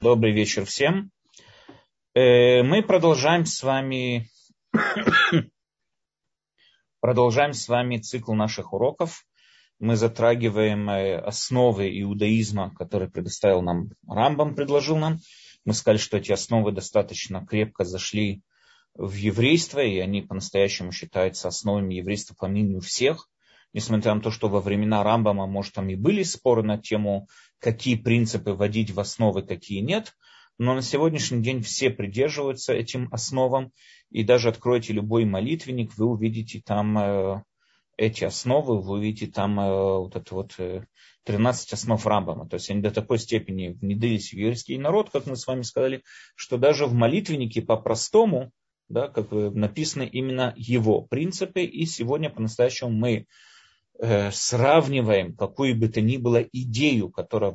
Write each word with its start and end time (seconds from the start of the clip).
Добрый 0.00 0.30
вечер 0.30 0.64
всем. 0.64 1.10
Э, 2.14 2.62
мы 2.62 2.84
продолжаем 2.84 3.44
с 3.44 3.64
вами 3.64 4.30
продолжаем 7.00 7.52
с 7.52 7.66
вами 7.66 7.98
цикл 7.98 8.32
наших 8.32 8.72
уроков. 8.72 9.24
Мы 9.80 9.96
затрагиваем 9.96 10.88
э, 10.88 11.18
основы 11.18 12.00
иудаизма, 12.00 12.72
которые 12.76 13.10
предоставил 13.10 13.60
нам 13.60 13.88
Рамбам, 14.06 14.54
предложил 14.54 14.96
нам. 14.98 15.18
Мы 15.64 15.74
сказали, 15.74 15.98
что 15.98 16.18
эти 16.18 16.30
основы 16.30 16.70
достаточно 16.70 17.44
крепко 17.44 17.82
зашли 17.82 18.42
в 18.94 19.14
еврейство, 19.14 19.80
и 19.80 19.98
они 19.98 20.22
по-настоящему 20.22 20.92
считаются 20.92 21.48
основами 21.48 21.94
еврейства 21.94 22.36
по 22.38 22.46
мнению 22.46 22.82
всех. 22.82 23.28
Несмотря 23.72 24.14
на 24.14 24.20
то, 24.20 24.30
что 24.30 24.48
во 24.48 24.60
времена 24.60 25.02
Рамбама, 25.02 25.48
может, 25.48 25.74
там 25.74 25.88
и 25.88 25.96
были 25.96 26.22
споры 26.22 26.62
на 26.62 26.78
тему 26.78 27.26
какие 27.60 27.96
принципы 27.96 28.52
вводить 28.52 28.90
в 28.90 29.00
основы, 29.00 29.42
какие 29.42 29.80
нет. 29.80 30.14
Но 30.58 30.74
на 30.74 30.82
сегодняшний 30.82 31.42
день 31.42 31.62
все 31.62 31.90
придерживаются 31.90 32.72
этим 32.72 33.08
основам. 33.12 33.72
И 34.10 34.24
даже 34.24 34.48
откройте 34.48 34.92
любой 34.92 35.24
молитвенник, 35.24 35.96
вы 35.96 36.06
увидите 36.06 36.60
там 36.64 36.98
э, 36.98 37.42
эти 37.96 38.24
основы, 38.24 38.80
вы 38.80 38.98
увидите 38.98 39.30
там 39.30 39.60
э, 39.60 39.98
вот 39.98 40.16
это 40.16 40.34
вот 40.34 40.54
э, 40.58 40.84
13 41.24 41.72
основ 41.74 42.04
Рамбама. 42.04 42.48
То 42.48 42.54
есть 42.54 42.70
они 42.70 42.80
до 42.80 42.90
такой 42.90 43.18
степени 43.18 43.68
внедрились 43.68 44.30
в 44.30 44.32
еврейский 44.32 44.78
народ, 44.78 45.10
как 45.10 45.26
мы 45.26 45.36
с 45.36 45.46
вами 45.46 45.62
сказали, 45.62 46.02
что 46.34 46.56
даже 46.56 46.86
в 46.86 46.94
молитвеннике 46.94 47.62
по-простому, 47.62 48.50
да, 48.88 49.06
как 49.08 49.30
написаны 49.30 50.06
именно 50.06 50.54
его 50.56 51.02
принципы. 51.02 51.62
И 51.62 51.86
сегодня 51.86 52.30
по-настоящему 52.30 52.90
мы 52.90 53.10
Э, 53.18 53.26
сравниваем 54.00 55.34
какую 55.34 55.76
бы 55.76 55.88
то 55.88 56.00
ни 56.00 56.16
было 56.16 56.42
идею, 56.52 57.10
которая 57.10 57.54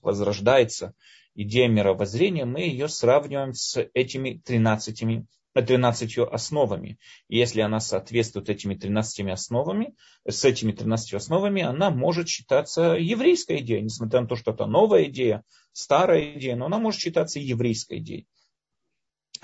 возрождается, 0.00 0.94
идея 1.34 1.68
мировоззрения, 1.68 2.44
мы 2.44 2.60
ее 2.60 2.88
сравниваем 2.88 3.52
с 3.52 3.80
этими 3.94 4.40
13, 4.44 5.26
13 5.54 6.18
основами. 6.18 6.98
И 7.28 7.38
если 7.38 7.60
она 7.60 7.80
соответствует 7.80 8.48
этими 8.48 8.74
13 8.74 9.26
основами, 9.28 9.94
с 10.26 10.44
этими 10.44 10.72
13 10.72 11.14
основами, 11.14 11.62
она 11.62 11.90
может 11.90 12.28
считаться 12.28 12.96
еврейской 12.98 13.58
идеей, 13.58 13.82
несмотря 13.82 14.20
на 14.20 14.28
то, 14.28 14.36
что 14.36 14.52
это 14.52 14.66
новая 14.66 15.04
идея, 15.04 15.42
старая 15.72 16.38
идея, 16.38 16.56
но 16.56 16.66
она 16.66 16.78
может 16.78 17.00
считаться 17.00 17.40
еврейской 17.40 17.98
идеей. 17.98 18.26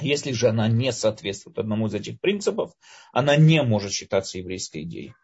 Если 0.00 0.33
же 0.33 0.48
она 0.48 0.69
не 0.69 0.91
соответствует 0.91 1.59
одному 1.59 1.87
из 1.87 1.95
этих 1.95 2.19
принципов, 2.19 2.73
она 3.12 3.37
не 3.37 3.62
может 3.62 3.93
считаться 3.93 4.39
еврейской 4.39 4.84
идеей 4.84 5.15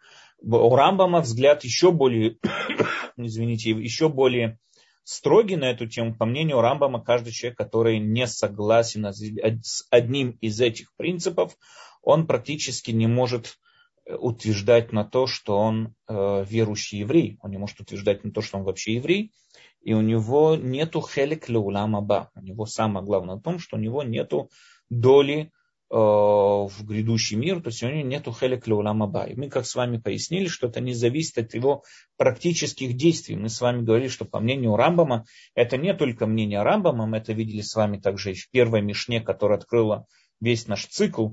у 0.40 0.74
Рамбама 0.74 1.20
взгляд 1.20 1.64
еще 1.64 1.92
более, 1.92 2.38
извините, 3.16 3.70
еще 3.70 4.08
более 4.08 4.58
строгий 5.04 5.56
на 5.56 5.70
эту 5.70 5.86
тему. 5.86 6.14
По 6.14 6.26
мнению 6.26 6.60
Рамбама, 6.60 7.02
каждый 7.02 7.32
человек, 7.32 7.58
который 7.58 7.98
не 7.98 8.26
согласен 8.26 9.06
с 9.10 9.86
одним 9.90 10.32
из 10.40 10.60
этих 10.60 10.94
принципов, 10.96 11.56
он 12.02 12.26
практически 12.26 12.90
не 12.90 13.06
может 13.06 13.56
э, 14.04 14.14
утверждать 14.14 14.92
на 14.92 15.04
то, 15.04 15.26
что 15.26 15.58
он 15.58 15.94
э, 16.08 16.44
верующий 16.48 16.98
еврей. 17.00 17.38
Он 17.42 17.50
не 17.50 17.58
может 17.58 17.80
утверждать 17.80 18.22
на 18.24 18.30
то, 18.30 18.42
что 18.42 18.58
он 18.58 18.64
вообще 18.64 18.94
еврей. 18.94 19.32
И 19.80 19.94
у 19.94 20.00
него 20.00 20.56
нету 20.56 21.00
хелек 21.00 21.48
леулама 21.48 22.30
У 22.34 22.40
него 22.40 22.66
самое 22.66 23.04
главное 23.04 23.36
в 23.36 23.42
том, 23.42 23.58
что 23.58 23.76
у 23.76 23.80
него 23.80 24.02
нету 24.02 24.50
доли 24.90 25.52
в 25.90 26.84
грядущий 26.84 27.36
мир, 27.36 27.62
то 27.62 27.68
есть 27.68 27.82
у 27.82 27.88
него 27.88 28.06
нету 28.06 28.32
хелек 28.32 28.66
леулама 28.66 29.26
И 29.26 29.34
мы, 29.34 29.48
как 29.48 29.64
с 29.64 29.74
вами 29.74 29.96
пояснили, 29.96 30.46
что 30.46 30.66
это 30.66 30.80
не 30.80 30.92
зависит 30.92 31.38
от 31.38 31.54
его 31.54 31.82
практических 32.16 32.94
действий. 32.94 33.36
Мы 33.36 33.48
с 33.48 33.60
вами 33.60 33.82
говорили, 33.82 34.08
что 34.08 34.26
по 34.26 34.38
мнению 34.38 34.76
Рамбама, 34.76 35.24
это 35.54 35.78
не 35.78 35.94
только 35.94 36.26
мнение 36.26 36.62
Рамбама, 36.62 37.06
мы 37.06 37.18
это 37.18 37.32
видели 37.32 37.62
с 37.62 37.74
вами 37.74 37.98
также 37.98 38.32
и 38.32 38.34
в 38.34 38.50
первой 38.50 38.82
Мишне, 38.82 39.20
которая 39.20 39.58
открыла 39.58 40.06
весь 40.40 40.66
наш 40.66 40.86
цикл, 40.86 41.30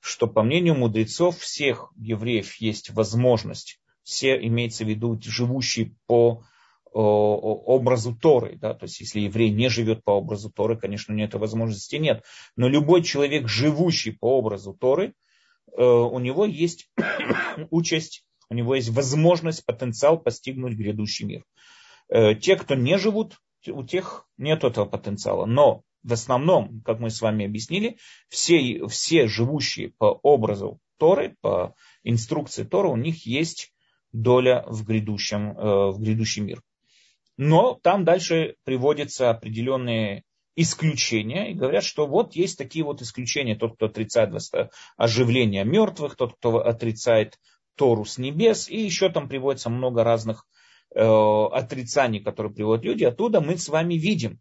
что 0.00 0.26
по 0.26 0.42
мнению 0.42 0.76
мудрецов 0.76 1.38
всех 1.38 1.92
евреев 1.96 2.54
есть 2.54 2.90
возможность, 2.90 3.80
все 4.02 4.34
имеется 4.46 4.84
в 4.84 4.88
виду 4.88 5.20
живущие 5.22 5.94
по 6.06 6.42
образу 6.92 8.16
Торы. 8.16 8.56
Да? 8.56 8.74
То 8.74 8.84
есть, 8.84 9.00
если 9.00 9.20
еврей 9.20 9.50
не 9.50 9.68
живет 9.68 10.02
по 10.04 10.12
образу 10.12 10.50
Торы, 10.50 10.76
конечно, 10.76 11.14
у 11.14 11.16
него 11.16 11.28
этой 11.28 11.40
возможности 11.40 11.96
нет. 11.96 12.24
Но 12.56 12.68
любой 12.68 13.02
человек, 13.02 13.48
живущий 13.48 14.12
по 14.12 14.38
образу 14.38 14.74
Торы, 14.74 15.14
э, 15.76 15.82
у 15.82 16.18
него 16.18 16.44
есть 16.44 16.90
участь, 17.70 18.24
у 18.48 18.54
него 18.54 18.74
есть 18.74 18.90
возможность, 18.90 19.64
потенциал 19.64 20.18
постигнуть 20.18 20.76
грядущий 20.76 21.26
мир. 21.26 21.44
Э, 22.08 22.34
те, 22.34 22.56
кто 22.56 22.74
не 22.74 22.98
живут, 22.98 23.38
у 23.68 23.84
тех 23.84 24.26
нет 24.36 24.64
этого 24.64 24.84
потенциала. 24.84 25.46
Но 25.46 25.82
в 26.02 26.12
основном, 26.12 26.80
как 26.82 26.98
мы 26.98 27.10
с 27.10 27.20
вами 27.20 27.44
объяснили, 27.44 27.98
все, 28.28 28.86
все 28.86 29.26
живущие 29.26 29.92
по 29.98 30.06
образу 30.22 30.80
Торы, 30.98 31.36
по 31.40 31.74
инструкции 32.02 32.64
Торы, 32.64 32.88
у 32.88 32.96
них 32.96 33.26
есть 33.26 33.72
доля 34.12 34.64
в, 34.66 34.84
грядущем, 34.84 35.56
э, 35.56 35.90
в 35.90 36.00
грядущий 36.00 36.42
мир. 36.42 36.62
Но 37.42 37.80
там 37.82 38.04
дальше 38.04 38.56
приводятся 38.64 39.30
определенные 39.30 40.24
исключения 40.56 41.50
и 41.50 41.54
говорят, 41.54 41.84
что 41.84 42.06
вот 42.06 42.36
есть 42.36 42.58
такие 42.58 42.84
вот 42.84 43.00
исключения. 43.00 43.56
Тот, 43.56 43.76
кто 43.76 43.86
отрицает 43.86 44.30
оживление 44.98 45.64
мертвых, 45.64 46.16
тот, 46.16 46.34
кто 46.34 46.58
отрицает 46.58 47.38
Тору 47.76 48.04
с 48.04 48.18
небес, 48.18 48.68
и 48.68 48.78
еще 48.78 49.08
там 49.08 49.26
приводится 49.26 49.70
много 49.70 50.04
разных 50.04 50.44
э, 50.94 51.00
отрицаний, 51.00 52.20
которые 52.20 52.52
приводят 52.52 52.84
люди. 52.84 53.04
Оттуда 53.04 53.40
мы 53.40 53.56
с 53.56 53.70
вами 53.70 53.94
видим, 53.94 54.38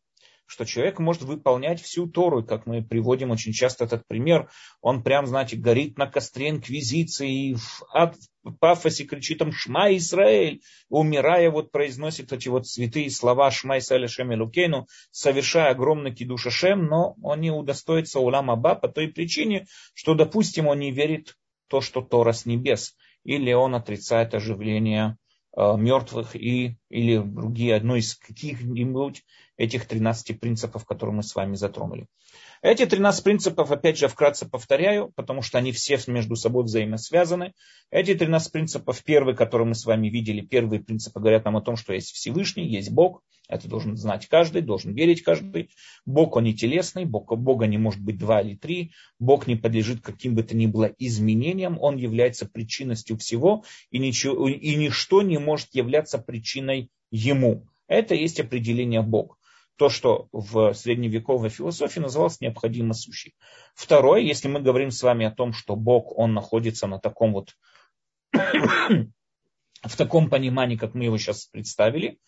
что 0.50 0.66
человек 0.66 0.98
может 0.98 1.22
выполнять 1.22 1.80
всю 1.80 2.08
Тору, 2.08 2.44
как 2.44 2.66
мы 2.66 2.84
приводим 2.84 3.30
очень 3.30 3.54
часто 3.54 3.86
этот 3.86 4.02
пример, 4.08 4.50
он 4.82 5.04
прям, 5.04 5.28
знаете, 5.28 5.56
горит 5.56 6.00
на 6.00 6.08
костре 6.08 6.50
инквизиции, 6.50 7.54
в, 7.54 7.84
в 8.44 8.58
пафосе 8.58 9.04
кричит 9.04 9.38
там 9.38 9.52
«Шма 9.52 9.96
Израиль», 9.98 10.64
умирая, 10.90 11.52
вот 11.52 11.72
произносит 11.72 12.34
эти 12.34 12.48
вот 12.48 12.66
святые 12.66 13.12
слова 13.12 13.52
«Шма 13.52 13.78
Исраиль 13.78 14.10
Шем 14.10 14.34
Элукейну», 14.34 14.88
совершая 15.12 15.70
огромный 15.70 16.16
кидуш 16.16 16.48
Шем, 16.50 16.88
но 16.88 17.14
он 17.22 17.42
не 17.42 17.52
удостоится 17.52 18.20
улам 18.20 18.50
Аба 18.50 18.74
по 18.74 18.88
той 18.88 19.08
причине, 19.08 19.68
что, 19.94 20.16
допустим, 20.16 20.66
он 20.66 20.80
не 20.80 20.92
верит 20.92 21.38
в 21.68 21.70
то, 21.70 21.80
что 21.80 22.02
Тора 22.02 22.31
с 22.31 22.48
небес, 22.48 22.96
или 23.24 23.54
он 23.54 23.76
отрицает 23.76 24.34
оживление 24.34 25.16
мертвых 25.56 26.36
и, 26.36 26.78
или 26.90 27.18
другие, 27.18 27.76
одно 27.76 27.96
из 27.96 28.16
каких-нибудь 28.16 29.24
этих 29.58 29.86
13 29.86 30.40
принципов, 30.40 30.86
которые 30.86 31.16
мы 31.16 31.24
с 31.24 31.36
вами 31.36 31.56
затронули. 31.56 32.08
Эти 32.62 32.86
13 32.86 33.24
принципов, 33.24 33.72
опять 33.72 33.97
же, 33.97 34.09
вкратце 34.09 34.46
повторяю, 34.46 35.14
потому 35.16 35.42
что 35.42 35.58
они 35.58 35.72
все 35.72 35.97
между 36.08 36.36
собой 36.36 36.66
взаимосвязаны. 36.66 37.53
Эти 37.90 38.14
13 38.14 38.52
принципов, 38.52 39.02
первый, 39.03 39.34
который 39.34 39.66
мы 39.66 39.75
с 39.75 39.86
вами 39.86 40.09
видели, 40.09 40.42
первые 40.42 40.81
принципы 40.81 41.22
говорят 41.22 41.46
нам 41.46 41.56
о 41.56 41.62
том, 41.62 41.78
что 41.78 41.94
есть 41.94 42.12
Всевышний, 42.12 42.68
есть 42.68 42.92
Бог. 42.92 43.22
Это 43.48 43.69
должен 43.69 43.96
знать 43.96 44.28
каждый, 44.28 44.62
должен 44.62 44.94
верить 44.94 45.24
каждый. 45.24 45.69
Бог, 46.06 46.36
он 46.36 46.44
не 46.44 46.53
телесный, 46.53 47.06
Бог, 47.06 47.34
Бога 47.38 47.66
не 47.66 47.78
может 47.78 48.02
быть 48.02 48.18
два 48.18 48.42
или 48.42 48.56
три. 48.56 48.92
Бог 49.19 49.48
не 49.48 49.56
подлежит 49.56 50.02
каким 50.02 50.36
бы 50.36 50.44
то 50.44 50.56
ни 50.56 50.66
было 50.66 50.94
изменениям. 51.00 51.80
Он 51.80 51.96
является 51.96 52.46
причинностью 52.46 53.18
всего, 53.18 53.64
и, 53.90 54.00
ничего, 54.00 54.50
и 54.50 54.75
ничто 54.75 55.22
не 55.22 55.38
может 55.38 55.69
являться 55.74 56.18
причиной 56.18 56.92
ему. 57.09 57.66
Это 57.88 58.16
есть 58.16 58.40
определение 58.40 59.02
Бога 59.02 59.38
то, 59.79 59.88
что 59.88 60.28
в 60.34 60.73
средневековой 60.73 61.47
философии 61.47 62.01
называлось 62.01 62.41
необходимо 62.41 62.94
сущий. 62.94 63.34
Второе, 63.73 64.19
если 64.19 64.50
мы 64.50 64.59
говорим 64.59 64.91
с 64.91 65.01
вами 65.01 65.25
о 65.25 65.31
том, 65.31 65.53
что 65.53 65.78
Бог, 65.78 66.17
он 66.17 66.34
находится 66.34 66.85
на 66.85 67.00
таком 67.00 67.31
вот, 67.31 67.56
в 68.34 69.97
таком 69.97 70.29
понимании, 70.29 70.75
как 70.75 70.95
мы 70.95 71.06
его 71.06 71.18
сейчас 71.18 71.45
представили, 71.45 72.19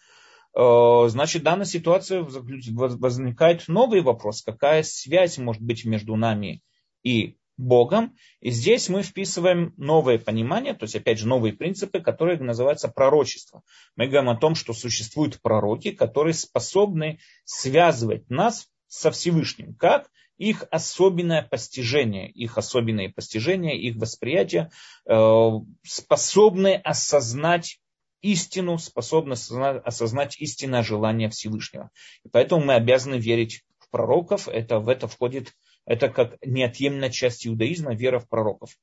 э, 0.57 1.07
значит, 1.09 1.41
в 1.41 1.45
данной 1.45 1.65
ситуации 1.65 2.21
возникает 2.21 3.67
новый 3.67 3.99
вопрос, 3.99 4.43
какая 4.43 4.81
связь 4.83 5.37
может 5.37 5.61
быть 5.61 5.83
между 5.83 6.15
нами 6.15 6.61
и 7.03 7.35
Богом. 7.61 8.15
И 8.39 8.51
здесь 8.51 8.89
мы 8.89 9.03
вписываем 9.03 9.73
новое 9.77 10.17
понимание, 10.17 10.73
то 10.73 10.83
есть, 10.83 10.95
опять 10.95 11.19
же, 11.19 11.27
новые 11.27 11.53
принципы, 11.53 11.99
которые 11.99 12.39
называются 12.39 12.89
пророчество. 12.89 13.61
Мы 13.95 14.07
говорим 14.07 14.29
о 14.29 14.37
том, 14.37 14.55
что 14.55 14.73
существуют 14.73 15.41
пророки, 15.41 15.91
которые 15.91 16.33
способны 16.33 17.19
связывать 17.45 18.29
нас 18.29 18.67
со 18.87 19.11
Всевышним. 19.11 19.75
Как? 19.75 20.09
Их 20.37 20.65
особенное 20.71 21.43
постижение, 21.43 22.29
их 22.29 22.57
особенные 22.57 23.09
постижения, 23.09 23.77
их 23.77 23.95
восприятие 23.97 24.71
э, 25.05 25.49
способны 25.83 26.75
осознать 26.75 27.79
истину, 28.21 28.77
способны 28.77 29.33
осознать, 29.33 30.37
истинное 30.39 30.83
желание 30.83 31.29
Всевышнего. 31.29 31.91
И 32.23 32.29
поэтому 32.29 32.65
мы 32.65 32.73
обязаны 32.73 33.15
верить 33.15 33.63
в 33.77 33.89
пророков. 33.89 34.47
Это, 34.47 34.79
в 34.79 34.89
это 34.89 35.07
входит 35.07 35.53
это 35.91 36.07
как 36.07 36.37
неотъемлемая 36.45 37.09
часть 37.09 37.45
иудаизма, 37.45 37.93
вера 37.93 38.19
в 38.19 38.29
пророков. 38.29 38.77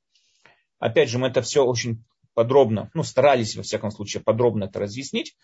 Опять 0.77 1.09
же, 1.09 1.17
мы 1.17 1.29
это 1.29 1.41
все 1.41 1.65
очень 1.65 2.03
подробно, 2.35 2.91
ну, 2.93 3.01
старались, 3.01 3.55
во 3.55 3.63
всяком 3.63 3.89
случае, 3.89 4.21
подробно 4.21 4.65
это 4.65 4.79
разъяснить. 4.79 5.35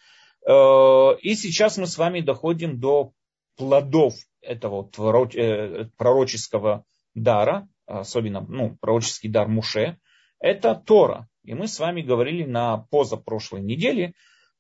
Э, 0.47 1.17
и 1.19 1.33
сейчас 1.33 1.79
мы 1.79 1.88
с 1.88 1.97
вами 1.97 2.21
доходим 2.21 2.79
до 2.79 3.13
плодов 3.57 4.13
этого 4.41 4.88
э, 5.33 5.85
пророческого 5.97 6.85
дара, 7.15 7.67
особенно 7.88 8.41
ну, 8.41 8.77
пророческий 8.79 9.31
дар 9.31 9.47
Муше, 9.47 9.97
это 10.39 10.75
Тора. 10.75 11.27
И 11.44 11.56
мы 11.56 11.67
с 11.67 11.79
вами 11.79 12.03
говорили 12.03 12.44
на 12.44 12.77
позапрошлой 12.91 13.62
неделе, 13.62 14.13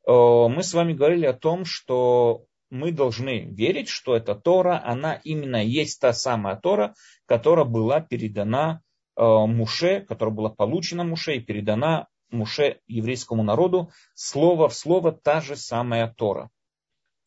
э, 0.07 0.11
мы 0.11 0.63
с 0.63 0.73
вами 0.73 0.93
говорили 0.93 1.27
о 1.27 1.33
том, 1.33 1.65
что 1.65 2.45
мы 2.75 2.91
должны 2.91 3.45
верить, 3.45 3.87
что 3.87 4.15
эта 4.15 4.35
Тора, 4.35 4.81
она 4.83 5.15
именно 5.23 5.63
есть 5.63 5.99
та 5.99 6.13
самая 6.13 6.55
Тора, 6.55 6.93
которая 7.25 7.65
была 7.65 8.01
передана 8.01 8.81
э, 9.15 9.23
Муше, 9.23 10.01
которая 10.01 10.35
была 10.35 10.49
получена 10.49 11.03
Муше 11.03 11.35
и 11.35 11.39
передана 11.39 12.07
Муше 12.29 12.79
еврейскому 12.87 13.43
народу, 13.43 13.91
слово 14.13 14.67
в 14.67 14.75
слово 14.75 15.11
та 15.11 15.41
же 15.41 15.55
самая 15.55 16.13
Тора. 16.13 16.49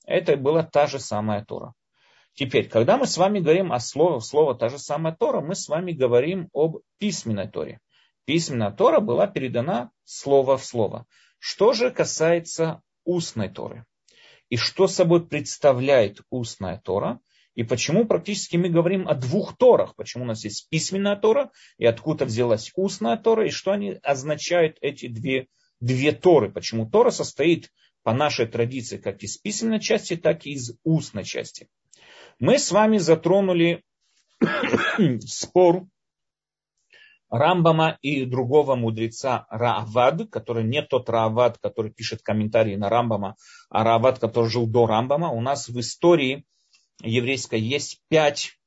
Это 0.06 0.36
была 0.36 0.62
та 0.62 0.86
же 0.86 0.98
самая 0.98 1.44
Тора. 1.44 1.74
Теперь, 2.34 2.68
когда 2.68 2.96
мы 2.96 3.06
с 3.06 3.16
вами 3.16 3.40
говорим 3.40 3.72
о 3.72 3.80
слове 3.80 4.18
в 4.18 4.24
слово 4.24 4.54
та 4.54 4.68
же 4.68 4.78
самая 4.78 5.14
Тора, 5.14 5.40
мы 5.40 5.54
с 5.54 5.68
вами 5.68 5.92
говорим 5.92 6.48
об 6.52 6.78
письменной 6.98 7.48
Торе. 7.48 7.80
Письменная 8.26 8.70
Тора 8.70 9.00
была 9.00 9.26
передана 9.26 9.90
слово 10.04 10.56
в 10.56 10.64
слово. 10.64 11.06
Что 11.38 11.72
же 11.72 11.90
касается 11.90 12.82
устной 13.04 13.48
Торы? 13.48 13.86
И 14.50 14.56
что 14.56 14.86
собой 14.86 15.26
представляет 15.26 16.20
устная 16.30 16.80
Тора? 16.82 17.20
И 17.54 17.64
почему 17.64 18.06
практически 18.06 18.56
мы 18.56 18.68
говорим 18.68 19.08
о 19.08 19.14
двух 19.14 19.56
Торах? 19.56 19.96
Почему 19.96 20.24
у 20.24 20.26
нас 20.26 20.44
есть 20.44 20.68
письменная 20.68 21.16
Тора, 21.16 21.50
и 21.76 21.86
откуда 21.86 22.24
взялась 22.24 22.70
устная 22.76 23.16
Тора, 23.16 23.46
и 23.46 23.50
что 23.50 23.72
они 23.72 23.98
означают, 24.02 24.78
эти 24.80 25.08
две, 25.08 25.48
две 25.80 26.12
Торы? 26.12 26.50
Почему 26.52 26.88
Тора 26.88 27.10
состоит 27.10 27.70
по 28.08 28.14
нашей 28.14 28.46
традиции 28.46 28.96
как 28.96 29.22
из 29.22 29.36
письменной 29.36 29.80
части, 29.80 30.16
так 30.16 30.46
и 30.46 30.52
из 30.52 30.72
устной 30.82 31.24
части. 31.24 31.68
Мы 32.38 32.58
с 32.58 32.70
вами 32.70 32.96
затронули 32.96 33.84
спор 35.26 35.86
Рамбама 37.30 37.98
и 38.00 38.24
другого 38.24 38.74
мудреца 38.74 39.46
Раавад, 39.50 40.30
который 40.30 40.64
не 40.64 40.82
тот 40.82 41.10
Раавад, 41.10 41.58
который 41.58 41.92
пишет 41.92 42.22
комментарии 42.22 42.76
на 42.76 42.88
Рамбама, 42.88 43.36
а 43.70 43.84
Раавад, 43.84 44.18
который 44.18 44.48
жил 44.48 44.66
до 44.66 44.86
Рамбама. 44.86 45.30
У 45.30 45.40
нас 45.40 45.68
в 45.68 45.78
истории 45.78 46.44
еврейской 47.02 47.60
есть 47.60 48.00
пять 48.08 48.58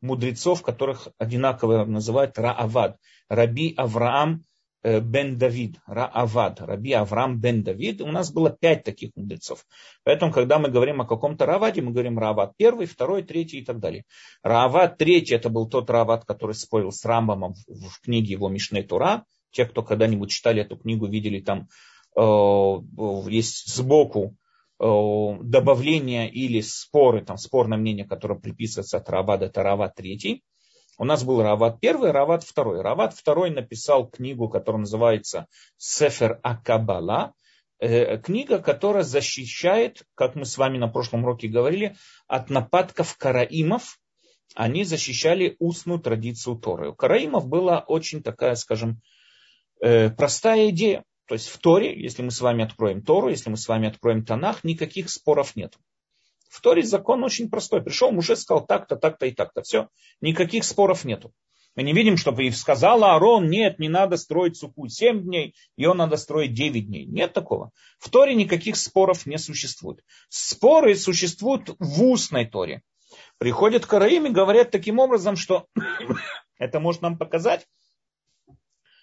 мудрецов, 0.00 0.62
которых 0.62 1.08
одинаково 1.18 1.84
называют 1.84 2.38
Раавад. 2.38 2.96
Раби 3.28 3.74
Авраам 3.76 4.44
бен 4.82 5.36
Давид, 5.36 5.76
Раавад, 5.86 6.60
Раби 6.60 6.92
Авраам 6.92 7.38
бен 7.38 7.62
Давид. 7.62 8.00
У 8.00 8.06
нас 8.06 8.32
было 8.32 8.50
пять 8.50 8.84
таких 8.84 9.10
мудрецов. 9.14 9.66
Поэтому, 10.04 10.32
когда 10.32 10.58
мы 10.58 10.70
говорим 10.70 11.00
о 11.00 11.06
каком-то 11.06 11.46
Раваде, 11.46 11.82
мы 11.82 11.92
говорим 11.92 12.18
Раавад 12.18 12.56
первый, 12.56 12.86
второй, 12.86 13.22
третий 13.22 13.58
и 13.58 13.64
так 13.64 13.78
далее. 13.78 14.04
Раавад 14.42 14.96
третий, 14.96 15.34
это 15.34 15.50
был 15.50 15.68
тот 15.68 15.90
Раавад, 15.90 16.24
который 16.24 16.54
спорил 16.54 16.92
с 16.92 17.04
Рамбамом 17.04 17.54
в, 17.66 18.00
книге 18.02 18.32
его 18.32 18.48
Мишней 18.48 18.82
Тура. 18.82 19.24
Те, 19.50 19.66
кто 19.66 19.82
когда-нибудь 19.82 20.30
читали 20.30 20.62
эту 20.62 20.76
книгу, 20.76 21.06
видели 21.06 21.40
там 21.40 21.68
э, 22.16 22.20
есть 23.28 23.74
сбоку 23.74 24.36
э, 24.78 24.84
добавления 25.42 26.26
или 26.28 26.60
споры, 26.60 27.22
там 27.22 27.36
спорное 27.36 27.76
мнение, 27.76 28.06
которое 28.06 28.38
приписывается 28.38 28.98
от 28.98 29.10
Равада, 29.10 29.46
это 29.46 29.62
Равад 29.62 29.94
третий. 29.96 30.42
У 30.98 31.04
нас 31.04 31.24
был 31.24 31.42
Рават 31.42 31.80
первый, 31.80 32.10
Рават 32.10 32.44
второй. 32.44 32.82
Рават 32.82 33.14
второй 33.14 33.50
написал 33.50 34.08
книгу, 34.08 34.48
которая 34.48 34.80
называется 34.80 35.46
Сефер 35.76 36.40
Акабала. 36.42 37.34
Э, 37.78 38.18
книга, 38.18 38.58
которая 38.58 39.02
защищает, 39.02 40.02
как 40.14 40.34
мы 40.34 40.44
с 40.44 40.58
вами 40.58 40.76
на 40.76 40.88
прошлом 40.88 41.24
уроке 41.24 41.48
говорили, 41.48 41.96
от 42.26 42.50
нападков 42.50 43.16
караимов. 43.16 43.98
Они 44.54 44.84
защищали 44.84 45.56
устную 45.58 46.00
традицию 46.00 46.56
Торы. 46.56 46.90
У 46.90 46.94
караимов 46.94 47.48
была 47.48 47.78
очень 47.80 48.22
такая, 48.22 48.54
скажем, 48.56 49.00
э, 49.80 50.10
простая 50.10 50.68
идея. 50.70 51.04
То 51.26 51.34
есть 51.34 51.48
в 51.48 51.58
Торе, 51.58 51.98
если 51.98 52.22
мы 52.22 52.32
с 52.32 52.40
вами 52.40 52.64
откроем 52.64 53.02
Тору, 53.02 53.28
если 53.28 53.48
мы 53.48 53.56
с 53.56 53.68
вами 53.68 53.88
откроем 53.88 54.24
Танах, 54.24 54.64
никаких 54.64 55.08
споров 55.08 55.54
нет. 55.54 55.76
В 56.50 56.60
Торе 56.60 56.82
закон 56.82 57.22
очень 57.22 57.48
простой. 57.48 57.80
Пришел 57.80 58.10
муж 58.10 58.28
и 58.28 58.36
сказал 58.36 58.66
так-то, 58.66 58.96
так-то 58.96 59.26
и 59.26 59.30
так-то. 59.30 59.62
Все. 59.62 59.88
Никаких 60.20 60.64
споров 60.64 61.04
нету. 61.04 61.32
Мы 61.76 61.84
не 61.84 61.92
видим, 61.92 62.16
чтобы 62.16 62.44
и 62.44 62.50
сказал 62.50 63.04
Аарон, 63.04 63.48
нет, 63.48 63.78
не 63.78 63.88
надо 63.88 64.16
строить 64.16 64.56
суку 64.56 64.88
7 64.88 65.22
дней, 65.22 65.54
ее 65.76 65.92
надо 65.92 66.16
строить 66.16 66.52
9 66.52 66.88
дней. 66.88 67.06
Нет 67.06 67.32
такого. 67.32 67.70
В 68.00 68.10
Торе 68.10 68.34
никаких 68.34 68.76
споров 68.76 69.24
не 69.24 69.38
существует. 69.38 70.04
Споры 70.28 70.96
существуют 70.96 71.70
в 71.78 72.02
устной 72.02 72.46
Торе. 72.46 72.82
Приходят 73.38 73.86
караим 73.86 74.26
и 74.26 74.30
говорят 74.30 74.72
таким 74.72 74.98
образом, 74.98 75.36
что 75.36 75.66
это 76.58 76.80
может 76.80 77.02
нам 77.02 77.16
показать, 77.16 77.68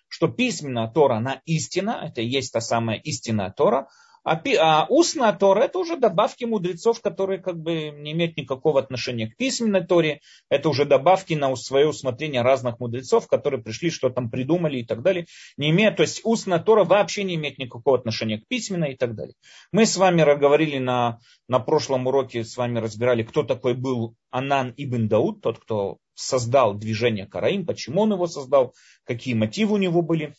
что 0.09 0.27
письменная 0.27 0.89
Тора, 0.89 1.15
она 1.15 1.41
истина, 1.45 2.01
это 2.05 2.19
и 2.19 2.27
есть 2.27 2.51
та 2.51 2.59
самая 2.59 2.97
истинная 2.97 3.51
Тора, 3.51 3.87
а, 4.27 4.41
а 4.59 4.85
устная 4.89 5.31
Тора 5.31 5.61
это 5.61 5.79
уже 5.79 5.95
добавки 5.95 6.43
мудрецов, 6.43 7.01
которые 7.01 7.39
как 7.39 7.57
бы 7.57 7.91
не 7.91 8.11
имеют 8.11 8.35
никакого 8.35 8.81
отношения 8.81 9.27
к 9.27 9.37
письменной 9.37 9.87
Торе. 9.87 10.19
Это 10.49 10.67
уже 10.67 10.83
добавки 10.83 11.33
на 11.33 11.55
свое 11.55 11.87
усмотрение 11.87 12.41
разных 12.41 12.77
мудрецов, 12.81 13.27
которые 13.27 13.63
пришли, 13.63 13.89
что 13.89 14.09
там 14.09 14.29
придумали 14.29 14.79
и 14.79 14.85
так 14.85 15.01
далее. 15.01 15.27
Не 15.55 15.69
имеет, 15.69 15.95
то 15.95 16.01
есть 16.01 16.19
устная 16.25 16.59
Тора 16.59 16.83
вообще 16.83 17.23
не 17.23 17.35
имеет 17.35 17.57
никакого 17.57 17.97
отношения 17.97 18.39
к 18.39 18.47
письменной 18.47 18.93
и 18.93 18.97
так 18.97 19.15
далее. 19.15 19.35
Мы 19.71 19.85
с 19.85 19.95
вами 19.95 20.23
говорили 20.37 20.77
на, 20.77 21.19
на 21.47 21.59
прошлом 21.59 22.05
уроке, 22.07 22.43
с 22.43 22.57
вами 22.57 22.79
разбирали, 22.79 23.23
кто 23.23 23.43
такой 23.43 23.75
был 23.75 24.15
Анан 24.29 24.73
Ибн 24.75 25.07
Дауд, 25.07 25.39
тот, 25.39 25.59
кто 25.59 25.99
создал 26.15 26.73
движение 26.73 27.27
Караим, 27.27 27.65
почему 27.65 28.01
он 28.01 28.11
его 28.11 28.27
создал, 28.27 28.73
какие 29.05 29.35
мотивы 29.35 29.75
у 29.75 29.77
него 29.77 30.01
были. 30.01 30.33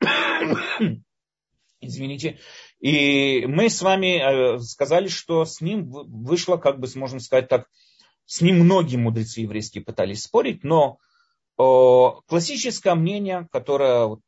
Извините. 1.80 2.38
И 2.80 3.46
мы 3.46 3.70
с 3.70 3.80
вами 3.82 4.56
э, 4.56 4.58
сказали, 4.60 5.08
что 5.08 5.44
с 5.44 5.60
ним 5.60 5.88
вышло, 5.88 6.56
как 6.56 6.78
бы, 6.78 6.88
можно 6.94 7.20
сказать 7.20 7.48
так, 7.48 7.66
с 8.26 8.40
ним 8.40 8.60
многие 8.60 8.96
мудрецы 8.96 9.40
еврейские 9.40 9.84
пытались 9.84 10.24
спорить, 10.24 10.64
но 10.64 10.98
классическое 11.56 12.94
мнение, 12.94 13.48
которое, 13.50 14.18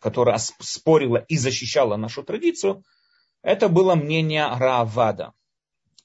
которое 0.00 0.36
спорило 0.38 1.18
и 1.18 1.36
защищало 1.36 1.96
нашу 1.96 2.24
традицию, 2.24 2.82
это 3.42 3.68
было 3.68 3.94
мнение 3.94 4.44
Раавада. 4.44 5.34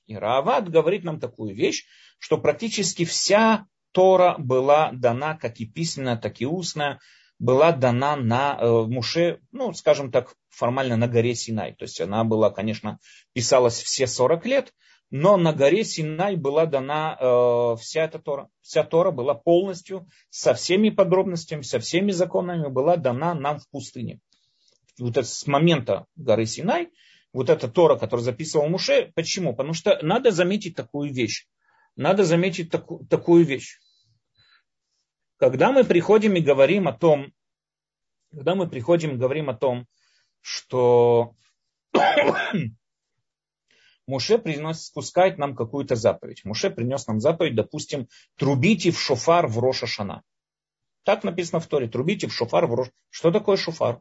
И 0.06 0.16
Раавад 0.16 0.70
говорит 0.70 1.04
нам 1.04 1.20
такую 1.20 1.56
вещь, 1.56 1.86
что 2.20 2.38
практически 2.38 3.04
вся 3.04 3.66
Тора 3.94 4.36
была 4.38 4.92
дана, 4.92 5.36
как 5.36 5.60
и 5.60 5.66
письменная, 5.66 6.18
так 6.18 6.40
и 6.40 6.46
устная, 6.46 7.00
была 7.42 7.72
дана 7.72 8.16
на 8.16 8.56
э, 8.62 8.70
Муше, 8.88 9.40
ну, 9.52 9.74
скажем 9.74 10.12
так, 10.12 10.36
формально 10.50 10.96
на 10.96 11.08
горе 11.08 11.34
Синай. 11.34 11.74
То 11.74 11.84
есть 11.86 12.00
она 12.00 12.24
была, 12.24 12.52
конечно, 12.52 13.00
писалась 13.34 13.82
все 13.82 14.06
40 14.06 14.46
лет, 14.46 14.74
но 15.10 15.38
на 15.38 15.52
горе 15.52 15.84
Синай 15.84 16.36
была 16.36 16.68
дана 16.68 17.18
э, 17.20 17.76
вся 17.82 18.04
эта 18.04 18.20
Тора. 18.20 18.48
Вся 18.62 18.84
Тора 18.84 19.10
была 19.10 19.34
полностью, 19.34 20.08
со 20.30 20.54
всеми 20.54 20.92
подробностями, 20.92 21.64
со 21.64 21.80
всеми 21.80 22.12
законами 22.12 22.68
была 22.68 22.96
дана 22.96 23.34
нам 23.34 23.58
в 23.58 23.68
пустыне. 23.72 24.20
Вот 25.00 25.18
это 25.18 25.28
с 25.28 25.48
момента 25.48 26.06
горы 26.16 26.46
Синай, 26.46 26.90
вот 27.34 27.50
эта 27.50 27.68
Тора, 27.68 27.96
которую 27.96 28.24
записывал 28.24 28.68
Муше, 28.70 29.12
почему? 29.16 29.56
Потому 29.56 29.74
что 29.74 29.98
надо 30.04 30.30
заметить 30.30 30.76
такую 30.76 31.12
вещь. 31.12 31.48
Надо 31.96 32.24
заметить 32.24 32.70
таку, 32.70 33.04
такую 33.10 33.46
вещь. 33.46 33.80
Когда 35.42 35.72
мы 35.72 35.84
приходим 35.84 36.36
и 36.36 36.40
говорим 36.40 36.88
о 36.88 36.94
том, 36.94 37.34
когда 38.30 38.54
мы 38.54 38.70
приходим 38.70 39.16
и 39.16 39.18
говорим 39.18 39.50
о 39.50 39.56
том, 39.56 39.88
что 40.40 41.34
Муше 44.06 44.38
приносит, 44.38 44.84
спускает 44.84 45.40
нам 45.40 45.56
какую-то 45.56 45.96
заповедь. 45.96 46.46
Муше 46.46 46.70
принес 46.70 47.08
нам 47.08 47.20
заповедь, 47.20 47.56
допустим, 47.56 48.08
трубите 48.38 48.92
в 48.92 49.02
шофар 49.02 49.48
в 49.48 49.58
Роша 49.58 49.88
Шана. 49.88 50.22
Так 51.02 51.24
написано 51.24 51.60
в 51.60 51.66
Торе, 51.66 51.88
трубите 51.88 52.28
в 52.28 52.34
шофар 52.36 52.68
в 52.68 52.76
Рош. 52.76 52.92
Что 53.10 53.32
такое 53.32 53.58
шофар? 53.58 54.00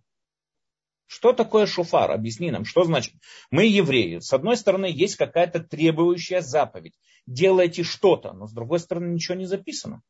Что 1.07 1.33
такое 1.33 1.65
шофар? 1.65 2.11
Объясни 2.11 2.51
нам, 2.51 2.67
что 2.67 2.85
значит? 2.85 3.15
Мы 3.51 3.65
евреи. 3.65 4.19
С 4.19 4.35
одной 4.35 4.59
стороны, 4.59 4.91
есть 4.93 5.17
какая-то 5.17 5.61
требующая 5.61 6.43
заповедь. 6.43 6.99
Делайте 7.25 7.83
что-то, 7.83 8.35
но 8.35 8.47
с 8.47 8.53
другой 8.53 8.79
стороны, 8.79 9.15
ничего 9.15 9.39
не 9.39 9.47
записано. 9.47 10.03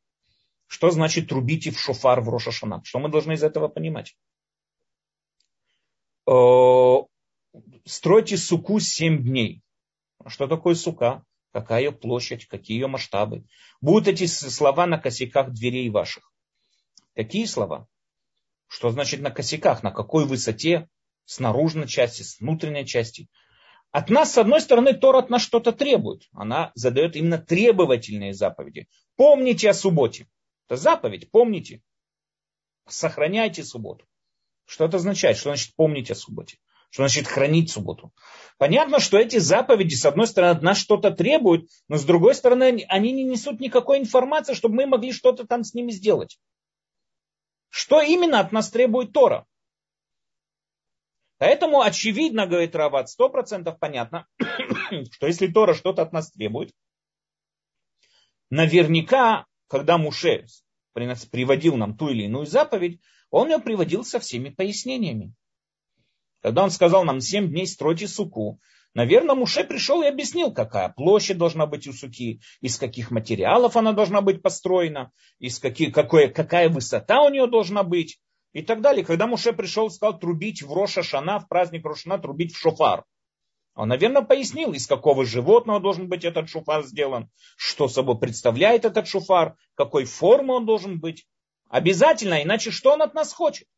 Что 0.71 0.93
значит 0.93 1.29
трубите 1.29 1.73
в 1.73 1.81
шофар 1.81 2.21
в 2.21 2.29
Рошашана? 2.29 2.81
Что 2.85 3.01
мы 3.01 3.09
должны 3.09 3.33
из 3.33 3.43
этого 3.43 3.67
понимать? 3.67 4.17
Стройте 7.85 8.37
суку 8.37 8.79
7 8.79 9.25
дней. 9.25 9.63
Что 10.29 10.47
такое 10.47 10.77
сука? 10.77 11.25
Какая 11.53 11.81
ее 11.81 11.93
площадь? 11.93 12.47
Какие 12.47 12.79
ее 12.79 12.87
масштабы? 12.87 13.47
Будут 13.81 14.07
эти 14.07 14.27
слова 14.27 14.87
на 14.87 14.97
косяках 14.97 15.51
дверей 15.51 15.91
ваших. 15.91 16.33
Какие 17.17 17.47
слова? 17.47 17.89
Что 18.69 18.91
значит 18.91 19.23
на 19.23 19.33
косяках? 19.33 19.83
На 19.83 19.91
какой 19.91 20.25
высоте? 20.25 20.89
С 21.25 21.41
наружной 21.41 21.89
части, 21.89 22.23
с 22.23 22.39
внутренней 22.39 22.87
части. 22.87 23.27
от 23.91 24.09
нас, 24.09 24.35
с 24.35 24.39
одной 24.39 24.61
стороны, 24.61 24.95
Тора 24.95 25.19
от 25.19 25.31
нас 25.31 25.43
что-то 25.43 25.73
требует. 25.73 26.29
Она 26.33 26.71
задает 26.77 27.17
именно 27.17 27.39
требовательные 27.39 28.35
заповеди. 28.35 28.87
Помните 29.17 29.69
о 29.69 29.75
субботе. 29.75 30.29
Это 30.71 30.77
заповедь, 30.77 31.29
помните. 31.33 31.83
Сохраняйте 32.87 33.65
субботу. 33.65 34.07
Что 34.67 34.85
это 34.85 34.99
означает? 34.99 35.37
Что 35.37 35.51
значит 35.51 35.75
помнить 35.75 36.13
о 36.13 36.15
субботе? 36.15 36.59
Что 36.91 37.03
значит 37.03 37.27
хранить 37.27 37.73
субботу? 37.73 38.13
Понятно, 38.57 39.01
что 39.01 39.19
эти 39.19 39.39
заповеди, 39.39 39.97
с 39.97 40.05
одной 40.05 40.29
стороны, 40.29 40.57
от 40.57 40.63
нас 40.63 40.79
что-то 40.79 41.11
требуют, 41.11 41.69
но 41.89 41.97
с 41.97 42.05
другой 42.05 42.37
стороны, 42.37 42.85
они 42.89 43.11
не 43.11 43.25
несут 43.25 43.59
никакой 43.59 43.99
информации, 43.99 44.55
чтобы 44.55 44.77
мы 44.77 44.87
могли 44.87 45.11
что-то 45.11 45.45
там 45.45 45.65
с 45.65 45.75
ними 45.75 45.91
сделать. 45.91 46.39
Что 47.69 48.01
именно 48.01 48.39
от 48.39 48.53
нас 48.53 48.71
требует 48.71 49.13
Тора? 49.13 49.47
Поэтому 51.39 51.81
очевидно, 51.81 52.47
говорит 52.47 52.77
Рават, 52.77 53.09
сто 53.09 53.29
процентов 53.29 53.81
понятно, 53.81 54.29
что 55.11 55.27
если 55.27 55.49
Тора 55.49 55.75
что-то 55.75 56.03
от 56.03 56.13
нас 56.13 56.31
требует, 56.31 56.73
наверняка, 58.51 59.47
когда 59.71 59.99
Муше 59.99 60.47
приводил 60.93 61.77
нам 61.77 61.97
ту 61.97 62.09
или 62.09 62.25
иную 62.25 62.45
заповедь, 62.45 63.01
он 63.31 63.49
ее 63.49 63.61
приводил 63.61 64.05
со 64.05 64.19
всеми 64.19 64.49
пояснениями. 64.49 65.33
Когда 66.43 66.65
он 66.65 66.71
сказал 66.71 67.05
нам 67.05 67.21
семь 67.21 67.49
дней 67.49 67.69
стройте 67.69 68.09
суку, 68.09 68.61
наверное, 68.95 69.37
Муше 69.37 69.63
пришел 69.63 70.03
и 70.03 70.07
объяснил, 70.07 70.53
какая 70.53 70.89
площадь 70.89 71.39
должна 71.39 71.67
быть 71.67 71.87
у 71.87 71.93
суки, 71.93 72.41
из 72.61 72.79
каких 72.79 73.13
материалов 73.13 73.77
она 73.77 73.93
должна 73.93 74.21
быть 74.21 74.43
построена, 74.43 75.13
из 75.39 75.61
каких, 75.61 75.95
какое, 75.95 76.29
какая 76.29 76.69
высота 76.69 77.23
у 77.23 77.31
нее 77.31 77.47
должна 77.47 77.85
быть 77.85 78.19
и 78.53 78.63
так 78.63 78.81
далее. 78.81 79.05
Когда 79.05 79.29
Муше 79.29 79.53
пришел 79.53 79.87
и 79.87 79.91
сказал 79.91 80.19
трубить 80.19 80.63
в 80.63 80.73
Роша 80.73 81.05
Шана, 81.05 81.39
в 81.39 81.47
праздник 81.47 81.85
Рошана, 81.85 82.19
трубить 82.19 82.55
в 82.55 82.59
шофар. 82.59 83.05
Он, 83.75 83.89
наверное, 83.89 84.23
пояснил, 84.23 84.73
из 84.73 84.87
какого 84.87 85.25
животного 85.25 85.81
должен 85.81 86.09
быть 86.09 86.25
этот 86.25 86.49
шуфар 86.49 86.85
сделан, 86.85 87.31
что 87.57 87.89
собой 87.89 88.19
представляет 88.19 88.85
этот 88.85 89.07
шуфар, 89.07 89.57
какой 89.75 90.05
формы 90.05 90.55
он 90.55 90.67
должен 90.67 90.99
быть. 91.01 91.27
Обязательно, 91.69 92.43
иначе 92.43 92.71
что 92.71 92.93
он 92.93 93.03
от 93.03 93.15
нас 93.15 93.33
хочет? 93.33 93.69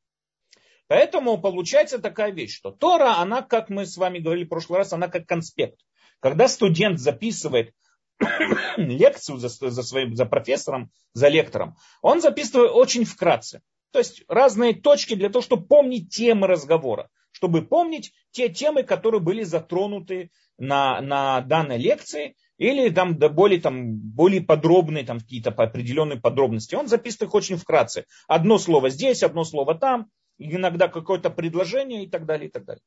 Поэтому 0.88 1.40
получается 1.40 1.98
такая 1.98 2.32
вещь, 2.32 2.56
что 2.56 2.70
Тора, 2.70 3.18
она, 3.18 3.42
как 3.42 3.68
мы 3.70 3.86
с 3.86 3.96
вами 3.96 4.18
говорили 4.18 4.44
в 4.44 4.48
прошлый 4.48 4.78
раз, 4.78 4.92
она 4.92 5.08
как 5.08 5.26
конспект. 5.26 5.78
Когда 6.20 6.48
студент 6.48 6.98
записывает 6.98 7.74
лекцию 8.76 9.38
за, 9.38 9.48
за, 9.48 9.82
своим, 9.82 10.16
за 10.16 10.26
профессором, 10.26 10.90
за 11.12 11.28
лектором, 11.28 11.76
он 12.00 12.20
записывает 12.20 12.72
очень 12.72 13.04
вкратце. 13.04 13.62
То 13.90 13.98
есть 13.98 14.22
разные 14.28 14.74
точки 14.74 15.14
для 15.14 15.28
того, 15.28 15.42
чтобы 15.42 15.66
помнить 15.66 16.10
темы 16.14 16.46
разговора, 16.46 17.10
чтобы 17.42 17.62
помнить 17.62 18.12
те 18.30 18.48
темы, 18.48 18.84
которые 18.84 19.20
были 19.20 19.42
затронуты 19.42 20.30
на, 20.58 21.00
на 21.00 21.40
данной 21.40 21.76
лекции, 21.76 22.36
или 22.56 22.88
там 22.88 23.18
да, 23.18 23.28
более, 23.28 23.60
там, 23.60 23.96
более 23.96 24.42
подробные 24.42 25.04
там, 25.04 25.18
какие-то 25.18 25.50
определенные 25.50 26.20
подробности. 26.20 26.76
Он 26.76 26.86
записывает 26.86 27.30
их 27.30 27.34
очень 27.34 27.56
вкратце. 27.56 28.04
Одно 28.28 28.58
слово 28.58 28.90
здесь, 28.90 29.24
одно 29.24 29.42
слово 29.42 29.74
там, 29.74 30.06
иногда 30.38 30.86
какое-то 30.86 31.30
предложение 31.30 32.04
и 32.04 32.08
так 32.08 32.26
далее, 32.26 32.48
и 32.48 32.52
так 32.52 32.64
далее. 32.64 32.84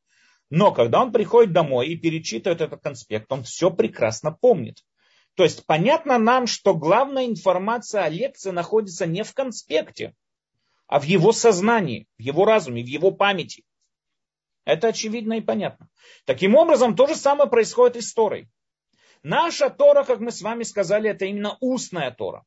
Но 0.50 0.71
когда 0.71 1.01
он 1.01 1.12
приходит 1.12 1.51
домой 1.51 1.89
и 1.89 1.97
перечитывает 1.97 2.62
этот 2.62 2.81
конспект, 2.81 3.29
он 3.33 3.43
все 3.43 3.69
прекрасно 3.71 4.31
помнит. 4.31 4.77
То 5.33 5.43
есть 5.43 5.65
понятно 5.65 6.17
нам, 6.17 6.47
что 6.47 6.74
главная 6.74 7.25
информация 7.25 8.03
о 8.03 8.09
лекции 8.09 8.51
находится 8.51 9.05
не 9.05 9.25
в 9.25 9.33
конспекте, 9.33 10.13
а 10.88 11.01
в 11.01 11.03
его 11.03 11.33
сознании, 11.33 12.07
в 12.17 12.21
его 12.21 12.45
разуме, 12.45 12.83
в 12.83 12.88
его 12.88 13.12
памяти. 13.12 13.65
Это 14.65 14.88
очевидно 14.88 15.34
и 15.34 15.41
понятно. 15.41 15.89
Таким 16.25 16.55
образом, 16.55 16.95
то 16.95 17.07
же 17.07 17.15
самое 17.15 17.50
происходит 17.50 17.98
и 17.98 18.01
с 18.01 18.13
Торой. 18.13 18.50
Наша 19.22 19.69
Тора, 19.69 20.03
как 20.03 20.19
мы 20.19 20.31
с 20.31 20.41
вами 20.41 20.63
сказали, 20.63 21.10
это 21.10 21.25
именно 21.25 21.57
устная 21.62 22.12
Тора. 22.12 22.43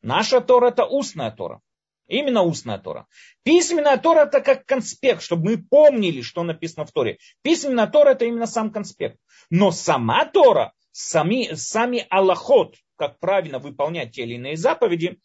Наша 0.00 0.40
Тора 0.40 0.68
это 0.68 0.84
устная 0.84 1.30
Тора. 1.30 1.60
Именно 2.06 2.42
устная 2.42 2.78
Тора. 2.78 3.08
Письменная 3.42 3.96
Тора 3.96 4.26
это 4.26 4.40
как 4.40 4.64
конспект, 4.64 5.22
чтобы 5.22 5.50
мы 5.50 5.58
помнили, 5.58 6.22
что 6.22 6.44
написано 6.44 6.86
в 6.86 6.92
Торе. 6.92 7.18
Письменная 7.42 7.88
Тора 7.88 8.10
это 8.10 8.24
именно 8.24 8.46
сам 8.46 8.70
конспект. 8.70 9.18
Но 9.50 9.72
сама 9.72 10.24
Тора, 10.24 10.72
сами, 10.92 11.54
сами 11.54 12.06
Аллахот, 12.08 12.76
как 12.96 13.18
правильно 13.18 13.58
выполнять 13.58 14.14
те 14.14 14.22
или 14.22 14.34
иные 14.34 14.56
заповеди, 14.56 15.18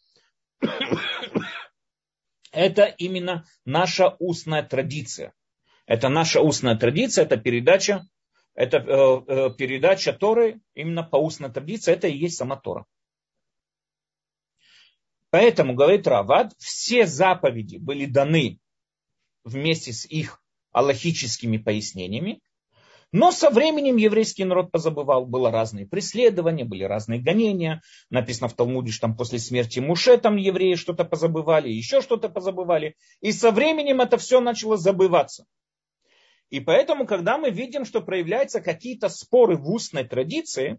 это 2.52 2.84
именно 2.84 3.46
наша 3.64 4.16
устная 4.18 4.64
традиция. 4.64 5.32
Это 5.86 6.08
наша 6.08 6.40
устная 6.40 6.76
традиция, 6.76 7.24
это 7.24 7.36
передача, 7.36 8.06
это 8.54 8.78
э, 8.78 9.22
э, 9.26 9.54
передача 9.56 10.12
Торы 10.12 10.60
именно 10.74 11.02
по 11.02 11.16
устной 11.16 11.50
традиции, 11.50 11.92
это 11.92 12.08
и 12.08 12.16
есть 12.16 12.36
сама 12.36 12.56
Тора. 12.56 12.86
Поэтому, 15.30 15.74
говорит 15.74 16.06
Равад, 16.06 16.52
все 16.58 17.06
заповеди 17.06 17.78
были 17.78 18.04
даны 18.04 18.58
вместе 19.44 19.92
с 19.92 20.04
их 20.04 20.42
аллахическими 20.72 21.56
пояснениями, 21.56 22.40
но 23.12 23.30
со 23.30 23.50
временем 23.50 23.96
еврейский 23.96 24.44
народ 24.44 24.70
позабывал. 24.70 25.26
Было 25.26 25.50
разные 25.50 25.86
преследования, 25.86 26.64
были 26.64 26.84
разные 26.84 27.20
гонения. 27.20 27.82
Написано 28.08 28.48
в 28.48 28.54
Талмуде, 28.54 28.90
что 28.90 29.02
там 29.02 29.16
после 29.16 29.38
смерти 29.38 29.80
Муше 29.80 30.16
там 30.16 30.36
евреи 30.36 30.76
что-то 30.76 31.04
позабывали, 31.04 31.68
еще 31.68 32.00
что-то 32.00 32.30
позабывали. 32.30 32.96
И 33.20 33.32
со 33.32 33.50
временем 33.50 34.00
это 34.00 34.16
все 34.16 34.40
начало 34.40 34.78
забываться. 34.78 35.44
И 36.52 36.60
поэтому, 36.60 37.06
когда 37.06 37.38
мы 37.38 37.50
видим, 37.50 37.84
что 37.84 38.00
проявляются 38.00 38.60
какие-то 38.60 39.08
споры 39.08 39.56
в 39.56 39.68
устной 39.68 40.04
традиции, 40.04 40.78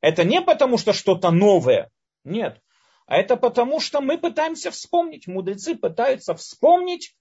это 0.00 0.24
не 0.24 0.42
потому, 0.42 0.76
что 0.76 0.92
что-то 0.92 1.30
новое, 1.30 1.90
нет, 2.24 2.60
а 3.06 3.16
это 3.16 3.36
потому, 3.36 3.80
что 3.80 4.00
мы 4.00 4.18
пытаемся 4.18 4.70
вспомнить, 4.70 5.26
мудрецы 5.26 5.74
пытаются 5.74 6.34
вспомнить 6.34 7.14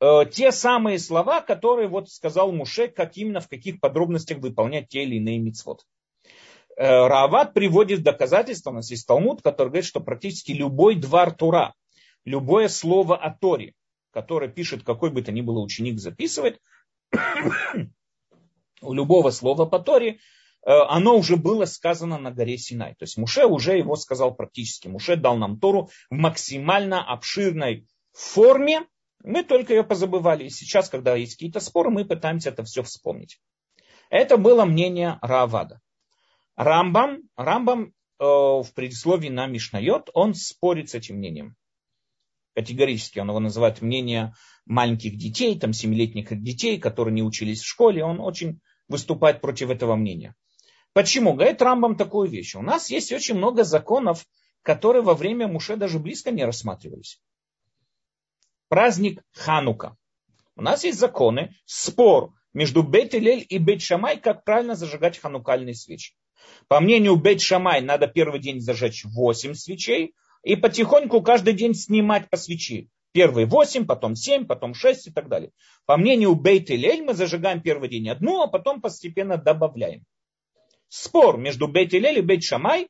Э, 0.00 0.24
те 0.30 0.52
самые 0.52 0.98
слова, 0.98 1.40
которые 1.40 1.88
вот 1.88 2.08
сказал 2.10 2.52
Муше, 2.52 2.88
как 2.88 3.16
именно 3.16 3.40
в 3.40 3.48
каких 3.48 3.80
подробностях 3.80 4.38
выполнять 4.38 4.88
те 4.88 5.02
или 5.02 5.16
иные 5.16 5.38
мицвод. 5.38 5.84
Э, 6.76 7.08
Рават 7.08 7.52
приводит 7.52 8.02
доказательства, 8.02 8.70
у 8.70 8.74
нас 8.74 8.90
есть 8.90 9.06
Талмуд, 9.06 9.42
который 9.42 9.68
говорит, 9.68 9.86
что 9.86 10.00
практически 10.00 10.52
любой 10.52 10.94
двор 10.94 11.32
Тура, 11.32 11.74
любое 12.24 12.68
слово 12.68 13.16
о 13.16 13.34
Торе, 13.34 13.74
которое 14.12 14.48
пишет 14.48 14.84
какой 14.84 15.10
бы 15.10 15.22
то 15.22 15.32
ни 15.32 15.40
было 15.40 15.58
ученик, 15.58 15.98
записывает, 15.98 16.60
у 18.80 18.92
любого 18.92 19.30
слова 19.30 19.66
по 19.66 19.78
Торе, 19.78 20.10
э, 20.10 20.18
оно 20.66 21.16
уже 21.16 21.36
было 21.36 21.64
сказано 21.64 22.18
на 22.18 22.30
горе 22.30 22.58
Синай. 22.58 22.94
То 22.94 23.04
есть 23.04 23.16
Муше 23.16 23.46
уже 23.46 23.76
его 23.76 23.96
сказал 23.96 24.34
практически. 24.34 24.88
Муше 24.88 25.16
дал 25.16 25.36
нам 25.36 25.58
Тору 25.58 25.90
в 26.10 26.14
максимально 26.14 27.02
обширной 27.04 27.86
форме, 28.12 28.86
мы 29.24 29.42
только 29.42 29.74
ее 29.74 29.84
позабывали. 29.84 30.44
И 30.44 30.50
сейчас, 30.50 30.88
когда 30.88 31.16
есть 31.16 31.34
какие-то 31.34 31.60
споры, 31.60 31.90
мы 31.90 32.04
пытаемся 32.04 32.50
это 32.50 32.64
все 32.64 32.82
вспомнить. 32.82 33.40
Это 34.10 34.36
было 34.36 34.64
мнение 34.64 35.18
Раавада. 35.22 35.80
Рамбам, 36.56 37.22
Рамбам 37.36 37.92
э, 38.18 38.24
в 38.24 38.66
предисловии 38.74 39.28
на 39.28 39.46
Мишнайот, 39.46 40.10
он 40.14 40.34
спорит 40.34 40.90
с 40.90 40.94
этим 40.94 41.16
мнением. 41.16 41.56
Категорически 42.54 43.18
он 43.18 43.28
его 43.28 43.40
называет 43.40 43.82
мнение 43.82 44.34
маленьких 44.66 45.16
детей, 45.16 45.58
там 45.58 45.72
семилетних 45.72 46.42
детей, 46.42 46.78
которые 46.78 47.14
не 47.14 47.22
учились 47.22 47.60
в 47.60 47.68
школе. 47.68 48.04
Он 48.04 48.20
очень 48.20 48.60
выступает 48.88 49.40
против 49.40 49.70
этого 49.70 49.96
мнения. 49.96 50.34
Почему? 50.92 51.34
Говорит 51.34 51.62
Рамбам 51.62 51.96
такую 51.96 52.28
вещь. 52.28 52.54
У 52.54 52.62
нас 52.62 52.90
есть 52.90 53.12
очень 53.12 53.36
много 53.36 53.64
законов, 53.64 54.24
которые 54.62 55.02
во 55.02 55.14
время 55.14 55.46
Муше 55.46 55.76
даже 55.76 55.98
близко 55.98 56.30
не 56.30 56.44
рассматривались 56.44 57.20
праздник 58.68 59.22
Ханука. 59.32 59.96
У 60.56 60.62
нас 60.62 60.84
есть 60.84 60.98
законы, 60.98 61.54
спор 61.64 62.32
между 62.52 62.82
бет 62.82 63.14
и 63.14 63.58
бет 63.58 63.82
Шамай, 63.82 64.18
как 64.18 64.44
правильно 64.44 64.74
зажигать 64.74 65.18
ханукальные 65.18 65.74
свечи. 65.74 66.14
По 66.68 66.80
мнению 66.80 67.16
бет 67.16 67.40
Шамай, 67.40 67.80
надо 67.80 68.06
первый 68.06 68.40
день 68.40 68.60
зажечь 68.60 69.04
8 69.04 69.54
свечей 69.54 70.14
и 70.48 70.56
потихоньку 70.56 71.20
каждый 71.20 71.52
день 71.52 71.74
снимать 71.74 72.30
по 72.30 72.38
свечи. 72.38 72.88
Первые 73.12 73.44
8, 73.44 73.84
потом 73.84 74.16
7, 74.16 74.46
потом 74.46 74.72
6 74.72 75.08
и 75.08 75.10
так 75.10 75.28
далее. 75.28 75.52
По 75.84 75.98
мнению 75.98 76.34
бейт 76.36 76.70
и 76.70 77.02
мы 77.02 77.12
зажигаем 77.12 77.60
первый 77.60 77.90
день 77.90 78.08
одну, 78.08 78.40
а 78.40 78.46
потом 78.46 78.80
постепенно 78.80 79.36
добавляем. 79.36 80.06
Спор 80.88 81.36
между 81.36 81.68
бейт 81.68 81.92
и 81.92 82.20
бейт 82.22 82.44
Шамай, 82.44 82.88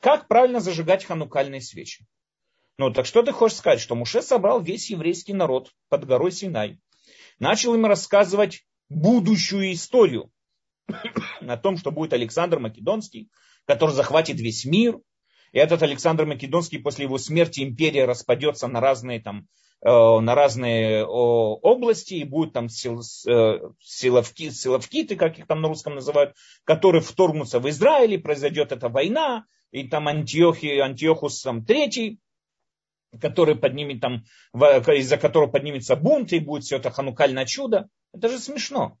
как 0.00 0.28
правильно 0.28 0.60
зажигать 0.60 1.06
ханукальные 1.06 1.62
свечи. 1.62 2.04
Ну, 2.76 2.92
так 2.92 3.06
что 3.06 3.22
ты 3.22 3.32
хочешь 3.32 3.56
сказать, 3.56 3.80
что 3.80 3.94
Муше 3.94 4.20
собрал 4.20 4.60
весь 4.60 4.90
еврейский 4.90 5.32
народ 5.32 5.72
под 5.88 6.04
горой 6.04 6.30
Синай, 6.30 6.78
начал 7.38 7.74
им 7.74 7.86
рассказывать 7.86 8.66
будущую 8.90 9.72
историю 9.72 10.30
о 11.40 11.56
том, 11.56 11.78
что 11.78 11.90
будет 11.90 12.12
Александр 12.12 12.58
Македонский, 12.58 13.30
который 13.64 13.94
захватит 13.94 14.38
весь 14.38 14.66
мир, 14.66 15.00
и 15.52 15.58
этот 15.58 15.82
Александр 15.82 16.26
Македонский 16.26 16.78
после 16.78 17.04
его 17.04 17.18
смерти 17.18 17.62
империя 17.62 18.04
распадется 18.04 18.68
на 18.68 18.80
разные 18.80 19.20
там 19.20 19.46
на 19.80 20.34
разные 20.34 21.04
области, 21.04 22.14
и 22.14 22.24
будут 22.24 22.52
там 22.52 22.68
сил, 22.68 23.00
силовки, 23.00 24.50
силовкиты, 24.50 25.14
как 25.14 25.38
их 25.38 25.46
там 25.46 25.60
на 25.60 25.68
русском 25.68 25.94
называют, 25.94 26.34
которые 26.64 27.00
вторгнутся 27.00 27.60
в 27.60 27.68
Израиль, 27.68 28.14
и 28.14 28.18
произойдет 28.18 28.72
эта 28.72 28.88
война, 28.88 29.46
и 29.70 29.86
там 29.86 30.08
Антиохи, 30.08 30.78
Антиохус 30.78 31.42
там, 31.42 31.64
третий, 31.64 32.18
который 33.20 33.54
поднимет 33.54 34.00
там, 34.00 34.24
из-за 34.52 35.16
которого 35.16 35.48
поднимется 35.48 35.94
бунт, 35.94 36.32
и 36.32 36.40
будет 36.40 36.64
все 36.64 36.78
это 36.78 36.90
ханукальное 36.90 37.46
чудо. 37.46 37.88
Это 38.12 38.28
же 38.28 38.40
смешно. 38.40 38.98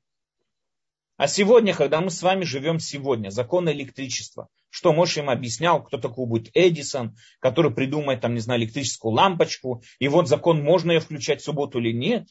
А 1.18 1.26
сегодня, 1.26 1.74
когда 1.74 2.00
мы 2.00 2.10
с 2.10 2.22
вами 2.22 2.44
живем 2.44 2.78
сегодня, 2.78 3.30
закон 3.30 3.68
электричества, 3.68 4.46
что 4.70 4.92
Моше 4.92 5.18
им 5.18 5.30
объяснял, 5.30 5.82
кто 5.82 5.98
такой 5.98 6.26
будет 6.26 6.48
Эдисон, 6.54 7.16
который 7.40 7.74
придумает, 7.74 8.20
там, 8.20 8.34
не 8.34 8.40
знаю, 8.40 8.60
электрическую 8.60 9.12
лампочку, 9.14 9.82
и 9.98 10.06
вот 10.06 10.28
закон, 10.28 10.62
можно 10.62 10.92
ее 10.92 11.00
включать 11.00 11.40
в 11.40 11.44
субботу 11.44 11.80
или 11.80 11.92
нет. 11.92 12.28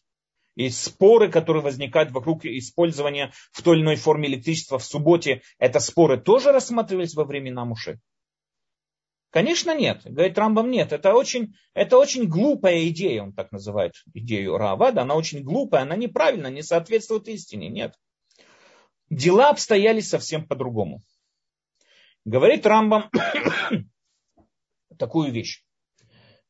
И 0.56 0.70
споры, 0.70 1.30
которые 1.30 1.62
возникают 1.62 2.12
вокруг 2.12 2.46
использования 2.46 3.34
в 3.52 3.62
той 3.62 3.76
или 3.76 3.84
иной 3.84 3.98
форме 3.98 4.30
электричества 4.30 4.80
в 4.80 4.86
субботе, 4.86 5.42
это 5.60 5.82
споры 5.82 6.18
тоже 6.18 6.54
рассматривались 6.54 7.14
во 7.14 7.26
времена 7.26 7.66
Муше. 7.66 8.00
Конечно, 9.32 9.78
нет. 9.78 10.02
Говорит 10.06 10.38
Рамбам, 10.38 10.72
нет. 10.72 10.94
Это 10.94 11.14
очень, 11.14 11.56
это 11.74 11.98
очень 11.98 12.30
глупая 12.30 12.88
идея, 12.88 13.24
он 13.24 13.34
так 13.34 13.52
называет 13.52 13.96
идею 14.14 14.58
Равада. 14.58 15.02
Она 15.02 15.16
очень 15.16 15.44
глупая, 15.44 15.82
она 15.82 15.98
неправильная, 15.98 16.52
не 16.52 16.64
соответствует 16.64 17.28
истине. 17.28 17.68
Нет. 17.68 17.94
Дела 19.10 19.50
обстояли 19.50 20.02
совсем 20.02 20.48
по-другому. 20.48 21.02
Говорит 22.26 22.66
Рамбам 22.66 23.10
такую 24.98 25.32
вещь. 25.32 25.64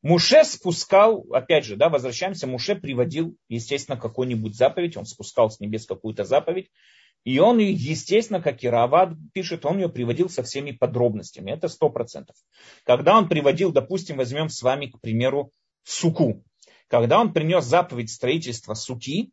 Муше 0.02 0.44
спускал, 0.44 1.26
опять 1.32 1.66
же, 1.66 1.76
да, 1.76 1.90
возвращаемся, 1.90 2.48
Муше 2.48 2.76
приводил, 2.76 3.36
естественно, 3.50 3.98
какую-нибудь 3.98 4.56
заповедь, 4.56 4.96
он 4.96 5.06
спускал 5.06 5.50
с 5.50 5.60
небес 5.60 5.86
какую-то 5.86 6.24
заповедь, 6.24 6.72
и 7.24 7.40
он, 7.40 7.58
естественно, 7.58 8.42
как 8.42 8.64
и 8.64 8.70
Равад 8.70 9.14
пишет, 9.34 9.66
он 9.66 9.80
ее 9.80 9.90
приводил 9.90 10.30
со 10.30 10.44
всеми 10.44 10.72
подробностями. 10.72 11.52
Это 11.52 11.68
сто 11.68 11.90
процентов. 11.90 12.38
Когда 12.84 13.18
он 13.18 13.28
приводил, 13.28 13.72
допустим, 13.72 14.18
возьмем 14.18 14.50
с 14.50 14.62
вами, 14.62 14.86
к 14.88 15.02
примеру, 15.02 15.52
суку. 15.84 16.44
Когда 16.88 17.20
он 17.20 17.34
принес 17.34 17.66
заповедь 17.66 18.12
строительства 18.12 18.76
суки, 18.76 19.32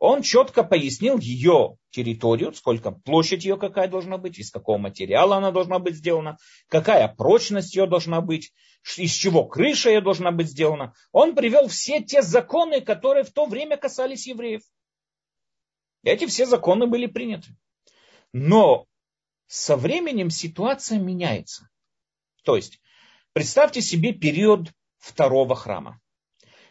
он 0.00 0.22
четко 0.22 0.64
пояснил 0.64 1.18
ее 1.18 1.76
территорию, 1.90 2.54
сколько 2.54 2.90
площадь 2.90 3.44
ее 3.44 3.58
какая 3.58 3.86
должна 3.86 4.16
быть, 4.16 4.38
из 4.38 4.50
какого 4.50 4.78
материала 4.78 5.36
она 5.36 5.52
должна 5.52 5.78
быть 5.78 5.96
сделана, 5.96 6.38
какая 6.68 7.06
прочность 7.06 7.76
ее 7.76 7.86
должна 7.86 8.22
быть, 8.22 8.50
из 8.96 9.12
чего 9.12 9.44
крыша 9.44 9.90
ее 9.90 10.00
должна 10.00 10.32
быть 10.32 10.48
сделана. 10.48 10.94
Он 11.12 11.34
привел 11.34 11.68
все 11.68 12.02
те 12.02 12.22
законы, 12.22 12.80
которые 12.80 13.24
в 13.24 13.30
то 13.30 13.44
время 13.44 13.76
касались 13.76 14.26
евреев. 14.26 14.62
Эти 16.02 16.26
все 16.26 16.46
законы 16.46 16.86
были 16.86 17.04
приняты. 17.04 17.54
Но 18.32 18.86
со 19.48 19.76
временем 19.76 20.30
ситуация 20.30 20.98
меняется. 20.98 21.68
То 22.42 22.56
есть, 22.56 22.80
представьте 23.34 23.82
себе 23.82 24.14
период 24.14 24.72
второго 24.96 25.54
храма. 25.54 25.99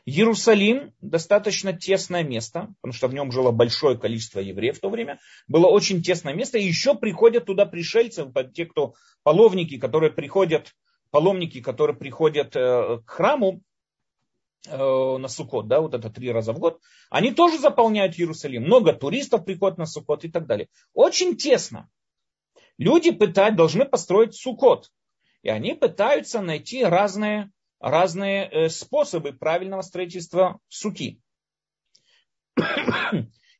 Иерусалим 0.10 0.94
достаточно 1.02 1.74
тесное 1.74 2.24
место, 2.24 2.74
потому 2.82 2.94
что 2.94 3.08
в 3.08 3.14
нем 3.14 3.32
жило 3.32 3.52
большое 3.52 3.98
количество 3.98 4.40
евреев 4.40 4.78
в 4.78 4.82
то 4.82 4.90
время. 4.90 5.20
Было 5.48 5.68
очень 5.68 6.02
тесное 6.02 6.34
место, 6.34 6.58
и 6.58 6.64
еще 6.64 6.96
приходят 6.96 7.46
туда 7.46 7.66
пришельцы, 7.66 8.26
те, 8.54 8.66
кто 8.66 8.94
половники, 9.24 9.78
которые 9.78 10.12
приходят, 10.12 10.74
паломники, 11.12 11.62
которые 11.62 11.96
приходят 11.96 12.56
э, 12.56 13.00
к 13.06 13.10
храму, 13.10 13.62
Э, 14.68 15.18
на 15.18 15.30
Сукот, 15.30 15.68
да, 15.68 15.80
вот 15.80 15.94
это 15.94 16.10
три 16.10 16.32
раза 16.32 16.52
в 16.52 16.60
год, 16.60 16.82
они 17.10 17.32
тоже 17.32 17.58
заполняют 17.60 18.20
Иерусалим. 18.20 18.64
Много 18.64 18.92
туристов 18.92 19.46
приходят 19.46 19.78
на 19.78 19.86
Сукот 19.86 20.26
и 20.26 20.30
так 20.30 20.48
далее. 20.48 20.68
Очень 20.94 21.38
тесно. 21.38 21.90
Люди 22.78 23.12
пытают, 23.12 23.56
должны 23.56 23.86
построить 23.86 24.36
Сукот. 24.36 24.92
И 25.44 25.50
они 25.50 25.74
пытаются 25.76 26.42
найти 26.42 26.84
разные, 26.84 27.52
разные 27.80 28.48
э, 28.48 28.70
способы 28.70 29.34
правильного 29.34 29.82
строительства 29.82 30.60
суки. 30.68 31.22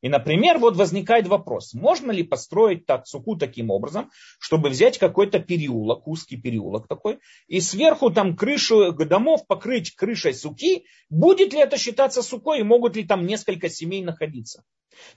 И, 0.02 0.08
например, 0.08 0.58
вот 0.58 0.76
возникает 0.76 1.26
вопрос, 1.26 1.74
можно 1.74 2.10
ли 2.10 2.22
построить 2.22 2.86
так 2.86 3.06
суку 3.06 3.36
таким 3.36 3.70
образом, 3.70 4.10
чтобы 4.38 4.70
взять 4.70 4.96
какой-то 4.98 5.40
переулок, 5.40 6.08
узкий 6.08 6.38
переулок 6.38 6.88
такой, 6.88 7.18
и 7.48 7.60
сверху 7.60 8.10
там 8.10 8.34
крышу 8.34 8.92
домов 8.92 9.46
покрыть 9.46 9.94
крышей 9.94 10.32
суки, 10.32 10.86
будет 11.10 11.52
ли 11.52 11.60
это 11.60 11.76
считаться 11.76 12.22
сукой 12.22 12.60
и 12.60 12.64
могут 12.64 12.96
ли 12.96 13.04
там 13.04 13.26
несколько 13.26 13.68
семей 13.68 14.02
находиться. 14.02 14.64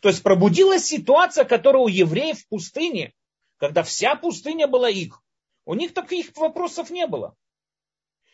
То 0.02 0.10
есть 0.10 0.22
пробудилась 0.22 0.86
ситуация, 0.86 1.46
которая 1.46 1.84
у 1.84 1.88
евреев 1.88 2.40
в 2.40 2.48
пустыне, 2.50 3.14
когда 3.58 3.84
вся 3.84 4.16
пустыня 4.16 4.68
была 4.68 4.90
их. 4.90 5.22
У 5.66 5.76
них 5.76 5.94
таких 5.94 6.36
вопросов 6.36 6.90
не 6.90 7.08
было. 7.08 7.36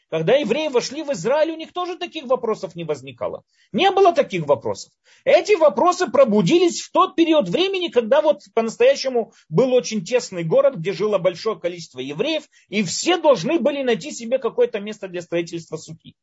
Когда 0.10 0.36
евреи 0.36 0.69
вошли 0.69 1.04
в 1.04 1.12
Израиль, 1.13 1.52
у 1.52 1.56
них 1.56 1.72
тоже 1.72 1.95
таких 1.95 2.26
вопросов 2.26 2.76
не 2.76 2.84
возникало. 2.84 3.43
Не 3.72 3.91
было 3.91 4.12
таких 4.12 4.48
вопросов. 4.48 4.91
Эти 5.24 5.56
вопросы 5.56 6.08
пробудились 6.08 6.82
в 6.82 6.91
тот 6.91 7.15
период 7.15 7.48
времени, 7.48 7.89
когда 7.89 8.22
вот 8.22 8.41
по-настоящему 8.56 9.34
был 9.50 9.72
очень 9.74 10.04
тесный 10.04 10.43
город, 10.43 10.78
где 10.78 10.93
жило 10.93 11.19
большое 11.19 11.60
количество 11.60 12.00
евреев, 12.00 12.50
и 12.69 12.82
все 12.82 13.17
должны 13.17 13.60
были 13.60 13.84
найти 13.84 14.12
себе 14.12 14.39
какое-то 14.39 14.80
место 14.80 15.08
для 15.08 15.22
строительства 15.22 15.78
суки. 15.78 16.15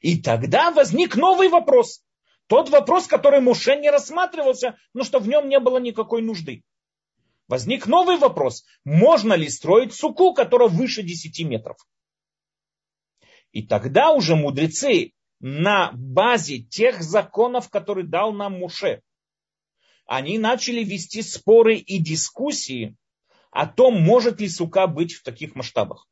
И 0.00 0.20
тогда 0.20 0.72
возник 0.72 1.14
новый 1.14 1.48
вопрос. 1.48 2.02
Тот 2.48 2.68
вопрос, 2.68 3.06
который 3.06 3.40
Муше 3.40 3.76
не 3.76 3.90
рассматривался, 3.90 4.76
но 4.92 5.04
что 5.04 5.20
в 5.20 5.28
нем 5.28 5.48
не 5.48 5.60
было 5.60 5.78
никакой 5.78 6.20
нужды. 6.20 6.64
Возник 7.46 7.86
новый 7.86 8.16
вопрос. 8.16 8.64
Можно 8.84 9.34
ли 9.34 9.48
строить 9.48 9.94
суку, 9.94 10.34
которая 10.34 10.68
выше 10.68 11.04
10 11.04 11.46
метров? 11.46 11.76
И 13.52 13.62
тогда 13.62 14.12
уже 14.12 14.34
мудрецы 14.34 15.12
на 15.40 15.92
базе 15.92 16.58
тех 16.58 17.02
законов, 17.02 17.68
которые 17.68 18.06
дал 18.06 18.32
нам 18.32 18.58
Муше, 18.58 19.02
они 20.06 20.38
начали 20.38 20.82
вести 20.82 21.22
споры 21.22 21.76
и 21.76 21.98
дискуссии 21.98 22.96
о 23.50 23.66
том, 23.66 24.00
может 24.00 24.40
ли 24.40 24.48
сука 24.48 24.86
быть 24.86 25.14
в 25.14 25.22
таких 25.22 25.54
масштабах. 25.54 26.06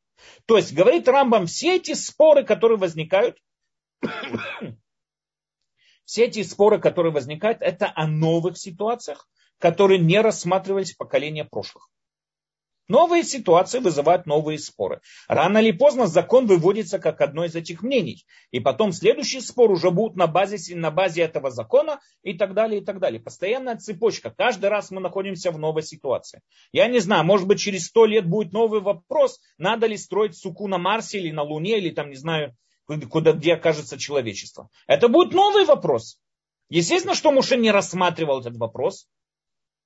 То 0.46 0.56
есть, 0.56 0.72
говорит 0.72 1.08
Рамбам, 1.08 1.46
все 1.46 1.76
эти 1.76 1.94
споры, 1.94 2.44
которые 2.44 2.78
возникают, 2.78 3.38
все 6.04 6.24
эти 6.24 6.42
споры, 6.42 6.78
которые 6.78 7.12
возникают, 7.12 7.62
это 7.62 7.90
о 7.94 8.06
новых 8.06 8.58
ситуациях, 8.58 9.28
которые 9.58 9.98
не 9.98 10.20
рассматривались 10.20 10.94
поколения 10.94 11.44
прошлых. 11.44 11.88
Новые 12.90 13.22
ситуации 13.22 13.78
вызывают 13.78 14.26
новые 14.26 14.58
споры. 14.58 15.00
Рано 15.28 15.58
или 15.58 15.70
поздно 15.70 16.08
закон 16.08 16.46
выводится 16.46 16.98
как 16.98 17.20
одно 17.20 17.44
из 17.44 17.54
этих 17.54 17.84
мнений. 17.84 18.26
И 18.50 18.58
потом 18.58 18.90
следующий 18.90 19.40
спор 19.40 19.70
уже 19.70 19.92
будет 19.92 20.16
на 20.16 20.26
базе, 20.26 20.74
на 20.74 20.90
базе 20.90 21.22
этого 21.22 21.52
закона 21.52 22.00
и 22.24 22.34
так 22.34 22.52
далее, 22.52 22.80
и 22.80 22.84
так 22.84 22.98
далее. 22.98 23.20
Постоянная 23.20 23.76
цепочка. 23.76 24.34
Каждый 24.36 24.70
раз 24.70 24.90
мы 24.90 25.00
находимся 25.00 25.52
в 25.52 25.58
новой 25.58 25.84
ситуации. 25.84 26.40
Я 26.72 26.88
не 26.88 26.98
знаю, 26.98 27.22
может 27.24 27.46
быть 27.46 27.60
через 27.60 27.86
сто 27.86 28.06
лет 28.06 28.26
будет 28.26 28.52
новый 28.52 28.80
вопрос, 28.80 29.38
надо 29.56 29.86
ли 29.86 29.96
строить 29.96 30.36
суку 30.36 30.66
на 30.66 30.78
Марсе 30.78 31.20
или 31.20 31.30
на 31.30 31.42
Луне, 31.42 31.78
или 31.78 31.90
там, 31.90 32.10
не 32.10 32.16
знаю, 32.16 32.56
куда, 33.08 33.34
где 33.34 33.54
окажется 33.54 33.98
человечество. 33.98 34.68
Это 34.88 35.06
будет 35.06 35.32
новый 35.32 35.64
вопрос. 35.64 36.18
Естественно, 36.68 37.14
что 37.14 37.30
Муше 37.30 37.56
не 37.56 37.70
рассматривал 37.70 38.40
этот 38.40 38.56
вопрос. 38.56 39.06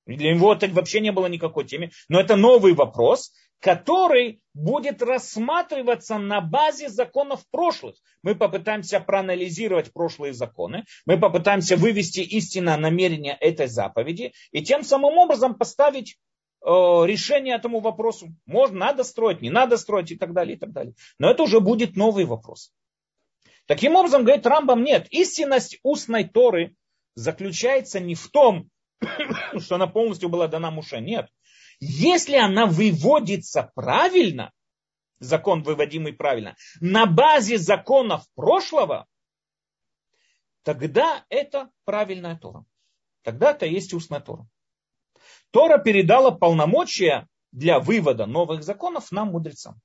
Для 0.06 0.34
него 0.34 0.52
это 0.52 0.68
вообще 0.68 1.00
не 1.00 1.12
было 1.12 1.26
никакой 1.26 1.64
темы. 1.64 1.90
Но 2.08 2.20
это 2.20 2.36
новый 2.36 2.74
вопрос, 2.74 3.32
который 3.60 4.42
будет 4.52 5.02
рассматриваться 5.02 6.18
на 6.18 6.42
базе 6.42 6.90
законов 6.90 7.44
прошлых. 7.50 7.96
Мы 8.22 8.34
попытаемся 8.34 9.00
проанализировать 9.00 9.92
прошлые 9.92 10.34
законы, 10.34 10.84
мы 11.06 11.18
попытаемся 11.18 11.76
вывести 11.76 12.20
истинное 12.20 12.76
намерение 12.76 13.36
этой 13.40 13.66
заповеди 13.66 14.32
и 14.52 14.62
тем 14.62 14.82
самым 14.82 15.16
образом 15.16 15.54
поставить 15.54 16.18
э, 16.60 16.68
решение 16.68 17.56
этому 17.56 17.80
вопросу. 17.80 18.28
Можно, 18.44 18.78
надо 18.78 19.02
строить, 19.02 19.40
не 19.40 19.50
надо 19.50 19.78
строить 19.78 20.10
и 20.10 20.16
так 20.16 20.34
далее, 20.34 20.56
и 20.56 20.58
так 20.58 20.72
далее. 20.72 20.94
Но 21.18 21.30
это 21.30 21.44
уже 21.44 21.60
будет 21.60 21.96
новый 21.96 22.26
вопрос. 22.26 22.70
Таким 23.66 23.96
образом, 23.96 24.24
говорит 24.24 24.46
Рамбам, 24.46 24.84
нет, 24.84 25.06
истинность 25.10 25.78
устной 25.82 26.24
Торы 26.24 26.76
заключается 27.14 27.98
не 27.98 28.14
в 28.14 28.28
том, 28.28 28.68
что 29.60 29.74
она 29.76 29.86
полностью 29.86 30.28
была 30.28 30.48
дана 30.48 30.70
Муше. 30.70 31.00
Нет. 31.00 31.28
Если 31.80 32.36
она 32.36 32.66
выводится 32.66 33.70
правильно, 33.74 34.52
закон 35.18 35.62
выводимый 35.62 36.12
правильно, 36.12 36.56
на 36.80 37.06
базе 37.06 37.58
законов 37.58 38.24
прошлого, 38.34 39.06
тогда 40.62 41.24
это 41.28 41.70
правильная 41.84 42.36
Тора. 42.36 42.64
Тогда 43.22 43.52
это 43.52 43.66
есть 43.66 43.92
устная 43.94 44.20
Тора. 44.20 44.46
Тора 45.50 45.78
передала 45.78 46.30
полномочия 46.30 47.28
для 47.52 47.80
вывода 47.80 48.26
новых 48.26 48.62
законов 48.62 49.12
нам, 49.12 49.28
мудрецам. 49.28 49.80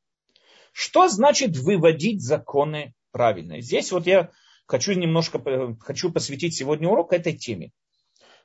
Что 0.71 1.08
значит 1.08 1.58
выводить 1.58 2.21
законы 2.21 2.93
правильно? 3.12 3.62
Здесь 3.62 3.91
вот 3.91 4.05
я 4.08 4.32
хочу 4.65 4.93
немножко, 4.93 5.75
хочу 5.79 6.12
посвятить 6.12 6.55
сегодня 6.55 6.88
урок 6.89 7.13
этой 7.13 7.34
теме. 7.34 7.71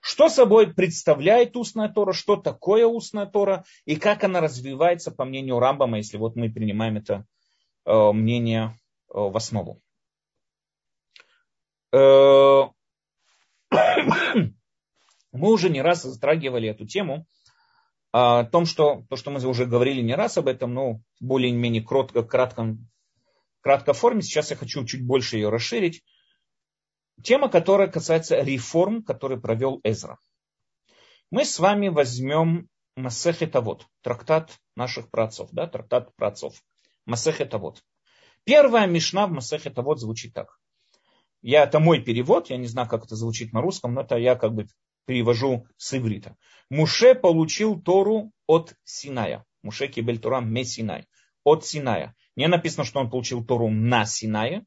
Что 0.07 0.29
собой 0.29 0.71
представляет 0.71 1.57
устная 1.57 1.88
Тора, 1.88 2.12
что 2.12 2.37
такое 2.37 2.87
устная 2.87 3.25
Тора 3.25 3.64
и 3.87 3.97
как 3.97 4.23
она 4.23 4.43
развивается 4.43 5.11
по 5.11 5.25
мнению 5.25 5.59
Рамбама, 5.61 5.97
если 5.97 6.19
вот 6.19 6.37
мы 6.37 6.53
принимаем 6.53 6.99
это 6.99 7.25
э, 7.87 8.12
мнение 8.12 8.79
э, 9.09 9.14
в 9.14 9.35
основу. 9.35 9.81
Э, 11.90 12.64
мы 15.33 15.51
уже 15.51 15.71
не 15.71 15.81
раз 15.81 16.03
затрагивали 16.03 16.69
эту 16.69 16.87
тему 16.87 17.27
о 18.12 18.45
том, 18.45 18.67
что 18.67 19.07
то, 19.09 19.17
что 19.17 19.31
мы 19.31 19.43
уже 19.47 19.64
говорили 19.64 20.03
не 20.03 20.14
раз 20.14 20.37
об 20.37 20.49
этом, 20.49 20.75
но 20.75 21.01
более-менее 21.19 21.83
кротко, 21.83 22.23
кратком, 22.23 22.90
краткой 23.62 23.95
форме. 23.95 24.21
Сейчас 24.21 24.51
я 24.51 24.57
хочу 24.57 24.85
чуть 24.85 25.07
больше 25.07 25.37
ее 25.37 25.49
расширить. 25.49 26.03
Тема, 27.22 27.48
которая 27.48 27.88
касается 27.88 28.40
реформ, 28.40 29.03
которые 29.03 29.40
провел 29.40 29.81
Эзра. 29.85 30.18
Мы 31.31 31.44
с 31.44 31.59
вами 31.59 31.88
возьмем 31.88 32.68
Масехет 32.96 33.57
Авод, 33.57 33.87
трактат 34.03 34.59
наших 34.77 35.11
працов, 35.11 35.50
да, 35.53 35.66
трактат 35.66 36.14
працов. 36.16 36.55
Масехет 37.07 37.53
Авод. 37.55 37.83
Первая 38.44 38.87
мишна 38.87 39.27
в 39.27 39.33
Масехет 39.33 39.79
Авод 39.79 40.00
звучит 40.00 40.35
так. 40.35 40.59
Я, 41.42 41.64
это 41.64 41.79
мой 41.79 42.00
перевод, 42.00 42.50
я 42.50 42.57
не 42.57 42.66
знаю, 42.66 42.88
как 42.88 43.05
это 43.05 43.16
звучит 43.16 43.53
на 43.53 43.61
русском, 43.61 43.94
но 43.94 44.03
это 44.03 44.16
я 44.16 44.35
как 44.35 44.55
бы 44.55 44.66
перевожу 45.07 45.66
с 45.77 45.96
иврита. 45.96 46.37
Муше 46.70 47.14
получил 47.14 47.81
Тору 47.81 48.33
от 48.46 48.74
Синая. 48.85 49.44
Муше 49.62 49.88
кибель 49.88 50.18
Тора 50.18 50.40
ме 50.40 50.64
Синай. 50.64 51.07
От 51.44 51.64
Синая. 51.66 52.14
Не 52.37 52.48
написано, 52.48 52.85
что 52.85 53.00
он 53.00 53.11
получил 53.11 53.44
Тору 53.44 53.68
на 53.70 54.07
Синае, 54.07 54.64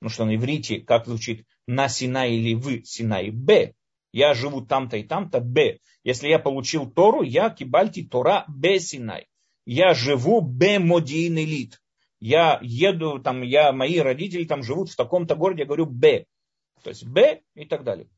потому 0.00 0.14
что 0.14 0.24
на 0.24 0.34
иврите, 0.34 0.80
как 0.80 1.06
звучит, 1.06 1.46
на 1.66 1.88
Синае 1.88 2.38
или 2.38 2.54
в 2.54 2.84
Синае, 2.84 3.30
Б. 3.30 3.74
Я 4.12 4.34
живу 4.34 4.62
там-то 4.62 4.96
и 4.96 5.02
там-то, 5.02 5.40
Б. 5.40 5.78
Если 6.02 6.28
я 6.28 6.38
получил 6.38 6.90
Тору, 6.90 7.22
я 7.22 7.50
кибальти 7.50 8.02
Тора 8.02 8.44
Б 8.48 8.78
Синай. 8.78 9.26
Я 9.66 9.92
живу 9.92 10.40
Б 10.40 10.78
Модиин 10.78 11.38
Элит. 11.38 11.80
Я 12.18 12.58
еду, 12.62 13.18
там, 13.18 13.42
я, 13.42 13.72
мои 13.72 13.98
родители 13.98 14.44
там 14.44 14.62
живут 14.62 14.90
в 14.90 14.96
таком-то 14.96 15.36
городе, 15.36 15.60
я 15.60 15.66
говорю 15.66 15.86
Б. 15.86 16.24
То 16.82 16.90
есть 16.90 17.06
Б 17.06 17.42
и 17.54 17.66
так 17.66 17.84
далее. 17.84 18.08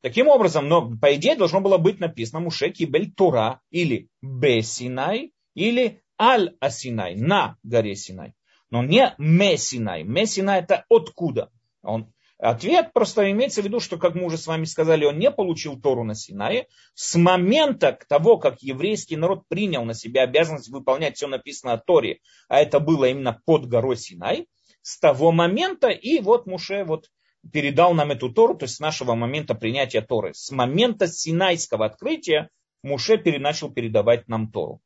Таким 0.00 0.28
образом, 0.28 0.68
но 0.68 0.90
по 0.96 1.14
идее 1.14 1.36
должно 1.36 1.60
было 1.60 1.76
быть 1.76 2.00
написано 2.00 2.40
Муше 2.40 2.70
Кибель 2.70 3.12
Тура 3.12 3.60
или 3.70 4.08
Б 4.22 4.62
Синай 4.62 5.32
или 5.54 6.02
Аль 6.18 6.56
Асинай 6.60 7.14
на 7.14 7.56
горе 7.62 7.94
Синай 7.94 8.35
но 8.70 8.82
не 8.82 9.14
Мессинай. 9.18 10.02
Мессинай 10.02 10.60
это 10.60 10.84
откуда? 10.88 11.50
Он, 11.82 12.12
ответ 12.38 12.92
просто 12.92 13.30
имеется 13.30 13.62
в 13.62 13.64
виду, 13.64 13.80
что, 13.80 13.96
как 13.96 14.14
мы 14.14 14.24
уже 14.24 14.38
с 14.38 14.46
вами 14.46 14.64
сказали, 14.64 15.04
он 15.04 15.18
не 15.18 15.30
получил 15.30 15.80
Тору 15.80 16.04
на 16.04 16.14
Синае. 16.14 16.66
С 16.94 17.16
момента 17.16 17.98
того, 18.08 18.38
как 18.38 18.62
еврейский 18.62 19.16
народ 19.16 19.42
принял 19.48 19.84
на 19.84 19.94
себя 19.94 20.22
обязанность 20.22 20.68
выполнять 20.68 21.16
все 21.16 21.26
написано 21.26 21.74
о 21.74 21.78
Торе, 21.78 22.20
а 22.48 22.60
это 22.60 22.80
было 22.80 23.06
именно 23.06 23.40
под 23.44 23.66
горой 23.66 23.96
Синай, 23.96 24.48
с 24.82 24.98
того 24.98 25.32
момента 25.32 25.88
и 25.88 26.20
вот 26.20 26.46
Муше 26.46 26.84
вот 26.84 27.10
передал 27.52 27.94
нам 27.94 28.10
эту 28.10 28.32
Тору, 28.32 28.54
то 28.54 28.64
есть 28.64 28.76
с 28.76 28.80
нашего 28.80 29.14
момента 29.14 29.54
принятия 29.54 30.00
Торы. 30.00 30.32
С 30.34 30.50
момента 30.50 31.06
Синайского 31.06 31.86
открытия 31.86 32.50
Муше 32.82 33.20
начал 33.38 33.70
передавать 33.70 34.28
нам 34.28 34.50
Тору. 34.50 34.80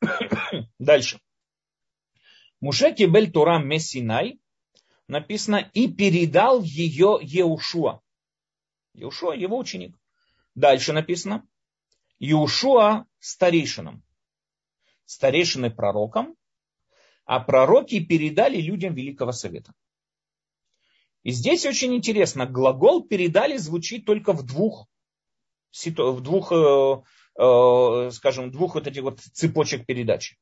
Дальше. 0.78 1.18
Муше 2.60 2.92
кибель 2.92 3.30
Тура 3.30 3.58
Мессинай, 3.58 4.38
написано, 5.08 5.70
и 5.74 5.92
передал 5.92 6.62
ее 6.62 7.18
Еушуа. 7.20 8.00
Еушуа, 8.94 9.34
его 9.34 9.58
ученик. 9.58 9.98
Дальше 10.54 10.92
написано, 10.92 11.46
Еушуа 12.18 13.06
старейшинам. 13.18 14.02
Старейшины 15.04 15.70
пророкам, 15.70 16.36
а 17.26 17.40
пророки 17.40 18.00
передали 18.00 18.60
людям 18.60 18.94
Великого 18.94 19.32
Совета. 19.32 19.74
И 21.22 21.30
здесь 21.30 21.66
очень 21.66 21.94
интересно, 21.94 22.46
глагол 22.46 23.06
передали 23.06 23.56
звучит 23.56 24.06
только 24.06 24.32
в 24.32 24.44
двух, 24.44 24.86
в 25.72 26.20
двух, 26.20 26.52
э, 26.52 27.02
э, 27.42 28.10
скажем, 28.12 28.50
двух 28.50 28.74
вот 28.74 28.86
этих 28.86 29.02
вот 29.02 29.20
цепочек 29.20 29.86
передачи 29.86 30.38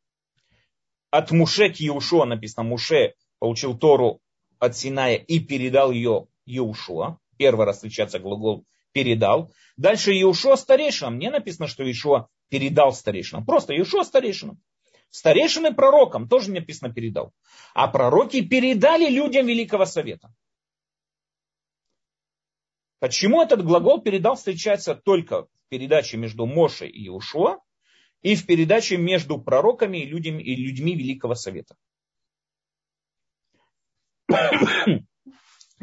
от 1.12 1.30
Муше 1.30 1.68
к 1.68 1.76
Иешуа 1.76 2.24
написано, 2.24 2.64
Муше 2.64 3.14
получил 3.38 3.78
Тору 3.78 4.20
от 4.58 4.76
Синая 4.76 5.16
и 5.16 5.40
передал 5.40 5.92
ее 5.92 6.26
Иешуа. 6.46 7.18
Первый 7.36 7.66
раз 7.66 7.76
встречается 7.76 8.18
глагол 8.18 8.64
передал. 8.92 9.52
Дальше 9.76 10.12
Иешуа 10.12 10.56
старейшинам. 10.56 11.18
Не 11.18 11.28
написано, 11.28 11.68
что 11.68 11.84
Иешуа 11.84 12.28
передал 12.48 12.94
старейшинам. 12.94 13.44
Просто 13.44 13.74
Иешуа 13.74 14.04
старейшинам. 14.04 14.58
Старейшины 15.10 15.74
пророкам 15.74 16.28
тоже 16.28 16.50
не 16.50 16.60
написано 16.60 16.94
передал. 16.94 17.32
А 17.74 17.88
пророки 17.88 18.40
передали 18.40 19.10
людям 19.10 19.46
Великого 19.46 19.84
Совета. 19.84 20.34
Почему 23.00 23.42
этот 23.42 23.62
глагол 23.62 24.00
передал 24.00 24.36
встречается 24.36 24.94
только 24.94 25.42
в 25.42 25.48
передаче 25.68 26.16
между 26.16 26.46
Моше 26.46 26.86
и 26.88 27.02
Иешуа, 27.02 27.58
и 28.22 28.36
в 28.36 28.46
передаче 28.46 28.96
между 28.96 29.38
пророками 29.40 29.98
и 29.98 30.06
людьми, 30.06 30.42
и 30.42 30.56
людьми 30.56 30.94
Великого 30.96 31.34
Совета. 31.34 31.76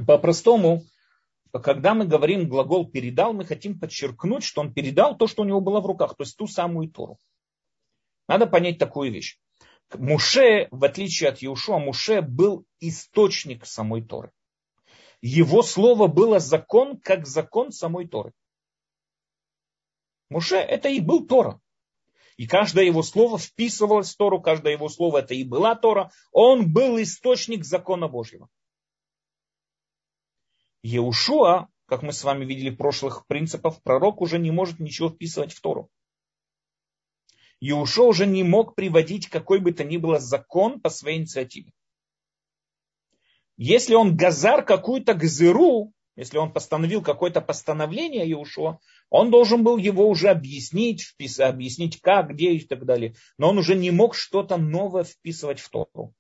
По-простому, 0.07 0.83
когда 1.51 1.93
мы 1.93 2.05
говорим 2.05 2.47
глагол 2.47 2.89
передал, 2.89 3.33
мы 3.33 3.43
хотим 3.45 3.79
подчеркнуть, 3.79 4.43
что 4.43 4.61
он 4.61 4.73
передал 4.73 5.17
то, 5.17 5.27
что 5.27 5.43
у 5.43 5.45
него 5.45 5.59
было 5.59 5.81
в 5.81 5.85
руках, 5.85 6.15
то 6.15 6.23
есть 6.23 6.37
ту 6.37 6.47
самую 6.47 6.89
Тору. 6.89 7.19
Надо 8.27 8.47
понять 8.47 8.77
такую 8.77 9.11
вещь. 9.11 9.37
Муше, 9.97 10.67
в 10.71 10.83
отличие 10.83 11.29
от 11.29 11.41
Иешуа, 11.41 11.79
Муше 11.79 12.21
был 12.21 12.65
источник 12.79 13.65
самой 13.65 14.03
Торы. 14.03 14.31
Его 15.21 15.63
слово 15.63 16.07
было 16.07 16.39
закон, 16.39 16.99
как 16.99 17.25
закон 17.25 17.71
самой 17.71 18.07
Торы. 18.07 18.31
Муше 20.29 20.55
это 20.55 20.87
и 20.89 20.99
был 20.99 21.25
Тора. 21.25 21.59
И 22.39 22.47
каждое 22.47 22.85
его 22.85 23.03
слово 23.03 23.37
вписывалось 23.37 24.13
в 24.13 24.15
Тору, 24.15 24.41
каждое 24.41 24.71
его 24.71 24.87
слово 24.87 25.17
это 25.17 25.33
и 25.33 25.43
была 25.43 25.75
Тора. 25.75 26.09
Он 26.31 26.71
был 26.71 26.97
источник 27.01 27.65
закона 27.65 28.07
Божьего. 28.07 28.47
Еушуа, 30.81 31.67
как 31.85 32.01
мы 32.01 32.13
с 32.13 32.23
вами 32.23 32.45
видели 32.45 32.69
в 32.69 32.77
прошлых 32.77 33.27
принципах, 33.27 33.81
пророк 33.83 34.21
уже 34.21 34.39
не 34.39 34.51
может 34.51 34.79
ничего 34.79 35.09
вписывать 35.09 35.51
в 35.51 35.59
Тору. 35.59 35.89
Еушуа 37.59 38.05
уже 38.05 38.25
не 38.25 38.43
мог 38.43 38.73
приводить 38.73 39.27
какой 39.27 39.59
бы 39.59 39.73
то 39.73 39.83
ни 39.83 39.97
было 39.97 40.17
закон 40.17 40.79
по 40.79 40.89
своей 40.89 41.19
инициативе. 41.19 41.73
Если 43.57 43.95
он 43.95 44.15
газар 44.15 44.63
какую-то 44.63 45.13
гзыру, 45.13 45.91
если 46.19 46.37
он 46.37 46.51
постановил 46.51 47.01
какое-то 47.01 47.39
постановление 47.39 48.27
Иешуа, 48.27 48.79
он 49.09 49.31
должен 49.31 49.63
был 49.63 49.77
его 49.77 50.05
уже 50.05 50.27
объяснить, 50.27 51.01
вписать, 51.01 51.53
объяснить 51.53 52.01
как, 52.01 52.31
где 52.31 52.51
и 52.51 52.59
так 52.59 52.85
далее. 52.85 53.15
Но 53.37 53.49
он 53.49 53.57
уже 53.57 53.73
не 53.73 53.89
мог 53.89 54.15
что-то 54.15 54.57
новое 54.57 55.05
вписывать 55.05 55.61
в 55.61 55.69
Тору. 55.69 56.13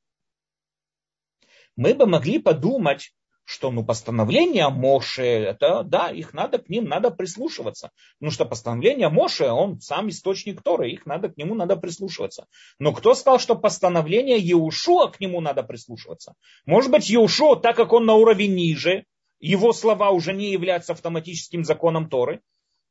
Мы 1.75 1.93
бы 1.93 2.05
могли 2.05 2.39
подумать, 2.39 3.13
что 3.43 3.71
ну, 3.71 3.83
постановления 3.83 4.69
Моше, 4.69 5.25
это, 5.25 5.83
да, 5.83 6.09
их 6.11 6.33
надо, 6.33 6.59
к 6.59 6.69
ним 6.69 6.85
надо 6.85 7.11
прислушиваться. 7.11 7.91
Потому 8.19 8.31
что 8.31 8.45
постановление 8.45 9.09
Моше, 9.09 9.49
он 9.49 9.81
сам 9.81 10.07
источник 10.07 10.61
Торы, 10.61 10.91
их 10.91 11.05
надо, 11.07 11.27
к 11.27 11.35
нему 11.35 11.55
надо 11.55 11.75
прислушиваться. 11.75 12.47
Но 12.79 12.93
кто 12.93 13.15
сказал, 13.15 13.37
что 13.37 13.55
постановление 13.55 14.37
Еушуа 14.37 15.07
к 15.07 15.19
нему 15.19 15.41
надо 15.41 15.63
прислушиваться? 15.63 16.35
Может 16.65 16.89
быть, 16.89 17.09
Еушуа, 17.09 17.57
так 17.57 17.75
как 17.75 17.91
он 17.91 18.05
на 18.05 18.13
уровне 18.13 18.47
ниже, 18.47 19.03
его 19.39 19.73
слова 19.73 20.11
уже 20.11 20.33
не 20.33 20.51
являются 20.51 20.93
автоматическим 20.93 21.63
законом 21.63 22.09
Торы, 22.09 22.41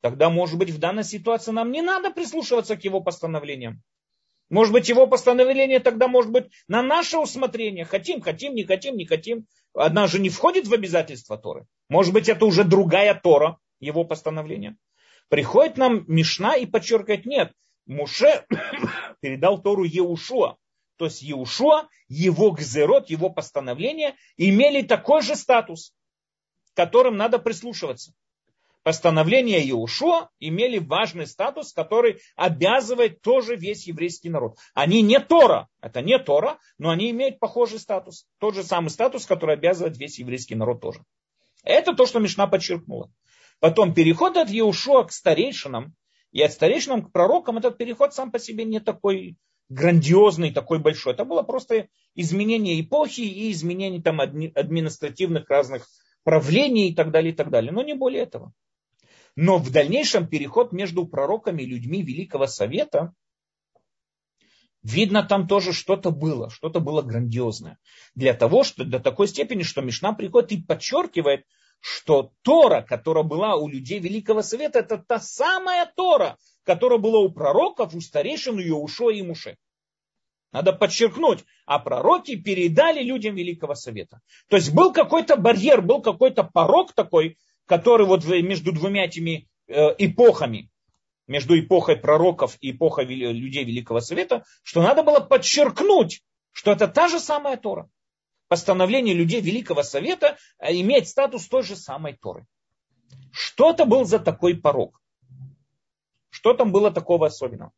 тогда, 0.01 0.31
может 0.31 0.59
быть, 0.59 0.71
в 0.71 0.79
данной 0.79 1.05
ситуации 1.05 1.53
нам 1.53 1.71
не 1.71 1.83
надо 1.83 2.11
прислушиваться 2.11 2.77
к 2.77 2.85
его 2.85 3.01
постановлениям. 3.01 3.83
Может 4.51 4.73
быть, 4.73 4.89
его 4.89 5.07
постановление 5.07 5.79
тогда 5.79 6.09
может 6.09 6.31
быть 6.33 6.47
на 6.69 6.83
наше 6.83 7.19
усмотрение. 7.19 7.85
Хотим, 7.85 8.23
хотим, 8.23 8.55
не 8.55 8.65
хотим, 8.65 8.97
не 8.97 9.05
хотим. 9.05 9.47
Одна 9.75 10.07
же 10.07 10.19
не 10.19 10.31
входит 10.31 10.67
в 10.67 10.73
обязательства 10.73 11.37
Торы. 11.37 11.67
Может 11.91 12.15
быть, 12.15 12.31
это 12.31 12.47
уже 12.47 12.65
другая 12.65 13.15
Тора, 13.15 13.59
его 13.79 14.05
постановление. 14.05 14.77
Приходит 15.29 15.77
нам 15.77 16.05
Мишна 16.07 16.57
и 16.57 16.65
подчеркивает, 16.65 17.27
нет, 17.27 17.53
Муше 17.85 18.47
передал 19.21 19.61
Тору 19.61 19.85
Еушуа. 19.85 20.57
То 20.97 21.05
есть 21.05 21.21
Еушуа, 21.23 21.89
его 22.09 22.51
гзерот, 22.51 23.11
его 23.11 23.29
постановление 23.29 24.17
имели 24.39 24.81
такой 24.83 25.21
же 25.21 25.37
статус 25.37 25.93
которым 26.79 27.17
надо 27.17 27.41
прислушиваться. 27.41 28.13
Постановления 28.85 29.61
Иешуа 29.61 30.29
имели 30.39 30.79
важный 30.79 31.27
статус, 31.27 31.73
который 31.73 32.21
обязывает 32.37 33.21
тоже 33.21 33.57
весь 33.57 33.89
еврейский 33.89 34.31
народ. 34.31 34.59
Они 34.75 35.03
не 35.03 35.19
Тора, 35.19 35.67
это 35.81 36.03
не 36.03 36.17
Тора, 36.21 36.59
но 36.79 36.91
они 36.91 37.11
имеют 37.11 37.41
похожий 37.41 37.81
статус. 37.81 38.29
Тот 38.39 38.55
же 38.55 38.63
самый 38.63 38.91
статус, 38.91 39.27
который 39.27 39.57
обязывает 39.57 39.99
весь 39.99 40.21
еврейский 40.21 40.55
народ 40.55 40.81
тоже. 40.81 41.01
Это 41.65 41.97
то, 41.97 42.07
что 42.07 42.21
Мишна 42.21 42.47
подчеркнула. 42.47 43.11
Потом 43.59 43.93
переход 43.93 44.37
от 44.37 44.49
Еушуа 44.49 45.03
к 45.03 45.11
старейшинам 45.11 45.97
и 46.31 46.41
от 46.43 46.53
старейшинам 46.53 47.03
к 47.03 47.11
пророкам, 47.11 47.59
этот 47.59 47.77
переход 47.77 48.15
сам 48.15 48.31
по 48.31 48.39
себе 48.39 48.65
не 48.65 48.79
такой 48.79 49.37
грандиозный, 49.69 50.53
такой 50.53 50.79
большой. 50.79 51.15
Это 51.15 51.25
было 51.25 51.43
просто 51.43 51.89
изменение 52.15 52.81
эпохи 52.81 53.23
и 53.23 53.51
изменение 53.51 54.01
там 54.01 54.21
административных 54.21 55.51
разных 55.51 55.89
правлений 56.29 56.91
и 56.91 56.95
так 56.95 57.11
далее, 57.11 57.33
и 57.33 57.35
так 57.35 57.49
далее. 57.49 57.73
Но 57.73 57.83
не 57.83 57.95
более 57.95 58.25
этого. 58.25 58.53
Но 59.35 59.57
в 59.57 59.71
дальнейшем 59.71 60.29
переход 60.29 60.73
между 60.73 61.07
пророками 61.07 61.63
и 61.63 61.67
людьми 61.67 62.03
Великого 62.03 62.47
Совета, 62.47 63.15
видно, 64.83 65.23
там 65.23 65.49
тоже 65.49 65.73
что-то 65.73 66.11
было, 66.11 66.51
что-то 66.51 66.81
было 66.81 67.01
грандиозное. 67.01 67.79
Для 68.15 68.35
того, 68.35 68.63
что 68.63 68.85
до 68.85 69.01
такой 69.01 69.27
степени, 69.27 69.63
что 69.63 69.81
Мишна 69.81 70.13
приходит 70.13 70.53
и 70.53 70.61
подчеркивает, 70.61 71.47
что 71.81 72.33
Тора, 72.43 72.83
которая 72.83 73.25
была 73.25 73.57
у 73.57 73.67
людей 73.67 73.99
Великого 73.99 74.43
Совета, 74.43 74.81
это 74.81 74.99
та 74.99 75.21
самая 75.21 75.91
Тора, 75.97 76.37
которая 76.63 76.99
была 76.99 77.21
у 77.21 77.33
пророков, 77.33 77.95
у 77.95 78.03
старейшин, 78.03 78.57
у 78.57 78.61
Иошуа 78.61 79.15
и 79.15 79.23
Муше. 79.23 79.57
Надо 80.53 80.73
подчеркнуть, 80.73 81.45
а 81.67 81.79
пророки 81.79 82.37
передали 82.37 83.03
людям 83.03 83.35
Великого 83.35 83.75
Совета. 83.75 84.21
То 84.49 84.57
есть 84.57 84.73
был 84.73 84.93
какой-то 84.93 85.37
барьер, 85.37 85.83
был 85.83 86.01
какой-то 86.01 86.43
порог 86.43 86.95
такой, 86.95 87.37
который 87.67 88.07
вот 88.07 88.25
между 88.25 88.73
двумя 88.73 89.05
этими 89.05 89.47
э, 89.67 89.95
эпохами, 89.99 90.71
между 91.27 91.59
эпохой 91.59 91.97
пророков 91.97 92.57
и 92.61 92.71
эпохой 92.71 93.05
людей 93.05 93.65
Великого 93.65 94.01
Совета, 94.01 94.45
что 94.63 94.83
надо 94.83 95.03
было 95.03 95.21
подчеркнуть, 95.21 96.23
что 96.53 96.73
это 96.73 96.89
та 96.89 97.09
же 97.09 97.21
самая 97.21 97.59
Тора. 97.59 97.91
Постановление 98.49 99.15
людей 99.15 99.43
Великого 99.43 99.83
Совета 99.83 100.39
э, 100.59 100.73
имеет 100.81 101.07
статус 101.09 101.47
той 101.47 101.63
же 101.63 101.77
самой 101.77 102.15
Торы. 102.15 102.47
Что 103.31 103.71
это 103.71 103.85
был 103.85 104.07
за 104.07 104.19
такой 104.19 104.57
порог? 104.57 104.99
Что 106.31 106.55
там 106.55 106.73
было 106.73 106.91
такого 106.91 107.27
особенного? 107.27 107.73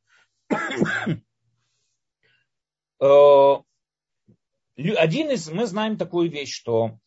Э, 3.00 3.56
один 4.76 5.30
из, 5.30 5.50
мы 5.50 5.66
знаем 5.66 5.96
такую 5.96 6.30
вещь, 6.30 6.52
что 6.54 6.98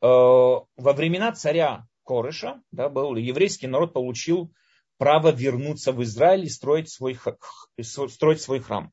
во 0.00 0.66
времена 0.76 1.32
царя 1.32 1.86
Корыша, 2.04 2.60
да, 2.70 2.90
был, 2.90 3.16
еврейский 3.16 3.66
народ 3.66 3.94
получил 3.94 4.52
право 4.98 5.30
вернуться 5.30 5.92
в 5.92 6.02
Израиль 6.02 6.44
и 6.44 6.50
строить 6.50 6.90
свой, 6.90 7.18
строить 7.80 8.42
свой 8.42 8.60
храм. 8.60 8.92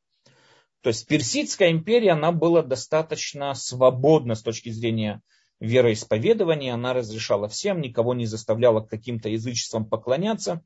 То 0.82 0.88
есть 0.88 1.08
Персидская 1.08 1.72
империя, 1.72 2.12
она 2.12 2.32
была 2.32 2.64
достаточно 2.64 3.54
свободна 3.54 4.36
с 4.36 4.42
точки 4.42 4.70
зрения 4.70 5.22
вероисповедования, 5.60 6.74
она 6.74 6.94
разрешала 6.94 7.48
всем, 7.48 7.82
никого 7.82 8.16
не 8.16 8.26
заставляла 8.26 8.82
к 8.82 8.90
каким-то 8.90 9.30
язычествам 9.30 9.86
поклоняться. 9.86 10.64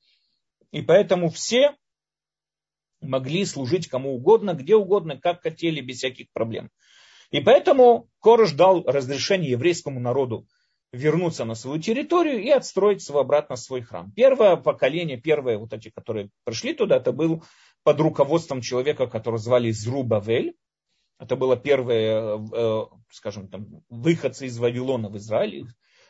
И 0.71 0.81
поэтому 0.81 1.29
все 1.29 1.75
могли 3.05 3.45
служить 3.45 3.87
кому 3.87 4.15
угодно, 4.15 4.53
где 4.53 4.75
угодно, 4.75 5.17
как 5.17 5.41
хотели, 5.41 5.81
без 5.81 5.97
всяких 5.97 6.31
проблем. 6.33 6.69
И 7.31 7.41
поэтому 7.41 8.09
Корыш 8.19 8.51
дал 8.51 8.83
разрешение 8.83 9.51
еврейскому 9.51 9.99
народу 9.99 10.47
вернуться 10.91 11.45
на 11.45 11.55
свою 11.55 11.81
территорию 11.81 12.41
и 12.41 12.49
отстроить 12.49 13.01
свой, 13.01 13.21
обратно 13.21 13.55
свой 13.55 13.81
храм. 13.81 14.11
Первое 14.11 14.55
поколение, 14.55 15.17
первые 15.17 15.57
вот 15.57 15.73
эти, 15.73 15.89
которые 15.89 16.29
пришли 16.43 16.73
туда, 16.73 16.97
это 16.97 17.11
был 17.11 17.43
под 17.83 17.99
руководством 17.99 18.61
человека, 18.61 19.07
которого 19.07 19.37
звали 19.37 19.71
Зрубавель. 19.71 20.55
Это 21.19 21.35
было 21.35 21.55
первое, 21.55 22.37
э, 22.37 22.85
скажем, 23.09 23.47
там, 23.47 23.83
выходцы 23.89 24.47
из 24.47 24.57
Вавилона 24.57 25.09
в 25.09 25.17
Израиле. 25.17 25.65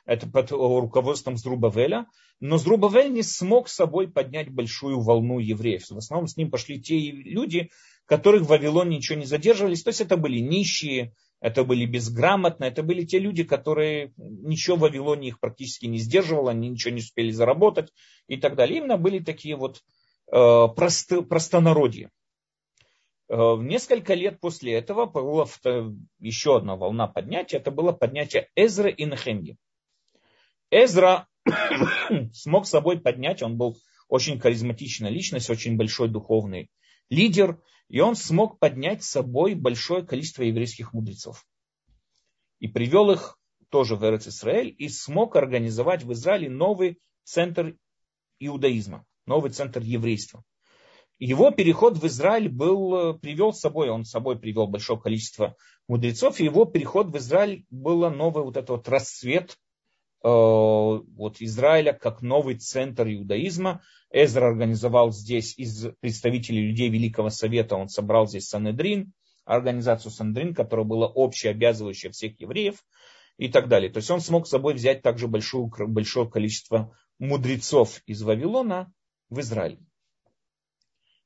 Это 0.06 0.28
под 0.28 0.52
руководством 0.52 1.38
Зрубавеля. 1.38 2.06
Но 2.40 2.58
Зрубавель 2.58 3.12
не 3.12 3.24
смог 3.24 3.70
с 3.70 3.76
собой 3.76 4.08
поднять 4.08 4.50
большую 4.50 5.00
волну 5.00 5.40
евреев. 5.40 5.90
В 5.90 5.98
основном 5.98 6.28
с 6.28 6.38
ним 6.38 6.52
пошли 6.52 6.82
те 6.82 6.98
люди, 7.12 7.72
которых 8.06 8.44
в 8.44 8.48
Вавилоне 8.48 8.98
ничего 8.98 9.18
не 9.18 9.26
задерживались. 9.26 9.84
То 9.84 9.90
есть 9.90 10.02
это 10.02 10.16
были 10.16 10.40
нищие, 10.40 11.14
это 11.40 11.64
были 11.64 11.86
безграмотные, 11.86 12.70
это 12.72 12.84
были 12.84 13.04
те 13.04 13.20
люди, 13.20 13.44
которые 13.44 14.14
ничего 14.18 14.78
в 14.78 14.82
Вавилоне 14.82 15.30
их 15.30 15.40
практически 15.40 15.86
не 15.86 15.98
сдерживало, 15.98 16.52
они 16.52 16.70
ничего 16.70 16.94
не 16.94 17.02
успели 17.02 17.32
заработать 17.32 17.92
и 18.28 18.38
так 18.38 18.56
далее. 18.56 18.80
Именно 18.80 18.98
были 18.98 19.20
такие 19.20 19.56
вот 19.56 19.82
э, 20.32 20.68
просты, 20.76 21.24
простонародье. 21.24 22.12
Э, 23.28 23.58
несколько 23.60 24.14
лет 24.14 24.40
после 24.40 24.74
этого 24.74 25.06
была 25.08 25.48
еще 26.20 26.58
одна 26.58 26.76
волна 26.76 27.08
поднятия, 27.08 27.58
это 27.58 27.72
было 27.72 27.92
поднятие 27.92 28.50
Эзра 28.56 28.90
и 28.90 29.06
Нехемьи. 29.06 29.58
Эзра 30.72 31.28
смог 32.34 32.68
с 32.68 32.70
собой 32.70 33.00
поднять, 33.00 33.42
он 33.42 33.58
был 33.58 33.78
очень 34.08 34.40
харизматичная 34.40 35.10
личность, 35.10 35.50
очень 35.50 35.78
большой 35.78 36.10
духовный 36.10 36.70
лидер– 37.10 37.62
и 37.90 38.00
он 38.00 38.16
смог 38.16 38.60
поднять 38.60 39.04
с 39.04 39.10
собой 39.10 39.54
большое 39.54 40.06
количество 40.06 40.44
еврейских 40.44 40.94
мудрецов. 40.94 41.46
И 42.60 42.68
привел 42.68 43.12
их 43.12 43.38
тоже 43.70 43.96
в 43.96 44.04
Эрец 44.04 44.28
Исраэль 44.28 44.74
и 44.78 44.90
смог 44.90 45.36
организовать 45.36 46.04
в 46.04 46.12
Израиле 46.14 46.50
новый 46.50 47.00
центр 47.24 47.76
иудаизма, 48.40 49.06
новый 49.26 49.52
центр 49.52 49.82
еврейства. 49.82 50.44
Его 51.18 51.52
переход 51.52 51.98
в 51.98 52.06
Израиль 52.08 52.50
был, 52.50 53.18
привел 53.20 53.54
с 53.54 53.60
собой, 53.60 53.90
он 53.90 54.04
с 54.04 54.12
собой 54.12 54.38
привел 54.38 54.68
большое 54.68 55.00
количество 55.00 55.56
мудрецов, 55.88 56.40
и 56.40 56.46
его 56.46 56.66
переход 56.66 57.08
в 57.08 57.18
Израиль 57.18 57.66
был 57.70 58.10
новый 58.10 58.44
вот 58.44 58.58
этот 58.58 58.70
вот 58.70 58.90
расцвет 58.90 59.58
вот 60.24 61.36
Израиля 61.40 61.94
как 61.94 62.22
новый 62.22 62.56
центр 62.56 63.08
иудаизма. 63.08 63.82
Эзра 64.12 64.48
организовал 64.48 65.12
здесь 65.12 65.58
из 65.58 65.88
представителей 66.00 66.68
людей 66.68 66.90
Великого 66.90 67.30
Совета, 67.30 67.76
он 67.76 67.90
собрал 67.90 68.28
здесь 68.28 68.48
Санедрин, 68.48 69.14
организацию 69.46 70.12
Санедрин, 70.12 70.54
которая 70.54 70.86
была 70.86 71.12
общеобязывающая 71.14 72.12
всех 72.12 72.40
евреев 72.40 72.84
и 73.38 73.50
так 73.50 73.68
далее. 73.68 73.92
То 73.92 73.98
есть 73.98 74.10
он 74.10 74.22
смог 74.22 74.48
с 74.48 74.52
собой 74.52 74.74
взять 74.74 75.02
также 75.02 75.28
большое, 75.28 75.70
большое 75.88 76.30
количество 76.30 76.96
мудрецов 77.20 78.02
из 78.06 78.22
Вавилона 78.22 78.92
в 79.30 79.40
Израиль. 79.40 79.80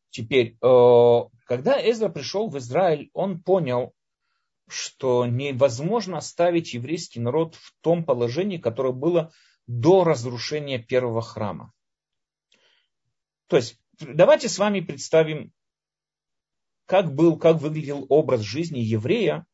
Теперь, 0.10 0.58
э, 0.62 1.20
когда 1.46 1.80
Эзра 1.80 2.10
пришел 2.10 2.50
в 2.50 2.58
Израиль, 2.58 3.10
он 3.14 3.42
понял, 3.42 3.94
что 4.72 5.26
невозможно 5.26 6.18
оставить 6.18 6.74
еврейский 6.74 7.20
народ 7.20 7.56
в 7.56 7.74
том 7.82 8.04
положении, 8.04 8.58
которое 8.58 8.94
было 8.94 9.32
до 9.68 10.04
разрушения 10.04 10.80
первого 10.80 11.22
храма. 11.22 11.74
То 13.48 13.58
есть, 13.58 13.80
давайте 14.00 14.50
с 14.50 14.58
вами 14.58 14.80
представим, 14.80 15.52
как 16.86 17.14
был, 17.14 17.38
как 17.38 17.58
выглядел 17.58 18.06
образ 18.10 18.42
жизни 18.42 18.80
еврея 18.80 19.46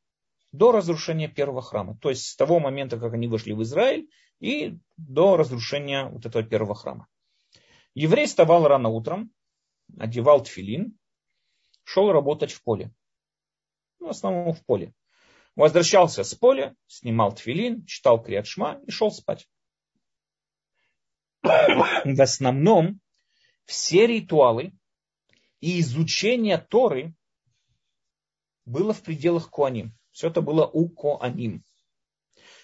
до 0.51 0.71
разрушения 0.71 1.28
первого 1.28 1.62
храма. 1.62 1.97
То 2.01 2.10
есть, 2.10 2.28
с 2.28 2.36
того 2.36 2.60
момента, 2.60 2.97
как 2.97 3.13
они 3.13 3.28
вышли 3.28 3.51
в 3.51 3.62
Израиль, 3.63 4.10
и 4.39 4.78
до 4.97 5.38
разрушения 5.38 6.06
вот 6.06 6.25
этого 6.25 6.43
первого 6.43 6.75
храма. 6.75 7.08
Еврей 7.93 8.25
вставал 8.25 8.67
рано 8.67 8.89
утром, 8.89 9.32
одевал 9.97 10.43
тфилин, 10.43 10.97
шел 11.84 12.12
работать 12.12 12.51
в 12.51 12.62
поле. 12.63 12.93
Ну, 13.99 14.08
в 14.08 14.10
основном 14.10 14.54
в 14.54 14.65
поле 14.65 14.93
возвращался 15.56 16.24
с 16.24 16.36
поля, 16.36 16.76
снимал 16.88 17.34
тфилин, 17.34 17.86
читал 17.86 18.22
криатшма 18.22 18.82
и 18.86 18.91
шел 18.91 19.12
спать. 19.12 19.48
В 21.41 22.22
основном 22.22 23.00
все 23.65 24.08
ритуалы 24.08 24.74
и 25.60 25.80
изучение 25.80 26.58
Торы 26.58 27.13
было 28.65 28.94
в 28.94 29.02
пределах 29.02 29.50
Коаним. 29.50 29.96
Все 30.12 30.28
это 30.28 30.41
было 30.41 30.65
у 30.65 30.89
Коаним. 30.89 31.63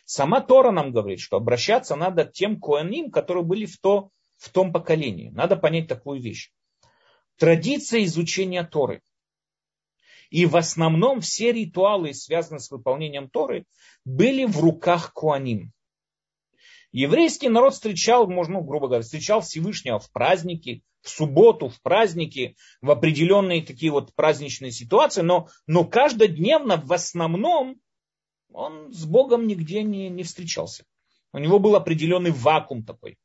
Сама 0.05 0.41
Тора 0.41 0.71
нам 0.71 0.91
говорит, 0.91 1.19
что 1.19 1.37
обращаться 1.37 1.95
надо 1.95 2.25
тем 2.25 2.59
Коаним, 2.59 3.11
которые 3.11 3.43
были 3.43 3.65
в, 3.65 3.79
то, 3.79 4.09
в 4.37 4.49
том 4.49 4.73
поколении. 4.73 5.29
Надо 5.29 5.55
понять 5.55 5.87
такую 5.87 6.21
вещь. 6.21 6.51
Традиция 7.37 8.03
изучения 8.03 8.63
Торы– 8.63 9.01
и 10.31 10.45
в 10.45 10.55
основном 10.55 11.19
все 11.21 11.51
ритуалы, 11.51 12.13
связанные 12.13 12.61
с 12.61 12.71
выполнением 12.71 13.29
Торы, 13.29 13.65
были 14.05 14.45
в 14.45 14.59
руках 14.59 15.13
Куаним. 15.13 15.71
Еврейский 16.93 17.49
народ 17.49 17.73
встречал, 17.73 18.27
можно, 18.27 18.61
грубо 18.61 18.87
говоря, 18.87 19.03
встречал 19.03 19.41
Всевышнего 19.41 19.99
в 19.99 20.09
праздники, 20.11 20.83
в 21.01 21.09
субботу, 21.09 21.67
в 21.67 21.81
праздники, 21.81 22.55
в 22.81 22.91
определенные 22.91 23.61
такие 23.61 23.91
вот 23.91 24.13
праздничные 24.15 24.71
ситуации, 24.71 25.21
но, 25.21 25.47
но 25.67 25.85
каждодневно 25.85 26.77
в 26.77 26.91
основном 26.91 27.79
он 28.53 28.91
с 28.91 29.05
Богом 29.05 29.47
нигде 29.47 29.83
не, 29.83 30.09
не 30.09 30.23
встречался. 30.23 30.85
У 31.33 31.37
него 31.37 31.59
был 31.59 31.75
определенный 31.75 32.31
вакуум 32.31 32.83
такой. 32.83 33.17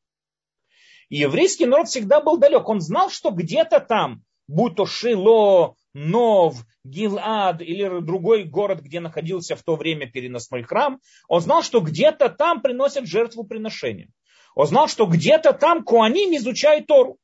И 1.09 1.19
еврейский 1.19 1.67
народ 1.67 1.89
всегда 1.89 2.21
был 2.21 2.37
далек. 2.37 2.69
Он 2.69 2.81
знал, 2.81 3.11
что 3.11 3.31
где-то 3.31 3.81
там, 3.81 4.23
будь 4.49 4.77
то 4.77 4.87
Шило, 4.87 5.77
Нов, 5.99 6.67
Гилад 6.85 7.63
или 7.63 8.01
другой 8.01 8.45
город, 8.45 8.83
где 8.83 9.01
находился 9.01 9.57
в 9.57 9.63
то 9.63 9.77
время 9.77 10.07
переносной 10.07 10.63
храм, 10.63 11.01
он 11.27 11.41
знал, 11.41 11.63
что 11.63 11.81
где-то 11.81 12.29
там 12.29 12.61
приносят 12.61 13.07
жертву 13.07 13.45
приношения. 13.45 14.11
Он 14.55 14.67
знал, 14.67 14.89
что 14.89 15.07
где-то 15.07 15.55
там 15.55 15.85
Куаним 15.85 16.37
изучает 16.37 16.87
Тору. 16.87 17.17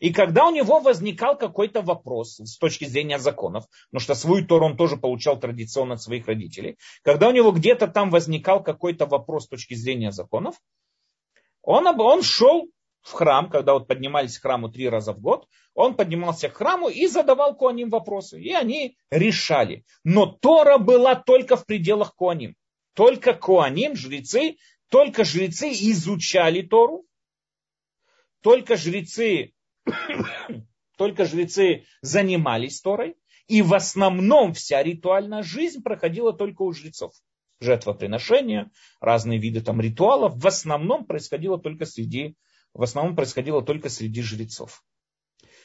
И 0.00 0.12
когда 0.12 0.48
у 0.48 0.50
него 0.50 0.80
возникал 0.80 1.38
какой-то 1.38 1.82
вопрос 1.82 2.40
с 2.40 2.58
точки 2.58 2.84
зрения 2.84 3.20
законов, 3.20 3.66
потому 3.92 4.00
что 4.00 4.16
свою 4.16 4.44
Тору 4.44 4.66
он 4.66 4.76
тоже 4.76 4.96
получал 4.96 5.38
традиционно 5.38 5.94
от 5.94 6.02
своих 6.02 6.26
родителей, 6.26 6.78
когда 7.02 7.28
у 7.28 7.32
него 7.32 7.52
где-то 7.52 7.86
там 7.86 8.10
возникал 8.10 8.60
какой-то 8.60 9.06
вопрос 9.06 9.44
с 9.44 9.48
точки 9.48 9.74
зрения 9.74 10.10
законов, 10.10 10.56
он, 11.62 11.86
он 11.86 12.22
шел 12.22 12.66
в 13.04 13.12
храм, 13.12 13.50
когда 13.50 13.74
вот 13.74 13.86
поднимались 13.86 14.38
к 14.38 14.42
храму 14.42 14.70
три 14.70 14.88
раза 14.88 15.12
в 15.12 15.20
год, 15.20 15.46
он 15.74 15.94
поднимался 15.94 16.48
к 16.48 16.56
храму 16.56 16.88
и 16.88 17.06
задавал 17.06 17.54
Куаним 17.54 17.90
вопросы. 17.90 18.40
И 18.40 18.50
они 18.52 18.96
решали. 19.10 19.84
Но 20.04 20.26
Тора 20.26 20.78
была 20.78 21.14
только 21.14 21.56
в 21.56 21.66
пределах 21.66 22.14
Куаним. 22.14 22.56
Только 22.94 23.34
Куаним, 23.34 23.94
жрецы, 23.94 24.56
только 24.88 25.24
жрецы 25.24 25.68
изучали 25.68 26.62
Тору. 26.62 27.04
Только 28.40 28.76
жрецы, 28.76 29.52
только 30.96 31.26
жрецы 31.26 31.84
занимались 32.00 32.80
Торой. 32.80 33.16
И 33.48 33.60
в 33.60 33.74
основном 33.74 34.54
вся 34.54 34.82
ритуальная 34.82 35.42
жизнь 35.42 35.82
проходила 35.82 36.32
только 36.32 36.62
у 36.62 36.72
жрецов. 36.72 37.12
Жертвоприношения, 37.60 38.70
разные 38.98 39.38
виды 39.38 39.60
там 39.60 39.82
ритуалов 39.82 40.36
в 40.36 40.46
основном 40.46 41.04
происходило 41.04 41.58
только 41.58 41.84
среди 41.84 42.34
в 42.74 42.82
основном 42.82 43.16
происходило 43.16 43.62
только 43.62 43.88
среди 43.88 44.20
жрецов. 44.22 44.82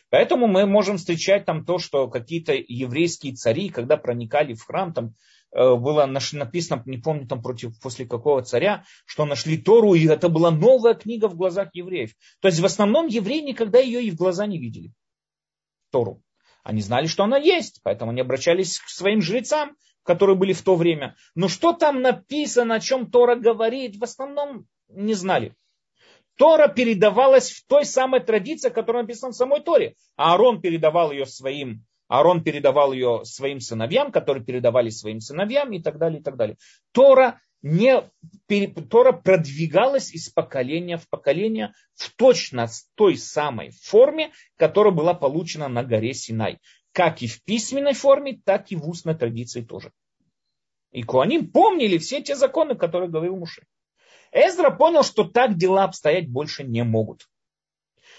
Поэтому 0.10 0.48
мы 0.48 0.66
можем 0.66 0.98
встречать 0.98 1.46
там 1.46 1.66
то, 1.66 1.78
что 1.78 2.08
какие-то 2.08 2.54
еврейские 2.54 3.36
цари, 3.36 3.70
когда 3.70 3.96
проникали 3.96 4.54
в 4.54 4.64
храм, 4.64 4.92
там 4.92 5.14
э, 5.52 5.76
было 5.76 6.06
написано, 6.08 6.82
не 6.86 6.98
помню 6.98 7.28
там 7.28 7.44
против, 7.44 7.80
после 7.80 8.08
какого 8.08 8.42
царя, 8.42 8.86
что 9.06 9.26
нашли 9.26 9.58
Тору, 9.58 9.94
и 9.94 10.08
это 10.08 10.30
была 10.30 10.50
новая 10.50 10.96
книга 10.96 11.28
в 11.28 11.36
глазах 11.36 11.70
евреев. 11.74 12.14
То 12.42 12.48
есть 12.48 12.60
в 12.60 12.66
основном 12.66 13.08
евреи 13.08 13.42
никогда 13.42 13.80
ее 13.80 14.04
и 14.04 14.12
в 14.12 14.16
глаза 14.16 14.48
не 14.48 14.58
видели. 14.58 14.94
Тору. 15.92 16.24
Они 16.64 16.82
знали, 16.82 17.06
что 17.06 17.24
она 17.24 17.38
есть, 17.38 17.80
поэтому 17.84 18.12
они 18.12 18.22
обращались 18.22 18.80
к 18.80 18.90
своим 18.90 19.22
жрецам, 19.22 19.76
которые 20.04 20.36
были 20.36 20.54
в 20.54 20.62
то 20.64 20.76
время. 20.76 21.16
Но 21.36 21.48
что 21.48 21.74
там 21.74 22.02
написано, 22.02 22.76
о 22.76 22.80
чем 22.80 23.12
Тора 23.12 23.36
говорит, 23.36 23.98
в 23.98 24.04
основном 24.04 24.66
не 24.88 25.14
знали. 25.14 25.56
Тора 26.40 26.70
передавалась 26.70 27.52
в 27.52 27.68
той 27.68 27.84
самой 27.84 28.22
традиции, 28.22 28.70
которая 28.70 29.04
написана 29.04 29.34
в 29.34 29.36
самой 29.36 29.60
Торе. 29.60 29.96
А 30.16 30.32
Аарон 30.32 30.62
передавал 30.62 31.12
ее 31.12 31.26
своим, 31.26 31.84
Аарон 32.08 32.46
передавал 32.46 32.94
ее 32.94 33.26
своим 33.26 33.60
сыновьям, 33.60 34.14
которые 34.14 34.46
передавали 34.46 34.90
своим 34.90 35.20
сыновьям 35.20 35.74
и 35.74 35.82
так 35.82 35.98
далее, 35.98 36.22
и 36.22 36.24
так 36.24 36.38
далее. 36.38 36.56
Тора, 36.94 37.42
не, 37.62 38.10
Тора 38.90 39.12
продвигалась 39.12 40.14
из 40.14 40.30
поколения 40.30 40.96
в 40.96 41.10
поколение 41.10 41.74
в 41.96 42.10
точно 42.16 42.70
той 42.96 43.18
самой 43.18 43.72
форме, 43.72 44.32
которая 44.56 44.94
была 44.94 45.14
получена 45.14 45.68
на 45.68 45.84
горе 45.84 46.14
Синай. 46.14 46.60
Как 46.94 47.22
и 47.22 47.28
в 47.28 47.44
письменной 47.44 47.94
форме, 47.94 48.40
так 48.46 48.72
и 48.72 48.78
в 48.78 48.88
устной 48.88 49.16
традиции 49.16 49.62
тоже. 49.62 49.92
И 50.94 51.04
Куаним 51.04 51.52
помнили 51.52 51.98
все 51.98 52.24
те 52.24 52.38
законы, 52.38 52.76
которые 52.76 53.10
говорил 53.10 53.36
Муше. 53.36 53.64
Эзра 54.32 54.70
понял, 54.70 55.04
что 55.04 55.24
так 55.24 55.58
дела 55.58 55.86
обстоять 55.86 56.30
больше 56.30 56.64
не 56.64 56.84
могут. 56.84 57.28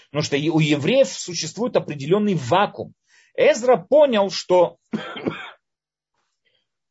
Потому 0.09 0.23
что 0.23 0.35
у 0.35 0.59
евреев 0.59 1.07
существует 1.07 1.77
определенный 1.77 2.35
вакуум. 2.35 2.93
Эзра 3.35 3.77
понял, 3.77 4.29
что 4.29 4.77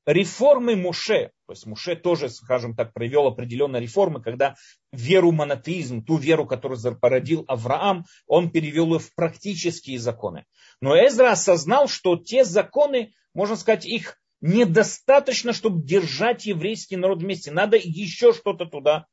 реформы 0.07 0.75
Муше, 0.75 1.33
то 1.47 1.53
есть 1.53 1.67
Муше 1.67 1.97
тоже, 1.97 2.31
скажем 2.31 2.75
так, 2.75 2.95
провел 2.95 3.27
определенные 3.27 3.83
реформы, 3.83 4.23
когда 4.23 4.55
веру 4.91 5.33
монотеизм, 5.33 6.03
ту 6.03 6.17
веру, 6.17 6.47
которую 6.47 6.81
породил 6.99 7.45
Авраам, 7.47 8.07
он 8.27 8.51
перевел 8.51 8.95
ее 8.95 8.99
в 8.99 9.15
практические 9.15 9.99
законы. 9.99 10.47
Но 10.81 10.97
Эзра 10.97 11.33
осознал, 11.33 11.89
что 11.89 12.17
те 12.17 12.45
законы, 12.45 13.13
можно 13.35 13.57
сказать, 13.57 13.85
их 13.85 14.17
недостаточно, 14.41 15.53
чтобы 15.53 15.83
держать 15.83 16.47
еврейский 16.47 16.97
народ 16.97 17.23
вместе. 17.23 17.51
Надо 17.51 17.77
еще 17.77 18.33
что-то 18.33 18.67
туда 18.67 19.07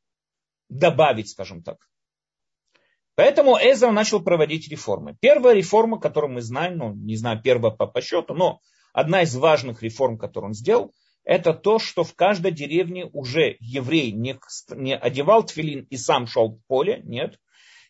добавить, 0.70 1.30
скажем 1.30 1.64
так. 1.64 1.78
Поэтому 3.16 3.58
Эзра 3.58 3.92
начал 3.92 4.22
проводить 4.22 4.70
реформы. 4.70 5.18
Первая 5.20 5.56
реформа, 5.56 6.00
которую 6.00 6.34
мы 6.34 6.42
знаем, 6.42 6.78
ну, 6.78 6.94
не 6.94 7.16
знаю, 7.16 7.42
первая 7.42 7.72
по, 7.72 7.88
по 7.88 8.00
счету, 8.00 8.36
но 8.36 8.60
одна 8.94 9.24
из 9.24 9.36
важных 9.36 9.82
реформ, 9.82 10.18
которую 10.20 10.50
он 10.50 10.54
сделал, 10.54 10.94
это 11.24 11.54
то, 11.54 11.80
что 11.80 12.04
в 12.04 12.14
каждой 12.14 12.52
деревне 12.52 13.06
уже 13.12 13.58
еврей 13.60 14.12
не, 14.12 14.40
не 14.70 14.96
одевал 14.96 15.44
тфилин 15.44 15.88
и 15.90 15.98
сам 15.98 16.28
шел 16.28 16.52
в 16.52 16.66
поле, 16.68 17.02
нет. 17.04 17.40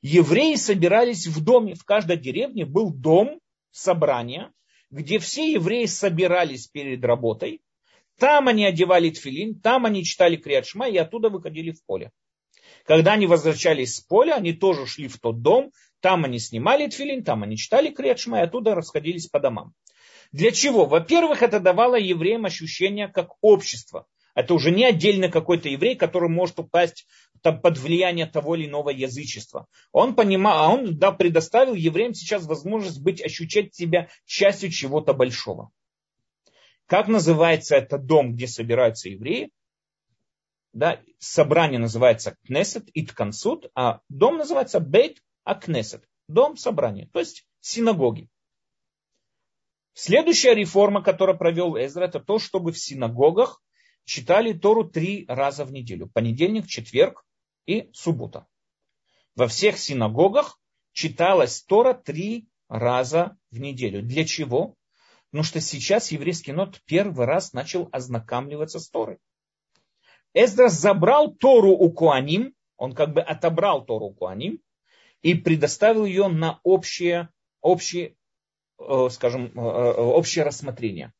Евреи 0.02 0.56
собирались 0.56 1.28
в 1.28 1.44
доме, 1.44 1.76
в 1.76 1.84
каждой 1.84 2.18
деревне 2.18 2.66
был 2.66 2.92
дом 2.92 3.42
собрания, 3.72 4.52
где 4.90 5.20
все 5.20 5.52
евреи 5.52 5.86
собирались 5.86 6.68
перед 6.68 7.04
работой, 7.04 7.62
там 8.18 8.48
они 8.48 8.66
одевали 8.66 9.10
тфилин, 9.10 9.60
там 9.60 9.86
они 9.86 10.04
читали 10.04 10.38
криадшма 10.38 10.88
и 10.88 10.98
оттуда 10.98 11.30
выходили 11.30 11.72
в 11.72 11.84
поле. 11.86 12.12
Когда 12.84 13.14
они 13.14 13.28
возвращались 13.28 13.96
с 13.96 14.02
поля, 14.02 14.36
они 14.36 14.54
тоже 14.54 14.88
шли 14.88 15.08
в 15.08 15.20
тот 15.20 15.42
дом, 15.42 15.72
там 16.00 16.26
они 16.26 16.40
снимали 16.40 16.88
тфилин, 16.88 17.24
там 17.24 17.44
они 17.44 17.58
читали 17.58 17.90
криадшма 17.92 18.40
и 18.40 18.44
оттуда 18.44 18.76
расходились 18.76 19.28
по 19.28 19.40
домам. 19.40 19.74
Для 20.32 20.52
чего? 20.52 20.86
Во-первых, 20.86 21.44
это 21.44 21.60
давало 21.60 21.96
евреям 21.96 22.46
ощущение 22.46 23.08
как 23.08 23.34
общество. 23.42 24.08
Это 24.36 24.54
уже 24.54 24.72
не 24.72 24.86
отдельно 24.86 25.30
какой-то 25.30 25.70
еврей, 25.70 25.96
который 25.96 26.30
может 26.30 26.60
упасть 26.60 27.08
под 27.42 27.78
влияние 27.78 28.26
того 28.26 28.56
или 28.56 28.66
иного 28.66 28.90
язычества. 28.90 29.68
Он 29.92 30.16
понимал, 30.16 30.58
а 30.58 30.74
он 30.74 30.98
да, 30.98 31.12
предоставил 31.12 31.74
евреям 31.74 32.14
сейчас 32.14 32.46
возможность 32.46 33.02
быть, 33.02 33.24
ощущать 33.24 33.76
себя 33.76 34.10
частью 34.26 34.72
чего-то 34.72 35.14
большого. 35.14 35.72
Как 36.86 37.08
называется 37.08 37.76
этот 37.76 38.06
дом, 38.06 38.34
где 38.34 38.48
собираются 38.48 39.10
евреи? 39.10 39.52
Да, 40.74 41.02
собрание 41.20 41.80
называется 41.80 42.38
Кнесет, 42.46 42.90
Иткансут, 42.94 43.70
а 43.76 44.02
дом 44.10 44.38
называется 44.38 44.80
Бейт 44.80 45.24
Акнесет, 45.44 46.08
дом 46.28 46.56
собрания, 46.56 47.10
то 47.12 47.20
есть 47.20 47.46
синагоги. 47.62 48.30
Следующая 49.94 50.54
реформа, 50.54 51.02
которую 51.02 51.38
провел 51.38 51.76
Эзра, 51.76 52.06
это 52.06 52.20
то, 52.20 52.38
чтобы 52.38 52.72
в 52.72 52.78
синагогах 52.78 53.62
читали 54.06 54.54
Тору 54.54 54.84
три 54.84 55.26
раза 55.28 55.66
в 55.66 55.72
неделю. 55.72 56.08
Понедельник, 56.14 56.68
четверг 56.68 57.26
и 57.68 57.92
суббота. 57.94 58.48
Во 59.36 59.48
всех 59.48 59.78
синагогах 59.78 60.60
читалась 60.94 61.62
Тора 61.62 61.94
три 61.94 62.48
раза 62.68 63.38
в 63.52 63.60
неделю. 63.60 64.02
Для 64.02 64.26
чего? 64.26 64.76
Потому 65.30 65.44
что 65.44 65.62
сейчас 65.62 66.12
еврейский 66.12 66.54
народ 66.54 66.82
первый 66.86 67.28
раз 67.28 67.54
начал 67.54 67.90
ознакомливаться 67.92 68.80
с 68.80 68.90
Торой. 68.90 69.20
Эзра 70.34 70.70
забрал 70.70 71.36
Тору 71.36 71.72
у 71.72 71.92
Куаним, 71.92 72.56
он 72.78 72.94
как 72.96 73.14
бы 73.14 73.22
отобрал 73.22 73.86
Тору 73.86 74.08
у 74.08 74.14
Куаним 74.14 74.62
и 75.22 75.34
предоставил 75.34 76.06
ее 76.06 76.28
на 76.28 76.60
общее, 76.64 77.30
общее, 77.62 78.16
э, 78.80 79.10
скажем, 79.12 79.48
э, 79.48 79.60
э, 79.60 80.02
общее 80.02 80.46
рассмотрение. 80.46 81.14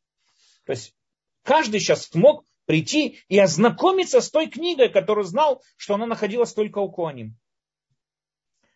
То 0.66 0.72
есть 0.72 0.96
каждый 1.44 1.80
сейчас 1.80 2.06
смог 2.06 2.46
прийти 2.68 3.22
и 3.30 3.40
ознакомиться 3.40 4.22
с 4.22 4.30
той 4.30 4.48
книгой, 4.48 4.90
которую 4.90 5.24
знал, 5.24 5.64
что 5.78 5.96
она 5.96 6.06
находилась 6.06 6.54
только 6.54 6.78
у 6.78 6.92
Куаним. 6.92 7.36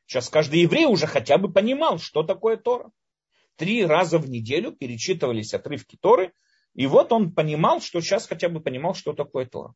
Сейчас 0.07 0.29
каждый 0.29 0.61
еврей 0.61 0.85
уже 0.85 1.05
хотя 1.05 1.37
бы 1.37 1.51
понимал, 1.51 1.99
что 1.99 2.23
такое 2.23 2.57
Тора. 2.57 2.91
Три 3.57 3.85
раза 3.85 4.17
в 4.17 4.29
неделю 4.29 4.71
перечитывались 4.71 5.53
отрывки 5.53 5.97
Торы, 6.01 6.33
и 6.73 6.87
вот 6.87 7.11
он 7.11 7.33
понимал, 7.33 7.81
что 7.81 8.01
сейчас 8.01 8.27
хотя 8.27 8.49
бы 8.49 8.61
понимал, 8.61 8.95
что 8.95 9.13
такое 9.13 9.45
Тора. 9.45 9.75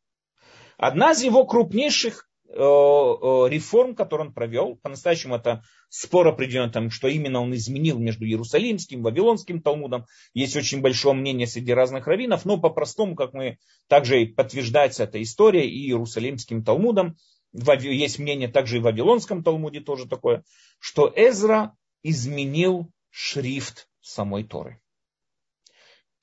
Одна 0.77 1.11
из 1.11 1.21
его 1.21 1.45
крупнейших 1.45 2.24
реформ, 2.47 3.95
которые 3.95 4.27
он 4.27 4.33
провел. 4.33 4.75
По-настоящему 4.77 5.35
это 5.35 5.63
спор 5.89 6.27
определен, 6.27 6.71
там, 6.71 6.89
что 6.89 7.07
именно 7.07 7.41
он 7.41 7.53
изменил 7.55 7.99
между 7.99 8.25
Иерусалимским, 8.25 9.01
Вавилонским 9.01 9.61
Талмудом. 9.61 10.05
Есть 10.33 10.55
очень 10.55 10.81
большое 10.81 11.15
мнение 11.15 11.47
среди 11.47 11.73
разных 11.73 12.07
раввинов, 12.07 12.45
но 12.45 12.57
по-простому, 12.57 13.15
как 13.15 13.33
мы 13.33 13.57
также 13.87 14.25
подтверждается 14.27 15.03
эта 15.03 15.21
история 15.21 15.67
и 15.67 15.87
Иерусалимским 15.87 16.63
Талмудом. 16.63 17.17
Есть 17.53 18.19
мнение 18.19 18.47
также 18.47 18.77
и 18.77 18.79
в 18.79 18.83
Вавилонском 18.83 19.43
Талмуде 19.43 19.79
тоже 19.79 20.07
такое, 20.07 20.43
что 20.79 21.11
Эзра 21.15 21.75
изменил 22.03 22.91
шрифт 23.09 23.87
самой 24.01 24.43
Торы. 24.43 24.79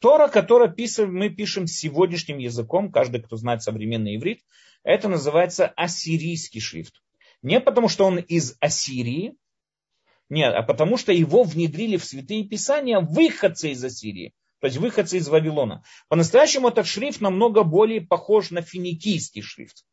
Тора, 0.03 0.26
которую 0.26 0.74
мы 1.12 1.30
пишем 1.30 1.68
сегодняшним 1.68 2.38
языком, 2.38 2.90
каждый, 2.90 3.22
кто 3.22 3.36
знает 3.36 3.62
современный 3.62 4.16
иврит, 4.16 4.40
это 4.82 5.09
называется 5.09 5.68
ассирийский 5.68 6.61
шрифт. 6.61 7.00
Не 7.40 7.61
потому, 7.61 7.88
что 7.88 8.05
он 8.05 8.18
из 8.18 8.57
Ассирии, 8.59 9.36
Нет, 10.28 10.55
а 10.55 10.62
потому 10.62 10.96
что 10.96 11.12
его 11.12 11.44
внедрили 11.44 11.96
в 11.98 12.05
святые 12.05 12.42
писания 12.44 12.98
выходцы 12.98 13.70
из 13.70 13.84
Ассирии, 13.84 14.34
то 14.61 14.66
есть 14.66 14.78
выходцы 14.78 15.18
из 15.18 15.28
Вавилона. 15.28 15.84
По-настоящему 16.09 16.68
этот 16.68 16.86
шрифт 16.86 17.20
намного 17.20 17.62
более 17.62 18.00
похож 18.00 18.50
на 18.50 18.61
финикийский 18.61 19.42
шрифт. 19.42 19.84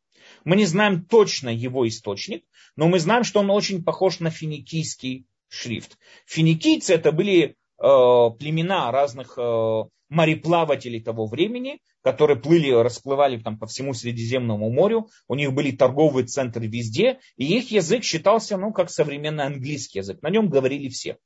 Мы 0.44 0.56
не 0.56 0.64
знаем 0.64 1.04
точно 1.04 1.50
его 1.50 1.86
источник, 1.86 2.44
но 2.74 2.88
мы 2.88 2.98
знаем, 2.98 3.22
что 3.22 3.40
он 3.40 3.50
очень 3.50 3.84
похож 3.84 4.18
на 4.18 4.30
финикийский 4.30 5.26
шрифт. 5.48 5.98
Финикийцы 6.26 6.94
это 6.94 7.12
были 7.12 7.56
племена 7.80 8.92
разных 8.92 9.34
э, 9.38 9.84
мореплавателей 10.10 11.00
того 11.00 11.26
времени, 11.26 11.80
которые 12.02 12.38
плыли, 12.38 12.70
расплывали 12.70 13.38
там 13.38 13.58
по 13.58 13.66
всему 13.66 13.94
Средиземному 13.94 14.70
морю, 14.70 15.08
у 15.28 15.34
них 15.34 15.54
были 15.54 15.70
торговые 15.70 16.26
центры 16.26 16.66
везде, 16.66 17.20
и 17.36 17.58
их 17.58 17.70
язык 17.70 18.04
считался, 18.04 18.56
ну, 18.58 18.72
как 18.72 18.90
современный 18.90 19.44
английский 19.44 20.00
язык, 20.00 20.20
на 20.22 20.30
нем 20.30 20.50
говорили 20.50 20.88
все. 20.88 21.16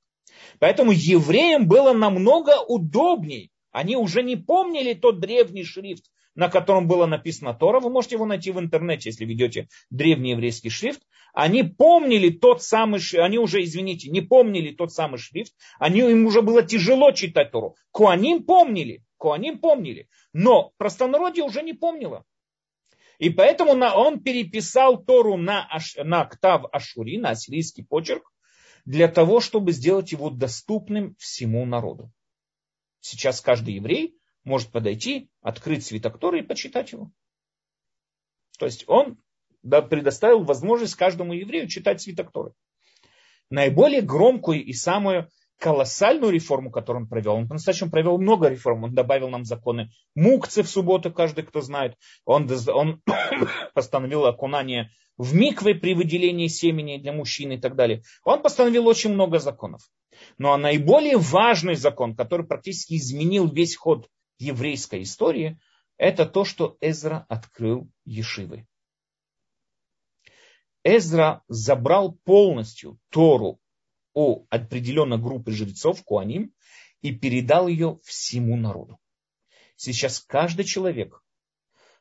Поэтому 0.58 0.92
евреям 0.92 1.66
было 1.66 1.92
намного 1.92 2.60
удобней, 2.68 3.50
они 3.72 3.96
уже 3.96 4.22
не 4.22 4.36
помнили 4.36 4.94
тот 4.94 5.18
древний 5.18 5.64
шрифт, 5.64 6.04
на 6.34 6.48
котором 6.48 6.88
было 6.88 7.06
написано 7.06 7.54
Тора. 7.54 7.80
Вы 7.80 7.90
можете 7.90 8.16
его 8.16 8.26
найти 8.26 8.50
в 8.50 8.58
интернете, 8.58 9.10
если 9.10 9.24
ведете 9.24 9.68
древний 9.90 10.32
еврейский 10.32 10.70
шрифт. 10.70 11.02
Они 11.32 11.62
помнили 11.62 12.30
тот 12.30 12.62
самый, 12.62 13.00
они 13.18 13.38
уже, 13.38 13.62
извините, 13.62 14.10
не 14.10 14.20
помнили 14.20 14.74
тот 14.74 14.92
самый 14.92 15.18
шрифт. 15.18 15.54
Они, 15.78 16.00
им 16.00 16.26
уже 16.26 16.42
было 16.42 16.62
тяжело 16.62 17.12
читать 17.12 17.50
Тору. 17.50 17.76
Куаним 17.90 18.44
помнили, 18.44 19.02
Куаним 19.16 19.58
помнили. 19.58 20.08
Но 20.32 20.72
простонародье 20.76 21.44
уже 21.44 21.62
не 21.62 21.72
помнило. 21.72 22.24
И 23.18 23.30
поэтому 23.30 23.72
он 23.72 24.20
переписал 24.20 25.02
Тору 25.02 25.36
на, 25.36 25.68
на 25.96 26.24
Ктав 26.24 26.64
Ашури, 26.72 27.18
на 27.18 27.30
ассирийский 27.30 27.84
почерк, 27.84 28.32
для 28.84 29.08
того, 29.08 29.40
чтобы 29.40 29.72
сделать 29.72 30.12
его 30.12 30.30
доступным 30.30 31.14
всему 31.18 31.64
народу. 31.64 32.10
Сейчас 33.00 33.40
каждый 33.40 33.74
еврей 33.74 34.16
может 34.44 34.70
подойти, 34.70 35.28
открыть 35.40 35.84
свиток 35.84 36.18
Торы 36.18 36.40
и 36.40 36.42
почитать 36.42 36.92
его. 36.92 37.10
То 38.58 38.66
есть 38.66 38.84
он 38.86 39.18
предоставил 39.62 40.44
возможность 40.44 40.94
каждому 40.94 41.32
еврею 41.32 41.68
читать 41.68 42.00
свиток 42.00 42.30
Торы. 42.32 42.52
Наиболее 43.50 44.00
громкую 44.00 44.64
и 44.64 44.72
самую 44.72 45.28
колоссальную 45.58 46.32
реформу, 46.32 46.70
которую 46.70 47.04
он 47.04 47.08
провел. 47.08 47.34
Он 47.34 47.48
по-настоящему 47.48 47.90
провел 47.90 48.18
много 48.18 48.48
реформ. 48.48 48.84
Он 48.84 48.94
добавил 48.94 49.28
нам 49.28 49.44
законы 49.44 49.90
мукцы 50.14 50.62
в 50.62 50.68
субботу, 50.68 51.12
каждый, 51.12 51.44
кто 51.44 51.60
знает. 51.60 51.96
Он, 52.24 52.50
он 52.68 53.02
постановил 53.74 54.26
окунание 54.26 54.90
в 55.16 55.34
миквы 55.34 55.74
при 55.74 55.94
выделении 55.94 56.48
семени 56.48 56.98
для 56.98 57.12
мужчин 57.12 57.52
и 57.52 57.56
так 57.56 57.76
далее. 57.76 58.02
Он 58.24 58.42
постановил 58.42 58.86
очень 58.86 59.12
много 59.12 59.38
законов. 59.38 59.82
Но 60.38 60.56
наиболее 60.56 61.16
важный 61.16 61.76
закон, 61.76 62.14
который 62.16 62.46
практически 62.46 62.94
изменил 62.94 63.48
весь 63.48 63.76
ход 63.76 64.08
еврейской 64.44 65.02
истории, 65.02 65.58
это 65.96 66.26
то, 66.26 66.44
что 66.44 66.76
Эзра 66.80 67.26
открыл 67.28 67.90
Ешивы. 68.04 68.66
Эзра 70.82 71.42
забрал 71.48 72.12
полностью 72.24 72.98
Тору 73.08 73.60
у 74.12 74.46
определенной 74.50 75.18
группы 75.18 75.52
жрецов, 75.52 76.02
Куаним, 76.04 76.52
и 77.00 77.12
передал 77.14 77.68
ее 77.68 77.98
всему 78.04 78.56
народу. 78.56 78.98
Сейчас 79.76 80.20
каждый 80.20 80.64
человек 80.64 81.22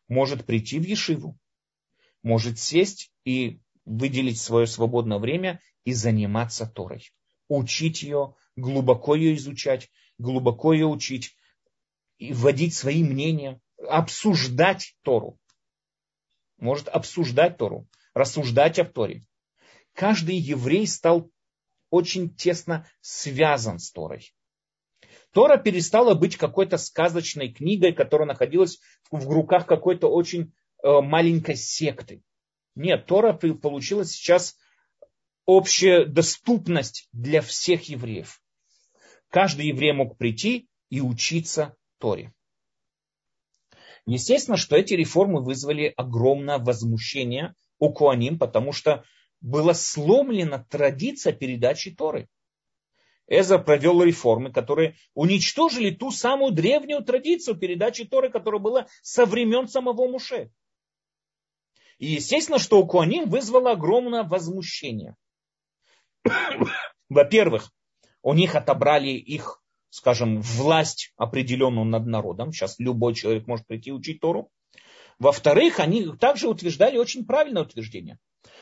может 0.07 0.45
прийти 0.45 0.79
в 0.79 0.83
Ешиву, 0.83 1.37
может 2.21 2.59
сесть 2.59 3.11
и 3.25 3.59
выделить 3.85 4.39
свое 4.39 4.67
свободное 4.67 5.17
время 5.17 5.61
и 5.83 5.93
заниматься 5.93 6.67
Торой. 6.67 7.11
Учить 7.47 8.03
ее, 8.03 8.35
глубоко 8.55 9.15
ее 9.15 9.35
изучать, 9.35 9.89
глубоко 10.17 10.73
ее 10.73 10.85
учить, 10.85 11.35
и 12.17 12.33
вводить 12.33 12.73
свои 12.73 13.03
мнения, 13.03 13.59
обсуждать 13.87 14.95
Тору. 15.01 15.37
Может 16.57 16.87
обсуждать 16.87 17.57
Тору, 17.57 17.87
рассуждать 18.13 18.79
о 18.79 18.85
Торе. 18.85 19.23
Каждый 19.93 20.35
еврей 20.35 20.87
стал 20.87 21.31
очень 21.89 22.33
тесно 22.33 22.87
связан 23.01 23.79
с 23.79 23.91
Торой. 23.91 24.33
Тора 25.31 25.57
перестала 25.57 26.13
быть 26.13 26.37
какой-то 26.37 26.77
сказочной 26.77 27.51
книгой, 27.51 27.93
которая 27.93 28.27
находилась 28.27 28.79
в 29.11 29.27
руках 29.29 29.65
какой-то 29.65 30.07
очень 30.07 30.53
э, 30.83 31.01
маленькой 31.01 31.55
секты. 31.55 32.21
Нет, 32.75 33.05
Тора 33.07 33.33
получила 33.33 34.05
сейчас 34.05 34.55
общая 35.45 36.05
доступность 36.05 37.07
для 37.11 37.41
всех 37.41 37.89
евреев. 37.89 38.41
Каждый 39.29 39.67
еврей 39.67 39.93
мог 39.93 40.17
прийти 40.17 40.69
и 40.89 41.01
учиться 41.01 41.75
Торе. 42.03 42.33
Естественно, 44.05 44.57
что 44.57 44.75
эти 44.75 44.93
реформы 44.93 45.41
вызвали 45.41 45.93
огромное 45.95 46.57
возмущение 46.57 47.55
у 47.79 47.93
Куаним, 47.93 48.37
потому 48.37 48.73
что 48.73 49.05
была 49.39 49.73
сломлена 49.73 50.65
традиция 50.69 51.31
передачи 51.31 51.91
Торы. 51.91 52.27
Эзра 53.27 53.57
провел 53.57 54.03
реформы, 54.03 54.51
которые 54.51 54.97
уничтожили 55.13 55.91
ту 55.91 56.11
самую 56.11 56.51
древнюю 56.51 57.05
традицию 57.05 57.55
передачи 57.55 58.03
Торы, 58.03 58.29
которая 58.29 58.59
была 58.59 58.87
со 59.01 59.25
времен 59.25 59.69
самого 59.69 60.05
Муше. 60.09 60.51
И 61.99 62.07
естественно, 62.07 62.59
что 62.59 62.81
у 62.81 62.85
Куаним 62.85 63.29
вызвало 63.29 63.71
огромное 63.71 64.23
возмущение. 64.23 65.15
Во-первых, 67.07 67.71
у 68.21 68.33
них 68.33 68.55
отобрали 68.55 69.11
их 69.11 69.62
скажем, 69.93 70.41
власть 70.41 71.13
определенную 71.17 71.85
над 71.85 72.07
народом. 72.07 72.51
Сейчас 72.51 72.79
любой 72.79 73.13
человек 73.13 73.45
может 73.45 73.67
прийти 73.67 73.91
учить 73.91 74.21
Тору. 74.21 74.49
Во-вторых, 75.19 75.79
они 75.79 76.07
также 76.19 76.47
утверждали 76.47 76.97
очень 76.97 77.27
правильное 77.27 77.61
утверждение, 77.61 78.17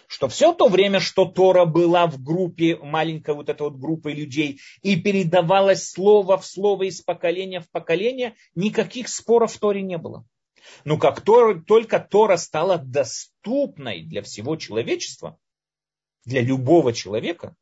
что 0.08 0.28
все 0.28 0.54
то 0.54 0.68
время, 0.68 1.00
что 1.00 1.24
Тора 1.24 1.64
была 1.64 2.08
в 2.08 2.22
группе, 2.22 2.76
маленькой 2.76 3.36
вот 3.36 3.48
этой 3.48 3.62
вот 3.62 3.78
группы 3.78 4.12
людей, 4.12 4.60
и 4.82 4.98
передавалось 4.98 5.90
слово 5.90 6.38
в 6.38 6.46
слово 6.46 6.84
из 6.90 7.00
поколения 7.00 7.62
в 7.62 7.72
поколение, 7.72 8.36
никаких 8.54 9.08
споров 9.08 9.54
в 9.54 9.60
Торе 9.60 9.82
не 9.82 9.98
было. 9.98 10.26
Но 10.84 10.98
как 10.98 11.22
только 11.22 12.00
Тора 12.02 12.36
стала 12.36 12.78
доступной 12.78 14.04
для 14.04 14.22
всего 14.22 14.58
человечества, 14.58 15.40
для 16.26 16.42
любого 16.42 16.92
человека, 16.92 17.56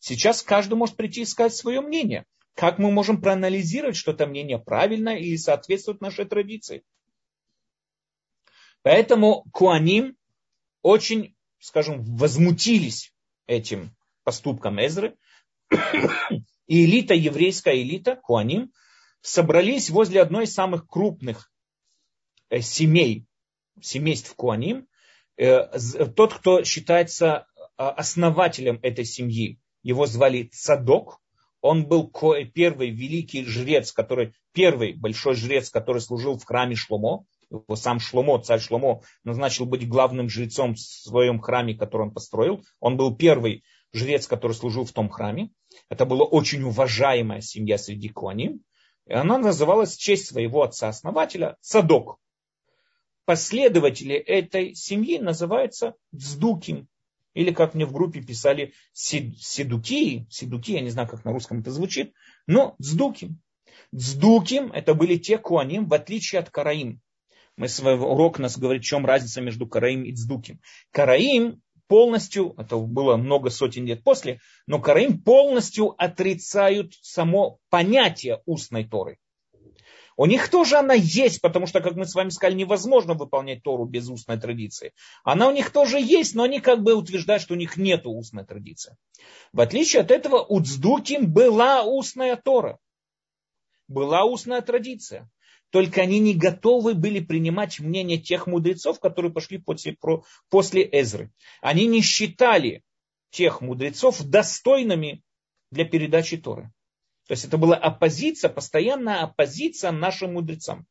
сейчас 0.00 0.42
каждый 0.42 0.74
может 0.74 0.96
прийти 0.96 1.20
и 1.22 1.26
сказать 1.26 1.54
свое 1.54 1.80
мнение. 1.80 2.24
Как 2.54 2.78
мы 2.78 2.92
можем 2.92 3.20
проанализировать, 3.20 3.96
что 3.96 4.12
это 4.12 4.26
мнение 4.26 4.58
правильно 4.58 5.18
и 5.18 5.36
соответствует 5.36 6.00
нашей 6.00 6.24
традиции? 6.24 6.84
Поэтому 8.82 9.44
Куаним 9.52 10.16
очень, 10.82 11.34
скажем, 11.58 12.02
возмутились 12.04 13.12
этим 13.46 13.96
поступком 14.22 14.78
Эзры. 14.84 15.16
И 16.66 16.84
элита, 16.84 17.14
еврейская 17.14 17.80
элита, 17.82 18.16
Куаним, 18.16 18.72
собрались 19.20 19.90
возле 19.90 20.22
одной 20.22 20.44
из 20.44 20.54
самых 20.54 20.86
крупных 20.86 21.50
э, 22.50 22.60
семей, 22.60 23.26
семейств 23.80 24.34
Куаним. 24.34 24.86
Э, 25.36 25.66
тот, 26.14 26.34
кто 26.34 26.62
считается 26.64 27.46
э, 27.56 27.82
основателем 27.82 28.78
этой 28.82 29.04
семьи, 29.04 29.58
его 29.82 30.06
звали 30.06 30.44
Цадок, 30.44 31.20
он 31.64 31.86
был 31.86 32.12
первый 32.52 32.90
великий 32.90 33.42
жрец, 33.42 33.90
который, 33.90 34.34
первый 34.52 34.92
большой 34.92 35.34
жрец, 35.34 35.70
который 35.70 36.02
служил 36.02 36.36
в 36.38 36.44
храме 36.44 36.76
Шломо. 36.76 37.24
Его 37.50 37.74
сам 37.74 38.00
Шломо, 38.00 38.38
царь 38.38 38.60
Шломо, 38.60 39.00
назначил 39.24 39.64
быть 39.64 39.88
главным 39.88 40.28
жрецом 40.28 40.74
в 40.74 40.78
своем 40.78 41.40
храме, 41.40 41.74
который 41.74 42.02
он 42.02 42.10
построил. 42.12 42.62
Он 42.80 42.98
был 42.98 43.16
первый 43.16 43.64
жрец, 43.94 44.26
который 44.26 44.52
служил 44.52 44.84
в 44.84 44.92
том 44.92 45.08
храме. 45.08 45.52
Это 45.88 46.04
была 46.04 46.26
очень 46.26 46.62
уважаемая 46.64 47.40
семья 47.40 47.78
среди 47.78 48.10
куаним. 48.10 48.60
И 49.06 49.14
она 49.14 49.38
называлась 49.38 49.96
в 49.96 49.98
честь 49.98 50.26
своего 50.26 50.64
отца-основателя 50.64 51.56
Садок. 51.62 52.18
Последователи 53.24 54.16
этой 54.16 54.74
семьи 54.74 55.18
называются 55.18 55.94
Дздуким. 56.14 56.88
Или 57.34 57.52
как 57.52 57.74
мне 57.74 57.84
в 57.84 57.92
группе 57.92 58.22
писали 58.22 58.72
седуки, 58.92 60.26
седуки, 60.30 60.72
я 60.72 60.80
не 60.80 60.90
знаю, 60.90 61.08
как 61.08 61.24
на 61.24 61.32
русском 61.32 61.60
это 61.60 61.70
звучит, 61.70 62.12
но 62.46 62.76
дздуким. 62.80 63.40
Дздуким 63.94 64.72
это 64.72 64.94
были 64.94 65.16
те 65.16 65.36
куаним, 65.36 65.86
в 65.86 65.94
отличие 65.94 66.40
от 66.40 66.50
караим. 66.50 67.00
Мы 67.56 67.68
свой 67.68 67.94
урок 67.94 68.38
нас 68.38 68.58
говорит, 68.58 68.82
в 68.82 68.86
чем 68.86 69.04
разница 69.06 69.40
между 69.40 69.66
караим 69.66 70.04
и 70.04 70.12
дздуким. 70.12 70.60
Караим 70.90 71.60
полностью, 71.86 72.54
это 72.56 72.76
было 72.76 73.16
много 73.16 73.50
сотен 73.50 73.84
лет 73.84 74.02
после, 74.02 74.40
но 74.66 74.80
караим 74.80 75.20
полностью 75.22 75.94
отрицают 76.02 76.94
само 77.02 77.58
понятие 77.68 78.42
устной 78.46 78.84
Торы. 78.84 79.18
У 80.16 80.26
них 80.26 80.48
тоже 80.48 80.76
она 80.76 80.94
есть, 80.94 81.40
потому 81.40 81.66
что, 81.66 81.80
как 81.80 81.94
мы 81.96 82.06
с 82.06 82.14
вами 82.14 82.28
сказали, 82.28 82.56
невозможно 82.58 83.14
выполнять 83.14 83.62
Тору 83.62 83.84
без 83.84 84.08
устной 84.08 84.38
традиции. 84.38 84.92
Она 85.24 85.48
у 85.48 85.52
них 85.52 85.70
тоже 85.70 86.00
есть, 86.00 86.34
но 86.34 86.44
они 86.44 86.60
как 86.60 86.82
бы 86.82 86.94
утверждают, 86.94 87.42
что 87.42 87.54
у 87.54 87.56
них 87.56 87.76
нет 87.76 88.06
устной 88.06 88.44
традиции. 88.44 88.96
В 89.52 89.60
отличие 89.60 90.02
от 90.02 90.10
этого, 90.10 90.42
у 90.42 90.60
Цдуким 90.60 91.32
была 91.32 91.82
устная 91.82 92.36
Тора. 92.36 92.78
Была 93.88 94.24
устная 94.24 94.62
традиция. 94.62 95.28
Только 95.70 96.02
они 96.02 96.20
не 96.20 96.34
готовы 96.34 96.94
были 96.94 97.18
принимать 97.18 97.80
мнение 97.80 98.18
тех 98.18 98.46
мудрецов, 98.46 99.00
которые 99.00 99.32
пошли 99.32 99.58
после, 99.58 99.96
после 100.48 100.88
Эзры. 100.92 101.32
Они 101.60 101.86
не 101.86 102.00
считали 102.00 102.84
тех 103.30 103.60
мудрецов 103.60 104.22
достойными 104.22 105.22
для 105.72 105.84
передачи 105.84 106.36
Торы. 106.36 106.70
То 107.26 107.32
есть 107.32 107.44
это 107.44 107.56
была 107.56 107.76
оппозиция, 107.76 108.50
постоянная 108.50 109.22
оппозиция 109.22 109.92
нашим 109.92 110.34
мудрецам. 110.34 110.86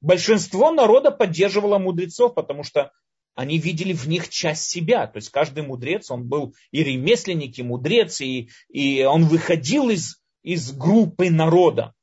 Большинство 0.00 0.70
народа 0.70 1.10
поддерживало 1.10 1.78
мудрецов, 1.78 2.34
потому 2.34 2.62
что 2.62 2.92
они 3.34 3.58
видели 3.58 3.92
в 3.92 4.06
них 4.08 4.28
часть 4.28 4.64
себя. 4.64 5.06
То 5.06 5.18
есть 5.18 5.30
каждый 5.30 5.64
мудрец, 5.64 6.10
он 6.10 6.26
был 6.26 6.54
и 6.70 6.82
ремесленник, 6.82 7.58
и 7.58 7.62
мудрец, 7.62 8.20
и, 8.20 8.48
и 8.68 9.04
он 9.04 9.26
выходил 9.26 9.90
из, 9.90 10.20
из 10.42 10.72
группы 10.72 11.30
народа. 11.30 11.94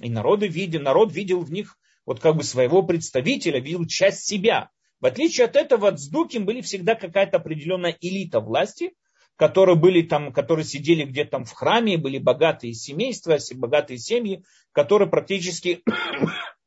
И 0.00 0.08
народы 0.08 0.48
видели, 0.48 0.82
народ 0.82 1.12
видел 1.12 1.40
в 1.40 1.52
них 1.52 1.76
вот 2.06 2.20
как 2.20 2.36
бы 2.36 2.42
своего 2.42 2.82
представителя, 2.82 3.60
видел 3.60 3.86
часть 3.86 4.26
себя. 4.26 4.70
В 5.00 5.06
отличие 5.06 5.46
от 5.46 5.56
этого, 5.56 5.92
Цдуким 5.92 6.44
были 6.44 6.60
всегда 6.60 6.94
какая-то 6.94 7.36
определенная 7.36 7.96
элита 8.00 8.40
власти, 8.40 8.92
которые 9.40 9.74
были 9.74 10.02
там, 10.02 10.34
которые 10.34 10.66
сидели 10.66 11.02
где-то 11.02 11.30
там 11.30 11.44
в 11.46 11.52
храме, 11.52 11.96
были 11.96 12.18
богатые 12.18 12.74
семейства, 12.74 13.38
богатые 13.54 13.96
семьи, 13.96 14.44
которые 14.72 15.08
практически 15.08 15.82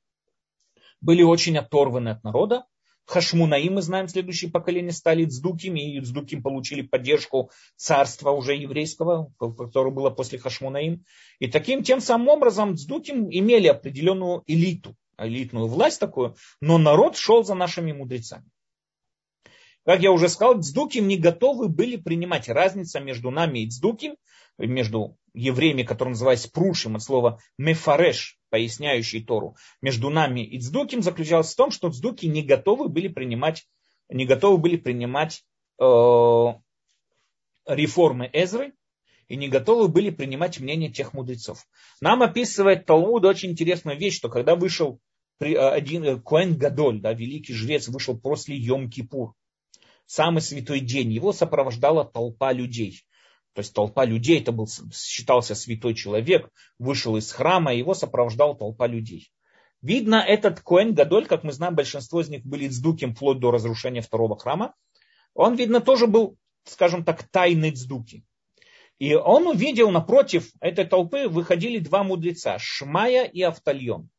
были 1.02 1.22
очень 1.22 1.56
оторваны 1.56 2.10
от 2.10 2.24
народа. 2.24 2.66
Хашмунаи, 3.06 3.70
мы 3.70 3.84
знаем, 3.84 4.08
следующее 4.08 4.50
поколение 4.50 4.92
стали 4.92 5.24
Цдукими, 5.26 5.98
и 5.98 6.02
Цдуким 6.02 6.42
получили 6.42 6.82
поддержку 6.82 7.52
царства 7.76 8.32
уже 8.32 8.56
еврейского, 8.56 9.32
которое 9.38 9.92
было 9.92 10.10
после 10.10 10.40
Хашмунаим. 10.40 11.06
И 11.38 11.46
таким 11.46 11.84
тем 11.84 12.02
самым 12.02 12.30
образом 12.30 12.76
Цдуким 12.76 13.30
имели 13.30 13.68
определенную 13.68 14.42
элиту, 14.48 14.96
элитную 15.20 15.68
власть 15.68 16.00
такую, 16.00 16.38
но 16.60 16.80
народ 16.80 17.18
шел 17.18 17.44
за 17.44 17.54
нашими 17.54 17.92
мудрецами. 17.92 18.50
Как 19.86 20.02
я 20.02 20.12
уже 20.12 20.30
сказал, 20.30 20.62
Цдуким 20.62 21.08
не 21.08 21.18
готовы 21.18 21.68
были 21.68 21.98
принимать 21.98 22.48
разницу 22.48 23.02
между 23.02 23.32
нами 23.32 23.60
и 23.60 23.70
Цдуким, 23.70 24.16
между 24.58 25.18
евреями, 25.34 25.84
которые 25.84 26.12
назывались 26.12 26.48
Прушим, 26.48 26.96
от 26.96 27.04
слова 27.04 27.40
Мефареш, 27.58 28.40
поясняющий 28.50 29.24
Тору, 29.24 29.58
между 29.82 30.10
нами 30.10 30.42
и 30.42 30.60
Цдуким 30.60 31.02
заключалась 31.02 31.52
в 31.52 31.58
том, 31.58 31.72
что 31.72 31.90
Цдуки 31.90 32.28
не 32.28 32.44
готовы 32.44 32.88
были 32.88 33.10
принимать, 33.10 33.68
не 34.10 34.26
готовы 34.26 34.58
были 34.58 34.78
принимать 34.78 35.44
э, 35.82 35.84
реформы 37.66 38.30
Эзры, 38.32 38.74
и 39.28 39.36
не 39.36 39.48
готовы 39.48 39.88
были 39.88 40.12
принимать 40.12 40.60
мнение 40.60 40.92
тех 40.92 41.14
мудрецов. 41.14 41.66
Нам 42.02 42.22
описывает 42.22 42.86
Талмуд 42.86 43.26
очень 43.26 43.52
интересную 43.52 43.98
вещь, 43.98 44.18
что 44.18 44.30
когда 44.30 44.56
вышел 44.56 45.00
один 45.40 46.04
э, 46.04 46.20
Коэн 46.20 46.56
Гадоль, 46.58 47.02
да, 47.02 47.14
великий 47.14 47.54
жрец, 47.54 47.88
вышел 47.88 48.18
после 48.18 48.58
Йом-Кипур, 48.58 49.32
самый 50.06 50.42
святой 50.42 50.80
день, 50.80 51.12
его 51.12 51.34
сопровождала 51.34 52.06
толпа 52.06 52.52
людей. 52.52 53.04
То 53.54 53.60
есть 53.60 53.74
толпа 53.74 54.06
людей, 54.06 54.40
это 54.40 54.52
был, 54.52 54.68
считался 54.94 55.56
святой 55.56 55.94
человек, 55.94 56.50
вышел 56.80 57.16
из 57.18 57.32
храма, 57.32 57.74
его 57.74 57.94
сопровождала 57.94 58.56
толпа 58.56 58.88
людей. 58.88 59.30
Видно, 59.82 60.16
этот 60.16 60.62
Коэн 60.62 60.94
Гадоль, 60.94 61.28
как 61.28 61.44
мы 61.44 61.52
знаем, 61.52 61.76
большинство 61.76 62.22
из 62.22 62.30
них 62.30 62.46
были 62.46 62.68
цдуким 62.68 63.14
вплоть 63.14 63.40
до 63.40 63.52
разрушения 63.52 64.02
второго 64.02 64.38
храма. 64.38 64.74
Он, 65.34 65.56
видно, 65.56 65.82
тоже 65.82 66.08
был, 66.08 66.38
скажем 66.64 67.04
так, 67.04 67.24
тайный 67.24 67.72
цдуки. 67.72 68.24
И 68.98 69.14
он 69.14 69.48
увидел 69.48 69.92
напротив 69.92 70.52
этой 70.62 70.86
толпы 70.86 71.28
выходили 71.28 71.80
два 71.80 72.04
мудреца, 72.04 72.58
Шмая 72.60 73.26
и 73.26 73.42
Автальон. 73.42 74.10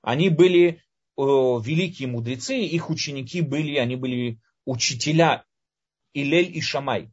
Они 0.00 0.30
были 0.30 0.68
э, 0.68 0.78
великие 1.16 2.08
мудрецы, 2.08 2.56
их 2.56 2.88
ученики 2.88 3.42
были, 3.42 3.76
они 3.76 3.96
были 3.96 4.40
учителя 4.66 5.46
Илель 6.12 6.54
и 6.54 6.60
Шамай. 6.60 7.10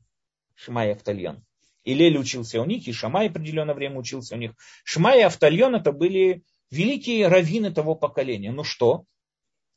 Шамай 0.56 0.92
Автальон. 0.92 1.46
Илель 1.86 2.18
учился 2.18 2.62
у 2.62 2.66
них, 2.66 2.88
и 2.88 2.92
Шамай 2.92 3.30
определенное 3.30 3.76
время 3.76 4.00
учился 4.00 4.36
у 4.36 4.38
них. 4.38 4.52
Шамай 4.84 5.20
и 5.20 5.24
Автальон 5.24 5.76
это 5.76 5.94
были 5.94 6.44
великие 6.72 7.28
раввины 7.28 7.72
того 7.72 7.96
поколения. 7.96 8.52
Ну 8.52 8.64
что? 8.64 9.06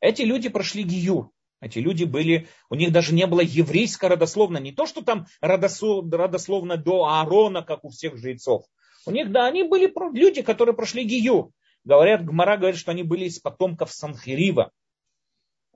Эти 0.01 0.23
люди 0.23 0.49
прошли 0.49 0.83
гиюр. 0.83 1.31
Эти 1.61 1.79
люди 1.79 2.05
были, 2.05 2.49
у 2.69 2.75
них 2.75 2.93
даже 2.93 3.15
не 3.15 3.27
было 3.27 3.41
еврейского 3.41 4.11
родословно, 4.11 4.59
не 4.59 4.73
то, 4.73 4.87
что 4.87 5.03
там 5.03 5.27
родословно 5.41 6.77
до 6.77 7.05
Аарона, 7.07 7.63
как 7.63 7.85
у 7.85 7.89
всех 7.89 8.19
жрецов. 8.19 8.67
У 9.07 9.11
них, 9.11 9.33
да, 9.33 9.47
они 9.47 9.63
были 9.63 9.91
люди, 10.15 10.43
которые 10.43 10.75
прошли 10.75 11.05
гию. 11.05 11.53
Говорят, 11.85 12.25
Гмара 12.25 12.57
говорит, 12.57 12.79
что 12.79 12.91
они 12.91 13.05
были 13.05 13.25
из 13.25 13.39
потомков 13.39 13.93
Санхирива. 13.93 14.71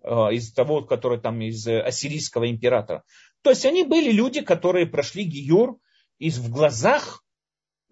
Э, 0.03 0.33
из 0.33 0.53
того, 0.53 0.83
который 0.83 1.21
там 1.21 1.41
из 1.43 1.67
э, 1.67 1.81
ассирийского 1.81 2.51
императора. 2.51 3.05
То 3.43 3.51
есть 3.51 3.67
они 3.67 3.85
были 3.85 4.11
люди, 4.11 4.41
которые 4.41 4.87
прошли 4.87 5.25
Гиюр, 5.25 5.79
и 6.19 6.31
в 6.31 6.51
глазах 6.51 7.23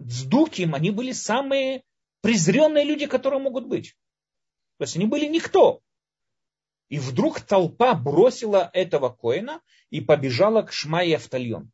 Дздуким 0.01 0.75
они 0.75 0.91
были 0.91 1.13
самые 1.13 1.83
презренные 2.23 2.85
люди, 2.85 3.07
которые 3.07 3.41
могут 3.43 3.67
быть. 3.67 3.95
То 4.79 4.85
есть 4.85 4.97
они 4.97 5.07
были 5.07 5.27
никто. 5.27 5.81
И 6.89 6.99
вдруг 6.99 7.41
толпа 7.41 7.95
бросила 7.95 8.71
этого 8.73 9.11
коина 9.11 9.61
и 9.91 10.01
побежала 10.01 10.63
к 10.63 10.73
Шмае 10.73 11.17
Автальон. 11.17 11.71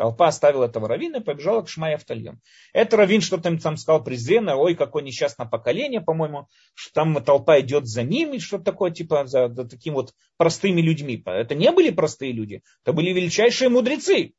Толпа 0.00 0.28
оставила 0.28 0.64
этого 0.64 0.88
равина 0.88 1.18
и 1.18 1.22
побежала 1.22 1.60
к 1.60 1.68
Шмай 1.68 1.94
Автальон. 1.94 2.40
Это 2.72 2.96
равин 2.96 3.20
что-то 3.20 3.54
там 3.60 3.76
сказал 3.76 4.02
презренно, 4.02 4.56
ой, 4.56 4.74
какое 4.74 5.02
несчастное 5.02 5.46
поколение, 5.46 6.00
по-моему, 6.00 6.48
что 6.72 6.94
там 6.94 7.22
толпа 7.22 7.60
идет 7.60 7.86
за 7.86 8.02
ними, 8.02 8.38
что-то 8.38 8.64
такое, 8.64 8.92
типа, 8.92 9.26
за, 9.26 9.48
за 9.48 9.66
такими 9.66 9.92
вот 9.92 10.14
простыми 10.38 10.80
людьми. 10.80 11.22
Это 11.26 11.54
не 11.54 11.70
были 11.70 11.90
простые 11.90 12.32
люди, 12.32 12.62
это 12.82 12.94
были 12.94 13.10
величайшие 13.12 13.68
мудрецы. 13.68 14.32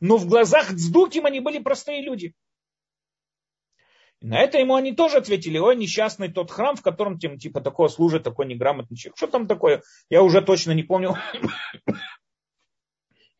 Но 0.00 0.18
в 0.18 0.26
глазах 0.26 0.68
Цдуким 0.70 1.24
они 1.24 1.40
были 1.40 1.58
простые 1.58 2.02
люди. 2.02 2.34
На 4.20 4.40
это 4.40 4.58
ему 4.58 4.74
они 4.74 4.92
тоже 4.92 5.16
ответили, 5.16 5.56
ой, 5.56 5.74
несчастный 5.74 6.30
тот 6.30 6.50
храм, 6.50 6.76
в 6.76 6.82
котором 6.82 7.18
типа 7.18 7.62
такое 7.62 7.88
служит 7.88 8.24
такой 8.24 8.44
неграмотный 8.44 8.98
человек. 8.98 9.16
Что 9.16 9.26
там 9.26 9.46
такое? 9.46 9.82
Я 10.10 10.22
уже 10.22 10.42
точно 10.42 10.72
не 10.72 10.82
помню 10.82 11.16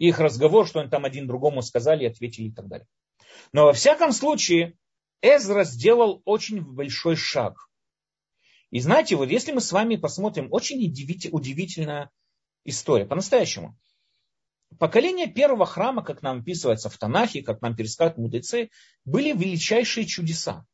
их 0.08 0.18
разговор, 0.18 0.66
что 0.66 0.80
они 0.80 0.90
там 0.90 1.04
один 1.04 1.28
другому 1.28 1.62
сказали, 1.62 2.06
ответили 2.06 2.48
и 2.48 2.52
так 2.52 2.66
далее. 2.66 2.88
Но 3.52 3.66
во 3.66 3.72
всяком 3.72 4.12
случае, 4.12 4.76
Эзра 5.20 5.62
сделал 5.62 6.22
очень 6.24 6.60
большой 6.60 7.14
шаг. 7.14 7.68
И 8.70 8.80
знаете, 8.80 9.14
вот 9.14 9.28
если 9.30 9.52
мы 9.52 9.60
с 9.60 9.70
вами 9.70 9.96
посмотрим, 9.96 10.48
очень 10.50 10.78
удивительная 11.30 12.10
история, 12.64 13.04
по-настоящему. 13.04 13.78
Поколение 14.78 15.28
первого 15.28 15.66
храма, 15.66 16.02
как 16.02 16.22
нам 16.22 16.40
описывается 16.40 16.88
в 16.88 16.98
Танахе, 16.98 17.42
как 17.42 17.60
нам 17.60 17.76
пересказывают 17.76 18.18
мудрецы, 18.18 18.70
были 19.04 19.32
величайшие 19.32 20.06
чудеса. 20.06 20.66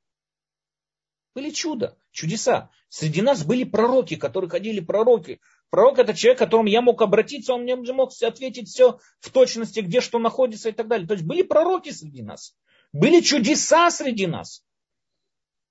Были 1.35 1.51
чудо, 1.51 1.99
чудеса. 2.13 2.71
Среди 2.89 3.21
нас 3.21 3.45
были 3.45 3.65
пророки, 3.65 4.17
которые 4.17 4.49
ходили 4.49 4.81
пророки, 4.81 5.41
Пророк 5.71 5.99
это 5.99 6.15
человек, 6.15 6.39
к 6.39 6.45
которому 6.45 6.69
я 6.69 6.81
мог 6.81 7.03
обратиться, 7.03 7.53
он 7.53 7.63
мне 7.63 7.77
мог 7.77 8.11
ответить 8.23 8.69
все 8.69 8.99
в 9.21 9.31
точности, 9.31 9.81
где 9.81 10.01
что 10.01 10.19
находится 10.19 10.71
и 10.71 10.73
так 10.73 10.89
далее. 10.89 11.07
То 11.07 11.15
есть 11.15 11.27
были 11.27 11.43
пророки 11.43 11.91
среди 11.91 12.23
нас. 12.23 12.57
Были 12.93 13.21
чудеса 13.21 13.91
среди 13.91 14.27
нас. 14.27 14.65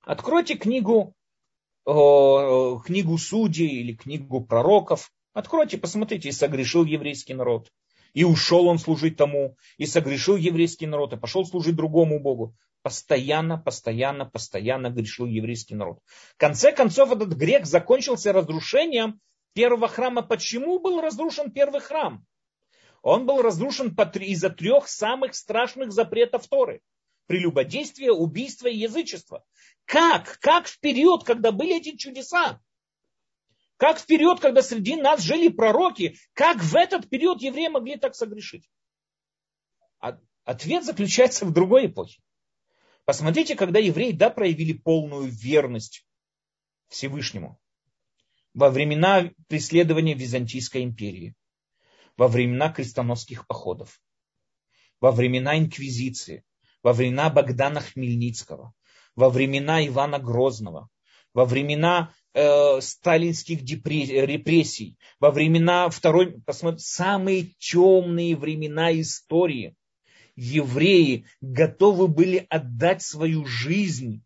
Откройте 0.02 0.56
книгу, 0.56 1.16
книгу 1.84 3.18
судей 3.18 3.68
или 3.68 3.96
книгу 3.96 4.42
пророков. 4.42 5.12
Откройте, 5.34 5.78
посмотрите, 5.78 6.30
и 6.30 6.32
согрешил 6.32 6.86
еврейский 6.86 7.34
народ. 7.34 7.72
И 8.14 8.24
ушел 8.24 8.68
он 8.68 8.80
служить 8.80 9.18
тому, 9.18 9.58
и 9.78 9.86
согрешил 9.86 10.36
еврейский 10.38 10.88
народ, 10.88 11.14
и 11.14 11.18
пошел 11.18 11.46
служить 11.46 11.76
другому 11.76 12.20
Богу. 12.20 12.56
Постоянно, 12.84 13.58
постоянно, 13.58 14.26
постоянно 14.26 14.90
грешил 14.90 15.26
еврейский 15.26 15.76
народ. 15.76 16.00
В 16.36 16.38
конце 16.38 16.72
концов, 16.72 17.12
этот 17.12 17.34
грех 17.34 17.66
закончился 17.66 18.32
разрушением 18.32 19.20
первого 19.58 19.88
храма. 19.88 20.22
Почему 20.22 20.78
был 20.78 21.02
разрушен 21.02 21.52
первый 21.52 21.82
храм? 21.82 22.24
Он 23.02 23.26
был 23.26 23.42
разрушен 23.42 23.90
из-за 23.90 24.52
трех 24.52 24.88
самых 24.88 25.34
страшных 25.34 25.92
запретов 25.92 26.48
Торы. 26.48 26.82
Прелюбодействие, 27.26 28.12
убийство 28.12 28.68
и 28.68 28.78
язычество. 28.78 29.44
Как? 29.86 30.38
Как 30.42 30.68
в 30.68 30.80
период, 30.80 31.24
когда 31.24 31.52
были 31.52 31.78
эти 31.78 31.98
чудеса? 31.98 32.62
Как 33.78 33.98
в 33.98 34.06
период, 34.06 34.40
когда 34.40 34.62
среди 34.62 34.96
нас 34.96 35.22
жили 35.22 35.48
пророки? 35.48 36.18
Как 36.34 36.58
в 36.58 36.76
этот 36.76 37.10
период 37.10 37.42
евреи 37.42 37.70
могли 37.70 37.98
так 37.98 38.14
согрешить? 38.14 38.70
Ответ 40.44 40.86
заключается 40.86 41.46
в 41.46 41.52
другой 41.52 41.88
эпохе. 41.88 42.22
Посмотрите, 43.06 43.56
когда 43.56 43.80
евреи, 43.80 44.12
да, 44.12 44.30
проявили 44.30 44.74
полную 44.74 45.32
верность 45.32 46.06
Всевышнему 46.90 47.60
во 48.58 48.72
времена 48.72 49.30
преследования 49.48 50.16
Византийской 50.16 50.82
империи, 50.82 51.36
во 52.18 52.28
времена 52.28 52.74
крестоносских 52.74 53.46
походов, 53.46 54.02
во 55.00 55.12
времена 55.12 55.60
инквизиции, 55.60 56.44
во 56.82 56.92
времена 56.92 57.30
Богдана 57.30 57.82
Хмельницкого, 57.82 58.74
во 59.16 59.30
времена 59.30 59.86
Ивана 59.86 60.18
Грозного, 60.18 60.90
во 61.36 61.46
времена 61.46 62.16
э, 62.34 62.82
сталинских 62.82 63.62
репрессий, 63.62 64.98
во 65.20 65.30
времена 65.30 65.88
второй, 65.92 66.42
посмотрите, 66.42 66.84
самые 66.84 67.54
темные 67.60 68.36
времена 68.36 68.92
истории. 69.00 69.76
Евреи 70.36 71.28
готовы 71.42 72.08
были 72.08 72.48
отдать 72.50 73.04
свою 73.04 73.46
жизнь 73.46 74.24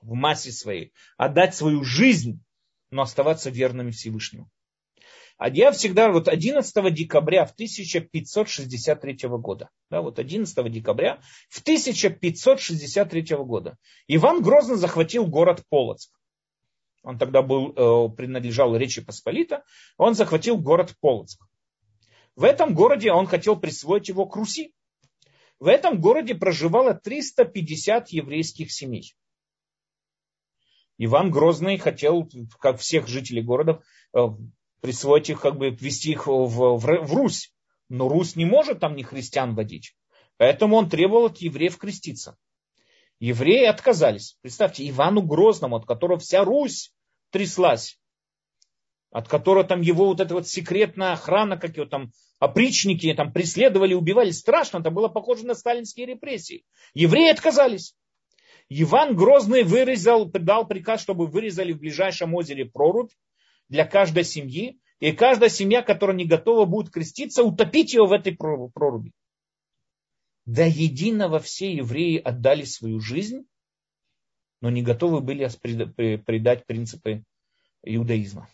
в 0.00 0.14
массе 0.14 0.50
своей, 0.50 0.94
отдать 1.18 1.54
свою 1.54 1.84
жизнь, 1.84 2.42
но 2.90 3.02
оставаться 3.02 3.50
верными 3.50 3.90
Всевышнему. 3.90 4.50
А 5.38 5.48
я 5.48 5.70
всегда, 5.70 6.10
вот 6.10 6.26
11 6.26 6.92
декабря 6.92 7.46
в 7.46 7.52
1563 7.52 9.28
года, 9.28 9.70
да, 9.88 10.02
вот 10.02 10.18
11 10.18 10.72
декабря 10.72 11.20
в 11.48 11.60
1563 11.60 13.36
года 13.36 13.78
Иван 14.08 14.42
Грозный 14.42 14.76
захватил 14.76 15.26
город 15.26 15.62
Полоцк. 15.68 16.10
Он 17.04 17.18
тогда 17.18 17.42
был, 17.42 17.70
э, 17.70 18.16
принадлежал 18.16 18.76
Речи 18.76 19.00
Посполита, 19.00 19.62
он 19.96 20.14
захватил 20.14 20.58
город 20.58 20.96
Полоцк. 21.00 21.40
В 22.34 22.42
этом 22.42 22.74
городе 22.74 23.12
он 23.12 23.26
хотел 23.26 23.54
присвоить 23.56 24.08
его 24.08 24.26
к 24.26 24.34
Руси. 24.34 24.74
В 25.60 25.68
этом 25.68 26.00
городе 26.00 26.34
проживало 26.34 26.94
350 26.94 28.08
еврейских 28.10 28.72
семей. 28.72 29.14
Иван 30.98 31.30
Грозный 31.30 31.78
хотел, 31.78 32.28
как 32.58 32.78
всех 32.80 33.06
жителей 33.06 33.42
города, 33.42 33.80
э, 34.12 34.20
присвоить 34.80 35.30
их, 35.30 35.40
как 35.40 35.56
бы 35.56 35.70
ввести 35.70 36.10
их 36.10 36.26
в, 36.26 36.48
в, 36.48 36.78
в 36.78 37.14
Русь. 37.14 37.52
Но 37.88 38.08
Русь 38.08 38.36
не 38.36 38.44
может 38.44 38.80
там 38.80 38.96
не 38.96 39.04
христиан 39.04 39.54
водить. 39.54 39.94
Поэтому 40.36 40.76
он 40.76 40.90
требовал 40.90 41.26
от 41.26 41.38
евреев 41.38 41.78
креститься. 41.78 42.36
Евреи 43.20 43.64
отказались. 43.64 44.36
Представьте, 44.42 44.88
Ивану 44.88 45.22
Грозному, 45.22 45.76
от 45.76 45.86
которого 45.86 46.18
вся 46.18 46.44
Русь 46.44 46.92
тряслась, 47.30 47.98
от 49.10 49.28
которого 49.28 49.64
там 49.64 49.80
его 49.80 50.06
вот 50.06 50.20
эта 50.20 50.34
вот 50.34 50.46
секретная 50.46 51.12
охрана, 51.12 51.56
как 51.56 51.76
его 51.76 51.86
там 51.86 52.12
опричники 52.38 53.12
там 53.14 53.32
преследовали, 53.32 53.94
убивали. 53.94 54.30
Страшно, 54.30 54.78
это 54.78 54.90
было 54.90 55.08
похоже 55.08 55.46
на 55.46 55.54
сталинские 55.54 56.06
репрессии. 56.06 56.64
Евреи 56.94 57.30
отказались. 57.30 57.96
Иван 58.70 59.16
Грозный 59.16 59.62
вырезал, 59.62 60.26
дал 60.26 60.66
приказ, 60.66 61.00
чтобы 61.00 61.26
вырезали 61.26 61.72
в 61.72 61.78
ближайшем 61.78 62.34
озере 62.34 62.66
прорубь 62.66 63.12
для 63.68 63.86
каждой 63.86 64.24
семьи. 64.24 64.78
И 65.00 65.12
каждая 65.12 65.48
семья, 65.48 65.82
которая 65.82 66.16
не 66.16 66.26
готова 66.26 66.64
будет 66.64 66.92
креститься, 66.92 67.44
утопить 67.44 67.94
ее 67.94 68.04
в 68.06 68.12
этой 68.12 68.36
проруби. 68.36 69.12
До 70.44 70.66
единого 70.66 71.38
все 71.38 71.72
евреи 71.72 72.18
отдали 72.18 72.64
свою 72.64 73.00
жизнь, 73.00 73.46
но 74.60 74.70
не 74.70 74.82
готовы 74.82 75.20
были 75.20 75.48
предать 76.16 76.66
принципы 76.66 77.22
иудаизма. 77.82 78.48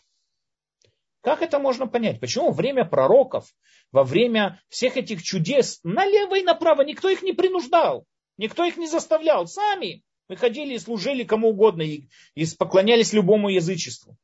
Как 1.23 1.41
это 1.41 1.59
можно 1.59 1.87
понять? 1.87 2.21
Почему 2.21 2.49
во 2.49 2.53
время 2.53 2.85
пророков, 2.85 3.55
во 3.91 4.05
время 4.05 4.61
всех 4.69 4.99
этих 4.99 5.23
чудес, 5.23 5.81
налево 5.83 6.39
и 6.39 6.43
направо 6.43 6.83
никто 6.83 7.09
их 7.09 7.23
не 7.23 7.33
принуждал, 7.33 8.05
никто 8.37 8.65
их 8.65 8.77
не 8.77 8.89
заставлял. 8.89 9.47
Сами 9.47 10.05
выходили 10.29 10.75
и 10.75 10.79
служили 10.79 11.25
кому 11.25 11.51
угодно 11.51 11.83
и, 11.83 12.09
и 12.35 12.47
поклонялись 12.57 13.13
любому 13.13 13.49
язычеству. 13.49 14.17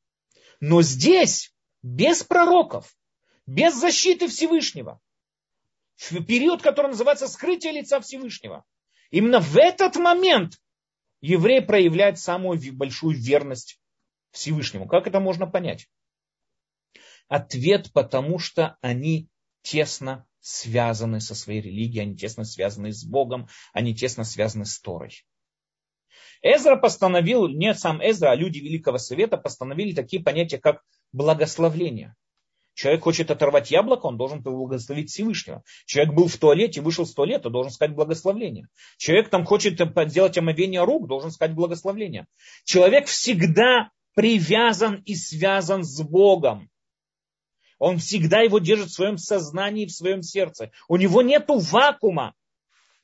Но 0.61 0.83
здесь, 0.83 1.55
без 1.83 2.23
пророков, 2.23 2.95
без 3.47 3.75
защиты 3.75 4.29
Всевышнего, 4.29 5.01
в 5.97 6.25
период, 6.25 6.63
который 6.63 6.89
называется 6.89 7.29
скрытие 7.29 7.73
лица 7.73 8.01
Всевышнего, 8.01 8.65
именно 9.11 9.41
в 9.41 9.57
этот 9.57 9.97
момент 9.97 10.61
еврей 11.21 11.61
проявляет 11.61 12.19
самую 12.19 12.59
большую 12.73 13.17
верность 13.17 13.81
Всевышнему. 14.31 14.87
Как 14.87 15.07
это 15.07 15.21
можно 15.21 15.47
понять? 15.47 15.89
Ответ, 17.29 17.93
потому 17.93 18.39
что 18.39 18.77
они 18.81 19.29
тесно 19.63 20.27
связаны 20.41 21.21
со 21.21 21.35
своей 21.35 21.61
религией, 21.61 22.03
они 22.03 22.17
тесно 22.17 22.45
связаны 22.45 22.93
с 22.93 23.05
Богом, 23.05 23.49
они 23.73 23.95
тесно 23.95 24.25
связаны 24.25 24.65
с 24.65 24.79
Торой. 24.81 25.25
Эзра 26.43 26.77
постановил, 26.77 27.49
не 27.49 27.75
сам 27.75 28.01
Эзра, 28.03 28.31
а 28.31 28.35
люди 28.35 28.59
Великого 28.59 28.99
Совета 28.99 29.37
постановили 29.37 29.95
такие 29.95 30.23
понятия, 30.23 30.59
как 30.59 30.83
благословление. 31.13 32.15
Человек 32.75 33.03
хочет 33.03 33.31
оторвать 33.31 33.71
яблоко, 33.71 34.07
он 34.07 34.17
должен 34.17 34.41
благословить 34.41 35.11
Всевышнего. 35.11 35.63
Человек 35.85 36.15
был 36.15 36.29
в 36.29 36.37
туалете, 36.39 36.81
вышел 36.81 37.05
с 37.05 37.13
туалета, 37.13 37.51
должен 37.51 37.73
сказать 37.73 37.95
благословление. 37.95 38.69
Человек 38.97 39.29
там 39.29 39.45
хочет 39.45 39.79
сделать 40.09 40.39
омовение 40.39 40.83
рук, 40.83 41.07
должен 41.07 41.31
сказать 41.31 41.55
благословение. 41.55 42.27
Человек 42.65 43.07
всегда 43.07 43.91
привязан 44.15 45.03
и 45.05 45.15
связан 45.15 45.85
с 45.85 46.01
Богом. 46.01 46.71
Он 47.81 47.99
всегда 47.99 48.43
его 48.43 48.59
держит 48.59 48.91
в 48.91 48.95
своем 48.95 49.19
сознании, 49.19 49.87
в 49.87 49.93
своем 49.93 50.23
сердце. 50.23 50.71
У 50.87 50.97
него 50.97 51.23
нет 51.23 51.47
вакуума 51.49 52.35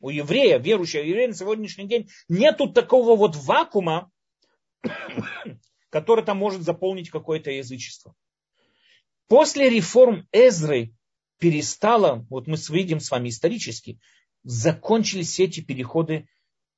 у 0.00 0.10
еврея, 0.10 0.58
верующего 0.58 1.00
еврея 1.00 1.28
на 1.28 1.34
сегодняшний 1.34 1.86
день, 1.86 2.10
нету 2.28 2.68
такого 2.68 3.16
вот 3.16 3.34
вакуума, 3.34 4.10
который 5.90 6.24
там 6.24 6.36
может 6.36 6.62
заполнить 6.62 7.08
какое-то 7.08 7.50
язычество. 7.50 8.14
После 9.28 9.70
реформ 9.70 10.28
Эзры 10.30 10.92
перестало, 11.38 12.26
вот 12.28 12.46
мы 12.46 12.56
видим 12.68 13.00
с 13.00 13.10
вами 13.10 13.30
исторически, 13.30 13.98
закончились 14.44 15.30
все 15.30 15.44
эти 15.44 15.60
переходы 15.60 16.28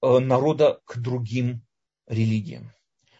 э, 0.01 0.19
народа 0.21 0.81
к 0.85 0.99
другим 0.99 1.63
религиям. 2.07 2.73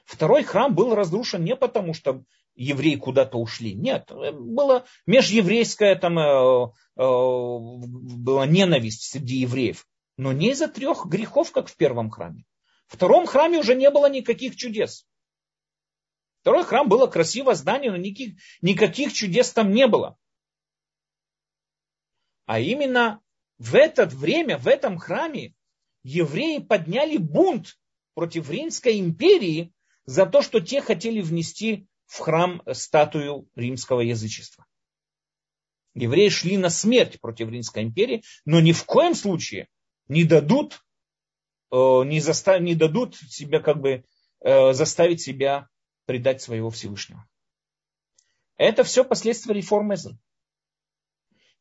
Второй 0.05 0.45
храм 0.45 0.73
был 0.73 0.95
разрушен 0.95 1.45
не 1.45 1.57
потому, 1.57 1.93
что 1.93 2.23
евреи 2.59 2.97
куда-то 2.97 3.39
ушли. 3.39 3.75
Нет, 3.75 4.11
была 4.11 4.85
межеврейская 5.07 5.95
там, 5.97 6.19
э, 6.19 6.23
э, 6.25 6.71
была 6.97 8.47
ненависть 8.47 9.11
среди 9.11 9.37
евреев. 9.37 9.87
Но 10.17 10.33
не 10.33 10.51
из-за 10.51 10.67
трех 10.67 11.07
грехов, 11.07 11.53
как 11.53 11.69
в 11.69 11.77
первом 11.77 12.11
храме. 12.11 12.45
В 12.89 12.97
втором 12.97 13.27
храме 13.27 13.59
уже 13.59 13.77
не 13.77 13.89
было 13.91 14.11
никаких 14.11 14.57
чудес. 14.57 15.07
Второй 16.41 16.65
храм 16.65 16.89
было 16.89 17.07
красивое 17.07 17.55
здание, 17.55 17.93
но 17.93 17.97
никаких, 17.97 18.35
никаких 18.61 19.13
чудес 19.13 19.53
там 19.53 19.73
не 19.73 19.87
было. 19.87 20.19
А 22.47 22.59
именно 22.59 23.21
в 23.59 23.75
это 23.75 24.07
время, 24.07 24.59
в 24.59 24.67
этом 24.67 24.99
храме, 24.99 25.55
евреи 26.03 26.59
подняли 26.59 27.19
бунт 27.19 27.79
против 28.15 28.51
Римской 28.51 28.99
империи 28.99 29.73
за 30.07 30.27
то, 30.27 30.43
что 30.43 30.61
те 30.61 30.81
хотели 30.81 31.21
внести 31.21 31.87
в 32.09 32.19
храм 32.19 32.63
статую 32.73 33.49
римского 33.55 34.01
язычества. 34.01 34.67
Евреи 35.95 36.29
шли 36.31 36.57
на 36.57 36.71
смерть 36.71 37.21
против 37.21 37.51
Римской 37.51 37.83
империи, 37.83 38.23
но 38.45 38.61
ни 38.61 38.73
в 38.73 38.85
коем 38.85 39.15
случае 39.15 39.69
не 40.09 40.25
дадут, 40.25 40.81
э, 41.71 41.77
не, 41.77 42.21
застав, 42.21 42.61
не 42.61 42.75
дадут 42.75 43.17
себя 43.17 43.61
как 43.61 43.81
бы 43.81 44.05
э, 44.41 44.73
заставить 44.73 45.21
себя 45.21 45.69
предать 46.07 46.41
своего 46.41 46.71
Всевышнего. 46.71 47.27
Это 48.57 48.85
все 48.85 49.05
последствия 49.05 49.55
реформы 49.55 49.95
Эзры. 49.95 50.19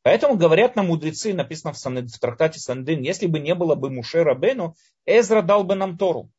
Поэтому 0.03 0.37
говорят 0.37 0.77
нам 0.77 0.87
мудрецы, 0.87 1.33
написано 1.33 1.73
в, 1.73 2.19
трактате 2.19 2.59
Сандин, 2.59 3.01
если 3.01 3.27
бы 3.27 3.39
не 3.39 3.53
было 3.53 3.75
бы 3.75 3.89
Муше 3.89 4.23
Рабену, 4.23 4.75
Эзра 5.05 5.41
дал 5.41 5.65
бы 5.65 5.75
нам 5.75 5.97
Тору. 5.97 6.31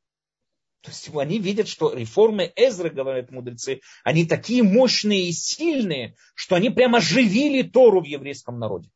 То 0.83 0.91
есть 0.91 1.11
они 1.15 1.39
видят, 1.39 1.69
что 1.69 1.93
реформы 1.93 2.53
Эзры, 2.55 2.91
говорят 2.91 3.31
мудрецы, 3.31 3.81
они 4.05 4.25
такие 4.27 4.63
мощные 4.63 5.29
и 5.29 5.33
сильные, 5.33 6.15
что 6.35 6.55
они 6.55 6.71
прямо 6.71 6.99
оживили 6.99 7.63
Тору 7.63 8.01
в 8.01 8.05
еврейском 8.05 8.59
народе. 8.59 8.91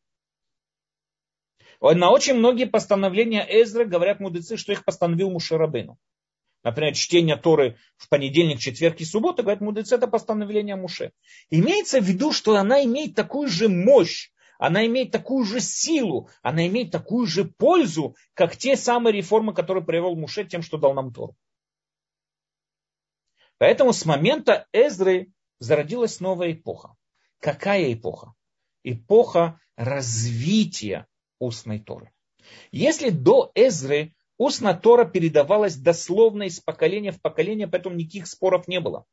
На 1.80 2.11
очень 2.11 2.35
многие 2.35 2.66
постановления 2.66 3.45
Эзры 3.49 3.85
говорят 3.85 4.20
мудрецы, 4.20 4.57
что 4.57 4.70
их 4.72 4.85
постановил 4.85 5.30
Мушарабейну. 5.30 5.99
Например, 6.62 6.95
чтение 6.95 7.37
Торы 7.37 7.76
в 7.97 8.09
понедельник, 8.09 8.61
четверг 8.61 9.01
и 9.01 9.05
субботу, 9.05 9.43
говорят 9.43 9.61
мудрецы, 9.61 9.97
это 9.97 10.07
постановление 10.07 10.76
Муше. 10.76 11.12
Имеется 11.51 12.01
в 12.01 12.05
виду, 12.05 12.33
что 12.33 12.55
она 12.55 12.85
имеет 12.85 13.16
такую 13.16 13.49
же 13.49 13.68
мощь, 13.68 14.30
она 14.59 14.87
имеет 14.87 15.11
такую 15.11 15.45
же 15.45 15.59
силу, 15.59 16.30
она 16.41 16.68
имеет 16.68 16.93
такую 16.93 17.26
же 17.26 17.45
пользу, 17.45 18.14
как 18.35 18.57
те 18.57 18.76
самые 18.76 19.12
реформы, 19.12 19.55
которые 19.55 19.85
провел 19.85 20.14
Муше 20.14 20.45
тем, 20.45 20.62
что 20.62 20.78
дал 20.78 20.95
нам 20.95 21.12
Тору. 21.12 21.35
Поэтому 23.62 23.92
с 23.92 24.04
момента 24.04 24.66
Эзры 24.72 25.30
зародилась 25.60 26.18
новая 26.18 26.50
эпоха. 26.50 26.96
Какая 27.38 27.92
эпоха? 27.92 28.34
Эпоха 28.82 29.60
развития 29.76 31.06
устной 31.38 31.78
Торы. 31.78 32.10
Если 32.72 33.10
до 33.10 33.52
Эзры 33.54 34.16
Устная 34.36 34.74
Тора 34.74 35.04
передавалась 35.04 35.76
дословно 35.76 36.42
из 36.42 36.58
поколения 36.58 37.12
в 37.12 37.20
поколение, 37.20 37.68
поэтому 37.68 37.94
никаких 37.94 38.26
споров 38.26 38.66
не 38.66 38.80
было. 38.80 39.06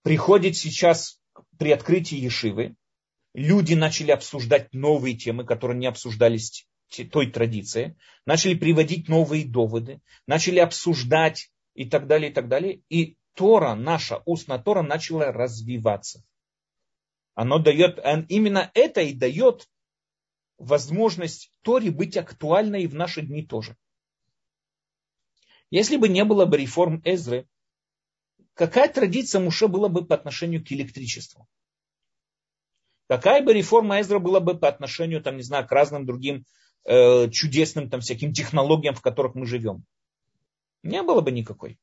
Приходит 0.00 0.56
сейчас 0.56 1.20
при 1.58 1.72
открытии 1.72 2.16
Ешивы, 2.16 2.74
люди 3.34 3.74
начали 3.74 4.12
обсуждать 4.12 4.72
новые 4.72 5.14
темы, 5.14 5.44
которые 5.44 5.78
не 5.78 5.86
обсуждались 5.86 6.66
той 7.12 7.30
традиции, 7.30 7.98
начали 8.24 8.54
приводить 8.54 9.10
новые 9.10 9.44
доводы, 9.44 10.00
начали 10.26 10.58
обсуждать 10.58 11.50
и 11.78 11.88
так 11.88 12.08
далее, 12.08 12.32
и 12.32 12.34
так 12.34 12.48
далее. 12.48 12.82
И 12.88 13.16
Тора, 13.34 13.76
наша 13.76 14.20
устная 14.26 14.58
Тора 14.58 14.82
начала 14.82 15.30
развиваться. 15.30 16.24
Оно 17.34 17.60
дает, 17.60 18.00
именно 18.28 18.68
это 18.74 19.00
и 19.02 19.14
дает 19.14 19.68
возможность 20.58 21.52
Торе 21.62 21.92
быть 21.92 22.16
актуальной 22.16 22.82
и 22.82 22.88
в 22.88 22.96
наши 22.96 23.22
дни 23.22 23.46
тоже. 23.46 23.76
Если 25.70 25.98
бы 25.98 26.08
не 26.08 26.24
было 26.24 26.46
бы 26.46 26.56
реформ 26.56 27.00
Эзры, 27.04 27.46
какая 28.54 28.92
традиция 28.92 29.40
Муше 29.40 29.68
была 29.68 29.88
бы 29.88 30.04
по 30.04 30.16
отношению 30.16 30.64
к 30.64 30.72
электричеству? 30.72 31.46
Какая 33.06 33.40
бы 33.40 33.52
реформа 33.52 34.00
Эзра 34.00 34.18
была 34.18 34.40
бы 34.40 34.58
по 34.58 34.66
отношению, 34.66 35.22
там, 35.22 35.36
не 35.36 35.44
знаю, 35.44 35.64
к 35.64 35.70
разным 35.70 36.06
другим 36.06 36.44
э, 36.84 37.30
чудесным 37.30 37.88
там, 37.88 38.00
всяким 38.00 38.32
технологиям, 38.32 38.96
в 38.96 39.00
которых 39.00 39.36
мы 39.36 39.46
живем? 39.46 39.84
Не 40.82 41.02
было 41.02 41.20
бы 41.20 41.30
никакой. 41.30 41.78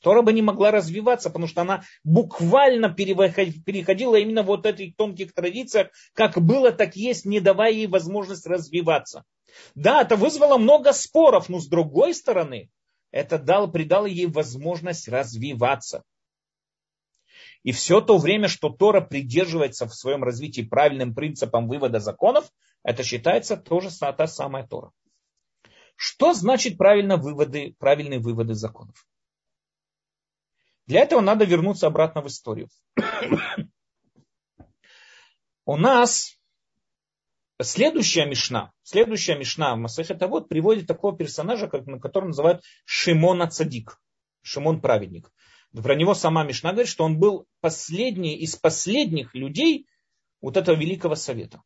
Тора 0.00 0.22
бы 0.22 0.32
не 0.32 0.42
могла 0.42 0.70
развиваться, 0.70 1.28
потому 1.28 1.48
что 1.48 1.62
она 1.62 1.82
буквально 2.04 2.90
переходила 2.90 4.16
именно 4.16 4.42
вот 4.42 4.64
этих 4.64 4.94
тонких 4.96 5.34
традициях, 5.34 5.88
как 6.12 6.40
было, 6.40 6.70
так 6.70 6.94
есть, 6.94 7.24
не 7.24 7.40
давая 7.40 7.72
ей 7.72 7.88
возможность 7.88 8.46
развиваться. 8.46 9.24
Да, 9.74 10.02
это 10.02 10.16
вызвало 10.16 10.56
много 10.56 10.92
споров, 10.92 11.48
но 11.48 11.58
с 11.58 11.66
другой 11.66 12.14
стороны, 12.14 12.70
это 13.10 13.38
дал, 13.38 13.70
придало 13.70 14.06
ей 14.06 14.26
возможность 14.26 15.08
развиваться. 15.08 16.04
И 17.64 17.72
все 17.72 18.00
то 18.00 18.18
время, 18.18 18.46
что 18.46 18.68
Тора 18.68 19.00
придерживается 19.00 19.86
в 19.86 19.94
своем 19.94 20.22
развитии 20.22 20.62
правильным 20.62 21.14
принципам 21.14 21.66
вывода 21.66 21.98
законов, 21.98 22.50
это 22.84 23.02
считается 23.02 23.56
тоже 23.56 23.88
та 23.98 24.26
самая 24.28 24.66
Тора. 24.66 24.92
Что 26.00 26.32
значит 26.32 26.78
правильно 26.78 27.16
выводы, 27.16 27.74
правильные 27.80 28.20
выводы 28.20 28.54
законов? 28.54 29.04
Для 30.86 31.00
этого 31.00 31.20
надо 31.20 31.44
вернуться 31.44 31.88
обратно 31.88 32.22
в 32.22 32.28
историю. 32.28 32.68
У 35.64 35.76
нас 35.76 36.38
следующая 37.60 38.26
мишна, 38.26 38.72
следующая 38.84 39.36
мишна 39.36 39.74
в 39.74 39.78
Масахета 39.78 40.28
вот 40.28 40.48
приводит 40.48 40.86
такого 40.86 41.18
персонажа, 41.18 41.66
которого 41.66 42.28
называют 42.28 42.62
Шимона 42.84 43.50
Цадик, 43.50 44.00
Шимон 44.42 44.80
праведник. 44.80 45.32
Про 45.74 45.96
него 45.96 46.14
сама 46.14 46.44
Мишна 46.44 46.70
говорит, 46.70 46.88
что 46.88 47.02
он 47.02 47.18
был 47.18 47.48
последний 47.60 48.36
из 48.36 48.54
последних 48.54 49.34
людей 49.34 49.88
вот 50.40 50.56
этого 50.56 50.76
Великого 50.76 51.16
Совета. 51.16 51.60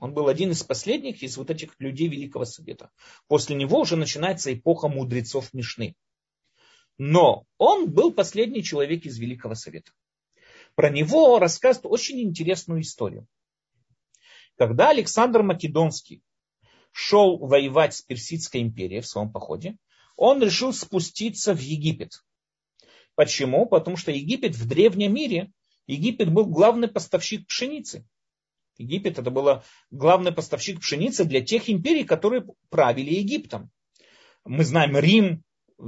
Он 0.00 0.14
был 0.14 0.28
один 0.28 0.50
из 0.50 0.62
последних 0.62 1.22
из 1.22 1.36
вот 1.36 1.50
этих 1.50 1.74
людей 1.78 2.08
Великого 2.08 2.44
Совета. 2.44 2.90
После 3.28 3.54
него 3.56 3.80
уже 3.80 3.96
начинается 3.96 4.52
эпоха 4.52 4.88
мудрецов 4.88 5.52
Мишны. 5.52 5.94
Но 6.98 7.46
он 7.58 7.90
был 7.90 8.12
последний 8.12 8.62
человек 8.62 9.04
из 9.06 9.18
Великого 9.18 9.54
Совета. 9.54 9.92
Про 10.74 10.90
него 10.90 11.38
рассказывают 11.38 11.92
очень 11.92 12.20
интересную 12.20 12.80
историю. 12.80 13.26
Когда 14.56 14.90
Александр 14.90 15.42
Македонский 15.42 16.22
шел 16.92 17.38
воевать 17.38 17.94
с 17.94 18.02
Персидской 18.02 18.60
империей 18.60 19.00
в 19.00 19.06
своем 19.06 19.30
походе, 19.30 19.76
он 20.16 20.42
решил 20.42 20.72
спуститься 20.72 21.54
в 21.54 21.60
Египет. 21.60 22.22
Почему? 23.14 23.66
Потому 23.66 23.96
что 23.96 24.10
Египет 24.12 24.54
в 24.54 24.66
древнем 24.66 25.14
мире, 25.14 25.52
Египет 25.86 26.32
был 26.32 26.46
главный 26.46 26.88
поставщик 26.88 27.46
пшеницы. 27.46 28.06
Египет 28.78 29.18
это 29.18 29.30
был 29.30 29.62
главный 29.90 30.32
поставщик 30.32 30.80
пшеницы 30.80 31.24
для 31.24 31.40
тех 31.40 31.68
империй, 31.68 32.04
которые 32.04 32.44
правили 32.70 33.14
Египтом. 33.14 33.70
Мы 34.44 34.64
знаем 34.64 34.96
Рим, 34.96 35.42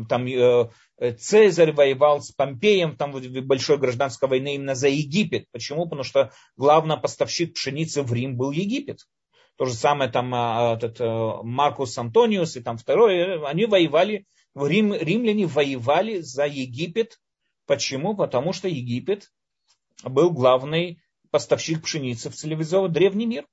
там 0.08 0.26
э, 0.26 0.68
Цезарь 1.18 1.72
воевал 1.72 2.20
с 2.20 2.32
Помпеем, 2.32 2.96
там 2.96 3.12
в 3.12 3.40
большой 3.42 3.78
гражданской 3.78 4.28
войне 4.28 4.56
именно 4.56 4.74
за 4.74 4.88
Египет. 4.88 5.46
Почему? 5.52 5.84
Потому 5.84 6.02
что 6.02 6.32
главный 6.56 6.96
поставщик 6.96 7.54
пшеницы 7.54 8.02
в 8.02 8.12
Рим 8.12 8.36
был 8.36 8.50
Египет. 8.50 9.00
То 9.56 9.66
же 9.66 9.74
самое 9.74 10.10
там 10.10 10.34
а, 10.34 10.74
этот 10.76 11.00
э, 11.00 11.42
Маркус 11.44 11.96
Антониус 11.96 12.56
и 12.56 12.60
там 12.60 12.76
второй, 12.76 13.16
э, 13.16 13.44
они 13.44 13.66
воевали 13.66 14.26
Рим, 14.56 14.92
римляне 14.94 15.46
воевали 15.46 16.20
за 16.20 16.46
Египет. 16.46 17.20
Почему? 17.66 18.16
Потому 18.16 18.52
что 18.52 18.68
Египет 18.68 19.30
был 20.02 20.30
главный 20.30 21.00
поставщик 21.34 21.82
пшеницы 21.82 22.30
в 22.30 22.36
цивилизованный 22.36 22.94
древний 22.94 23.26
мир. 23.26 23.44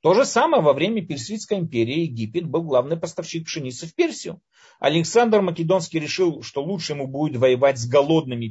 То 0.00 0.14
же 0.14 0.24
самое 0.24 0.62
во 0.62 0.72
время 0.72 1.06
Персидской 1.06 1.58
империи 1.58 2.04
Египет 2.04 2.46
был 2.46 2.62
главный 2.62 2.96
поставщик 2.96 3.44
пшеницы 3.44 3.86
в 3.86 3.94
Персию. 3.94 4.40
Александр 4.80 5.42
Македонский 5.42 6.00
решил, 6.00 6.40
что 6.40 6.64
лучше 6.64 6.94
ему 6.94 7.06
будет 7.06 7.36
воевать 7.36 7.78
с 7.78 7.86
голодными 7.86 8.48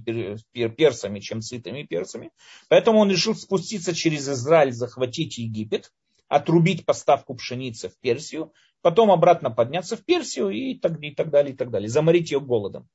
персами, 0.53 1.19
чем 1.19 1.41
сытыми 1.41 1.81
персами. 1.81 2.29
Поэтому 2.69 2.99
он 2.99 3.09
решил 3.09 3.33
спуститься 3.33 3.95
через 3.95 4.29
Израиль, 4.29 4.71
захватить 4.71 5.39
Египет, 5.39 5.91
отрубить 6.27 6.85
поставку 6.85 7.33
пшеницы 7.33 7.89
в 7.89 7.97
Персию, 7.99 8.53
потом 8.83 9.09
обратно 9.09 9.49
подняться 9.49 9.97
в 9.97 10.05
Персию 10.05 10.49
и 10.51 10.77
так, 10.77 11.01
и 11.01 11.09
так 11.09 11.31
далее, 11.31 11.55
и 11.55 11.57
так 11.57 11.71
далее, 11.71 11.89
заморить 11.89 12.29
ее 12.29 12.39
голодом. 12.39 12.87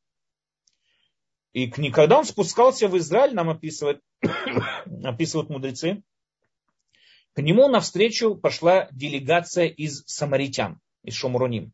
И 1.52 1.68
когда 1.68 2.18
он 2.18 2.24
спускался 2.24 2.88
в 2.88 2.96
Израиль, 2.98 3.34
нам 3.34 3.50
описывают, 3.50 4.00
описывают 5.04 5.50
мудрецы, 5.50 6.02
к 7.34 7.42
нему 7.42 7.68
навстречу 7.68 8.34
пошла 8.36 8.88
делегация 8.92 9.66
из 9.66 10.04
самаритян, 10.06 10.80
из 11.02 11.14
Шумруним 11.14 11.72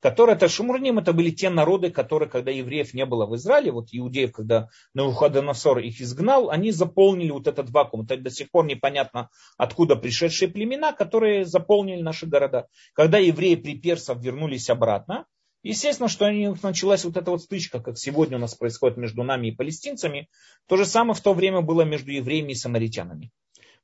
которые 0.00 0.36
это 0.36 0.48
Шумруним, 0.48 0.98
это 0.98 1.12
были 1.12 1.30
те 1.30 1.50
народы, 1.50 1.90
которые, 1.90 2.28
когда 2.28 2.50
евреев 2.50 2.94
не 2.94 3.06
было 3.06 3.26
в 3.26 3.34
Израиле, 3.36 3.72
вот 3.72 3.88
иудеев, 3.90 4.32
когда 4.32 4.68
Навуходоносор 4.94 5.78
их 5.78 6.00
изгнал, 6.00 6.50
они 6.50 6.70
заполнили 6.70 7.30
вот 7.30 7.46
этот 7.46 7.70
вакуум. 7.70 8.04
Это 8.04 8.16
до 8.16 8.30
сих 8.30 8.50
пор 8.50 8.66
непонятно, 8.66 9.30
откуда 9.56 9.96
пришедшие 9.96 10.48
племена, 10.48 10.92
которые 10.92 11.44
заполнили 11.44 12.02
наши 12.02 12.26
города. 12.26 12.68
Когда 12.92 13.18
евреи 13.18 13.54
при 13.56 13.78
персов 13.78 14.22
вернулись 14.22 14.70
обратно, 14.70 15.26
Естественно, 15.66 16.08
что 16.08 16.26
у 16.26 16.30
них 16.30 16.62
началась 16.62 17.04
вот 17.04 17.16
эта 17.16 17.28
вот 17.28 17.42
стычка, 17.42 17.80
как 17.80 17.98
сегодня 17.98 18.36
у 18.36 18.40
нас 18.40 18.54
происходит 18.54 18.98
между 18.98 19.24
нами 19.24 19.48
и 19.48 19.50
палестинцами. 19.52 20.28
То 20.68 20.76
же 20.76 20.86
самое 20.86 21.14
в 21.14 21.20
то 21.20 21.34
время 21.34 21.60
было 21.60 21.82
между 21.82 22.12
евреями 22.12 22.52
и 22.52 22.54
самаритянами 22.54 23.32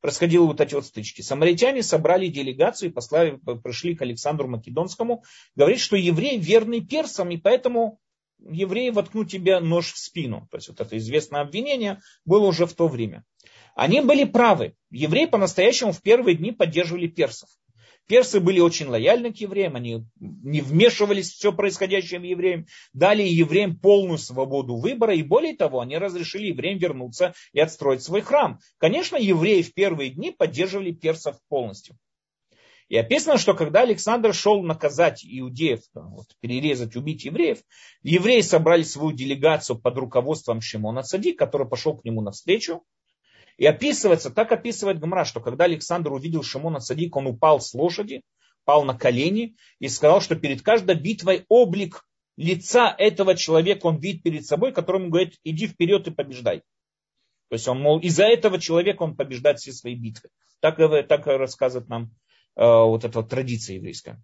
происходили 0.00 0.38
вот 0.38 0.60
эти 0.60 0.74
вот 0.74 0.84
стычки. 0.84 1.22
Самаритяне 1.22 1.82
собрали 1.82 2.26
делегацию 2.26 2.90
и 2.90 2.92
послали, 2.92 3.38
пришли 3.62 3.94
к 3.94 4.02
Александру 4.02 4.48
Македонскому, 4.48 5.22
говорит, 5.54 5.78
что 5.78 5.96
еврей 5.96 6.38
верный 6.38 6.80
персам, 6.80 7.30
и 7.30 7.36
поэтому 7.36 8.00
евреи 8.40 8.90
воткнут 8.90 9.30
тебе 9.30 9.60
нож 9.60 9.92
в 9.92 9.98
спину. 9.98 10.48
То 10.50 10.56
есть 10.58 10.68
вот 10.68 10.80
это 10.80 10.98
известное 10.98 11.40
обвинение 11.40 12.00
было 12.24 12.46
уже 12.46 12.66
в 12.66 12.74
то 12.74 12.88
время. 12.88 13.24
Они 13.76 14.00
были 14.00 14.24
правы. 14.24 14.74
Евреи 14.90 15.26
по-настоящему 15.26 15.92
в 15.92 16.02
первые 16.02 16.36
дни 16.36 16.50
поддерживали 16.50 17.06
персов. 17.06 17.48
Персы 18.06 18.40
были 18.40 18.60
очень 18.60 18.88
лояльны 18.88 19.32
к 19.32 19.36
евреям, 19.36 19.76
они 19.76 20.04
не 20.18 20.60
вмешивались 20.60 21.30
в 21.30 21.36
все 21.36 21.52
происходящее 21.52 22.20
в 22.20 22.24
евреям, 22.24 22.66
дали 22.92 23.22
евреям 23.22 23.76
полную 23.76 24.18
свободу 24.18 24.76
выбора, 24.76 25.14
и 25.14 25.22
более 25.22 25.56
того, 25.56 25.80
они 25.80 25.96
разрешили 25.98 26.48
евреям 26.48 26.78
вернуться 26.78 27.34
и 27.52 27.60
отстроить 27.60 28.02
свой 28.02 28.20
храм. 28.20 28.58
Конечно, 28.78 29.16
евреи 29.16 29.62
в 29.62 29.72
первые 29.72 30.10
дни 30.10 30.30
поддерживали 30.30 30.92
персов 30.92 31.36
полностью. 31.48 31.96
И 32.88 32.96
описано, 32.98 33.38
что 33.38 33.54
когда 33.54 33.80
Александр 33.80 34.34
шел 34.34 34.62
наказать 34.62 35.24
иудеев, 35.24 35.80
вот, 35.94 36.26
перерезать, 36.40 36.94
убить 36.94 37.24
евреев, 37.24 37.60
евреи 38.02 38.42
собрали 38.42 38.82
свою 38.82 39.12
делегацию 39.12 39.78
под 39.78 39.96
руководством 39.96 40.60
Шимона 40.60 41.02
Цади, 41.02 41.32
который 41.32 41.66
пошел 41.66 41.96
к 41.96 42.04
нему 42.04 42.20
навстречу, 42.20 42.82
и 43.58 43.66
описывается, 43.66 44.30
так 44.30 44.52
описывает 44.52 44.98
Гмара, 44.98 45.24
что 45.24 45.40
когда 45.40 45.64
Александр 45.64 46.12
увидел 46.12 46.42
Шимона 46.42 46.80
Цадик, 46.80 47.16
он 47.16 47.26
упал 47.26 47.60
с 47.60 47.74
лошади, 47.74 48.22
пал 48.64 48.84
на 48.84 48.96
колени 48.96 49.56
и 49.78 49.88
сказал, 49.88 50.20
что 50.20 50.36
перед 50.36 50.62
каждой 50.62 50.96
битвой 50.96 51.44
облик 51.48 52.04
лица 52.36 52.94
этого 52.96 53.36
человека 53.36 53.86
он 53.86 53.98
видит 53.98 54.22
перед 54.22 54.46
собой, 54.46 54.72
которому 54.72 55.10
говорит, 55.10 55.36
иди 55.44 55.66
вперед 55.66 56.06
и 56.06 56.10
побеждай. 56.10 56.60
То 57.48 57.54
есть 57.54 57.68
он, 57.68 57.80
мол, 57.80 57.98
из-за 58.00 58.24
этого 58.24 58.58
человека 58.58 59.02
он 59.02 59.16
побеждает 59.16 59.58
все 59.58 59.72
свои 59.72 59.94
битвы. 59.94 60.30
Так, 60.60 60.78
так 61.08 61.26
рассказывает 61.26 61.88
нам 61.88 62.04
э, 62.56 62.64
вот 62.64 63.04
эта 63.04 63.20
вот 63.20 63.28
традиция 63.28 63.76
еврейская. 63.76 64.22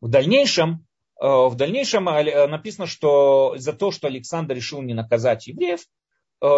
В 0.00 0.08
дальнейшем, 0.08 0.86
э, 1.20 1.26
в 1.26 1.54
дальнейшем 1.56 2.08
э, 2.08 2.46
написано, 2.46 2.86
что 2.86 3.54
за 3.58 3.74
то, 3.74 3.90
что 3.90 4.06
Александр 4.06 4.54
решил 4.54 4.80
не 4.80 4.94
наказать 4.94 5.46
евреев, 5.46 5.80
Э, 5.80 5.99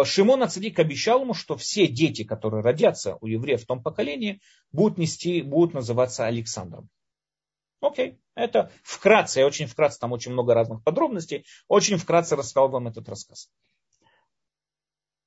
Шимон 0.05 0.43
Ацадик 0.43 0.79
обещал 0.79 1.21
ему, 1.21 1.33
что 1.33 1.57
все 1.57 1.87
дети, 1.87 2.23
которые 2.23 2.63
родятся 2.63 3.17
у 3.19 3.27
евреев 3.27 3.63
в 3.63 3.65
том 3.65 3.83
поколении, 3.83 4.41
будут, 4.71 4.97
нести, 4.97 5.41
будут 5.41 5.73
называться 5.73 6.25
Александром. 6.25 6.89
Окей, 7.81 8.17
это 8.33 8.71
вкратце, 8.81 9.41
я 9.41 9.45
очень 9.45 9.67
вкратце, 9.67 9.99
там 9.99 10.13
очень 10.13 10.31
много 10.31 10.53
разных 10.53 10.83
подробностей, 10.83 11.45
очень 11.67 11.97
вкратце 11.97 12.37
рассказал 12.37 12.69
вам 12.69 12.87
этот 12.87 13.09
рассказ. 13.09 13.49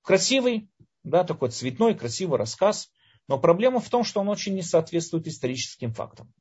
Красивый, 0.01 0.71
да, 1.05 1.23
такой 1.23 1.51
цветной, 1.51 1.95
красивый 1.95 2.39
рассказ, 2.39 2.91
но 3.29 3.39
проблема 3.39 3.81
в 3.81 3.91
том, 3.91 4.05
что 4.05 4.21
он 4.21 4.31
очень 4.31 4.55
не 4.55 4.63
соответствует 4.63 5.27
историческим 5.27 5.93
фактам. 5.93 6.33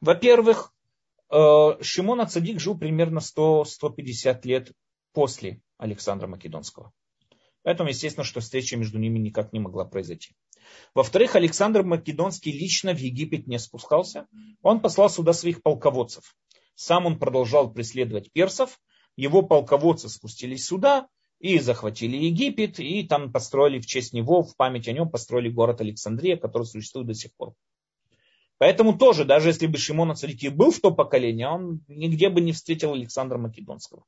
Во-первых, 0.00 0.72
э, 1.30 1.82
Шимон 1.82 2.22
Ацадик 2.22 2.58
жил 2.58 2.78
примерно 2.78 3.18
100-150 3.18 4.40
лет 4.44 4.72
после 5.12 5.60
Александра 5.76 6.28
Македонского. 6.28 6.92
Поэтому, 7.66 7.88
естественно, 7.88 8.22
что 8.22 8.38
встреча 8.38 8.76
между 8.76 8.96
ними 8.96 9.18
никак 9.18 9.52
не 9.52 9.58
могла 9.58 9.84
произойти. 9.84 10.36
Во-вторых, 10.94 11.34
Александр 11.34 11.82
Македонский 11.82 12.52
лично 12.52 12.94
в 12.94 12.98
Египет 12.98 13.48
не 13.48 13.58
спускался. 13.58 14.28
Он 14.62 14.78
послал 14.78 15.10
сюда 15.10 15.32
своих 15.32 15.64
полководцев. 15.64 16.36
Сам 16.76 17.06
он 17.06 17.18
продолжал 17.18 17.72
преследовать 17.72 18.30
персов. 18.30 18.78
Его 19.16 19.42
полководцы 19.42 20.08
спустились 20.08 20.64
сюда 20.64 21.08
и 21.40 21.58
захватили 21.58 22.16
Египет. 22.16 22.78
И 22.78 23.02
там 23.02 23.32
построили 23.32 23.80
в 23.80 23.86
честь 23.86 24.12
него, 24.12 24.44
в 24.44 24.54
память 24.54 24.86
о 24.86 24.92
нем, 24.92 25.10
построили 25.10 25.48
город 25.48 25.80
Александрия, 25.80 26.36
который 26.36 26.68
существует 26.68 27.08
до 27.08 27.14
сих 27.14 27.34
пор. 27.34 27.54
Поэтому 28.58 28.96
тоже, 28.96 29.24
даже 29.24 29.48
если 29.48 29.66
бы 29.66 29.76
Шимон 29.76 30.12
Ацарики 30.12 30.46
был 30.46 30.70
в 30.70 30.78
то 30.78 30.92
поколение, 30.92 31.48
он 31.48 31.80
нигде 31.88 32.28
бы 32.28 32.40
не 32.40 32.52
встретил 32.52 32.92
Александра 32.92 33.38
Македонского. 33.38 34.04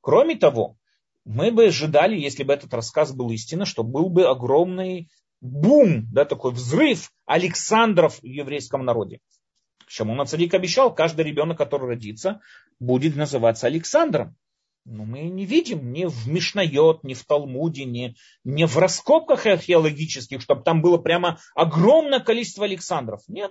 Кроме 0.00 0.36
того, 0.36 0.78
мы 1.26 1.50
бы 1.50 1.66
ожидали, 1.66 2.16
если 2.16 2.44
бы 2.44 2.52
этот 2.52 2.72
рассказ 2.72 3.12
был 3.12 3.30
истинно, 3.32 3.66
что 3.66 3.82
был 3.82 4.08
бы 4.08 4.28
огромный 4.28 5.10
бум, 5.40 6.06
да, 6.12 6.24
такой 6.24 6.52
взрыв 6.52 7.10
Александров 7.26 8.20
в 8.20 8.24
еврейском 8.24 8.84
народе. 8.84 9.18
Шамон 9.88 10.24
Царик 10.26 10.54
обещал, 10.54 10.94
каждый 10.94 11.24
ребенок, 11.24 11.58
который 11.58 11.88
родится, 11.88 12.40
будет 12.78 13.16
называться 13.16 13.66
Александром. 13.66 14.36
Но 14.84 15.04
мы 15.04 15.22
не 15.22 15.46
видим 15.46 15.92
ни 15.92 16.04
в 16.04 16.28
Мишнайот, 16.28 17.02
ни 17.02 17.14
в 17.14 17.24
Талмуде, 17.24 17.84
ни, 17.84 18.14
ни 18.44 18.64
в 18.64 18.78
раскопках 18.78 19.46
археологических, 19.46 20.40
чтобы 20.40 20.62
там 20.62 20.80
было 20.80 20.96
прямо 20.96 21.40
огромное 21.56 22.20
количество 22.20 22.64
Александров. 22.64 23.20
Нет. 23.26 23.50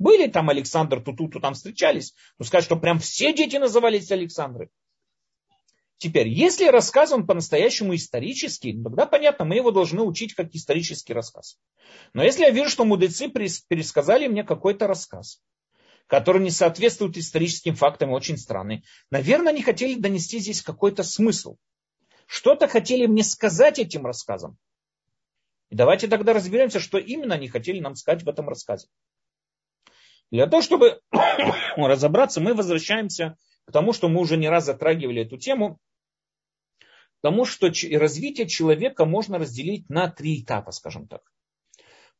Были 0.00 0.26
там 0.26 0.50
Александр, 0.50 1.00
тут-тут 1.00 1.40
там 1.40 1.54
встречались. 1.54 2.14
Но 2.40 2.44
сказать, 2.44 2.64
что 2.64 2.74
прям 2.74 2.98
все 2.98 3.32
дети 3.32 3.56
назывались 3.56 4.10
Александры. 4.10 4.70
Теперь, 6.02 6.26
если 6.26 6.66
рассказ 6.66 7.12
он 7.12 7.28
по-настоящему 7.28 7.94
исторический, 7.94 8.72
тогда 8.72 9.06
понятно, 9.06 9.44
мы 9.44 9.54
его 9.54 9.70
должны 9.70 10.02
учить 10.02 10.34
как 10.34 10.52
исторический 10.52 11.12
рассказ. 11.12 11.60
Но 12.12 12.24
если 12.24 12.42
я 12.42 12.50
вижу, 12.50 12.70
что 12.70 12.84
мудрецы 12.84 13.28
пересказали 13.28 14.26
мне 14.26 14.42
какой-то 14.42 14.88
рассказ, 14.88 15.40
который 16.08 16.42
не 16.42 16.50
соответствует 16.50 17.16
историческим 17.16 17.76
фактам 17.76 18.10
очень 18.10 18.36
странный, 18.36 18.82
наверное, 19.12 19.52
они 19.52 19.62
хотели 19.62 19.94
донести 19.94 20.40
здесь 20.40 20.60
какой-то 20.60 21.04
смысл. 21.04 21.54
Что-то 22.26 22.66
хотели 22.66 23.06
мне 23.06 23.22
сказать 23.22 23.78
этим 23.78 24.04
рассказом. 24.04 24.58
И 25.70 25.76
давайте 25.76 26.08
тогда 26.08 26.32
разберемся, 26.32 26.80
что 26.80 26.98
именно 26.98 27.36
они 27.36 27.46
хотели 27.46 27.78
нам 27.78 27.94
сказать 27.94 28.24
в 28.24 28.28
этом 28.28 28.48
рассказе. 28.48 28.88
Для 30.32 30.48
того, 30.48 30.62
чтобы 30.62 31.00
разобраться, 31.76 32.40
мы 32.40 32.54
возвращаемся 32.54 33.36
к 33.66 33.70
тому, 33.70 33.92
что 33.92 34.08
мы 34.08 34.20
уже 34.20 34.36
не 34.36 34.48
раз 34.48 34.64
затрагивали 34.64 35.22
эту 35.22 35.38
тему, 35.38 35.78
тому, 37.22 37.44
что 37.44 37.68
развитие 37.68 38.46
человека 38.46 39.04
можно 39.04 39.38
разделить 39.38 39.88
на 39.88 40.08
три 40.08 40.42
этапа, 40.42 40.72
скажем 40.72 41.06
так. 41.06 41.22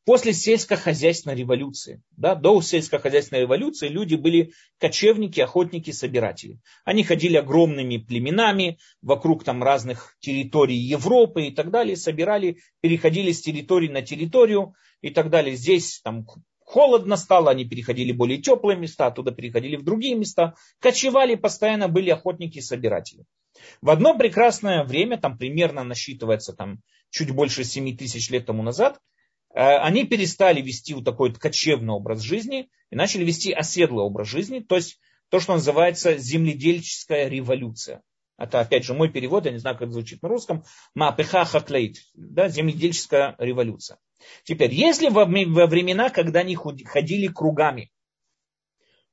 После 0.05 0.33
сельскохозяйственной 0.33 1.37
революции, 1.37 2.01
да, 2.17 2.35
до 2.35 2.61
сельскохозяйственной 2.61 3.43
революции 3.43 3.87
люди 3.87 4.15
были 4.15 4.51
кочевники, 4.77 5.39
охотники, 5.39 5.91
собиратели. 5.91 6.59
Они 6.83 7.03
ходили 7.03 7.37
огромными 7.37 7.97
племенами 7.97 8.79
вокруг 9.01 9.45
там 9.45 9.63
разных 9.63 10.17
территорий 10.19 10.75
Европы 10.75 11.45
и 11.45 11.51
так 11.51 11.71
далее, 11.71 11.95
собирали, 11.95 12.57
переходили 12.81 13.31
с 13.31 13.41
территории 13.41 13.87
на 13.87 14.01
территорию 14.01 14.73
и 15.01 15.09
так 15.09 15.29
далее. 15.29 15.55
Здесь 15.55 16.01
там 16.03 16.25
холодно 16.65 17.17
стало, 17.17 17.51
они 17.51 17.65
переходили 17.65 18.11
в 18.11 18.17
более 18.17 18.41
теплые 18.41 18.77
места, 18.77 19.07
оттуда 19.07 19.31
переходили 19.31 19.75
в 19.75 19.83
другие 19.83 20.15
места, 20.15 20.55
кочевали, 20.79 21.35
постоянно 21.35 21.87
были 21.87 22.09
охотники 22.09 22.57
и 22.57 22.61
собиратели. 22.61 23.25
В 23.81 23.89
одно 23.89 24.17
прекрасное 24.17 24.83
время, 24.83 25.17
там 25.17 25.37
примерно 25.37 25.83
насчитывается 25.83 26.53
там, 26.53 26.79
чуть 27.09 27.31
больше 27.31 27.63
7 27.63 27.95
тысяч 27.97 28.29
лет 28.29 28.45
тому 28.45 28.63
назад, 28.63 28.99
э, 29.53 29.59
они 29.59 30.05
перестали 30.05 30.61
вести 30.61 30.93
вот 30.93 31.05
такой 31.05 31.33
кочевный 31.33 31.93
образ 31.93 32.21
жизни 32.21 32.69
и 32.89 32.95
начали 32.95 33.23
вести 33.23 33.51
оседлый 33.51 34.03
образ 34.03 34.27
жизни, 34.27 34.59
то 34.59 34.75
есть 34.75 34.99
то, 35.29 35.39
что 35.39 35.53
называется 35.53 36.17
земледельческая 36.17 37.27
революция. 37.27 38.01
Это, 38.37 38.59
опять 38.59 38.83
же, 38.83 38.93
мой 38.93 39.09
перевод, 39.09 39.45
я 39.45 39.51
не 39.51 39.59
знаю, 39.59 39.77
как 39.77 39.91
звучит 39.91 40.21
на 40.21 40.29
русском. 40.29 40.63
Мапеха 40.95 41.45
хаклейт, 41.45 41.97
да, 42.13 42.49
земледельческая 42.49 43.35
революция. 43.37 43.99
Теперь, 44.43 44.73
если 44.73 45.09
во 45.09 45.25
времена, 45.25 46.09
когда 46.09 46.39
они 46.39 46.55
ходили 46.55 47.27
кругами, 47.27 47.91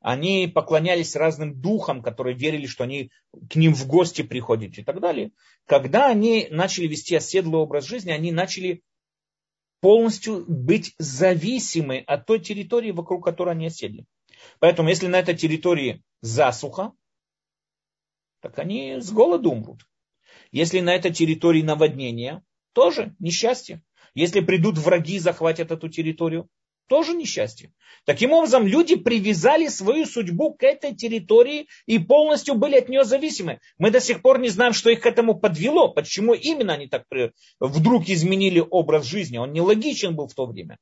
они 0.01 0.51
поклонялись 0.53 1.15
разным 1.15 1.61
духам, 1.61 2.03
которые 2.03 2.35
верили, 2.35 2.67
что 2.67 2.85
они 2.85 3.11
к 3.51 3.57
ним 3.57 3.75
в 3.75 3.87
гости 3.87 4.23
приходят 4.23 4.79
и 4.79 4.83
так 4.83 5.01
далее. 5.01 5.33
Когда 5.67 6.07
они 6.07 6.49
начали 6.51 6.87
вести 6.87 7.15
оседлый 7.15 7.61
образ 7.61 7.85
жизни, 7.85 8.11
они 8.11 8.33
начали 8.33 8.83
полностью 9.81 10.45
быть 10.47 10.95
зависимы 10.99 11.99
от 11.99 12.25
той 12.25 12.41
территории, 12.41 12.93
вокруг 12.93 13.25
которой 13.25 13.51
они 13.51 13.67
оседли. 13.67 14.07
Поэтому, 14.59 14.89
если 14.89 15.07
на 15.07 15.19
этой 15.19 15.37
территории 15.37 16.03
засуха, 16.23 16.93
так 18.41 18.59
они 18.59 19.01
с 19.01 19.11
голоду 19.11 19.51
умрут. 19.51 19.87
Если 20.53 20.81
на 20.81 20.95
этой 20.95 21.13
территории 21.13 21.63
наводнение, 21.63 22.43
тоже 22.73 23.15
несчастье. 23.19 23.83
Если 24.15 24.41
придут 24.41 24.79
враги 24.79 25.17
и 25.17 25.21
захватят 25.21 25.71
эту 25.71 25.89
территорию, 25.89 26.49
тоже 26.89 27.15
несчастье. 27.15 27.73
Таким 28.05 28.33
образом, 28.33 28.67
люди 28.67 28.97
привязали 28.97 29.69
свою 29.69 30.07
судьбу 30.07 30.55
к 30.55 30.65
этой 30.65 30.93
территории 30.93 31.69
и 31.87 32.01
полностью 32.01 32.57
были 32.57 32.77
от 32.77 32.89
нее 32.89 33.05
зависимы. 33.05 33.61
Мы 33.79 33.93
до 33.93 34.01
сих 34.01 34.23
пор 34.23 34.41
не 34.41 34.49
знаем, 34.49 34.73
что 34.73 34.91
их 34.91 35.01
к 35.01 35.07
этому 35.07 35.39
подвело, 35.39 35.89
почему 35.93 36.35
именно 36.35 36.73
они 36.73 36.89
так 36.89 37.05
вдруг 37.61 38.09
изменили 38.09 38.59
образ 38.69 39.05
жизни. 39.05 39.39
Он 39.39 39.53
нелогичен 39.53 40.17
был 40.17 40.27
в 40.27 40.35
то 40.35 40.47
время. 40.47 40.79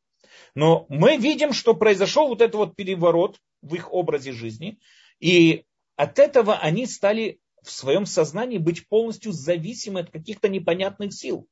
Но 0.55 0.87
мы 0.89 1.19
видим, 1.19 1.53
что 1.53 1.75
произошел 1.75 2.29
вот 2.29 2.41
этот 2.41 2.55
вот 2.55 2.77
переворот 2.77 3.37
в 3.61 3.75
их 3.75 3.93
образе 3.93 4.33
жизни. 4.33 4.79
И 5.21 5.65
от 5.97 6.19
этого 6.19 6.57
они 6.57 6.87
стали 6.87 7.39
в 7.69 7.73
своем 7.73 8.07
сознании 8.07 8.59
быть 8.59 8.89
полностью 8.89 9.33
зависимы 9.33 10.01
от 10.01 10.11
каких-то 10.11 10.49
непонятных 10.49 11.13
сил. 11.13 11.47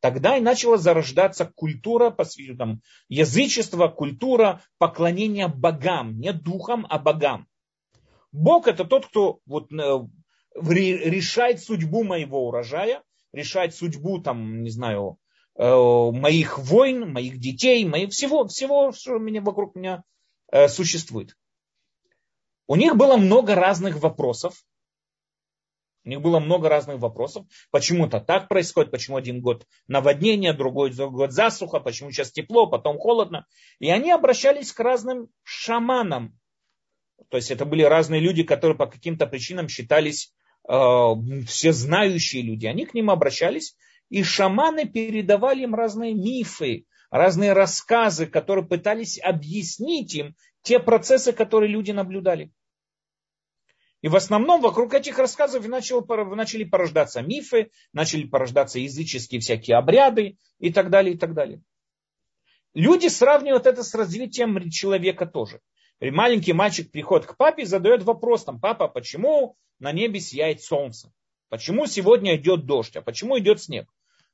Тогда 0.00 0.36
и 0.36 0.40
начала 0.40 0.76
зарождаться 0.76 1.46
культура, 1.46 2.14
там, 2.58 2.82
язычество, 3.08 3.88
культура 3.88 4.62
поклонения 4.78 5.48
богам, 5.48 6.18
не 6.18 6.32
духам, 6.32 6.86
а 6.90 6.98
богам. 6.98 7.46
Бог 8.30 8.68
это 8.68 8.84
тот, 8.84 9.06
кто 9.06 9.40
вот, 9.46 9.72
э, 9.72 10.06
решает 10.54 11.62
судьбу 11.62 12.04
моего 12.04 12.46
урожая, 12.46 13.02
решает 13.32 13.74
судьбу, 13.74 14.20
там, 14.20 14.62
не 14.62 14.70
знаю, 14.70 15.18
э, 15.54 15.64
моих 15.64 16.58
войн, 16.58 17.12
моих 17.12 17.38
детей, 17.38 17.84
моих, 17.84 18.10
всего, 18.10 18.46
всего, 18.46 18.92
что 18.92 19.18
меня, 19.18 19.40
вокруг 19.40 19.74
меня 19.74 20.04
э, 20.52 20.68
существует. 20.68 21.36
У 22.66 22.76
них 22.76 22.96
было 22.96 23.16
много 23.16 23.54
разных 23.54 24.00
вопросов, 24.00 24.62
у 26.06 26.08
них 26.08 26.22
было 26.22 26.38
много 26.38 26.68
разных 26.68 27.00
вопросов. 27.00 27.46
Почему-то 27.72 28.20
так 28.20 28.48
происходит, 28.48 28.92
почему 28.92 29.16
один 29.16 29.40
год 29.40 29.66
наводнение, 29.88 30.52
другой 30.52 30.92
год 30.92 31.32
засуха, 31.32 31.80
почему 31.80 32.12
сейчас 32.12 32.30
тепло, 32.30 32.68
потом 32.68 32.96
холодно. 32.96 33.44
И 33.80 33.90
они 33.90 34.12
обращались 34.12 34.72
к 34.72 34.78
разным 34.78 35.28
шаманам. 35.42 36.38
То 37.28 37.38
есть 37.38 37.50
это 37.50 37.64
были 37.64 37.82
разные 37.82 38.20
люди, 38.20 38.44
которые 38.44 38.78
по 38.78 38.86
каким-то 38.86 39.26
причинам 39.26 39.68
считались 39.68 40.32
э, 40.68 40.72
всезнающие 41.48 42.42
люди. 42.42 42.66
Они 42.66 42.86
к 42.86 42.94
ним 42.94 43.10
обращались, 43.10 43.76
и 44.08 44.22
шаманы 44.22 44.86
передавали 44.86 45.64
им 45.64 45.74
разные 45.74 46.14
мифы, 46.14 46.84
разные 47.10 47.52
рассказы, 47.52 48.26
которые 48.26 48.64
пытались 48.64 49.18
объяснить 49.20 50.14
им 50.14 50.36
те 50.62 50.78
процессы, 50.78 51.32
которые 51.32 51.72
люди 51.72 51.90
наблюдали. 51.90 52.52
И 54.02 54.08
в 54.08 54.16
основном 54.16 54.60
вокруг 54.60 54.94
этих 54.94 55.18
рассказов 55.18 55.66
начали, 55.66 56.34
начали 56.34 56.64
порождаться 56.64 57.22
мифы, 57.22 57.70
начали 57.92 58.24
порождаться 58.26 58.78
языческие 58.78 59.40
всякие 59.40 59.76
обряды 59.76 60.36
и 60.58 60.72
так 60.72 60.90
далее, 60.90 61.14
и 61.14 61.18
так 61.18 61.34
далее. 61.34 61.62
Люди 62.74 63.06
сравнивают 63.08 63.66
это 63.66 63.82
с 63.82 63.94
развитием 63.94 64.70
человека 64.70 65.24
тоже. 65.24 65.60
Маленький 66.00 66.52
мальчик 66.52 66.90
приходит 66.90 67.26
к 67.26 67.36
папе 67.36 67.62
и 67.62 67.66
задает 67.66 68.02
вопрос, 68.02 68.44
там, 68.44 68.60
папа, 68.60 68.86
почему 68.86 69.56
на 69.78 69.92
небе 69.92 70.20
сияет 70.20 70.62
солнце? 70.62 71.10
Почему 71.48 71.86
сегодня 71.86 72.36
идет 72.36 72.66
дождь? 72.66 72.96
А 72.96 73.02
почему 73.02 73.38
идет 73.38 73.62
снег? 73.62 73.88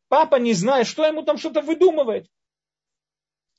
Папа, 0.09 0.37
не 0.37 0.55
зная, 0.55 0.85
что 0.85 1.07
ему 1.07 1.23
там 1.23 1.39
что-то 1.39 1.61
выдумывает. 1.63 2.27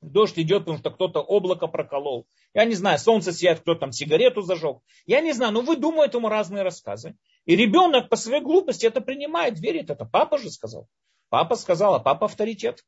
Дождь 0.01 0.37
идет, 0.37 0.59
потому 0.59 0.79
что 0.79 0.91
кто-то 0.91 1.21
облако 1.21 1.67
проколол. 1.67 2.27
Я 2.53 2.65
не 2.65 2.75
знаю, 2.75 2.99
солнце 2.99 3.33
сияет, 3.33 3.61
кто 3.61 3.73
там 3.73 3.91
сигарету 3.91 4.41
зажег. 4.41 4.81
Я 5.05 5.21
не 5.21 5.33
знаю, 5.33 5.53
но 5.53 5.61
вы 5.61 5.75
думаете 5.75 6.17
ему 6.17 6.29
разные 6.29 6.63
рассказы. 6.63 7.15
И 7.45 7.55
ребенок 7.55 8.09
по 8.09 8.15
своей 8.15 8.41
глупости 8.41 8.85
это 8.85 9.01
принимает, 9.01 9.59
верит. 9.59 9.89
Это 9.89 10.05
папа 10.05 10.37
же 10.37 10.51
сказал. 10.51 10.87
Папа 11.29 11.55
сказал, 11.55 11.95
а 11.95 11.99
папа 11.99 12.25
авторитет. 12.25 12.85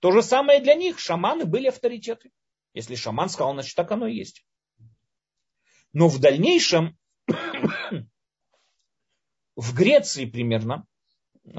То 0.00 0.12
же 0.12 0.22
самое 0.22 0.60
для 0.60 0.74
них. 0.74 0.98
Шаманы 0.98 1.44
были 1.44 1.68
авторитеты. 1.68 2.30
Если 2.72 2.94
шаман 2.94 3.28
сказал, 3.28 3.52
значит 3.52 3.74
так 3.76 3.90
оно 3.90 4.06
и 4.06 4.14
есть. 4.14 4.46
Но 5.92 6.08
в 6.08 6.18
дальнейшем 6.18 6.96
в 9.56 9.74
Греции 9.74 10.24
примерно, 10.24 10.86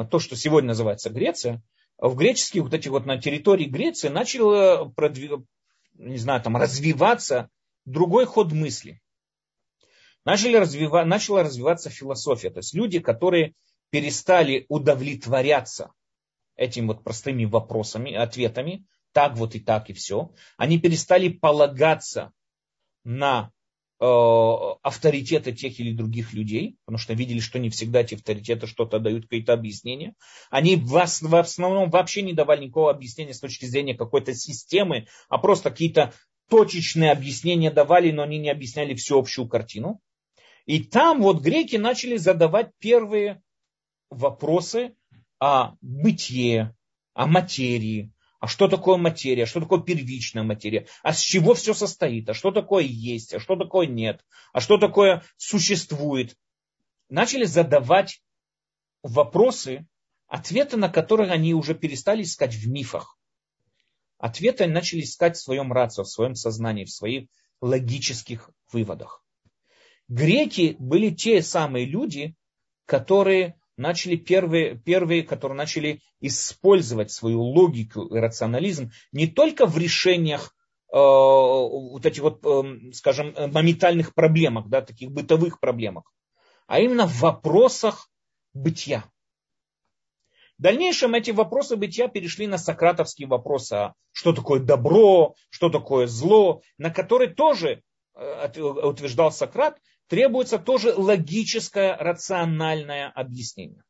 то, 0.10 0.18
что 0.20 0.36
сегодня 0.36 0.70
называется 0.70 1.10
Греция, 1.12 1.62
в 1.98 2.16
греческих 2.16 2.64
вот 2.64 2.74
этих 2.74 2.90
вот 2.90 3.06
на 3.06 3.22
территории 3.22 3.66
Греции 3.66 4.08
начал 4.08 4.92
продвиг... 4.92 5.46
не 5.94 6.18
знаю, 6.18 6.42
там 6.42 6.58
развиваться 6.58 7.50
другой 7.86 8.26
ход 8.26 8.52
мысли. 8.52 9.02
Начали 10.26 10.56
развива... 10.56 11.04
Начала 11.04 11.44
развиваться 11.44 11.90
философия. 11.90 12.50
То 12.50 12.60
есть 12.60 12.74
люди, 12.74 13.00
которые 13.00 13.54
перестали 13.90 14.66
удовлетворяться 14.70 15.92
этими 16.56 16.88
вот 16.88 17.04
простыми 17.04 17.46
вопросами, 17.46 18.14
ответами, 18.14 18.86
так 19.14 19.36
вот 19.36 19.56
и 19.56 19.60
так 19.60 19.90
и 19.90 19.94
все, 19.94 20.32
они 20.58 20.80
перестали 20.80 21.30
полагаться 21.30 22.32
на 23.04 23.52
э, 24.02 24.78
авторитеты 24.82 25.54
тех 25.54 25.80
или 25.80 25.94
других 25.94 26.34
людей, 26.34 26.78
потому 26.86 26.98
что 26.98 27.14
видели, 27.14 27.40
что 27.40 27.60
не 27.60 27.70
всегда 27.70 28.02
эти 28.02 28.16
авторитеты 28.16 28.66
что-то 28.66 29.00
дают, 29.00 29.24
какие-то 29.24 29.54
объяснения. 29.54 30.16
Они 30.50 30.76
в 30.76 30.98
основном 30.98 31.90
вообще 31.90 32.24
не 32.24 32.34
давали 32.34 32.66
никакого 32.66 32.92
объяснения 32.92 33.34
с 33.34 33.40
точки 33.40 33.66
зрения 33.66 33.94
какой-то 33.94 34.34
системы, 34.34 35.08
а 35.30 35.38
просто 35.38 35.70
какие-то 35.70 36.14
точечные 36.50 37.12
объяснения 37.12 37.72
давали, 37.72 38.12
но 38.12 38.24
они 38.24 38.40
не 38.40 38.50
объясняли 38.50 38.96
всю 38.96 39.20
общую 39.20 39.48
картину. 39.48 40.02
И 40.66 40.84
там 40.84 41.22
вот 41.22 41.42
греки 41.42 41.76
начали 41.76 42.18
задавать 42.18 42.72
первые 42.80 43.42
вопросы 44.10 44.96
о 45.40 45.76
бытие, 45.82 46.76
о 47.14 47.28
материи, 47.28 48.12
а 48.42 48.48
что 48.48 48.68
такое 48.68 48.98
материя, 48.98 49.46
что 49.46 49.62
такое 49.62 49.82
первичная 49.82 50.42
материя, 50.42 50.88
а 51.04 51.14
с 51.14 51.20
чего 51.20 51.54
все 51.54 51.76
состоит, 51.76 52.28
а 52.28 52.34
что 52.34 52.50
такое 52.50 52.84
есть, 52.84 53.36
а 53.36 53.40
что 53.40 53.56
такое 53.56 53.86
нет, 53.86 54.26
а 54.52 54.60
что 54.60 54.80
такое 54.80 55.24
существует. 55.38 56.36
Начали 57.08 57.44
задавать 57.44 58.24
вопросы, 59.04 59.88
ответы 60.26 60.76
на 60.76 60.90
которые 60.90 61.32
они 61.32 61.54
уже 61.54 61.76
перестали 61.76 62.24
искать 62.24 62.56
в 62.56 62.68
мифах. 62.68 63.16
Ответы 64.18 64.64
они 64.64 64.74
начали 64.74 65.02
искать 65.02 65.38
в 65.38 65.42
своем 65.42 65.72
рацио, 65.72 66.04
в 66.04 66.10
своем 66.10 66.34
сознании, 66.34 66.86
в 66.86 66.92
своих 66.92 67.30
логических 67.62 68.50
выводах. 68.72 69.24
Греки 70.08 70.76
были 70.80 71.12
те 71.12 71.44
самые 71.44 71.86
люди, 71.86 72.36
которые 72.86 73.61
начали 73.78 74.16
первые, 74.16 74.78
первые, 74.78 75.24
которые 75.24 75.58
начали 75.58 76.02
использовать 76.20 77.12
свою 77.12 77.42
логику 77.42 78.06
и 78.06 78.20
рационализм 78.20 78.92
не 79.12 79.28
только 79.28 79.66
в 79.66 79.78
решениях 79.78 80.56
э, 80.92 80.98
вот 80.98 82.06
этих 82.06 82.22
вот, 82.22 82.46
э, 82.46 82.92
скажем, 82.94 83.34
моментальных 83.52 84.14
проблемах, 84.14 84.68
да, 84.68 84.82
таких 84.82 85.12
бытовых 85.12 85.60
проблемах, 85.60 86.12
а 86.68 86.80
именно 86.80 87.08
в 87.08 87.20
вопросах 87.20 88.10
бытия. 88.54 89.06
В 90.58 90.64
дальнейшем 90.64 91.16
эти 91.16 91.32
вопросы 91.32 91.76
бытия 91.76 92.08
перешли 92.08 92.46
на 92.46 92.60
сократовские 92.60 93.28
вопросы, 93.28 93.74
а 93.74 93.94
что 94.12 94.32
такое 94.32 94.60
добро, 94.60 95.34
что 95.50 95.70
такое 95.70 96.06
зло, 96.06 96.62
на 96.78 96.92
которые 96.92 97.34
тоже 97.34 97.82
э, 98.14 98.62
утверждал 98.62 99.32
Сократ, 99.32 99.80
требуется 100.08 100.60
тоже 100.60 100.94
логическое, 100.94 101.96
рациональное 101.98 103.10
объяснение. 103.10 103.84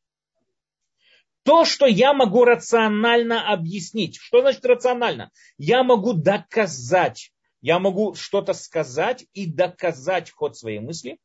То, 1.43 1.65
что 1.65 1.87
я 1.87 2.13
могу 2.13 2.45
рационально 2.45 3.51
объяснить. 3.51 4.17
Что 4.17 4.41
значит 4.41 4.63
рационально? 4.65 5.31
Я 5.57 5.83
могу 5.83 6.13
доказать. 6.13 7.31
Я 7.61 7.79
могу 7.79 8.13
что-то 8.13 8.53
сказать 8.53 9.25
и 9.33 9.51
доказать 9.51 10.31
ход 10.31 10.55
своей 10.55 10.79
мысли. 10.79 11.19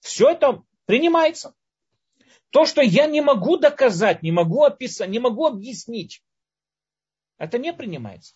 Все 0.00 0.30
это 0.30 0.62
принимается. 0.86 1.54
То, 2.50 2.66
что 2.66 2.82
я 2.82 3.06
не 3.06 3.22
могу 3.22 3.56
доказать, 3.56 4.22
не 4.22 4.30
могу 4.30 4.62
описать, 4.62 5.08
не 5.08 5.18
могу 5.18 5.46
объяснить, 5.46 6.22
это 7.38 7.58
не 7.58 7.72
принимается. 7.72 8.34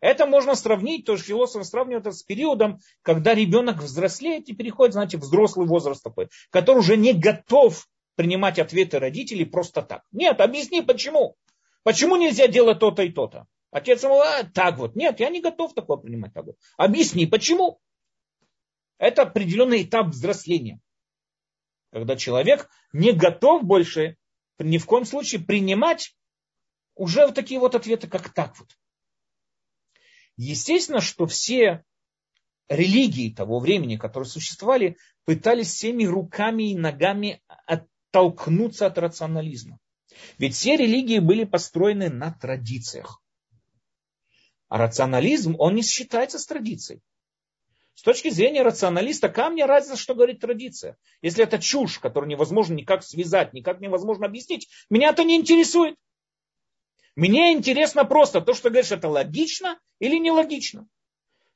Это 0.00 0.26
можно 0.26 0.54
сравнить, 0.54 1.06
тоже 1.06 1.22
философ 1.22 1.66
сравнивает 1.66 2.06
это 2.06 2.14
с 2.14 2.22
периодом, 2.22 2.80
когда 3.02 3.34
ребенок 3.34 3.78
взрослеет 3.78 4.48
и 4.48 4.54
переходит, 4.54 4.92
знаете, 4.92 5.16
взрослый 5.16 5.66
возраст 5.66 6.02
такой, 6.02 6.28
который 6.50 6.78
уже 6.78 6.96
не 6.96 7.14
готов 7.14 7.88
принимать 8.14 8.58
ответы 8.58 8.98
родителей 8.98 9.44
просто 9.44 9.82
так. 9.82 10.02
Нет, 10.12 10.40
объясни 10.40 10.82
почему. 10.82 11.36
Почему 11.82 12.16
нельзя 12.16 12.48
делать 12.48 12.78
то-то 12.78 13.02
и 13.02 13.10
то-то? 13.10 13.46
Отец 13.70 14.02
ему, 14.02 14.20
а, 14.20 14.44
так 14.44 14.78
вот. 14.78 14.96
Нет, 14.96 15.20
я 15.20 15.28
не 15.30 15.40
готов 15.40 15.74
такое 15.74 15.98
принимать. 15.98 16.32
Так 16.32 16.46
вот. 16.46 16.56
Объясни, 16.76 17.26
почему. 17.26 17.78
Это 18.98 19.22
определенный 19.22 19.82
этап 19.82 20.08
взросления. 20.08 20.80
Когда 21.92 22.16
человек 22.16 22.68
не 22.92 23.12
готов 23.12 23.64
больше 23.64 24.16
ни 24.58 24.78
в 24.78 24.86
коем 24.86 25.04
случае 25.04 25.42
принимать 25.42 26.16
уже 26.94 27.26
вот 27.26 27.34
такие 27.34 27.60
вот 27.60 27.74
ответы, 27.74 28.08
как 28.08 28.32
так 28.32 28.58
вот. 28.58 28.70
Естественно, 30.36 31.00
что 31.00 31.26
все 31.26 31.84
религии 32.68 33.32
того 33.32 33.58
времени, 33.58 33.96
которые 33.96 34.28
существовали, 34.28 34.96
пытались 35.24 35.72
всеми 35.72 36.04
руками 36.04 36.72
и 36.72 36.76
ногами 36.76 37.42
оттолкнуться 37.66 38.86
от 38.86 38.98
рационализма. 38.98 39.78
Ведь 40.38 40.54
все 40.54 40.76
религии 40.76 41.18
были 41.18 41.44
построены 41.44 42.10
на 42.10 42.32
традициях. 42.32 43.22
А 44.68 44.78
рационализм, 44.78 45.54
он 45.58 45.74
не 45.74 45.82
считается 45.82 46.38
с 46.38 46.46
традицией. 46.46 47.00
С 47.94 48.02
точки 48.02 48.28
зрения 48.28 48.62
рационалиста, 48.62 49.30
камня 49.30 49.66
разница, 49.66 49.96
что 49.96 50.14
говорит 50.14 50.40
традиция. 50.40 50.98
Если 51.22 51.42
это 51.42 51.58
чушь, 51.58 51.98
которую 51.98 52.28
невозможно 52.28 52.74
никак 52.74 53.02
связать, 53.02 53.54
никак 53.54 53.80
невозможно 53.80 54.26
объяснить, 54.26 54.68
меня 54.90 55.10
это 55.10 55.24
не 55.24 55.36
интересует. 55.36 55.96
Мне 57.16 57.52
интересно 57.52 58.04
просто 58.04 58.42
то, 58.42 58.54
что 58.54 58.68
говоришь, 58.68 58.92
это 58.92 59.08
логично 59.08 59.78
или 59.98 60.18
нелогично. 60.18 60.86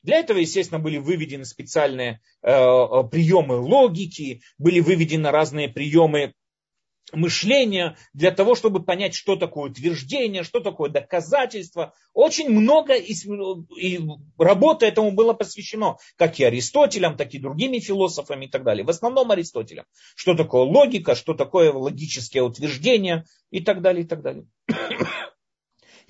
Для 0.02 0.16
этого, 0.16 0.38
естественно, 0.38 0.80
были 0.80 0.96
выведены 0.96 1.44
специальные 1.44 2.20
э, 2.42 2.50
э, 2.50 3.04
приемы 3.11 3.56
логики, 3.56 4.40
были 4.56 4.80
выведены 4.80 5.30
разные 5.30 5.68
приемы 5.68 6.32
мышления 7.12 7.96
для 8.14 8.30
того, 8.30 8.54
чтобы 8.54 8.82
понять, 8.82 9.14
что 9.14 9.36
такое 9.36 9.70
утверждение, 9.70 10.42
что 10.42 10.61
такое 10.61 10.88
доказательство. 10.88 11.92
Очень 12.14 12.50
много 12.50 12.94
и, 12.94 13.12
и 13.76 14.00
работы 14.38 14.86
этому 14.86 15.11
было 15.12 15.32
посвящено, 15.32 15.96
как 16.16 16.38
и 16.40 16.44
Аристотелям, 16.44 17.16
так 17.16 17.34
и 17.34 17.38
другими 17.38 17.78
философами 17.78 18.46
и 18.46 18.48
так 18.48 18.64
далее. 18.64 18.84
В 18.84 18.90
основном 18.90 19.30
Аристотелям. 19.30 19.84
Что 20.14 20.34
такое 20.34 20.62
логика, 20.62 21.14
что 21.14 21.34
такое 21.34 21.72
логические 21.72 22.44
утверждения 22.44 23.26
и 23.50 23.61
так 23.61 23.82
далее, 23.82 24.04
и 24.04 24.06
так 24.06 24.22
далее. 24.22 24.46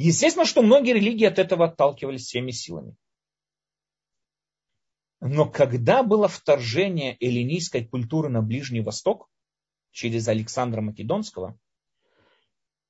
Естественно, 0.03 0.47
что 0.47 0.63
многие 0.63 0.95
религии 0.95 1.27
от 1.27 1.39
этого 1.39 1.67
отталкивались 1.67 2.25
всеми 2.25 2.53
силами. 2.53 2.97
Но 5.21 5.45
когда 5.45 6.03
было 6.03 6.27
вторжение 6.27 7.19
эллинийской 7.21 7.85
культуры 7.85 8.31
на 8.31 8.41
Ближний 8.41 8.81
Восток 8.81 9.29
через 9.91 10.27
Александра 10.27 10.81
Македонского, 10.81 11.59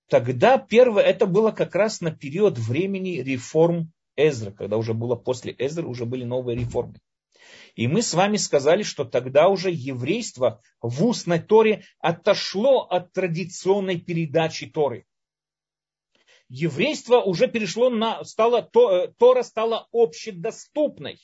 тогда 0.06 0.56
первое, 0.56 1.02
это 1.02 1.26
было 1.26 1.50
как 1.50 1.74
раз 1.74 2.00
на 2.00 2.12
период 2.12 2.58
времени 2.58 3.20
реформ 3.20 3.92
Эзры, 4.14 4.52
когда 4.52 4.76
уже 4.76 4.94
было 4.94 5.16
после 5.16 5.52
Эзры, 5.58 5.88
уже 5.88 6.06
были 6.06 6.22
новые 6.22 6.56
реформы. 6.56 7.00
И 7.74 7.88
мы 7.88 8.02
с 8.02 8.14
вами 8.14 8.36
сказали, 8.36 8.84
что 8.84 9.04
тогда 9.04 9.48
уже 9.48 9.72
еврейство 9.72 10.62
в 10.80 11.04
устной 11.04 11.40
Торе 11.40 11.82
отошло 11.98 12.82
от 12.82 13.12
традиционной 13.12 14.00
передачи 14.00 14.66
Торы 14.66 15.06
еврейство 16.50 17.20
уже 17.20 17.48
перешло 17.48 17.88
на, 17.88 18.22
стало, 18.24 18.68
э, 18.74 19.08
Тора 19.18 19.42
стала 19.42 19.86
общедоступной. 19.92 21.18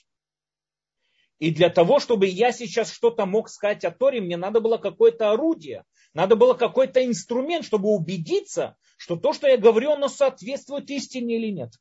И 1.38 1.50
для 1.50 1.68
того, 1.68 2.00
чтобы 2.00 2.26
я 2.26 2.52
сейчас 2.52 2.90
что-то 2.90 3.26
мог 3.26 3.50
сказать 3.50 3.84
о 3.84 3.90
Торе, 3.90 4.22
мне 4.22 4.38
надо 4.38 4.60
было 4.60 4.78
какое-то 4.78 5.32
орудие, 5.32 5.84
надо 6.14 6.34
было 6.34 6.54
какой-то 6.54 7.04
инструмент, 7.04 7.66
чтобы 7.66 7.90
убедиться, 7.90 8.76
что 8.96 9.16
то, 9.16 9.34
что 9.34 9.46
я 9.46 9.58
говорю, 9.58 9.90
оно 9.90 10.08
соответствует 10.08 10.88
истине 10.90 11.36
или 11.36 11.52
нет. 11.52 11.72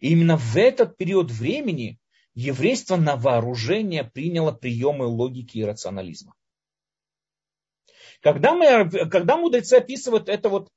И 0.00 0.12
именно 0.12 0.38
в 0.38 0.56
этот 0.56 0.96
период 0.96 1.30
времени 1.30 1.98
еврейство 2.34 2.96
на 2.96 3.16
вооружение 3.16 4.04
приняло 4.04 4.52
приемы 4.52 5.06
логики 5.06 5.58
и 5.58 5.64
рационализма. 5.64 6.34
Когда, 8.20 8.54
мы, 8.54 8.88
когда 9.10 9.36
мудрецы 9.36 9.74
описывают 9.74 10.30
это 10.30 10.48
вот 10.48 10.70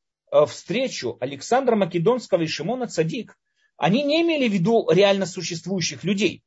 встречу 0.47 1.17
Александра 1.19 1.75
Македонского 1.75 2.41
и 2.41 2.47
Шимона 2.47 2.87
Цадик, 2.87 3.37
они 3.77 4.03
не 4.03 4.21
имели 4.21 4.47
в 4.49 4.53
виду 4.53 4.89
реально 4.89 5.25
существующих 5.25 6.03
людей. 6.03 6.43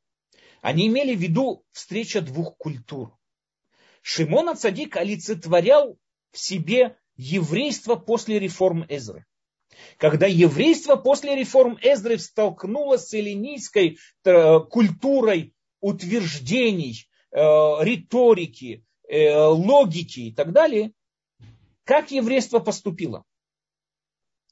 Они 0.61 0.87
имели 0.87 1.15
в 1.15 1.19
виду 1.19 1.63
встреча 1.71 2.21
двух 2.21 2.57
культур. 2.57 3.17
Шимон 4.01 4.55
Цадик 4.55 4.97
олицетворял 4.97 5.97
в 6.31 6.37
себе 6.37 6.97
еврейство 7.15 7.95
после 7.95 8.39
реформ 8.39 8.85
Эзры. 8.89 9.25
Когда 9.97 10.27
еврейство 10.27 10.95
после 10.95 11.35
реформ 11.35 11.77
Эзры 11.81 12.17
столкнулось 12.19 13.07
с 13.07 13.13
эллинийской 13.13 13.97
э, 14.23 14.59
культурой 14.69 15.53
утверждений, 15.79 17.07
э, 17.31 17.37
риторики, 17.39 18.83
э, 19.07 19.33
логики 19.37 20.19
и 20.19 20.33
так 20.33 20.51
далее, 20.51 20.93
как 21.85 22.11
еврейство 22.11 22.59
поступило? 22.59 23.23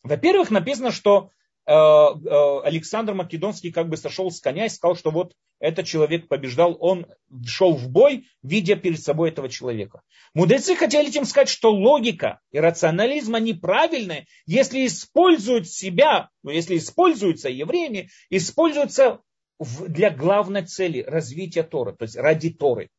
Во-первых, 0.04 0.52
написано, 0.52 0.92
что 0.92 1.32
Александр 1.66 3.14
Македонский 3.14 3.72
как 3.72 3.90
бы 3.90 3.98
сошел 3.98 4.32
с 4.32 4.40
коня 4.40 4.66
и 4.66 4.70
сказал, 4.70 4.96
что 4.96 5.12
вот 5.12 5.36
этот 5.60 5.86
человек 5.86 6.28
побеждал, 6.28 6.76
он 6.80 7.06
шел 7.46 7.76
в 7.76 7.90
бой, 7.90 8.28
видя 8.42 8.76
перед 8.76 9.00
собой 9.00 9.30
этого 9.30 9.50
человека. 9.50 10.02
Мудрецы 10.34 10.76
хотели 10.76 11.10
этим 11.10 11.26
сказать, 11.26 11.50
что 11.50 11.72
логика 11.72 12.40
и 12.52 12.60
рационализм, 12.60 13.36
они 13.36 13.54
правильные, 13.54 14.26
если 14.48 14.88
используют 14.88 15.68
себя, 15.68 16.30
ну, 16.42 16.50
если 16.50 16.78
используются 16.78 17.50
евреями, 17.50 18.10
используются 18.32 19.22
для 19.60 20.10
главной 20.10 20.66
цели 20.66 21.04
развития 21.04 21.64
Торы, 21.64 21.94
то 21.94 22.04
есть 22.04 22.16
ради 22.16 22.50
Торы. 22.50 22.90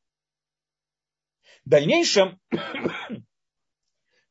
В 1.64 1.70
дальнейшем 1.70 2.38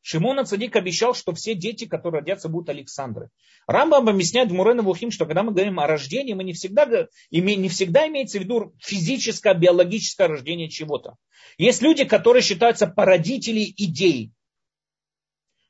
Шимон 0.09 0.43
Цадик 0.43 0.75
обещал, 0.75 1.13
что 1.13 1.35
все 1.35 1.53
дети, 1.53 1.85
которые 1.85 2.21
родятся, 2.21 2.49
будут 2.49 2.69
Александры. 2.69 3.29
Рамбам 3.67 4.09
объясняет 4.09 4.49
в 4.49 4.53
Мурена 4.55 4.81
Вухим, 4.81 5.11
что 5.11 5.27
когда 5.27 5.43
мы 5.43 5.51
говорим 5.51 5.79
о 5.79 5.85
рождении, 5.85 6.33
мы 6.33 6.43
не 6.43 6.53
всегда, 6.53 6.87
не 7.29 7.69
всегда 7.69 8.07
имеется 8.07 8.39
в 8.39 8.41
виду 8.41 8.73
физическое, 8.79 9.53
биологическое 9.53 10.27
рождение 10.27 10.67
чего-то. 10.67 11.17
Есть 11.59 11.83
люди, 11.83 12.05
которые 12.05 12.41
считаются 12.41 12.87
породители 12.87 13.71
идей. 13.77 14.31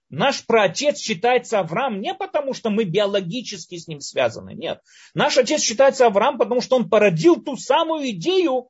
Наш 0.08 0.46
праотец 0.46 1.00
считается 1.00 1.60
Авраам 1.60 2.00
не 2.00 2.14
потому, 2.14 2.54
что 2.54 2.70
мы 2.70 2.86
биологически 2.86 3.76
с 3.76 3.90
ним 3.90 4.00
связаны. 4.00 4.54
Нет. 4.54 4.80
Наш 5.14 5.38
отец 5.38 5.62
считается 5.62 6.06
Авраам, 6.06 6.38
потому 6.38 6.62
что 6.62 6.78
он 6.78 6.90
породил 6.90 7.44
ту 7.44 7.58
самую 7.58 8.12
идею, 8.12 8.70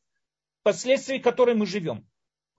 впоследствии 0.62 1.20
которой 1.20 1.54
мы 1.54 1.68
живем, 1.68 2.08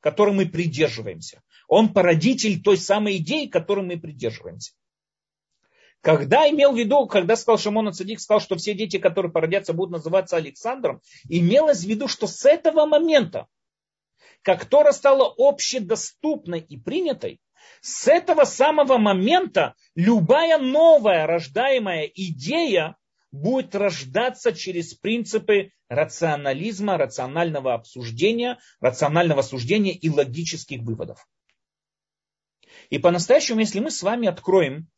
которой 0.00 0.34
мы 0.34 0.46
придерживаемся. 0.46 1.42
Он 1.68 1.92
породитель 1.92 2.62
той 2.62 2.76
самой 2.76 3.18
идеи, 3.18 3.46
которой 3.46 3.84
мы 3.84 3.98
придерживаемся. 3.98 4.72
Когда 6.00 6.48
имел 6.48 6.72
в 6.72 6.78
виду, 6.78 7.06
когда 7.06 7.36
сказал 7.36 7.58
Шимон 7.58 7.92
Цадик, 7.92 8.20
сказал, 8.20 8.40
что 8.40 8.56
все 8.56 8.72
дети, 8.72 8.98
которые 8.98 9.30
породятся, 9.30 9.74
будут 9.74 9.92
называться 9.92 10.36
Александром, 10.36 11.02
имелось 11.28 11.84
в 11.84 11.88
виду, 11.88 12.08
что 12.08 12.26
с 12.26 12.46
этого 12.46 12.86
момента, 12.86 13.46
как 14.42 14.64
Тора 14.64 14.92
стала 14.92 15.32
общедоступной 15.36 16.60
и 16.60 16.78
принятой, 16.78 17.40
с 17.82 18.08
этого 18.08 18.44
самого 18.44 18.96
момента 18.96 19.74
любая 19.94 20.58
новая 20.58 21.26
рождаемая 21.26 22.10
идея 22.14 22.96
будет 23.30 23.74
рождаться 23.74 24.52
через 24.52 24.94
принципы 24.94 25.70
рационализма, 25.90 26.96
рационального 26.96 27.74
обсуждения, 27.74 28.58
рационального 28.80 29.42
суждения 29.42 29.92
и 29.92 30.08
логических 30.08 30.80
выводов. 30.82 31.28
И 32.88 32.98
по-настоящему, 32.98 33.60
если 33.60 33.80
мы 33.80 33.90
с 33.90 34.02
вами 34.02 34.28
откроем, 34.28 34.88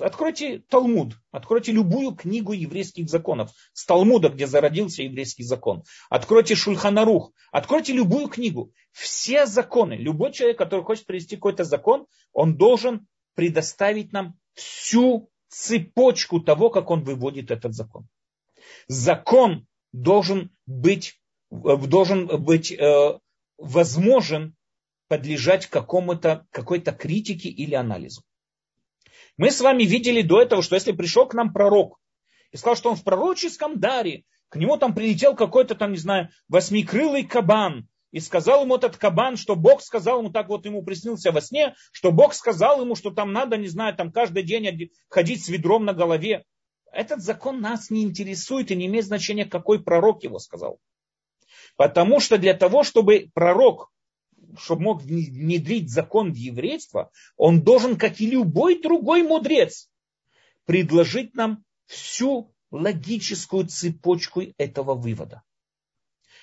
откройте 0.00 0.58
Талмуд, 0.68 1.14
откройте 1.30 1.70
любую 1.70 2.14
книгу 2.16 2.52
еврейских 2.52 3.08
законов, 3.08 3.52
с 3.72 3.86
Талмуда, 3.86 4.28
где 4.28 4.48
зародился 4.48 5.04
еврейский 5.04 5.44
закон, 5.44 5.84
откройте 6.10 6.56
Шульханарух, 6.56 7.32
откройте 7.52 7.92
любую 7.92 8.28
книгу, 8.28 8.72
все 8.90 9.46
законы, 9.46 9.94
любой 9.94 10.32
человек, 10.32 10.58
который 10.58 10.84
хочет 10.84 11.06
привести 11.06 11.36
какой-то 11.36 11.62
закон, 11.62 12.06
он 12.32 12.56
должен 12.56 13.06
предоставить 13.34 14.12
нам 14.12 14.36
всю 14.54 15.30
цепочку 15.48 16.40
того, 16.40 16.68
как 16.68 16.90
он 16.90 17.04
выводит 17.04 17.52
этот 17.52 17.74
закон. 17.74 18.08
Закон 18.88 19.66
должен 19.94 20.50
быть, 20.66 21.20
должен 21.50 22.26
быть 22.42 22.72
э, 22.72 23.18
возможен 23.58 24.56
подлежать 25.08 25.66
какому-то, 25.66 26.46
какой-то 26.50 26.92
критике 26.92 27.48
или 27.48 27.74
анализу. 27.74 28.22
Мы 29.36 29.50
с 29.50 29.60
вами 29.60 29.84
видели 29.84 30.22
до 30.22 30.42
этого, 30.42 30.62
что 30.62 30.74
если 30.74 30.92
пришел 30.92 31.26
к 31.26 31.34
нам 31.34 31.52
пророк 31.52 32.00
и 32.50 32.56
сказал, 32.56 32.76
что 32.76 32.90
он 32.90 32.96
в 32.96 33.04
пророческом 33.04 33.78
даре, 33.78 34.24
к 34.48 34.56
нему 34.56 34.76
там 34.76 34.94
прилетел 34.94 35.36
какой-то 35.36 35.76
там, 35.76 35.92
не 35.92 35.98
знаю, 35.98 36.28
восьмикрылый 36.48 37.24
кабан, 37.24 37.88
и 38.10 38.20
сказал 38.20 38.64
ему 38.64 38.76
этот 38.76 38.96
кабан, 38.96 39.36
что 39.36 39.56
Бог 39.56 39.82
сказал 39.82 40.20
ему, 40.20 40.30
так 40.30 40.48
вот 40.48 40.64
ему 40.66 40.84
приснился 40.84 41.30
во 41.30 41.40
сне, 41.40 41.74
что 41.92 42.10
Бог 42.10 42.34
сказал 42.34 42.80
ему, 42.80 42.94
что 42.94 43.10
там 43.10 43.32
надо, 43.32 43.56
не 43.56 43.68
знаю, 43.68 43.94
там 43.96 44.12
каждый 44.12 44.44
день 44.44 44.90
ходить 45.08 45.44
с 45.44 45.48
ведром 45.48 45.84
на 45.84 45.92
голове. 45.92 46.44
Этот 46.94 47.22
закон 47.22 47.60
нас 47.60 47.90
не 47.90 48.02
интересует 48.04 48.70
и 48.70 48.76
не 48.76 48.86
имеет 48.86 49.06
значения, 49.06 49.44
какой 49.44 49.82
пророк 49.82 50.22
его 50.22 50.38
сказал. 50.38 50.78
Потому 51.76 52.20
что 52.20 52.38
для 52.38 52.54
того, 52.54 52.84
чтобы 52.84 53.30
пророк 53.34 53.90
чтобы 54.56 54.82
мог 54.82 55.02
внедрить 55.02 55.90
закон 55.90 56.32
в 56.32 56.36
еврейство, 56.36 57.10
он 57.36 57.62
должен, 57.62 57.96
как 57.96 58.20
и 58.20 58.26
любой 58.26 58.80
другой 58.80 59.22
мудрец, 59.22 59.88
предложить 60.64 61.34
нам 61.34 61.64
всю 61.86 62.52
логическую 62.70 63.66
цепочку 63.66 64.42
этого 64.56 64.94
вывода. 64.94 65.42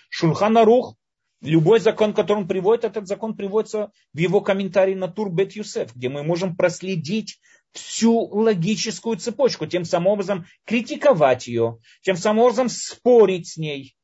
Шульханарух, 0.09 0.95
любой 1.41 1.79
закон, 1.79 2.13
который 2.13 2.39
он 2.39 2.47
приводит, 2.47 2.83
этот 2.83 3.07
закон 3.07 3.35
приводится 3.35 3.91
в 4.13 4.17
его 4.17 4.41
комментарии 4.41 4.93
на 4.93 5.07
Тур 5.07 5.31
Бет 5.31 5.53
Юсеф, 5.53 5.95
где 5.95 6.09
мы 6.09 6.23
можем 6.23 6.55
проследить 6.55 7.39
всю 7.73 8.19
логическую 8.19 9.17
цепочку, 9.17 9.65
тем 9.65 9.85
самым 9.85 10.07
образом 10.07 10.45
критиковать 10.65 11.47
ее, 11.47 11.79
тем 12.01 12.17
самым 12.17 12.43
образом 12.43 12.69
спорить 12.69 13.47
с 13.47 13.57
ней, 13.57 13.95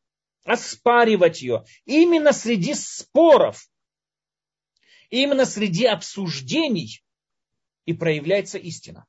оспаривать 0.46 1.42
ее. 1.42 1.66
Именно 1.86 2.32
среди 2.34 2.74
споров 2.74 3.68
именно 5.10 5.46
среди 5.46 5.86
обсуждений 5.86 7.02
и 7.86 7.94
проявляется 7.94 8.58
истина. 8.58 9.06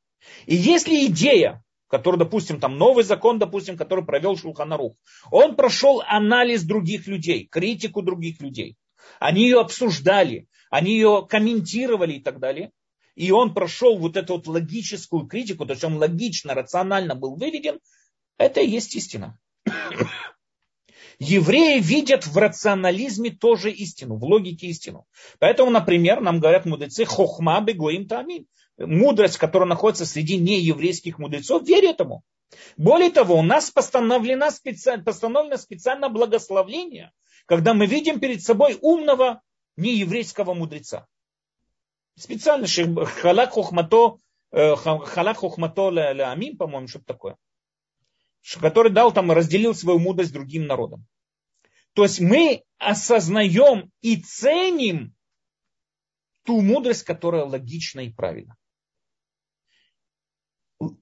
И 0.46 0.54
если 0.54 1.06
идея, 1.06 1.62
который, 1.88 2.16
допустим, 2.16 2.60
там 2.60 2.76
новый 2.76 3.04
закон, 3.04 3.38
допустим, 3.38 3.76
который 3.76 4.04
провел 4.04 4.36
Шулханарух, 4.36 4.94
он 5.30 5.56
прошел 5.56 6.02
анализ 6.06 6.62
других 6.64 7.06
людей, 7.06 7.48
критику 7.50 8.02
других 8.02 8.40
людей. 8.40 8.76
Они 9.18 9.42
ее 9.42 9.60
обсуждали, 9.60 10.48
они 10.70 10.92
ее 10.92 11.26
комментировали 11.28 12.14
и 12.14 12.20
так 12.20 12.38
далее. 12.40 12.70
И 13.18 13.32
он 13.32 13.52
прошел 13.52 13.98
вот 13.98 14.16
эту 14.16 14.34
вот 14.34 14.46
логическую 14.46 15.26
критику, 15.26 15.66
то 15.66 15.72
есть 15.72 15.82
он 15.82 15.96
логично, 15.96 16.54
рационально 16.54 17.16
был 17.16 17.34
выведен, 17.34 17.80
это 18.36 18.60
и 18.60 18.70
есть 18.70 18.94
истина. 18.94 19.36
Евреи 21.18 21.80
видят 21.80 22.28
в 22.28 22.38
рационализме 22.38 23.30
тоже 23.30 23.72
истину, 23.72 24.18
в 24.18 24.22
логике 24.22 24.68
истину. 24.68 25.04
Поэтому, 25.40 25.72
например, 25.72 26.20
нам 26.20 26.38
говорят 26.38 26.64
мудрецы 26.64 27.04
хохма 27.06 27.60
бегоим 27.60 28.06
тамин. 28.06 28.46
Мудрость, 28.78 29.38
которая 29.38 29.68
находится 29.68 30.06
среди 30.06 30.36
нееврейских 30.36 31.18
мудрецов, 31.18 31.66
верит 31.66 31.96
этому. 31.96 32.22
Более 32.76 33.10
того, 33.10 33.34
у 33.34 33.42
нас 33.42 33.68
постановлено 33.72 34.52
специально, 34.52 35.02
постановлено 35.02 35.56
специально 35.56 36.08
благословление, 36.08 37.10
когда 37.46 37.74
мы 37.74 37.86
видим 37.86 38.20
перед 38.20 38.44
собой 38.44 38.78
умного 38.80 39.42
нееврейского 39.76 40.54
мудреца. 40.54 41.08
Специально 42.18 42.66
халак 43.06 43.52
хохмато, 43.52 44.18
э, 44.50 44.76
халак 44.76 45.36
хохмато 45.38 45.88
амин, 46.32 46.56
по-моему, 46.56 46.88
что-то 46.88 47.06
такое 47.06 47.36
который 48.56 48.92
дал 48.92 49.12
там, 49.12 49.30
разделил 49.30 49.74
свою 49.74 49.98
мудрость 49.98 50.32
другим 50.32 50.66
народам. 50.66 51.06
То 51.92 52.04
есть 52.04 52.20
мы 52.20 52.64
осознаем 52.78 53.90
и 54.00 54.16
ценим 54.16 55.14
ту 56.44 56.60
мудрость, 56.60 57.02
которая 57.02 57.44
логична 57.44 58.00
и 58.00 58.12
правильна. 58.12 58.56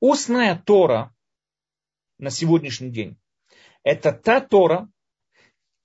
Устная 0.00 0.56
Тора 0.56 1.14
на 2.18 2.30
сегодняшний 2.30 2.90
день– 2.90 3.18
это 3.82 4.12
та 4.12 4.40
Тора, 4.40 4.90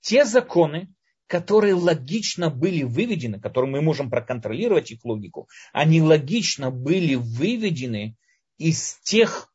те 0.00 0.24
законы, 0.24 0.92
которые 1.32 1.72
логично 1.72 2.50
были 2.50 2.82
выведены, 2.82 3.40
которые 3.40 3.70
мы 3.70 3.80
можем 3.80 4.10
проконтролировать 4.10 4.90
их 4.90 5.02
логику, 5.02 5.48
они 5.72 6.02
логично 6.02 6.70
были 6.70 7.14
выведены 7.14 8.18
из 8.58 8.98
тех 9.02 9.50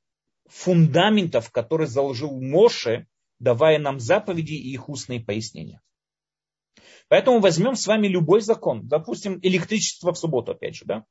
фундаментов, 0.47 1.51
которые 1.51 1.87
заложил 1.87 2.41
Моше, 2.41 3.05
давая 3.37 3.77
нам 3.77 3.99
заповеди 3.99 4.53
и 4.53 4.71
их 4.71 4.89
устные 4.89 5.19
пояснения. 5.19 5.79
Поэтому 7.09 7.41
возьмем 7.41 7.75
с 7.75 7.85
вами 7.85 8.07
любой 8.07 8.41
закон. 8.41 8.87
Допустим, 8.87 9.37
электричество 9.43 10.13
в 10.13 10.17
субботу, 10.17 10.53
опять 10.53 10.77
же. 10.77 10.85
Да? 10.85 11.05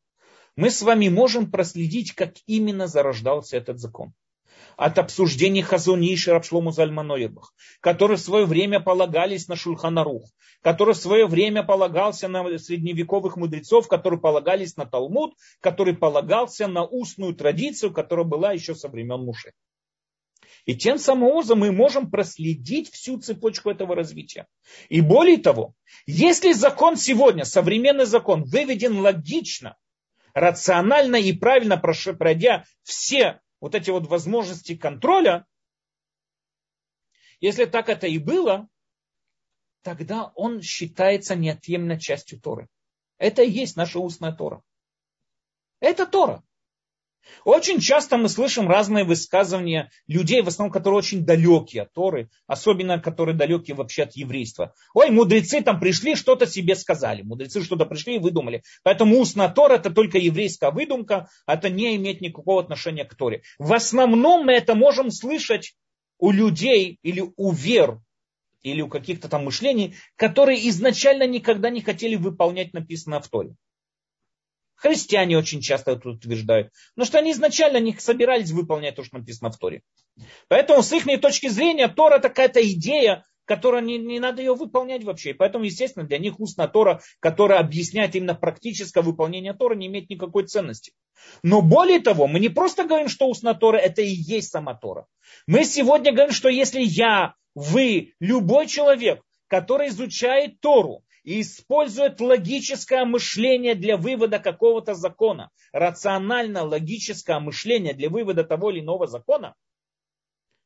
мы 0.56 0.70
с 0.70 0.82
вами 0.82 1.08
можем 1.08 1.48
проследить, 1.50 2.12
как 2.12 2.34
именно 2.46 2.88
зарождался 2.88 3.56
этот 3.56 3.78
закон. 3.78 4.14
От 4.76 4.98
обсуждений 4.98 5.62
Хазуни 5.62 6.12
и 6.12 6.16
Шарабшлому 6.16 6.70
Зальманоебах, 6.70 7.54
которые 7.80 8.18
в 8.18 8.20
свое 8.20 8.44
время 8.46 8.80
полагались 8.80 9.48
на 9.48 9.56
Шульханарух, 9.56 10.30
который 10.66 10.94
в 10.94 10.98
свое 10.98 11.28
время 11.28 11.62
полагался 11.62 12.26
на 12.26 12.58
средневековых 12.58 13.36
мудрецов, 13.36 13.86
которые 13.86 14.18
полагались 14.18 14.76
на 14.76 14.84
Талмуд, 14.84 15.36
который 15.60 15.96
полагался 15.96 16.66
на 16.66 16.84
устную 16.84 17.36
традицию, 17.36 17.92
которая 17.92 18.26
была 18.26 18.50
еще 18.50 18.74
со 18.74 18.88
времен 18.88 19.20
Муши. 19.20 19.52
И 20.64 20.74
тем 20.74 20.98
самым 20.98 21.28
образом 21.28 21.60
мы 21.60 21.70
можем 21.70 22.10
проследить 22.10 22.90
всю 22.90 23.20
цепочку 23.20 23.70
этого 23.70 23.94
развития. 23.94 24.48
И 24.88 25.02
более 25.02 25.36
того, 25.36 25.72
если 26.04 26.50
закон 26.50 26.96
сегодня, 26.96 27.44
современный 27.44 28.06
закон, 28.06 28.42
выведен 28.42 28.98
логично, 28.98 29.76
рационально 30.34 31.14
и 31.14 31.32
правильно 31.32 31.76
пройдя 31.76 32.64
все 32.82 33.38
вот 33.60 33.76
эти 33.76 33.90
вот 33.90 34.08
возможности 34.08 34.74
контроля, 34.74 35.46
если 37.38 37.66
так 37.66 37.88
это 37.88 38.08
и 38.08 38.18
было, 38.18 38.68
тогда 39.86 40.32
он 40.34 40.62
считается 40.62 41.36
неотъемлемой 41.36 42.00
частью 42.00 42.40
Торы. 42.40 42.66
Это 43.18 43.42
и 43.42 43.50
есть 43.50 43.76
наша 43.76 44.00
устная 44.00 44.32
Тора. 44.32 44.60
Это 45.78 46.06
Тора. 46.06 46.42
Очень 47.44 47.78
часто 47.78 48.16
мы 48.16 48.28
слышим 48.28 48.68
разные 48.68 49.04
высказывания 49.04 49.92
людей, 50.08 50.42
в 50.42 50.48
основном, 50.48 50.72
которые 50.72 50.98
очень 50.98 51.24
далекие 51.24 51.84
от 51.84 51.92
Торы, 51.92 52.30
особенно 52.48 52.98
которые 52.98 53.36
далекие 53.36 53.76
вообще 53.76 54.02
от 54.02 54.16
еврейства. 54.16 54.74
Ой, 54.92 55.10
мудрецы 55.10 55.62
там 55.62 55.78
пришли, 55.78 56.16
что-то 56.16 56.48
себе 56.48 56.74
сказали. 56.74 57.22
Мудрецы 57.22 57.62
что-то 57.62 57.86
пришли 57.86 58.16
и 58.16 58.18
выдумали. 58.18 58.64
Поэтому 58.82 59.20
устная 59.20 59.50
Тора 59.50 59.74
это 59.74 59.90
только 59.90 60.18
еврейская 60.18 60.72
выдумка, 60.72 61.28
это 61.46 61.70
не 61.70 61.94
имеет 61.94 62.20
никакого 62.20 62.60
отношения 62.60 63.04
к 63.04 63.14
Торе. 63.14 63.42
В 63.60 63.72
основном 63.72 64.46
мы 64.46 64.52
это 64.54 64.74
можем 64.74 65.12
слышать 65.12 65.76
у 66.18 66.32
людей 66.32 66.98
или 67.04 67.22
у 67.36 67.52
вер, 67.52 68.00
или 68.66 68.82
у 68.82 68.88
каких-то 68.88 69.28
там 69.28 69.44
мышлений, 69.44 69.94
которые 70.16 70.68
изначально 70.68 71.26
никогда 71.26 71.70
не 71.70 71.80
хотели 71.80 72.16
выполнять 72.16 72.74
написанное 72.74 73.20
в 73.20 73.28
Торе. 73.28 73.54
Христиане 74.74 75.38
очень 75.38 75.60
часто 75.60 75.92
это 75.92 76.10
утверждают. 76.10 76.72
Но 76.96 77.04
что 77.04 77.18
они 77.18 77.30
изначально 77.30 77.78
не 77.78 77.94
собирались 77.94 78.50
выполнять 78.50 78.96
то, 78.96 79.04
что 79.04 79.18
написано 79.18 79.50
в 79.50 79.58
Торе. 79.58 79.82
Поэтому 80.48 80.82
с 80.82 80.92
их 80.92 81.04
точки 81.20 81.48
зрения 81.48 81.86
Тора 81.86 82.16
это 82.16 82.28
какая-то 82.28 82.60
идея, 82.72 83.24
которая 83.46 83.80
не, 83.80 83.96
не 83.98 84.20
надо 84.20 84.42
ее 84.42 84.54
выполнять 84.54 85.04
вообще. 85.04 85.30
И 85.30 85.34
поэтому, 85.34 85.64
естественно, 85.64 86.06
для 86.06 86.18
них 86.18 86.38
устная 86.38 86.68
Тора, 86.68 87.00
которая 87.20 87.60
объясняет 87.60 88.14
именно 88.14 88.34
практическое 88.34 89.02
выполнение 89.02 89.54
Тора, 89.54 89.74
не 89.74 89.86
имеет 89.86 90.10
никакой 90.10 90.46
ценности. 90.46 90.92
Но 91.42 91.62
более 91.62 92.00
того, 92.00 92.26
мы 92.26 92.40
не 92.40 92.50
просто 92.50 92.84
говорим, 92.84 93.08
что 93.08 93.28
устная 93.28 93.54
Тора 93.54 93.78
это 93.78 94.02
и 94.02 94.08
есть 94.08 94.50
сама 94.50 94.74
Тора. 94.74 95.06
Мы 95.46 95.64
сегодня 95.64 96.12
говорим, 96.12 96.34
что 96.34 96.48
если 96.48 96.82
я, 96.82 97.34
вы, 97.54 98.12
любой 98.20 98.66
человек, 98.66 99.22
который 99.48 99.88
изучает 99.88 100.60
Тору, 100.60 101.02
и 101.22 101.40
использует 101.40 102.20
логическое 102.20 103.04
мышление 103.04 103.74
для 103.74 103.96
вывода 103.96 104.38
какого-то 104.38 104.94
закона, 104.94 105.50
рационально 105.72 106.62
логическое 106.62 107.40
мышление 107.40 107.94
для 107.94 108.08
вывода 108.08 108.44
того 108.44 108.70
или 108.70 108.78
иного 108.78 109.08
закона, 109.08 109.56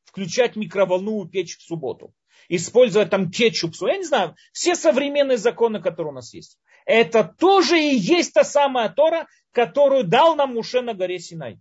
включать 0.03 0.55
микроволновую 0.55 1.29
печь 1.29 1.57
в 1.57 1.63
субботу, 1.63 2.13
используя 2.49 3.05
там 3.05 3.29
кетчуп, 3.31 3.73
я 3.81 3.97
не 3.97 4.05
знаю, 4.05 4.35
все 4.51 4.75
современные 4.75 5.37
законы, 5.37 5.81
которые 5.81 6.11
у 6.11 6.15
нас 6.15 6.33
есть. 6.33 6.57
Это 6.85 7.23
тоже 7.23 7.79
и 7.79 7.95
есть 7.95 8.33
та 8.33 8.43
самая 8.43 8.89
Тора, 8.89 9.27
которую 9.51 10.03
дал 10.03 10.35
нам 10.35 10.53
Муше 10.53 10.81
на 10.81 10.93
горе 10.93 11.19
Синай. 11.19 11.59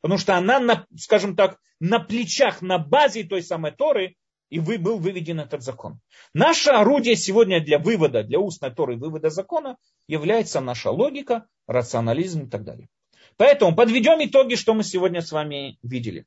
Потому 0.00 0.18
что 0.18 0.36
она, 0.36 0.58
на, 0.58 0.86
скажем 0.96 1.36
так, 1.36 1.58
на 1.80 1.98
плечах, 1.98 2.62
на 2.62 2.78
базе 2.78 3.24
той 3.24 3.42
самой 3.42 3.72
Торы 3.72 4.16
и 4.50 4.60
вы, 4.60 4.78
был 4.78 4.98
выведен 4.98 5.40
этот 5.40 5.62
закон. 5.62 6.00
Наше 6.32 6.70
орудие 6.70 7.16
сегодня 7.16 7.62
для 7.62 7.78
вывода, 7.78 8.22
для 8.22 8.38
устной 8.38 8.70
Торы 8.70 8.96
вывода 8.96 9.30
закона 9.30 9.76
является 10.06 10.60
наша 10.60 10.90
логика, 10.90 11.46
рационализм 11.66 12.46
и 12.46 12.48
так 12.48 12.64
далее. 12.64 12.88
Поэтому 13.36 13.74
подведем 13.74 14.24
итоги, 14.24 14.54
что 14.54 14.74
мы 14.74 14.84
сегодня 14.84 15.20
с 15.20 15.32
вами 15.32 15.78
видели. 15.82 16.24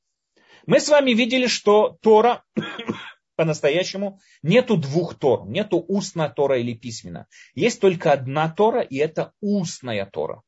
Мы 0.67 0.79
с 0.79 0.89
вами 0.89 1.11
видели, 1.11 1.47
что 1.47 1.97
Тора 2.01 2.43
по-настоящему 3.35 4.19
нету 4.41 4.77
двух 4.77 5.15
Тор, 5.15 5.47
нету 5.47 5.83
устная 5.87 6.29
Тора 6.29 6.59
или 6.59 6.73
письменная. 6.73 7.27
Есть 7.55 7.81
только 7.81 8.11
одна 8.11 8.49
Тора, 8.49 8.81
и 8.81 8.97
это 8.97 9.33
устная 9.41 10.05
Тора. 10.05 10.41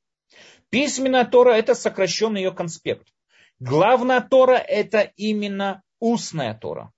Письменная 0.69 1.25
Тора– 1.25 1.51
это 1.55 1.75
сокращенный 1.75 2.41
ее 2.41 2.51
конспект. 2.51 3.07
Главная 3.59 4.21
Тора– 4.21 4.57
это 4.67 5.01
именно 5.15 5.83
устная 5.99 6.53
Тора. 6.53 6.91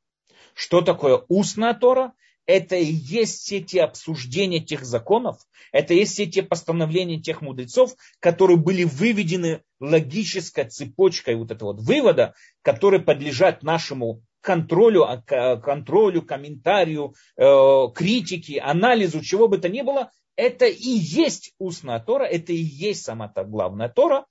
Что 0.54 0.82
такое 0.82 1.24
устная 1.28 1.74
Тора? 1.74 2.14
Это 2.46 2.76
и 2.76 2.86
есть 2.86 3.42
все 3.42 3.60
те 3.60 3.82
обсуждения 3.82 4.60
тех 4.60 4.86
законов, 4.86 5.40
это 5.72 5.94
и 5.94 5.98
есть 5.98 6.14
все 6.14 6.28
те 6.28 6.44
постановления 6.44 7.20
тех 7.20 7.42
мудрецов, 7.42 7.96
которые 8.20 8.58
были 8.58 8.84
выведены 8.84 9.62
логической 9.80 10.70
цепочкой 10.70 11.36
вот 11.36 11.52
этого 11.52 11.74
вот 11.74 11.82
вывода, 11.82 12.36
которые 12.62 13.02
подлежат 13.02 13.64
нашему 13.64 14.22
контролю, 14.46 15.04
а, 15.06 15.58
контролю, 15.58 16.22
комментарию, 16.22 17.16
э, 17.36 17.44
критике, 17.96 18.62
анализу, 18.62 19.22
чего 19.22 19.48
бы 19.48 19.58
то 19.58 19.70
ни 19.70 19.82
было, 19.82 20.12
это 20.36 20.66
и 20.68 20.90
есть 20.90 21.54
устная 21.58 22.00
Тора, 22.00 22.26
это 22.26 22.54
и 22.54 22.62
есть 22.62 23.04
сама 23.04 23.28
та 23.28 23.44
главная 23.44 23.90
Тора. 23.90 24.28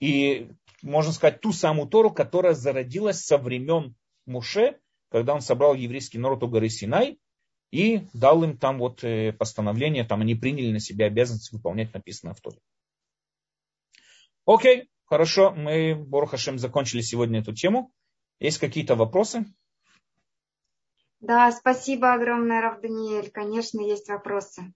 И 0.00 0.50
можно 0.82 1.12
сказать, 1.12 1.40
ту 1.40 1.52
самую 1.52 1.88
Тору, 1.88 2.10
которая 2.10 2.52
зародилась 2.52 3.24
со 3.24 3.38
времен 3.38 3.94
Муше, 4.26 4.78
когда 5.10 5.34
он 5.34 5.40
собрал 5.40 5.74
еврейский 5.74 6.18
народ 6.18 6.42
у 6.42 6.48
горы 6.48 6.68
Синай 6.68 7.18
и 7.70 8.08
дал 8.12 8.44
им 8.44 8.58
там 8.58 8.78
вот 8.78 9.02
э, 9.02 9.32
постановление, 9.32 10.04
там 10.04 10.20
они 10.20 10.34
приняли 10.34 10.72
на 10.72 10.80
себя 10.80 11.06
обязанность 11.06 11.52
выполнять 11.52 11.94
написанное 11.94 12.34
в 12.34 12.40
Торе. 12.42 12.58
Окей, 14.44 14.90
хорошо, 15.06 15.52
мы, 15.52 15.94
Борхашем, 15.94 16.58
закончили 16.58 17.00
сегодня 17.00 17.40
эту 17.40 17.54
тему. 17.54 17.92
Есть 18.42 18.58
какие-то 18.58 18.96
вопросы? 18.96 19.46
Да, 21.20 21.52
спасибо 21.52 22.12
огромное, 22.12 22.60
Рав 22.60 22.80
Даниэль. 22.80 23.30
Конечно, 23.30 23.80
есть 23.80 24.08
вопросы. 24.08 24.74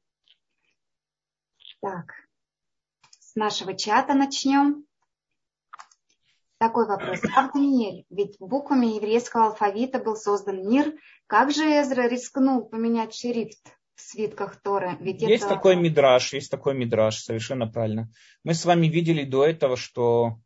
Так, 1.81 2.13
с 3.19 3.35
нашего 3.35 3.77
чата 3.77 4.15
начнем. 4.15 4.87
Такой 6.59 6.87
вопрос. 6.87 7.19
Авданиэль, 7.37 8.05
ведь 8.09 8.37
буквами 8.39 8.87
еврейского 8.87 9.47
алфавита 9.47 9.99
был 9.99 10.15
создан 10.15 10.69
мир. 10.69 10.95
Как 11.27 11.51
же 11.51 11.65
Эзра 11.65 12.07
рискнул 12.07 12.67
поменять 12.69 13.17
шрифт 13.17 13.77
в 13.97 14.01
свитках 14.01 14.63
Торы? 14.63 14.97
Ведь 15.01 15.23
есть 15.23 15.43
это... 15.43 15.55
такой 15.55 15.75
мидраж, 15.75 16.33
есть 16.35 16.53
такой 16.53 16.77
мидраж, 16.77 17.19
совершенно 17.19 17.67
правильно. 17.67 18.13
Мы 18.45 18.55
с 18.55 18.65
вами 18.65 18.87
видели 18.87 19.25
до 19.25 19.45
этого, 19.45 19.77
что, 19.77 20.39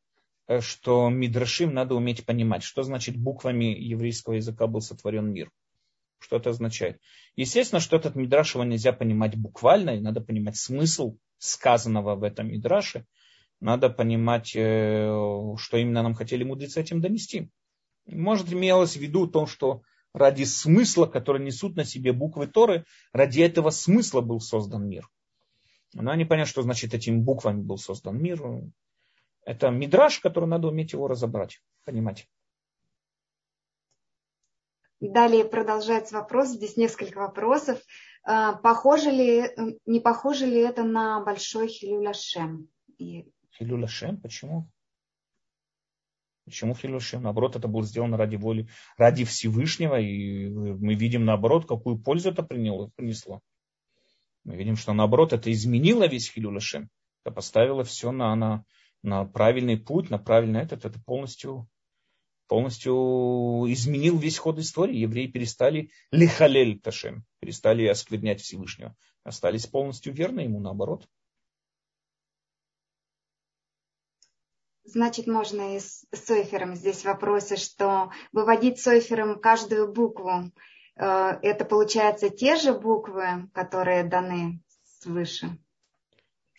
что 0.61 1.09
мидрашим 1.09 1.73
надо 1.73 1.95
уметь 1.95 2.25
понимать, 2.27 2.63
что 2.63 2.83
значит 2.83 3.17
буквами 3.17 3.67
еврейского 3.67 4.35
языка 4.35 4.67
был 4.67 4.81
сотворен 4.81 5.33
мир. 5.33 5.51
Что 6.19 6.37
это 6.37 6.51
означает? 6.51 7.01
Естественно, 7.37 7.81
что 7.81 7.97
этот 7.97 8.17
мидраш 8.17 8.55
его 8.55 8.65
нельзя 8.65 8.93
понимать 8.93 9.37
буквально, 9.37 9.91
и 9.91 10.01
надо 10.01 10.21
понимать 10.21 10.57
смысл 10.57 11.17
сказанного 11.39 12.17
в 12.17 12.25
этом 12.25 12.49
мидраше 12.49 13.07
надо 13.61 13.91
понимать, 13.91 14.53
э, 14.57 15.55
что 15.59 15.77
именно 15.77 16.03
нам 16.03 16.15
хотели 16.15 16.45
мудрецы 16.45 16.81
этим 16.81 17.01
донести. 17.01 17.51
Может, 18.07 18.53
имелось 18.53 18.97
в 18.97 19.01
виду 19.01 19.27
то, 19.27 19.47
что 19.47 19.83
ради 20.13 20.45
смысла, 20.45 21.07
который 21.07 21.45
несут 21.45 21.77
на 21.77 21.85
себе 21.85 22.13
буквы 22.13 22.47
Торы, 22.47 22.85
ради 23.13 23.43
этого 23.43 23.71
смысла 23.71 24.23
был 24.23 24.41
создан 24.41 24.89
мир. 24.89 25.09
Но 25.93 26.11
они 26.11 26.25
понятно, 26.25 26.51
что 26.51 26.63
значит 26.63 26.95
этими 26.95 27.19
буквами 27.19 27.61
был 27.61 27.77
создан 27.77 28.21
мир. 28.21 28.41
Это 29.51 29.69
мидраж, 29.71 30.21
который 30.21 30.49
надо 30.49 30.69
уметь 30.69 30.93
его 30.93 31.09
разобрать, 31.09 31.61
понимать. 31.85 32.29
Далее 35.01 35.45
продолжается 35.45 36.15
вопрос. 36.15 36.51
Здесь 36.51 36.77
несколько 36.77 37.19
вопросов. 37.19 37.83
А, 38.23 38.53
похоже 38.53 39.11
ли, 39.11 39.51
не 39.87 39.99
похоже 39.99 40.47
ли 40.47 40.61
это 40.61 40.85
на 40.85 41.25
большой 41.25 41.67
Хилюляшем? 41.67 42.69
И 42.99 43.29
Хилюля 43.59 43.89
Шем. 43.89 44.21
Почему? 44.21 44.71
Почему 46.45 46.77
Хилюля 46.77 47.01
Шем? 47.01 47.25
Наоборот, 47.25 47.57
это 47.57 47.67
было 47.67 47.83
сделано 47.83 48.17
ради 48.17 48.37
воли, 48.37 48.69
ради 48.97 49.25
Всевышнего. 49.25 49.99
И 49.99 50.49
мы 50.49 50.95
видим, 50.95 51.25
наоборот, 51.25 51.67
какую 51.67 51.99
пользу 51.99 52.31
это 52.31 52.45
принесло. 52.45 53.41
Мы 54.45 54.55
видим, 54.55 54.77
что 54.77 54.93
наоборот, 54.93 55.33
это 55.33 55.51
изменило 55.51 56.07
весь 56.07 56.31
Хилюля 56.31 56.61
Шем. 56.61 56.89
Это 57.25 57.35
поставило 57.35 57.83
все 57.83 58.13
на, 58.13 58.37
на, 58.37 58.65
на 59.03 59.25
правильный 59.25 59.77
путь, 59.77 60.11
на 60.11 60.19
правильный 60.19 60.61
этот. 60.61 60.85
Это 60.85 61.01
полностью 61.01 61.69
полностью 62.51 62.93
изменил 63.73 64.19
весь 64.19 64.39
ход 64.39 64.59
истории. 64.59 64.97
Евреи 64.97 65.29
перестали 65.29 65.93
лихалель 66.11 66.81
ташем, 66.81 67.25
перестали 67.39 67.87
осквернять 67.87 68.41
Всевышнего. 68.41 68.97
Остались 69.23 69.67
полностью 69.67 70.13
верны 70.13 70.41
ему, 70.41 70.59
наоборот. 70.59 71.09
Значит, 74.83 75.29
можно 75.29 75.77
и 75.77 75.79
с 75.79 76.05
Сойфером 76.13 76.75
здесь 76.75 77.05
вопросы, 77.05 77.57
что 77.57 78.11
выводить 78.33 78.81
Сойфером 78.81 79.39
каждую 79.39 79.93
букву, 79.93 80.51
э, 80.97 81.03
это 81.43 81.65
получается 81.65 82.31
те 82.31 82.57
же 82.57 82.77
буквы, 82.77 83.49
которые 83.55 84.03
даны 84.03 84.61
свыше? 84.99 85.57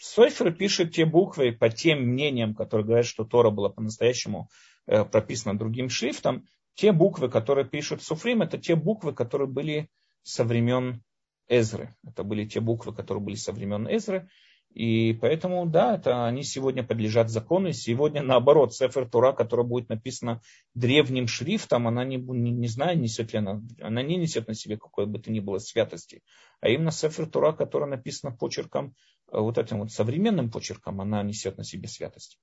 Сойфер 0.03 0.51
пишет 0.51 0.95
те 0.95 1.05
буквы 1.05 1.51
по 1.51 1.69
тем 1.69 2.01
мнениям, 2.01 2.55
которые 2.55 2.85
говорят, 2.87 3.05
что 3.05 3.23
Тора 3.23 3.51
была 3.51 3.69
по-настоящему 3.69 4.49
э, 4.87 5.05
прописана 5.05 5.55
другим 5.55 5.89
шрифтом. 5.89 6.47
Те 6.73 6.91
буквы, 6.91 7.29
которые 7.29 7.67
пишут 7.67 8.01
Суфрим, 8.01 8.41
это 8.41 8.57
те 8.57 8.75
буквы, 8.75 9.13
которые 9.13 9.47
были 9.47 9.89
со 10.23 10.43
времен 10.43 11.03
Эзры. 11.47 11.95
Это 12.03 12.23
были 12.23 12.47
те 12.47 12.59
буквы, 12.61 12.95
которые 12.95 13.23
были 13.23 13.35
со 13.35 13.51
времен 13.51 13.87
Эзры. 13.87 14.27
И 14.73 15.13
поэтому, 15.13 15.65
да, 15.65 15.95
это 15.95 16.25
они 16.25 16.43
сегодня 16.43 16.83
подлежат 16.83 17.29
закону. 17.29 17.69
И 17.69 17.73
сегодня, 17.73 18.23
наоборот, 18.23 18.73
Сефер 18.73 19.09
Тура, 19.09 19.33
которая 19.33 19.65
будет 19.65 19.89
написана 19.89 20.41
древним 20.73 21.27
шрифтом, 21.27 21.87
она 21.87 22.05
не, 22.05 22.15
не, 22.15 22.51
не 22.51 22.67
знаю, 22.67 22.97
несет 22.97 23.33
ли 23.33 23.39
она, 23.39 23.61
она 23.81 24.01
не 24.01 24.15
несет 24.15 24.47
на 24.47 24.53
себе 24.53 24.77
какой 24.77 25.07
бы 25.07 25.19
то 25.19 25.29
ни 25.29 25.41
было 25.41 25.57
святости. 25.57 26.23
А 26.61 26.69
именно 26.69 26.91
Сефер 26.91 27.25
Тура, 27.27 27.51
которая 27.51 27.89
написана 27.89 28.33
почерком, 28.33 28.95
э, 29.31 29.39
вот 29.39 29.57
этим 29.57 29.79
вот 29.79 29.91
современным 29.91 30.49
почерком, 30.49 31.01
она 31.01 31.21
несет 31.21 31.57
на 31.57 31.65
себе 31.65 31.89
святость. 31.89 32.39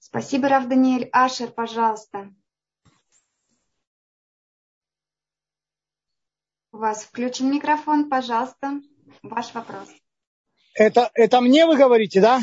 Спасибо, 0.00 0.48
Рав 0.48 0.66
Даниэль. 0.66 1.08
Ашер, 1.12 1.52
пожалуйста. 1.52 2.34
У 6.72 6.78
вас 6.78 7.04
включен 7.04 7.52
микрофон, 7.52 8.08
пожалуйста. 8.08 8.80
Ваш 9.22 9.54
вопрос. 9.54 9.88
Это, 10.74 11.10
это 11.14 11.40
мне 11.40 11.66
вы 11.66 11.76
говорите, 11.76 12.20
да? 12.20 12.40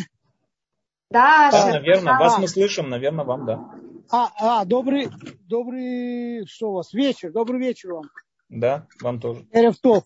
Да, 1.10 1.50
да 1.52 1.72
наверное, 1.74 2.20
вас 2.20 2.38
мы 2.38 2.48
слышим, 2.48 2.90
наверное, 2.90 3.26
вам, 3.26 3.46
да. 3.46 3.72
А, 4.10 4.30
а, 4.40 4.66
добрый, 4.66 5.10
добрый, 5.48 6.46
что 6.48 6.72
у 6.72 6.74
вас, 6.74 6.94
вечер, 6.94 7.32
добрый 7.32 7.60
вечер 7.60 7.94
вам. 7.94 8.10
Да, 8.50 8.88
вам 9.02 9.20
тоже. 9.20 9.46
Эревтов. 9.52 10.06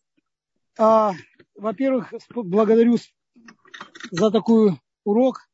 А, 0.77 1.13
во-первых, 1.55 2.13
благодарю 2.33 2.97
за 4.11 4.31
такой 4.31 4.79
урок. 5.03 5.47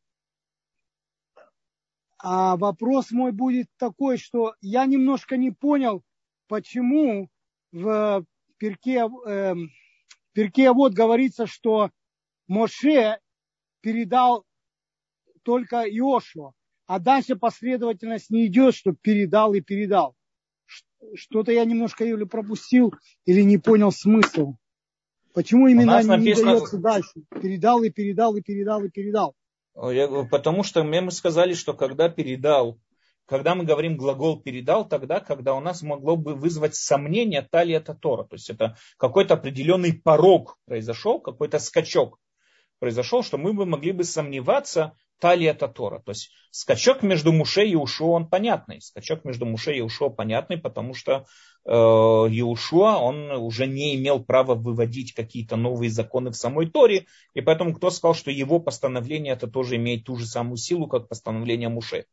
А 2.19 2.57
вопрос 2.57 3.11
мой 3.11 3.31
будет 3.31 3.67
такой, 3.77 4.17
что 4.17 4.55
я 4.61 4.85
немножко 4.85 5.37
не 5.37 5.51
понял, 5.51 6.03
почему 6.47 7.29
в 7.71 8.25
перке, 8.57 9.07
э, 9.27 9.55
перке 10.37 10.71
вот 10.71 10.93
говорится, 10.93 11.47
что 11.47 11.89
Моше 12.47 13.17
передал 13.81 14.45
только 15.41 15.77
Иошуа, 15.77 16.51
а 16.85 16.99
дальше 16.99 17.35
последовательность 17.35 18.29
не 18.29 18.45
идет, 18.45 18.75
что 18.75 18.93
передал 18.93 19.55
и 19.55 19.61
передал. 19.61 20.15
Что-то 21.15 21.51
я 21.51 21.65
немножко 21.65 22.05
или 22.05 22.23
пропустил, 22.25 22.93
или 23.25 23.41
не 23.41 23.57
понял 23.57 23.91
смысл. 23.91 24.53
Почему 25.33 25.67
именно 25.67 25.99
не, 26.03 26.07
написано... 26.07 26.51
дается 26.51 26.77
дальше? 26.77 27.13
Передал 27.41 27.81
и 27.81 27.89
передал 27.89 28.35
и 28.35 28.41
передал 28.41 28.83
и 28.83 28.89
передал. 28.89 29.33
Потому 29.73 30.61
что 30.61 30.83
мы 30.83 31.09
сказали, 31.09 31.53
что 31.53 31.73
когда 31.73 32.09
передал 32.09 32.77
когда 33.27 33.55
мы 33.55 33.65
говорим 33.65 33.97
глагол 33.97 34.41
передал, 34.41 34.87
тогда, 34.87 35.19
когда 35.19 35.53
у 35.53 35.59
нас 35.59 35.81
могло 35.81 36.15
бы 36.15 36.33
вызвать 36.33 36.75
сомнение 36.75 37.41
талия 37.41 37.81
Тора. 37.81 38.23
То 38.23 38.35
есть 38.35 38.49
это 38.49 38.77
какой-то 38.97 39.35
определенный 39.35 39.93
порог 39.93 40.57
произошел, 40.65 41.19
какой-то 41.19 41.59
скачок 41.59 42.19
произошел, 42.79 43.23
что 43.23 43.37
мы 43.37 43.53
бы 43.53 43.65
могли 43.65 43.91
бы 43.91 44.03
сомневаться 44.03 44.93
талия 45.19 45.53
Тора. 45.53 45.99
То 45.99 46.11
есть 46.11 46.31
скачок 46.51 47.01
между 47.01 47.33
Муше 47.33 47.65
и 47.65 47.75
Ушуа, 47.75 48.11
он 48.11 48.29
понятный. 48.29 48.79
Скачок 48.81 49.25
между 49.25 49.45
Муше 49.45 49.75
и 49.75 49.81
Ушуа 49.81 50.09
понятный, 50.09 50.57
потому 50.57 50.93
что 50.93 51.25
э, 51.65 51.71
Иушуа, 51.71 52.97
он 52.97 53.31
уже 53.31 53.67
не 53.67 53.95
имел 53.95 54.23
права 54.23 54.55
выводить 54.55 55.13
какие-то 55.13 55.55
новые 55.55 55.89
законы 55.89 56.31
в 56.31 56.35
самой 56.35 56.69
Торе, 56.69 57.07
и 57.33 57.41
поэтому 57.41 57.73
кто 57.73 57.89
сказал, 57.89 58.13
что 58.13 58.31
его 58.31 58.59
постановление 58.59 59.33
это 59.33 59.47
тоже 59.47 59.75
имеет 59.75 60.05
ту 60.05 60.15
же 60.15 60.25
самую 60.25 60.57
силу, 60.57 60.87
как 60.87 61.09
постановление 61.09 61.69
Муше. 61.69 62.05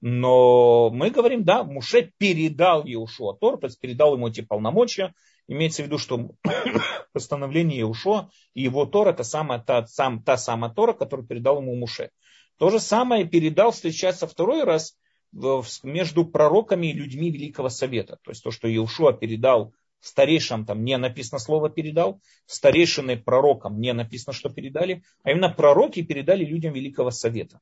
Но 0.00 0.90
мы 0.90 1.10
говорим, 1.10 1.44
да, 1.44 1.64
Муше 1.64 2.12
передал 2.18 2.84
Иешуа 2.84 3.34
Тор, 3.34 3.58
то 3.58 3.66
есть 3.66 3.80
передал 3.80 4.14
ему 4.14 4.28
эти 4.28 4.42
полномочия. 4.42 5.12
Имеется 5.48 5.82
в 5.82 5.86
виду, 5.86 5.98
что 5.98 6.30
постановление 7.12 7.80
Иешуа 7.80 8.30
и 8.54 8.62
его 8.62 8.86
Тор 8.86 9.08
это 9.08 9.24
самая, 9.24 9.58
та, 9.58 9.86
сам, 9.86 10.22
та 10.22 10.36
самая 10.36 10.72
Тора, 10.72 10.92
которую 10.92 11.26
передал 11.26 11.60
ему 11.60 11.74
Муше. 11.74 12.10
То 12.58 12.70
же 12.70 12.78
самое 12.78 13.24
передал, 13.24 13.72
встречаться 13.72 14.26
второй 14.26 14.64
раз 14.64 14.96
между 15.32 16.24
пророками 16.24 16.88
и 16.88 16.92
людьми 16.92 17.30
Великого 17.30 17.68
Совета. 17.68 18.18
То 18.22 18.30
есть 18.30 18.42
то, 18.42 18.50
что 18.50 18.68
Иешуа 18.68 19.12
передал 19.12 19.74
старейшинам, 20.00 20.64
там 20.64 20.84
не 20.84 20.96
написано 20.96 21.38
слово 21.38 21.70
передал, 21.70 22.20
старейшины 22.46 23.16
пророкам 23.16 23.80
не 23.80 23.92
написано, 23.92 24.32
что 24.32 24.48
передали, 24.48 25.02
а 25.24 25.32
именно 25.32 25.50
пророки 25.50 26.02
передали 26.02 26.44
людям 26.44 26.72
Великого 26.72 27.10
Совета. 27.10 27.60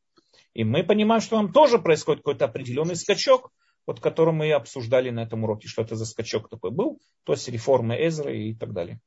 И 0.56 0.64
мы 0.64 0.82
понимаем, 0.82 1.20
что 1.20 1.36
там 1.36 1.52
тоже 1.52 1.78
происходит 1.78 2.22
какой-то 2.22 2.46
определенный 2.46 2.96
скачок, 2.96 3.52
вот 3.86 4.00
который 4.00 4.32
мы 4.32 4.50
обсуждали 4.52 5.10
на 5.10 5.20
этом 5.20 5.44
уроке, 5.44 5.68
что 5.68 5.82
это 5.82 5.96
за 5.96 6.06
скачок 6.06 6.48
такой 6.48 6.70
был, 6.70 6.98
то 7.24 7.34
есть 7.34 7.46
реформы 7.48 7.94
Эзры 7.94 8.38
и 8.38 8.54
так 8.54 8.72
далее. 8.72 8.98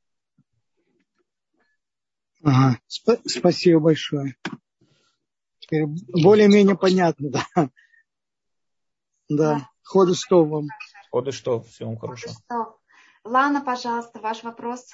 Ага, 2.44 2.78
сп- 2.86 3.20
спасибо 3.26 3.80
большое. 3.80 4.36
Теперь 5.58 5.86
более-менее 5.86 6.78
понятно, 6.78 7.30
да. 7.30 7.70
Да, 9.28 9.68
ходы 9.82 10.14
что 10.14 10.44
вам. 10.44 10.68
Ходы 11.10 11.32
что, 11.32 11.62
всего 11.62 11.96
хорошего. 11.96 12.32
Лана, 13.24 13.60
пожалуйста, 13.60 14.20
ваш 14.20 14.44
вопрос. 14.44 14.86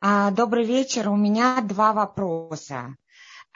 А, 0.00 0.30
добрый 0.30 0.64
вечер. 0.64 1.10
У 1.10 1.16
меня 1.16 1.60
два 1.60 1.92
вопроса. 1.92 2.96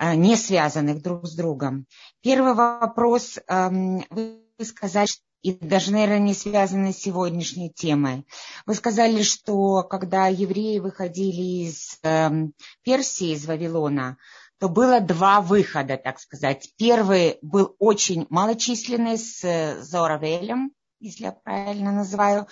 Э, 0.01 0.15
не 0.15 0.35
связанных 0.37 1.03
друг 1.03 1.27
с 1.27 1.35
другом. 1.35 1.87
Первый 2.23 2.55
вопрос. 2.55 3.39
Эм, 3.47 4.03
вы 4.09 4.41
сказали, 4.65 5.09
и 5.43 5.53
даже, 5.53 5.93
наверное, 5.93 6.19
не 6.19 6.33
связаны 6.33 6.95
с 6.95 6.99
сегодняшней 6.99 7.71
темой. 7.71 8.27
Вы 8.65 8.75
сказали, 8.75 9.23
что 9.23 9.83
когда 9.83 10.27
евреи 10.29 10.79
выходили 10.79 11.67
из 11.67 11.99
эм, 12.03 12.55
Персии, 12.83 13.35
из 13.35 13.45
Вавилона, 13.45 14.17
то 14.59 14.71
было 14.71 15.01
два 15.01 15.43
выхода, 15.43 15.99
так 15.99 16.19
сказать. 16.19 16.73
Первый 16.79 17.39
был 17.43 17.77
очень 17.79 18.27
малочисленный 18.31 19.19
с 19.19 19.45
э, 19.45 19.83
Зоравелем, 19.83 20.73
если 20.99 21.25
я 21.25 21.33
правильно 21.33 21.93
называю. 21.93 22.47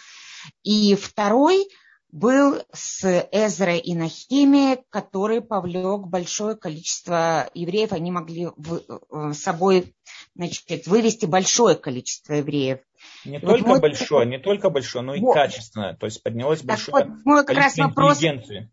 И 0.63 0.95
второй– 0.97 1.67
был 2.11 2.63
с 2.73 3.05
Эзрой 3.33 3.79
и 3.79 3.95
Нахими, 3.95 4.79
который 4.91 5.41
повлек 5.41 6.07
большое 6.07 6.57
количество 6.57 7.51
евреев. 7.55 7.93
Они 7.93 8.11
могли 8.11 8.49
в, 8.57 8.77
э, 8.77 9.33
с 9.33 9.39
собой 9.39 9.95
значит, 10.35 10.87
вывести 10.87 11.27
большое 11.27 11.77
количество 11.77 12.35
евреев. 12.35 12.81
Не 13.25 13.39
и 13.39 13.41
только 13.41 13.69
вот 13.69 13.81
большое, 13.81 14.27
не 14.27 14.39
только 14.39 14.71
большое, 14.71 15.05
но 15.05 15.15
и 15.15 15.21
вот. 15.21 15.35
качественное. 15.35 15.97
То 15.97 16.07
есть 16.07 16.23
поднялось 16.23 16.63
большое 16.63 17.05
вот, 17.05 17.25
мой 17.25 17.45
как 17.45 17.57
раз 17.57 17.77
вопрос, 17.77 18.19
интеллигенции. 18.19 18.71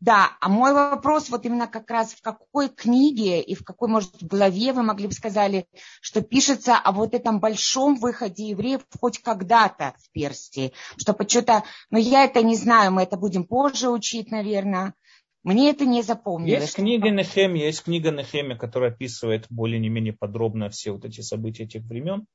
Да, 0.00 0.30
а 0.40 0.48
мой 0.48 0.72
вопрос 0.72 1.28
вот 1.28 1.44
именно 1.44 1.66
как 1.66 1.90
раз 1.90 2.14
в 2.14 2.22
какой 2.22 2.70
книге 2.70 3.42
и 3.42 3.54
в 3.54 3.62
какой, 3.62 3.88
может, 3.88 4.22
главе 4.22 4.72
вы 4.72 4.82
могли 4.82 5.06
бы 5.06 5.12
сказали, 5.12 5.66
что 6.00 6.22
пишется 6.22 6.76
о 6.76 6.92
вот 6.92 7.12
этом 7.12 7.38
большом 7.38 7.96
выходе 7.96 8.48
евреев 8.48 8.80
хоть 8.98 9.18
когда-то 9.18 9.94
в 9.98 10.10
Персии, 10.12 10.72
что 10.96 11.12
почему-то, 11.12 11.64
но 11.90 11.98
я 11.98 12.24
это 12.24 12.42
не 12.42 12.56
знаю, 12.56 12.92
мы 12.92 13.02
это 13.02 13.18
будем 13.18 13.44
позже 13.44 13.90
учить, 13.90 14.30
наверное. 14.30 14.94
Мне 15.42 15.70
это 15.70 15.84
не 15.84 16.02
запомнилось. 16.02 16.62
Есть 16.62 16.76
книга 16.76 17.10
Нехемия, 17.10 17.66
есть 17.66 17.84
книга 17.84 18.10
Нехемия, 18.10 18.56
которая 18.56 18.92
описывает 18.92 19.46
более-менее 19.50 20.14
подробно 20.14 20.70
все 20.70 20.92
вот 20.92 21.04
эти 21.04 21.20
события 21.20 21.64
этих 21.64 21.82
времен. 21.82 22.26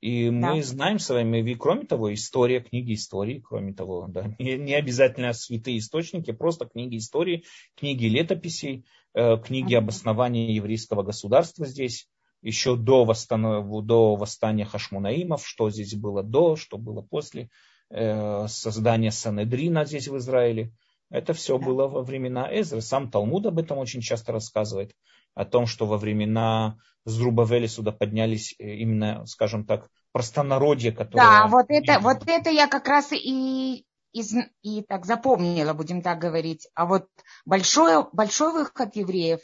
И 0.00 0.28
мы 0.30 0.56
да. 0.56 0.62
знаем 0.62 0.98
с 0.98 1.08
вами, 1.08 1.50
и 1.50 1.54
кроме 1.54 1.86
того, 1.86 2.12
история, 2.12 2.60
книги 2.60 2.94
истории, 2.94 3.42
кроме 3.46 3.72
того, 3.72 4.06
да, 4.08 4.34
не, 4.38 4.56
не 4.56 4.74
обязательно 4.74 5.32
святые 5.32 5.78
источники, 5.78 6.32
просто 6.32 6.66
книги 6.66 6.98
истории, 6.98 7.44
книги 7.74 8.06
летописей, 8.06 8.84
э, 9.14 9.38
книги 9.38 9.74
обоснования 9.74 10.50
еврейского 10.52 11.02
государства 11.02 11.66
здесь, 11.66 12.08
еще 12.42 12.76
до, 12.76 13.04
восстанов... 13.04 13.86
до 13.86 14.16
восстания 14.16 14.66
Хашмунаимов, 14.66 15.46
что 15.46 15.70
здесь 15.70 15.94
было 15.94 16.22
до, 16.22 16.56
что 16.56 16.76
было 16.76 17.00
после 17.00 17.48
э, 17.90 18.46
создания 18.48 19.10
Санедрина 19.10 19.86
здесь 19.86 20.08
в 20.08 20.16
Израиле. 20.18 20.72
Это 21.10 21.32
все 21.32 21.58
да. 21.58 21.64
было 21.64 21.88
во 21.88 22.02
времена 22.02 22.48
Эзры. 22.52 22.82
Сам 22.82 23.10
Талмуд 23.10 23.46
об 23.46 23.58
этом 23.58 23.78
очень 23.78 24.00
часто 24.00 24.32
рассказывает 24.32 24.94
о 25.34 25.44
том, 25.44 25.66
что 25.66 25.86
во 25.86 25.98
времена 25.98 26.78
Зрубавели 27.06 27.66
сюда 27.66 27.92
поднялись 27.92 28.54
э, 28.58 28.76
именно, 28.76 29.26
скажем 29.26 29.66
так, 29.66 29.90
простонародье, 30.12 30.90
которое... 30.90 31.22
Да, 31.22 31.46
вот 31.48 31.66
это, 31.68 32.00
вот 32.00 32.22
это 32.26 32.48
я 32.48 32.66
как 32.66 32.88
раз 32.88 33.12
и, 33.12 33.84
из, 34.12 34.34
и 34.62 34.82
так 34.82 35.04
запомнила, 35.04 35.74
будем 35.74 36.00
так 36.00 36.18
говорить. 36.18 36.66
А 36.74 36.86
вот 36.86 37.06
большой, 37.44 38.06
большой 38.12 38.52
выход 38.52 38.96
евреев, 38.96 39.40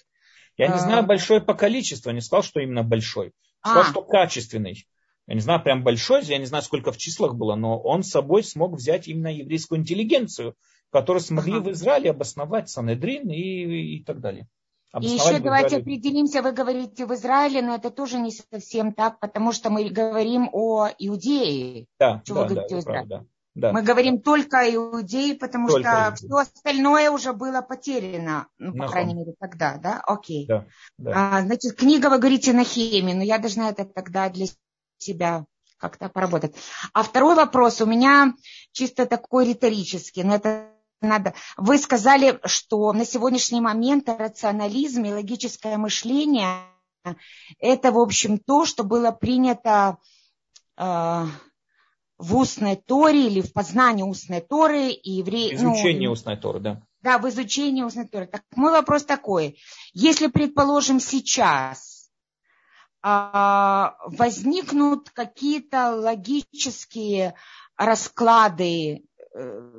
Я 0.56 0.68
не 0.68 0.78
знаю 0.78 1.04
большой 1.04 1.42
по 1.42 1.52
количеству, 1.52 2.10
не 2.12 2.22
сказал, 2.22 2.42
что 2.42 2.60
именно 2.60 2.82
большой. 2.82 3.32
Сказал, 3.62 3.82
а. 3.82 3.86
что 3.86 4.02
качественный. 4.02 4.86
Я 5.26 5.34
не 5.34 5.40
знаю, 5.40 5.62
прям 5.62 5.84
большой, 5.84 6.22
я 6.24 6.38
не 6.38 6.46
знаю, 6.46 6.64
сколько 6.64 6.92
в 6.92 6.96
числах 6.96 7.34
было, 7.34 7.56
но 7.56 7.78
он 7.78 8.02
с 8.02 8.10
собой 8.10 8.42
смог 8.42 8.72
взять 8.72 9.06
именно 9.06 9.28
еврейскую 9.28 9.80
интеллигенцию, 9.80 10.56
которые 10.90 11.22
смогли 11.22 11.58
ага. 11.58 11.64
в 11.68 11.72
Израиле 11.72 12.10
обосновать 12.10 12.70
Санедрин 12.70 13.30
и, 13.30 13.96
и 13.96 14.02
так 14.02 14.20
далее. 14.20 14.48
И 14.98 15.06
еще 15.06 15.38
давайте 15.38 15.76
определимся, 15.76 16.42
вы 16.42 16.52
говорите 16.52 17.06
в 17.06 17.14
Израиле, 17.14 17.62
но 17.62 17.76
это 17.76 17.90
тоже 17.90 18.18
не 18.18 18.32
совсем 18.32 18.92
так, 18.92 19.20
потому 19.20 19.52
что 19.52 19.70
мы 19.70 19.88
говорим 19.88 20.48
о 20.52 20.88
Иудее. 20.98 21.86
Да, 21.98 22.20
Что 22.24 22.34
да, 22.34 22.40
вы 22.40 22.48
говорите, 22.48 22.82
да, 22.84 23.24
да. 23.54 23.72
Мы 23.72 23.82
говорим 23.82 24.20
только 24.20 24.60
о 24.60 24.74
Иудее, 24.74 25.34
потому 25.34 25.68
только 25.68 26.14
что 26.16 26.26
все 26.26 26.36
остальное 26.36 27.10
уже 27.10 27.32
было 27.32 27.60
потеряно, 27.62 28.48
ну, 28.58 28.72
по 28.72 28.78
Нахон. 28.78 28.92
крайней 28.92 29.14
мере, 29.14 29.34
тогда, 29.38 29.76
да? 29.76 30.00
Окей. 30.06 30.46
Да, 30.46 30.66
да. 30.98 31.38
А, 31.38 31.42
значит, 31.42 31.76
книга, 31.76 32.10
вы 32.10 32.18
говорите, 32.18 32.52
на 32.52 32.64
хемии, 32.64 33.12
но 33.12 33.22
я 33.22 33.38
должна 33.38 33.70
это 33.70 33.84
тогда 33.84 34.28
для 34.28 34.46
себя 34.98 35.44
как-то 35.78 36.08
поработать. 36.08 36.54
А 36.92 37.02
второй 37.02 37.34
вопрос 37.34 37.80
у 37.80 37.86
меня 37.86 38.34
чисто 38.72 39.06
такой 39.06 39.48
риторический, 39.48 40.24
но 40.24 40.36
это 40.36 40.68
надо. 41.00 41.34
Вы 41.56 41.78
сказали, 41.78 42.40
что 42.44 42.92
на 42.92 43.04
сегодняшний 43.04 43.60
момент 43.60 44.08
рационализм 44.08 45.04
и 45.04 45.12
логическое 45.12 45.76
мышление 45.76 46.64
это, 47.58 47.92
в 47.92 47.98
общем, 47.98 48.38
то, 48.38 48.66
что 48.66 48.84
было 48.84 49.10
принято 49.10 49.96
э, 50.76 50.82
в 52.18 52.36
устной 52.36 52.76
Торе 52.76 53.26
или 53.26 53.40
в 53.40 53.52
познании 53.52 54.02
устной 54.02 54.40
Торы 54.40 54.90
и 54.90 55.12
евреи. 55.12 55.54
Изучение 55.54 56.08
ну, 56.08 56.12
устной 56.12 56.36
Торы, 56.36 56.60
да. 56.60 56.82
Да, 57.00 57.18
в 57.18 57.26
изучении 57.30 57.82
устной 57.82 58.06
Торы. 58.06 58.26
Так, 58.26 58.42
мой 58.54 58.72
вопрос 58.72 59.04
такой. 59.04 59.58
Если, 59.94 60.26
предположим, 60.26 61.00
сейчас 61.00 62.10
а, 63.02 63.96
возникнут 64.04 65.08
какие-то 65.08 65.94
логические 65.94 67.34
расклады 67.76 69.04
э, 69.34 69.72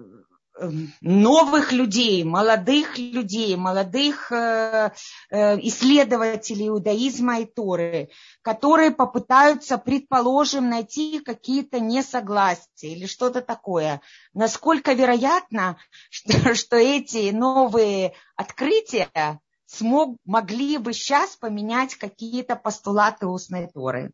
новых 1.01 1.71
людей, 1.71 2.23
молодых 2.23 2.97
людей, 2.97 3.55
молодых 3.55 4.31
э, 4.31 4.91
э, 5.29 5.59
исследователей 5.61 6.67
иудаизма 6.67 7.39
и 7.39 7.45
Торы, 7.45 8.09
которые 8.41 8.91
попытаются, 8.91 9.77
предположим, 9.77 10.69
найти 10.69 11.19
какие-то 11.19 11.79
несогласия 11.79 12.93
или 12.93 13.05
что-то 13.05 13.41
такое. 13.41 14.01
Насколько 14.33 14.93
вероятно, 14.93 15.77
что, 16.09 16.55
что 16.55 16.75
эти 16.75 17.31
новые 17.31 18.13
открытия 18.35 19.39
смог, 19.65 20.17
могли 20.25 20.77
бы 20.77 20.93
сейчас 20.93 21.35
поменять 21.35 21.95
какие-то 21.95 22.55
постулаты 22.55 23.27
устной 23.27 23.67
Торы? 23.67 24.11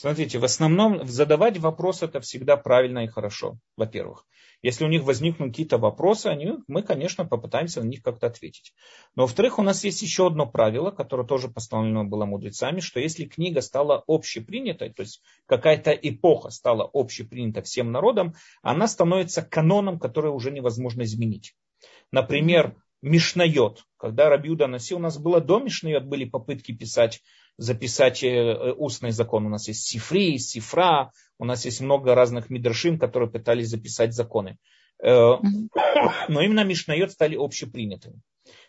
Смотрите, 0.00 0.38
в 0.38 0.44
основном 0.44 1.04
задавать 1.08 1.58
вопрос 1.58 2.04
это 2.04 2.20
всегда 2.20 2.56
правильно 2.56 3.00
и 3.00 3.08
хорошо, 3.08 3.58
во-первых. 3.76 4.26
Если 4.62 4.84
у 4.84 4.88
них 4.88 5.02
возникнут 5.02 5.50
какие-то 5.50 5.76
вопросы, 5.76 6.28
они, 6.28 6.52
мы, 6.68 6.84
конечно, 6.84 7.24
попытаемся 7.24 7.82
на 7.82 7.88
них 7.88 8.04
как-то 8.04 8.28
ответить. 8.28 8.74
Но, 9.16 9.22
во-вторых, 9.24 9.58
у 9.58 9.62
нас 9.62 9.82
есть 9.82 10.00
еще 10.02 10.28
одно 10.28 10.46
правило, 10.46 10.92
которое 10.92 11.26
тоже 11.26 11.48
постановлено 11.48 12.04
было 12.04 12.26
мудрецами, 12.26 12.78
что 12.78 13.00
если 13.00 13.24
книга 13.24 13.60
стала 13.60 14.04
общепринятой, 14.06 14.90
то 14.90 15.02
есть 15.02 15.20
какая-то 15.46 15.90
эпоха 15.90 16.50
стала 16.50 16.88
общепринята 16.92 17.62
всем 17.62 17.90
народам, 17.90 18.34
она 18.62 18.86
становится 18.86 19.42
каноном, 19.42 19.98
который 19.98 20.30
уже 20.30 20.52
невозможно 20.52 21.02
изменить. 21.02 21.56
Например, 22.12 22.76
Мишнайот. 23.02 23.84
Когда 23.96 24.28
Рабиуда 24.28 24.66
носил, 24.66 24.98
у 24.98 25.00
нас 25.00 25.18
было 25.18 25.40
до 25.40 25.60
Мишнайот, 25.60 26.04
были 26.04 26.24
попытки 26.24 26.72
писать 26.72 27.22
записать 27.56 28.22
э, 28.22 28.72
устный 28.76 29.10
закон. 29.10 29.46
У 29.46 29.48
нас 29.48 29.68
есть 29.68 29.86
сифри, 29.86 30.38
сифра, 30.38 31.10
у 31.38 31.44
нас 31.44 31.64
есть 31.64 31.80
много 31.80 32.14
разных 32.14 32.50
мидршим, 32.50 32.98
которые 32.98 33.30
пытались 33.30 33.68
записать 33.68 34.14
законы. 34.14 34.58
Э, 35.02 35.34
но 36.28 36.40
именно 36.40 36.64
Мишнайот 36.64 37.10
стали 37.12 37.36
общепринятыми. 37.36 38.20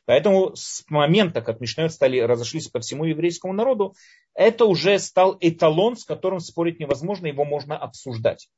Поэтому 0.05 0.55
с 0.55 0.83
момента, 0.89 1.41
как 1.41 1.59
Мишнайот 1.61 1.93
стали, 1.93 2.19
разошлись 2.19 2.67
по 2.67 2.79
всему 2.79 3.05
еврейскому 3.05 3.53
народу, 3.53 3.93
это 4.33 4.65
уже 4.65 4.97
стал 4.97 5.37
эталон, 5.39 5.95
с 5.95 6.03
которым 6.03 6.39
спорить 6.39 6.79
невозможно, 6.79 7.27
его 7.27 7.45
можно 7.45 7.77
обсуждать. 7.77 8.49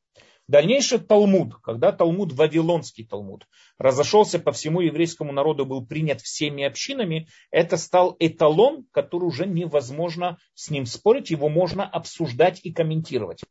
Дальнейший 0.52 0.99
Талмуд, 0.99 1.56
когда 1.64 1.94
Талмуд, 1.94 2.34
Вавилонский 2.34 3.06
Талмуд, 3.06 3.48
разошелся 3.78 4.38
по 4.38 4.52
всему 4.52 4.82
еврейскому 4.82 5.32
народу, 5.32 5.65
был 5.65 5.86
принят 5.86 6.19
всеми 6.19 6.65
общинами, 6.65 7.30
это 7.52 7.78
стал 7.78 8.18
эталон, 8.19 8.86
который 8.91 9.23
уже 9.23 9.48
невозможно 9.48 10.40
с 10.53 10.69
ним 10.69 10.86
спорить, 10.86 11.30
его 11.30 11.48
можно 11.48 11.88
обсуждать 11.88 12.60
и 12.64 12.73
комментировать. 12.73 13.44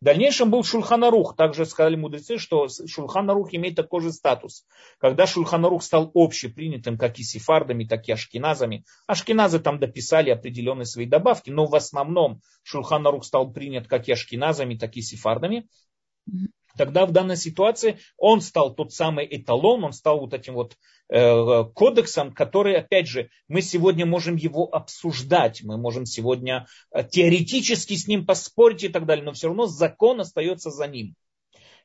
В 0.00 0.04
дальнейшем 0.04 0.52
был 0.52 0.62
Шульханарух. 0.62 1.34
Также 1.34 1.66
сказали 1.66 1.96
мудрецы, 1.96 2.38
что 2.38 2.68
Шульханарух 2.68 3.52
имеет 3.52 3.74
такой 3.74 4.02
же 4.02 4.12
статус. 4.12 4.66
Когда 4.98 5.26
Шульханарух 5.26 5.82
стал 5.82 6.12
общепринятым 6.14 6.96
как 6.96 7.18
и 7.18 7.24
сефардами, 7.24 7.86
так 7.86 8.06
и 8.06 8.12
ашкеназами, 8.12 8.84
ашкеназы 9.08 9.58
там 9.58 9.80
дописали 9.80 10.30
определенные 10.30 10.86
свои 10.86 11.06
добавки, 11.06 11.50
но 11.50 11.66
в 11.66 11.74
основном 11.74 12.40
Шульханарух 12.62 13.24
стал 13.24 13.50
принят 13.50 13.88
как 13.88 14.06
и 14.06 14.12
ашкеназами, 14.12 14.76
так 14.76 14.96
и 14.96 15.02
сефардами. 15.02 15.66
Тогда 16.76 17.06
в 17.06 17.12
данной 17.12 17.36
ситуации 17.36 17.98
он 18.18 18.40
стал 18.40 18.74
тот 18.74 18.92
самый 18.92 19.26
эталон, 19.30 19.84
он 19.84 19.92
стал 19.92 20.20
вот 20.20 20.34
этим 20.34 20.54
вот 20.54 20.76
э, 21.08 21.64
кодексом, 21.74 22.32
который, 22.32 22.76
опять 22.76 23.08
же, 23.08 23.30
мы 23.48 23.62
сегодня 23.62 24.04
можем 24.04 24.36
его 24.36 24.64
обсуждать, 24.74 25.62
мы 25.62 25.78
можем 25.78 26.04
сегодня 26.04 26.66
э, 26.92 27.02
теоретически 27.04 27.94
с 27.94 28.06
ним 28.06 28.26
поспорить 28.26 28.84
и 28.84 28.88
так 28.88 29.06
далее, 29.06 29.24
но 29.24 29.32
все 29.32 29.48
равно 29.48 29.66
закон 29.66 30.20
остается 30.20 30.70
за 30.70 30.86
ним. 30.86 31.14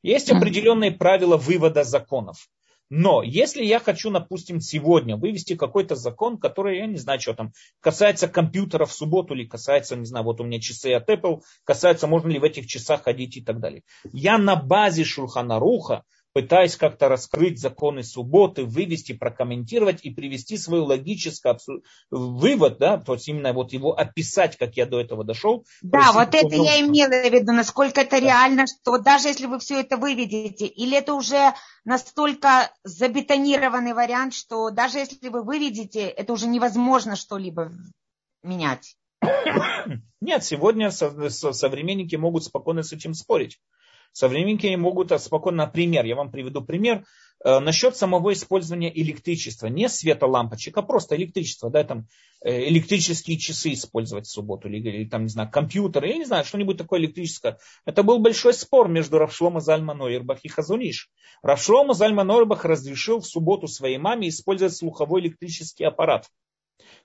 Есть 0.04 0.30
определенные 0.30 0.92
правила 0.92 1.38
вывода 1.38 1.84
законов. 1.84 2.50
Но 2.92 3.24
если 3.24 3.64
я 3.64 3.80
хочу, 3.80 4.12
допустим, 4.12 4.60
сегодня 4.60 5.16
вывести 5.16 5.56
какой-то 5.56 5.96
закон, 5.96 6.38
который, 6.38 6.80
я 6.80 6.88
не 6.88 6.98
знаю, 6.98 7.22
что 7.22 7.34
там, 7.34 7.54
касается 7.80 8.28
компьютера 8.28 8.86
в 8.86 8.92
субботу 8.92 9.34
или 9.34 9.46
касается, 9.46 9.96
не 9.96 10.06
знаю, 10.06 10.26
вот 10.26 10.42
у 10.42 10.44
меня 10.44 10.60
часы 10.60 10.92
от 10.92 11.10
Apple, 11.10 11.42
касается, 11.64 12.08
можно 12.08 12.28
ли 12.28 12.38
в 12.38 12.44
этих 12.44 12.68
часах 12.68 13.04
ходить 13.04 13.38
и 13.38 13.42
так 13.42 13.62
далее. 13.62 13.84
Я 14.12 14.38
на 14.38 14.58
базе 14.58 15.06
Шурхана 15.06 15.58
Руха 15.58 16.04
пытаясь 16.34 16.76
как-то 16.76 17.10
раскрыть 17.10 17.60
законы 17.60 18.04
субботы, 18.04 18.64
вывести, 18.64 19.14
прокомментировать 19.14 20.04
и 20.04 20.10
привести 20.12 20.58
свой 20.58 20.80
логический 20.80 21.42
вывод, 22.10 22.78
да, 22.78 22.98
то 22.98 23.14
есть 23.14 23.28
именно 23.28 23.54
вот 23.54 23.74
его 23.74 23.98
описать, 23.98 24.58
как 24.58 24.76
я 24.78 24.86
до 24.86 25.00
этого 25.00 25.24
дошел. 25.24 25.66
Да, 25.82 26.12
вот 26.14 26.34
это 26.34 26.56
я 26.56 26.82
имела 26.82 27.10
в 27.10 27.34
виду, 27.34 27.52
насколько 27.52 28.02
это 28.02 28.20
да. 28.20 28.20
реально, 28.20 28.66
что 28.68 28.98
даже 28.98 29.30
если 29.30 29.46
вы 29.46 29.60
все 29.60 29.82
это 29.82 29.98
выведете, 29.98 30.66
или 30.66 30.98
это 30.98 31.14
уже 31.14 31.54
настолько 31.84 32.72
забетонированный 32.84 33.94
вариант, 33.94 34.34
что 34.34 34.70
даже 34.70 35.00
если 35.00 35.30
вы 35.30 35.44
выведете, 35.44 36.02
это 36.02 36.34
уже 36.34 36.48
невозможно 36.48 37.16
что-либо 37.16 37.72
менять. 38.44 38.96
Нет, 40.22 40.44
сегодня 40.44 40.92
современники 40.92 42.16
могут 42.16 42.44
спокойно 42.44 42.84
с 42.84 42.94
этим 42.94 43.14
спорить. 43.14 43.60
Современники 44.14 44.68
могут 44.76 45.12
спокойно, 45.22 45.66
например, 45.66 46.06
я 46.06 46.16
вам 46.16 46.32
приведу 46.32 46.62
пример, 46.62 47.06
э, 47.44 47.60
насчет 47.60 47.96
самого 47.96 48.34
использования 48.34 48.92
электричества, 48.94 49.68
не 49.68 49.88
света 49.88 50.28
лампочек, 50.28 50.78
а 50.78 50.82
просто 50.82 51.16
электричество, 51.16 51.70
да, 51.70 51.84
там 51.84 52.08
э, 52.44 52.68
электрические 52.68 53.38
часы 53.38 53.74
использовать 53.74 54.28
в 54.28 54.32
субботу, 54.32 54.68
или, 54.68 54.78
или 54.78 55.10
там, 55.10 55.24
не 55.24 55.30
знаю, 55.30 55.50
компьютеры, 55.50 56.10
я 56.10 56.18
не 56.18 56.26
знаю, 56.26 56.44
что-нибудь 56.44 56.78
такое 56.78 57.00
электрическое. 57.00 57.58
Это 57.86 58.04
был 58.04 58.20
большой 58.20 58.54
спор 58.54 58.90
между 58.90 59.18
Равшлома 59.18 59.62
Зальма 59.62 59.94
Нойербах 59.94 60.40
и 60.44 60.50
Хазуниш. 60.50 61.10
Равшлома 61.42 61.94
Зальма 61.94 62.24
Нойербах 62.24 62.66
разрешил 62.66 63.20
в 63.22 63.26
субботу 63.26 63.68
своей 63.68 63.98
маме 63.98 64.28
использовать 64.28 64.76
слуховой 64.76 65.22
электрический 65.22 65.86
аппарат. 65.86 66.28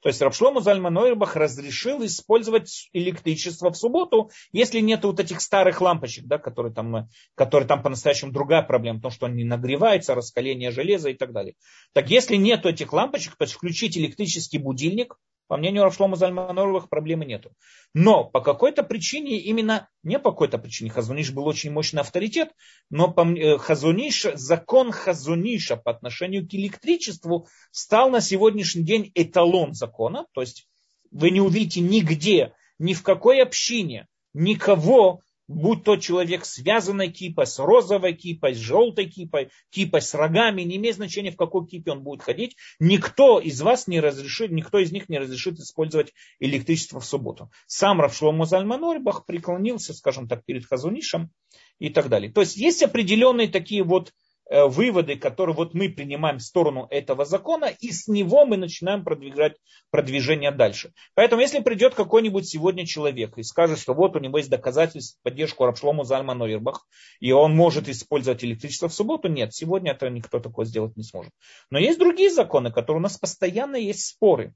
То 0.00 0.08
есть 0.08 0.20
Рабшлому 0.20 0.60
Зальманойрбах 0.60 1.36
разрешил 1.36 2.04
использовать 2.04 2.88
электричество 2.92 3.70
в 3.70 3.76
субботу, 3.76 4.30
если 4.52 4.80
нет 4.80 5.04
вот 5.04 5.20
этих 5.20 5.40
старых 5.40 5.80
лампочек, 5.80 6.26
да, 6.26 6.38
которые, 6.38 6.72
там, 6.72 7.08
которые 7.34 7.66
там 7.66 7.82
по-настоящему 7.82 8.32
другая 8.32 8.62
проблема, 8.62 8.98
потому 8.98 9.12
что 9.12 9.26
они 9.26 9.44
нагреваются, 9.44 10.14
раскаление 10.14 10.70
железа 10.70 11.10
и 11.10 11.14
так 11.14 11.32
далее. 11.32 11.54
Так 11.92 12.10
если 12.10 12.36
нет 12.36 12.66
этих 12.66 12.92
лампочек, 12.92 13.36
то 13.36 13.46
включить 13.46 13.96
электрический 13.96 14.58
будильник, 14.58 15.16
по 15.48 15.56
мнению 15.56 15.84
Равшлома 15.84 16.16
Зальманоровых 16.16 16.88
проблемы 16.88 17.24
нету. 17.24 17.52
Но 17.94 18.24
по 18.24 18.40
какой-то 18.40 18.82
причине, 18.82 19.38
именно 19.38 19.88
не 20.02 20.18
по 20.18 20.30
какой-то 20.30 20.58
причине, 20.58 20.90
Хазуниш 20.90 21.32
был 21.32 21.46
очень 21.46 21.70
мощный 21.70 22.00
авторитет, 22.00 22.52
но 22.90 23.10
по, 23.10 23.26
э, 23.26 23.58
Хазуниш, 23.58 24.26
закон 24.34 24.92
Хазуниша 24.92 25.76
по 25.76 25.90
отношению 25.90 26.46
к 26.48 26.54
электричеству 26.54 27.46
стал 27.70 28.10
на 28.10 28.20
сегодняшний 28.20 28.84
день 28.84 29.12
эталон 29.14 29.74
закона. 29.74 30.26
То 30.32 30.40
есть 30.40 30.68
вы 31.10 31.30
не 31.30 31.40
увидите 31.40 31.80
нигде, 31.80 32.52
ни 32.78 32.94
в 32.94 33.02
какой 33.02 33.42
общине, 33.42 34.06
никого, 34.34 35.20
будь 35.48 35.84
тот 35.84 36.00
человек 36.00 36.44
с 36.44 36.58
вязаной 36.58 37.10
кипой, 37.10 37.46
с 37.46 37.58
розовой 37.58 38.14
кипой, 38.14 38.54
с 38.54 38.58
желтой 38.58 39.06
кипой, 39.06 39.50
кипой 39.70 40.02
с 40.02 40.14
рогами, 40.14 40.62
не 40.62 40.76
имеет 40.76 40.96
значения, 40.96 41.30
в 41.30 41.36
какой 41.36 41.66
кипе 41.66 41.92
он 41.92 42.02
будет 42.02 42.22
ходить, 42.22 42.56
никто 42.78 43.40
из 43.40 43.60
вас 43.60 43.86
не 43.86 44.00
разрешит, 44.00 44.50
никто 44.50 44.78
из 44.78 44.92
них 44.92 45.08
не 45.08 45.18
разрешит 45.18 45.58
использовать 45.58 46.12
электричество 46.40 47.00
в 47.00 47.06
субботу. 47.06 47.50
Сам 47.66 48.00
Равшломо 48.00 48.44
Зальманорбах 48.44 49.26
преклонился, 49.26 49.94
скажем 49.94 50.28
так, 50.28 50.44
перед 50.44 50.66
Хазунишем 50.66 51.30
и 51.78 51.90
так 51.90 52.08
далее. 52.08 52.32
То 52.32 52.40
есть 52.40 52.56
есть 52.56 52.82
определенные 52.82 53.48
такие 53.48 53.82
вот 53.82 54.12
выводы, 54.48 55.16
которые 55.16 55.56
вот 55.56 55.74
мы 55.74 55.88
принимаем 55.88 56.38
в 56.38 56.42
сторону 56.42 56.86
этого 56.90 57.24
закона, 57.24 57.66
и 57.80 57.90
с 57.90 58.06
него 58.06 58.46
мы 58.46 58.56
начинаем 58.56 59.04
продвигать 59.04 59.56
продвижение 59.90 60.52
дальше. 60.52 60.92
Поэтому, 61.14 61.42
если 61.42 61.60
придет 61.60 61.94
какой-нибудь 61.94 62.46
сегодня 62.46 62.86
человек 62.86 63.38
и 63.38 63.42
скажет, 63.42 63.78
что 63.78 63.94
вот 63.94 64.14
у 64.16 64.20
него 64.20 64.38
есть 64.38 64.50
доказательства 64.50 65.18
поддержку 65.22 65.64
Рабшлому 65.64 66.04
Зальма 66.04 66.34
Нойербах, 66.34 66.86
и 67.20 67.32
он 67.32 67.56
может 67.56 67.88
использовать 67.88 68.44
электричество 68.44 68.88
в 68.88 68.94
субботу, 68.94 69.28
нет, 69.28 69.52
сегодня 69.52 69.92
это 69.92 70.08
никто 70.10 70.38
такое 70.38 70.64
сделать 70.64 70.96
не 70.96 71.02
сможет. 71.02 71.32
Но 71.70 71.78
есть 71.78 71.98
другие 71.98 72.30
законы, 72.30 72.70
которые 72.70 73.00
у 73.00 73.02
нас 73.02 73.18
постоянно 73.18 73.76
есть 73.76 74.06
споры. 74.06 74.54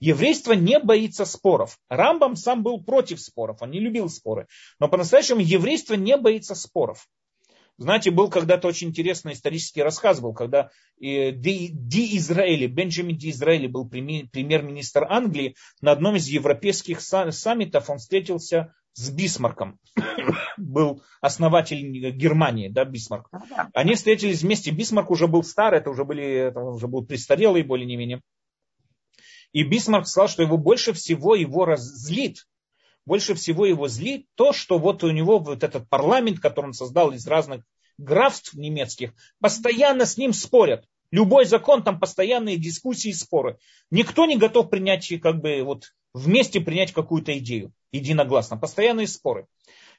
Еврейство 0.00 0.52
не 0.52 0.78
боится 0.78 1.24
споров. 1.24 1.78
Рамбам 1.88 2.36
сам 2.36 2.62
был 2.62 2.82
против 2.82 3.20
споров, 3.20 3.58
он 3.60 3.70
не 3.70 3.80
любил 3.80 4.08
споры. 4.08 4.46
Но 4.78 4.88
по-настоящему 4.88 5.40
еврейство 5.40 5.94
не 5.94 6.16
боится 6.16 6.54
споров. 6.54 7.08
Знаете, 7.82 8.12
был 8.12 8.30
когда-то 8.30 8.68
очень 8.68 8.90
интересный 8.90 9.32
исторический 9.32 9.82
рассказ, 9.82 10.20
был, 10.20 10.34
когда 10.34 10.70
э, 11.00 11.32
Ди, 11.32 11.68
Ди 11.72 12.16
Израили, 12.16 12.68
Бенджамин 12.68 13.16
Ди 13.16 13.30
Израили 13.30 13.66
был 13.66 13.88
премьер-министр 13.88 15.04
Англии, 15.10 15.56
на 15.80 15.90
одном 15.90 16.14
из 16.14 16.28
европейских 16.28 17.00
саммитов 17.00 17.90
он 17.90 17.98
встретился 17.98 18.72
с 18.92 19.10
Бисмарком, 19.10 19.80
был 20.56 21.02
основатель 21.20 21.80
Германии, 22.10 22.68
да, 22.68 22.84
Бисмарк. 22.84 23.28
Они 23.74 23.96
встретились 23.96 24.42
вместе, 24.42 24.70
Бисмарк 24.70 25.10
уже 25.10 25.26
был 25.26 25.42
старый, 25.42 25.80
это 25.80 25.90
уже, 25.90 26.04
были, 26.04 26.24
это 26.24 26.60
уже 26.60 26.86
был 26.86 27.04
престарелый 27.04 27.64
более 27.64 27.86
не 27.86 27.96
менее. 27.96 28.20
И 29.50 29.64
Бисмарк 29.64 30.06
сказал, 30.06 30.28
что 30.28 30.44
его 30.44 30.56
больше 30.56 30.92
всего 30.92 31.34
его 31.34 31.64
злит 31.64 32.46
больше 33.04 33.34
всего 33.34 33.66
его 33.66 33.88
злит 33.88 34.26
то, 34.34 34.52
что 34.52 34.78
вот 34.78 35.02
у 35.02 35.10
него 35.10 35.38
вот 35.38 35.64
этот 35.64 35.88
парламент, 35.88 36.38
который 36.38 36.66
он 36.66 36.72
создал 36.72 37.10
из 37.10 37.26
разных 37.26 37.64
графств 38.02 38.54
немецких, 38.54 39.12
постоянно 39.40 40.06
с 40.06 40.16
ним 40.16 40.32
спорят. 40.32 40.84
Любой 41.10 41.44
закон, 41.44 41.82
там 41.82 42.00
постоянные 42.00 42.56
дискуссии 42.56 43.10
и 43.10 43.14
споры. 43.14 43.58
Никто 43.90 44.24
не 44.24 44.38
готов 44.38 44.70
принять, 44.70 45.12
как 45.20 45.40
бы, 45.40 45.62
вот 45.62 45.92
вместе 46.14 46.60
принять 46.60 46.92
какую-то 46.92 47.36
идею 47.38 47.72
единогласно. 47.92 48.56
Постоянные 48.56 49.06
споры. 49.06 49.46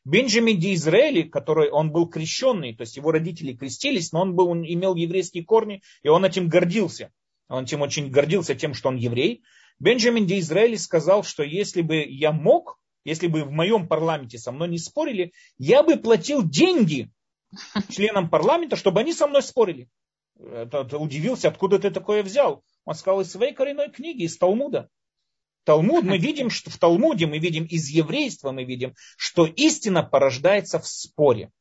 Бенджамин 0.05 0.59
Ди 0.59 0.73
Израили, 0.73 1.21
который 1.21 1.69
он 1.69 1.91
был 1.91 2.07
крещенный, 2.07 2.75
то 2.75 2.81
есть 2.81 2.97
его 2.97 3.11
родители 3.11 3.53
крестились, 3.53 4.11
но 4.11 4.21
он, 4.21 4.35
был, 4.35 4.49
он 4.49 4.65
имел 4.65 4.95
еврейские 4.95 5.45
корни, 5.45 5.81
и 6.01 6.09
он 6.09 6.25
этим 6.25 6.49
гордился. 6.49 7.11
Он 7.47 7.63
этим 7.63 7.81
очень 7.81 8.09
гордился 8.09 8.55
тем, 8.55 8.73
что 8.73 8.89
он 8.89 8.97
еврей. 8.97 9.43
Бенджамин 9.79 10.25
Ди 10.25 10.39
Израили 10.39 10.75
сказал, 10.75 11.23
что 11.23 11.43
если 11.43 11.81
бы 11.81 12.03
я 12.03 12.31
мог, 12.31 12.79
если 13.05 13.27
бы 13.27 13.43
в 13.43 13.51
моем 13.51 13.87
парламенте 13.87 14.37
со 14.37 14.51
мной 14.51 14.69
не 14.69 14.77
спорили, 14.77 15.31
я 15.57 15.83
бы 15.83 15.95
платил 15.95 16.43
деньги 16.43 17.09
членам 17.89 18.29
парламента, 18.29 18.75
чтобы 18.75 19.01
они 19.01 19.13
со 19.13 19.27
мной 19.27 19.43
спорили. 19.43 19.89
Тот 20.71 20.93
удивился, 20.93 21.47
откуда 21.47 21.79
ты 21.79 21.91
такое 21.91 22.23
взял. 22.23 22.63
Он 22.85 22.95
сказал 22.95 23.21
из 23.21 23.31
своей 23.31 23.53
коренной 23.53 23.89
книги, 23.89 24.23
из 24.23 24.37
Талмуда. 24.37 24.89
Талмуд, 25.63 26.03
мы 26.03 26.17
видим, 26.17 26.49
что 26.49 26.69
в 26.69 26.77
Талмуде 26.77 27.25
мы 27.25 27.37
видим 27.39 27.63
из 27.65 27.87
еврейства, 27.87 28.51
мы 28.51 28.65
видим, 28.65 28.95
что 29.15 29.45
истина 29.45 30.03
порождается 30.03 30.79
в 30.79 30.87
споре 30.87 31.51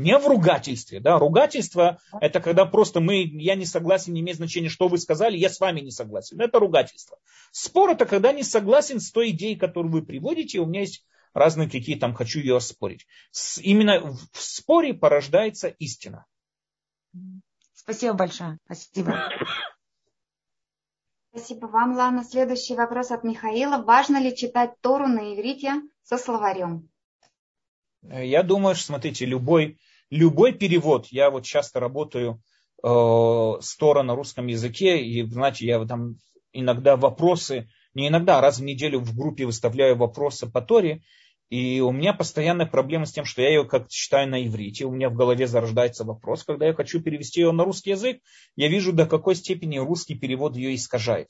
не 0.00 0.16
в 0.16 0.26
ругательстве. 0.26 0.98
Да? 1.00 1.18
Ругательство– 1.18 1.98
это 2.20 2.40
когда 2.40 2.64
просто 2.64 3.00
мы, 3.00 3.22
я 3.22 3.54
не 3.54 3.66
согласен, 3.66 4.14
не 4.14 4.22
имеет 4.22 4.38
значения, 4.38 4.68
что 4.68 4.88
вы 4.88 4.98
сказали, 4.98 5.36
я 5.36 5.50
с 5.50 5.60
вами 5.60 5.80
не 5.80 5.90
согласен. 5.90 6.40
Это 6.40 6.58
ругательство. 6.58 7.18
Спор– 7.52 7.90
это 7.92 8.06
когда 8.06 8.32
не 8.32 8.42
согласен 8.42 8.98
с 8.98 9.10
той 9.12 9.30
идеей, 9.30 9.56
которую 9.56 9.92
вы 9.92 10.02
приводите, 10.02 10.58
у 10.58 10.66
меня 10.66 10.80
есть 10.80 11.04
разные 11.34 11.68
какие 11.68 11.96
там, 11.96 12.14
хочу 12.14 12.40
ее 12.40 12.56
оспорить. 12.56 13.06
С, 13.30 13.58
именно 13.58 14.12
в 14.12 14.40
споре 14.40 14.94
порождается 14.94 15.68
истина. 15.68 16.26
Спасибо 17.74 18.14
большое. 18.14 18.58
Спасибо. 18.64 19.30
Спасибо 21.30 21.66
вам, 21.66 21.94
Лана. 21.94 22.24
Следующий 22.24 22.74
вопрос 22.74 23.10
от 23.10 23.24
Михаила. 23.24 23.82
Важно 23.82 24.20
ли 24.20 24.36
читать 24.36 24.74
Тору 24.80 25.06
на 25.06 25.34
иврите 25.34 25.82
со 26.02 26.18
словарем? 26.18 26.88
Я 28.02 28.42
думаю, 28.42 28.74
что, 28.74 28.86
смотрите, 28.86 29.26
любой 29.26 29.78
любой 30.10 30.52
перевод, 30.52 31.06
я 31.06 31.30
вот 31.30 31.44
часто 31.44 31.80
работаю 31.80 32.42
э, 32.82 32.88
с 32.88 33.76
Тора 33.76 34.02
на 34.02 34.14
русском 34.14 34.46
языке, 34.48 35.02
и, 35.02 35.22
знаете, 35.24 35.66
я 35.66 35.84
там 35.86 36.16
иногда 36.52 36.96
вопросы, 36.96 37.68
не 37.94 38.08
иногда, 38.08 38.40
раз 38.40 38.58
в 38.58 38.62
неделю 38.62 39.00
в 39.00 39.16
группе 39.16 39.46
выставляю 39.46 39.96
вопросы 39.96 40.50
по 40.50 40.60
Торе, 40.60 41.02
и 41.50 41.80
у 41.80 41.90
меня 41.90 42.14
постоянная 42.14 42.66
проблема 42.66 43.06
с 43.06 43.12
тем, 43.12 43.24
что 43.24 43.42
я 43.42 43.48
ее 43.48 43.64
как 43.64 43.88
читаю 43.88 44.28
на 44.28 44.46
иврите, 44.46 44.84
у 44.84 44.92
меня 44.92 45.10
в 45.10 45.14
голове 45.14 45.48
зарождается 45.48 46.04
вопрос, 46.04 46.44
когда 46.44 46.66
я 46.66 46.74
хочу 46.74 47.02
перевести 47.02 47.40
ее 47.40 47.50
на 47.50 47.64
русский 47.64 47.90
язык, 47.90 48.20
я 48.54 48.68
вижу, 48.68 48.92
до 48.92 49.06
какой 49.06 49.34
степени 49.34 49.78
русский 49.78 50.14
перевод 50.14 50.56
ее 50.56 50.74
искажает. 50.76 51.28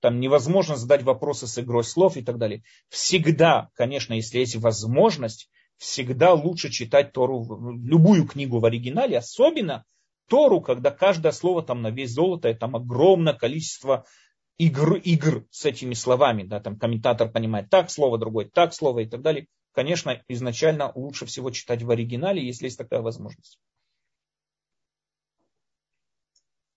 Там 0.00 0.18
невозможно 0.18 0.76
задать 0.76 1.02
вопросы 1.02 1.46
с 1.46 1.58
игрой 1.58 1.84
слов 1.84 2.16
и 2.16 2.22
так 2.22 2.38
далее. 2.38 2.62
Всегда, 2.88 3.68
конечно, 3.74 4.14
если 4.14 4.38
есть 4.38 4.56
возможность, 4.56 5.50
всегда 5.76 6.32
лучше 6.32 6.70
читать 6.70 7.12
Тору, 7.12 7.76
любую 7.82 8.26
книгу 8.26 8.60
в 8.60 8.64
оригинале, 8.64 9.18
особенно 9.18 9.84
Тору, 10.28 10.60
когда 10.60 10.90
каждое 10.90 11.32
слово 11.32 11.62
там 11.62 11.82
на 11.82 11.90
весь 11.90 12.12
золото, 12.12 12.48
и 12.48 12.54
там 12.54 12.76
огромное 12.76 13.34
количество 13.34 14.06
игр, 14.58 14.94
игр 14.96 15.46
с 15.50 15.64
этими 15.64 15.94
словами. 15.94 16.42
Да, 16.44 16.60
там 16.60 16.78
комментатор 16.78 17.30
понимает 17.30 17.70
так 17.70 17.90
слово, 17.90 18.18
другой 18.18 18.46
так 18.46 18.74
слово 18.74 19.00
и 19.00 19.08
так 19.08 19.22
далее. 19.22 19.46
Конечно, 19.72 20.22
изначально 20.28 20.92
лучше 20.94 21.26
всего 21.26 21.50
читать 21.50 21.82
в 21.82 21.90
оригинале, 21.90 22.44
если 22.44 22.66
есть 22.66 22.78
такая 22.78 23.00
возможность. 23.00 23.58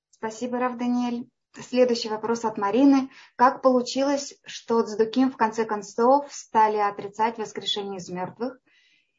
Спасибо, 0.10 0.60
Рав 0.60 0.78
Даниэль. 0.78 1.30
Следующий 1.54 2.10
вопрос 2.10 2.44
от 2.44 2.58
Марины. 2.58 3.10
Как 3.36 3.62
получилось, 3.62 4.36
что 4.46 4.82
Цдуким 4.82 5.32
в 5.32 5.38
конце 5.38 5.66
концов 5.66 6.32
стали 6.32 6.78
отрицать 6.78 7.38
воскрешение 7.38 7.98
из 7.98 8.10
мертвых? 8.10 8.60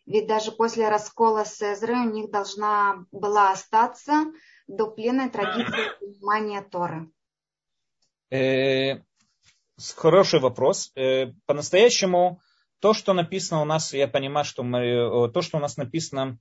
Ведь 0.07 0.27
даже 0.27 0.53
после 0.53 0.89
раскола 0.89 1.45
с 1.45 1.61
Эзрой 1.63 2.07
у 2.07 2.11
них 2.11 2.31
должна 2.31 3.05
была 3.13 3.53
остаться 3.53 4.25
до 4.67 4.91
пленной 4.91 5.31
традиции 5.31 5.99
понимания 6.01 6.63
Торы. 6.63 7.11
Э, 8.31 9.01
хороший 9.97 10.41
вопрос. 10.41 10.93
Э, 10.95 11.33
по-настоящему 11.47 12.41
то, 12.81 12.95
что 12.95 13.13
написано 13.13 13.63
у 13.63 13.65
нас, 13.65 13.93
я 13.93 14.07
понимаю, 14.07 14.45
что 14.45 14.63
мы, 14.63 15.31
то, 15.33 15.43
что 15.43 15.59
у 15.59 15.61
нас 15.61 15.77
написано 15.77 16.39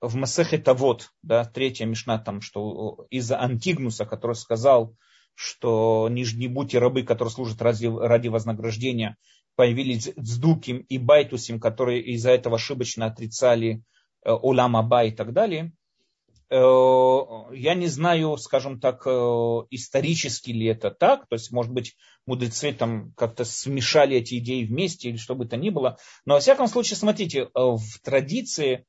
в 0.00 0.14
Масехе 0.16 0.58
Тавод, 0.58 1.10
да, 1.22 1.44
третья 1.44 1.86
мишна, 1.86 2.18
там, 2.18 2.40
что 2.40 3.06
из-за 3.10 3.40
Антигнуса, 3.40 4.04
который 4.04 4.36
сказал, 4.36 4.94
что 5.34 6.08
не 6.10 6.48
будьте 6.48 6.78
рабы, 6.78 7.02
которые 7.02 7.32
служат 7.32 7.60
ради, 7.60 7.86
ради 7.86 8.28
вознаграждения, 8.28 9.16
появились 9.54 10.12
Дздуким 10.18 10.78
и 10.78 10.98
Байтусим, 10.98 11.60
которые 11.60 12.02
из-за 12.02 12.30
этого 12.30 12.56
ошибочно 12.56 13.06
отрицали 13.06 13.82
э, 14.24 14.32
Улам 14.32 14.76
Аба 14.76 15.04
и 15.04 15.10
так 15.10 15.32
далее. 15.32 15.72
Э, 16.48 16.56
я 17.52 17.74
не 17.74 17.88
знаю, 17.88 18.36
скажем 18.36 18.78
так, 18.80 19.06
э, 19.06 19.10
исторически 19.70 20.50
ли 20.50 20.66
это 20.66 20.90
так, 20.90 21.26
то 21.28 21.34
есть, 21.34 21.50
может 21.50 21.72
быть, 21.72 21.96
мудрецы 22.26 22.72
там 22.72 23.12
как-то 23.16 23.44
смешали 23.44 24.16
эти 24.16 24.38
идеи 24.38 24.64
вместе 24.64 25.08
или 25.08 25.16
что 25.16 25.34
бы 25.34 25.46
то 25.46 25.56
ни 25.56 25.70
было. 25.70 25.98
Но, 26.24 26.34
во 26.34 26.40
всяком 26.40 26.68
случае, 26.68 26.96
смотрите, 26.96 27.48
в 27.54 28.00
традиции, 28.02 28.84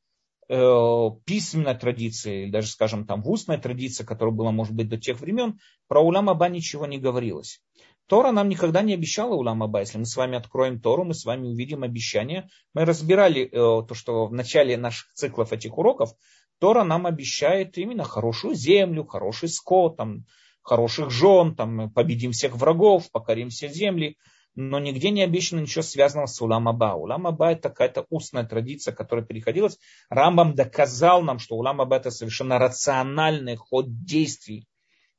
письменной 0.48 1.76
традиции, 1.76 2.44
или 2.44 2.52
даже, 2.52 2.70
скажем, 2.70 3.06
там 3.06 3.22
в 3.22 3.30
устной 3.30 3.58
традиции, 3.58 4.06
которая 4.06 4.34
была, 4.34 4.52
может 4.52 4.74
быть, 4.74 4.88
до 4.88 4.98
тех 4.98 5.20
времен, 5.20 5.60
про 5.90 6.00
Улам 6.00 6.30
Аба 6.30 6.48
ничего 6.48 6.86
не 6.86 6.98
говорилось. 6.98 7.62
Тора 8.08 8.32
нам 8.32 8.48
никогда 8.48 8.82
не 8.82 8.94
обещала 8.94 9.34
Улам 9.34 9.64
Аба. 9.64 9.82
Если 9.82 9.98
мы 9.98 10.06
с 10.06 10.16
вами 10.16 10.38
откроем 10.38 10.80
Тору, 10.80 11.04
мы 11.04 11.14
с 11.14 11.26
вами 11.26 11.48
увидим 11.48 11.84
обещание. 11.84 12.48
Мы 12.74 12.86
разбирали 12.86 13.44
э, 13.44 13.50
то, 13.52 13.94
что 13.94 14.28
в 14.28 14.34
начале 14.34 14.78
наших 14.78 15.12
циклов 15.14 15.52
этих 15.52 15.78
уроков 15.78 16.12
Тора 16.60 16.84
нам 16.84 17.06
обещает 17.06 17.78
именно 17.78 18.04
хорошую 18.04 18.56
землю, 18.56 19.06
хороший 19.06 19.50
скот, 19.50 19.98
там, 19.98 20.26
хороших 20.62 21.12
жен, 21.12 21.56
там, 21.56 21.92
победим 21.92 22.32
всех 22.32 22.56
врагов, 22.56 23.12
покорим 23.12 23.50
все 23.50 23.70
земли. 23.70 24.18
Но 24.60 24.80
нигде 24.80 25.12
не 25.12 25.22
обещано 25.22 25.60
ничего 25.60 25.84
связанного 25.84 26.26
с 26.26 26.42
Улам 26.42 26.68
Аба. 26.68 26.96
Улам 26.96 27.28
Аба 27.28 27.52
это 27.52 27.70
какая-то 27.70 28.08
устная 28.10 28.44
традиция, 28.44 28.92
которая 28.92 29.24
переходилась. 29.24 29.78
Рамбам 30.10 30.56
доказал 30.56 31.22
нам, 31.22 31.38
что 31.38 31.58
Улам 31.58 31.80
Аба 31.80 31.98
это 31.98 32.10
совершенно 32.10 32.58
рациональный 32.58 33.56
ход 33.56 34.04
действий 34.04 34.68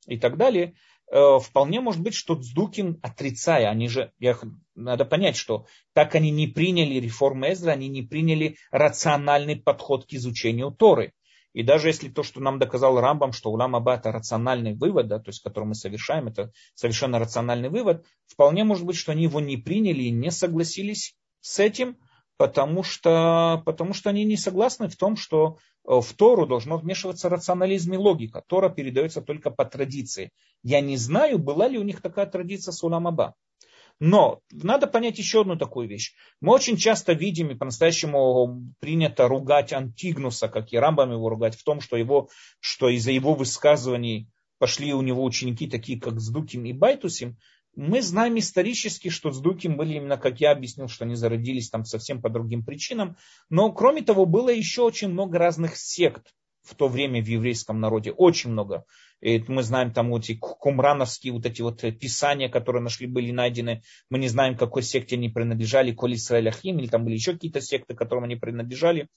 и 0.08 0.18
так 0.18 0.38
далее. 0.38 0.74
э, 1.10 1.38
вполне 1.40 1.80
может 1.80 2.02
быть, 2.02 2.14
что 2.14 2.34
Цдуким, 2.34 2.98
отрицая, 3.00 3.70
они 3.70 3.88
же, 3.88 4.12
я, 4.18 4.36
надо 4.74 5.04
понять, 5.04 5.36
что 5.36 5.66
так 5.92 6.16
они 6.16 6.32
не 6.32 6.48
приняли 6.48 6.94
реформы 6.94 7.52
Эзра, 7.52 7.70
они 7.70 7.88
не 7.88 8.02
приняли 8.02 8.56
рациональный 8.72 9.56
подход 9.56 10.04
к 10.04 10.12
изучению 10.12 10.72
Торы. 10.72 11.12
И 11.58 11.64
даже 11.64 11.88
если 11.88 12.08
то, 12.08 12.22
что 12.22 12.38
нам 12.40 12.60
доказал 12.60 13.00
Рамбам, 13.00 13.32
что 13.32 13.50
улам 13.50 13.74
Аба 13.74 13.96
это 13.96 14.12
рациональный 14.12 14.74
вывод, 14.74 15.08
да, 15.08 15.18
то 15.18 15.30
есть 15.30 15.42
который 15.42 15.64
мы 15.64 15.74
совершаем, 15.74 16.28
это 16.28 16.52
совершенно 16.76 17.18
рациональный 17.18 17.68
вывод, 17.68 18.06
вполне 18.28 18.62
может 18.62 18.86
быть, 18.86 18.94
что 18.94 19.10
они 19.10 19.24
его 19.24 19.40
не 19.40 19.56
приняли 19.56 20.04
и 20.04 20.12
не 20.12 20.30
согласились 20.30 21.16
с 21.40 21.58
этим, 21.58 21.96
потому 22.36 22.84
что, 22.84 23.60
потому 23.66 23.92
что 23.92 24.08
они 24.08 24.24
не 24.24 24.36
согласны 24.36 24.88
в 24.88 24.96
том, 24.96 25.16
что 25.16 25.58
э, 25.84 26.00
в 26.00 26.12
Тору 26.12 26.46
должно 26.46 26.76
вмешиваться 26.76 27.28
рационализм 27.28 27.92
и 27.94 27.96
логика. 27.96 28.40
Тора 28.46 28.68
передается 28.68 29.20
только 29.20 29.50
по 29.50 29.64
традиции. 29.64 30.30
Я 30.62 30.80
не 30.80 30.96
знаю, 30.96 31.40
была 31.40 31.66
ли 31.66 31.76
у 31.76 31.82
них 31.82 32.00
такая 32.00 32.26
традиция 32.26 32.70
с 32.70 32.84
Уламаба. 32.84 33.34
Но 34.00 34.42
надо 34.52 34.86
понять 34.86 35.18
еще 35.18 35.40
одну 35.40 35.56
такую 35.56 35.88
вещь. 35.88 36.14
Мы 36.40 36.54
очень 36.54 36.76
часто 36.76 37.14
видим, 37.14 37.50
и 37.50 37.56
по-настоящему 37.56 38.72
принято 38.78 39.26
ругать 39.26 39.72
Антигнуса, 39.72 40.48
как 40.48 40.72
и 40.72 40.78
Рамбам 40.78 41.12
его 41.12 41.28
ругать, 41.28 41.56
в 41.56 41.64
том, 41.64 41.80
что, 41.80 41.96
его, 41.96 42.28
что 42.60 42.88
из-за 42.88 43.10
его 43.10 43.34
высказываний 43.34 44.28
пошли 44.58 44.94
у 44.94 45.02
него 45.02 45.24
ученики, 45.24 45.68
такие 45.68 46.00
как 46.00 46.20
Сдуким 46.20 46.64
и 46.64 46.72
Байтусим, 46.72 47.38
мы 47.74 48.02
знаем 48.02 48.38
исторически, 48.38 49.08
что 49.08 49.30
Сдуким 49.30 49.76
были 49.76 49.94
именно, 49.94 50.16
как 50.16 50.40
я 50.40 50.50
объяснил, 50.50 50.88
что 50.88 51.04
они 51.04 51.14
зародились 51.14 51.70
там 51.70 51.84
совсем 51.84 52.20
по 52.20 52.28
другим 52.28 52.64
причинам. 52.64 53.16
Но 53.50 53.72
кроме 53.72 54.02
того, 54.02 54.26
было 54.26 54.48
еще 54.48 54.82
очень 54.82 55.08
много 55.08 55.38
разных 55.38 55.76
сект 55.76 56.34
в 56.62 56.74
то 56.74 56.88
время 56.88 57.22
в 57.22 57.26
еврейском 57.26 57.78
народе. 57.80 58.10
Очень 58.10 58.50
много. 58.50 58.84
Мы 59.20 59.62
знаем 59.62 59.92
там 59.92 60.10
вот 60.10 60.24
эти 60.24 60.36
кумрановские 60.36 61.32
вот 61.32 61.44
эти 61.44 61.60
вот 61.60 61.80
писания, 61.98 62.48
которые 62.48 62.82
нашли, 62.82 63.06
были 63.06 63.32
найдены. 63.32 63.82
Мы 64.10 64.18
не 64.18 64.28
знаем, 64.28 64.56
какой 64.56 64.82
секте 64.82 65.16
они 65.16 65.28
принадлежали, 65.28 65.92
Коль 65.92 66.14
Исраэль 66.14 66.48
Ахим, 66.48 66.78
или 66.78 66.86
там 66.86 67.04
были 67.04 67.14
еще 67.14 67.32
какие-то 67.32 67.60
секты, 67.60 67.94
которым 67.94 68.24
они 68.24 68.36
принадлежали. 68.36 69.08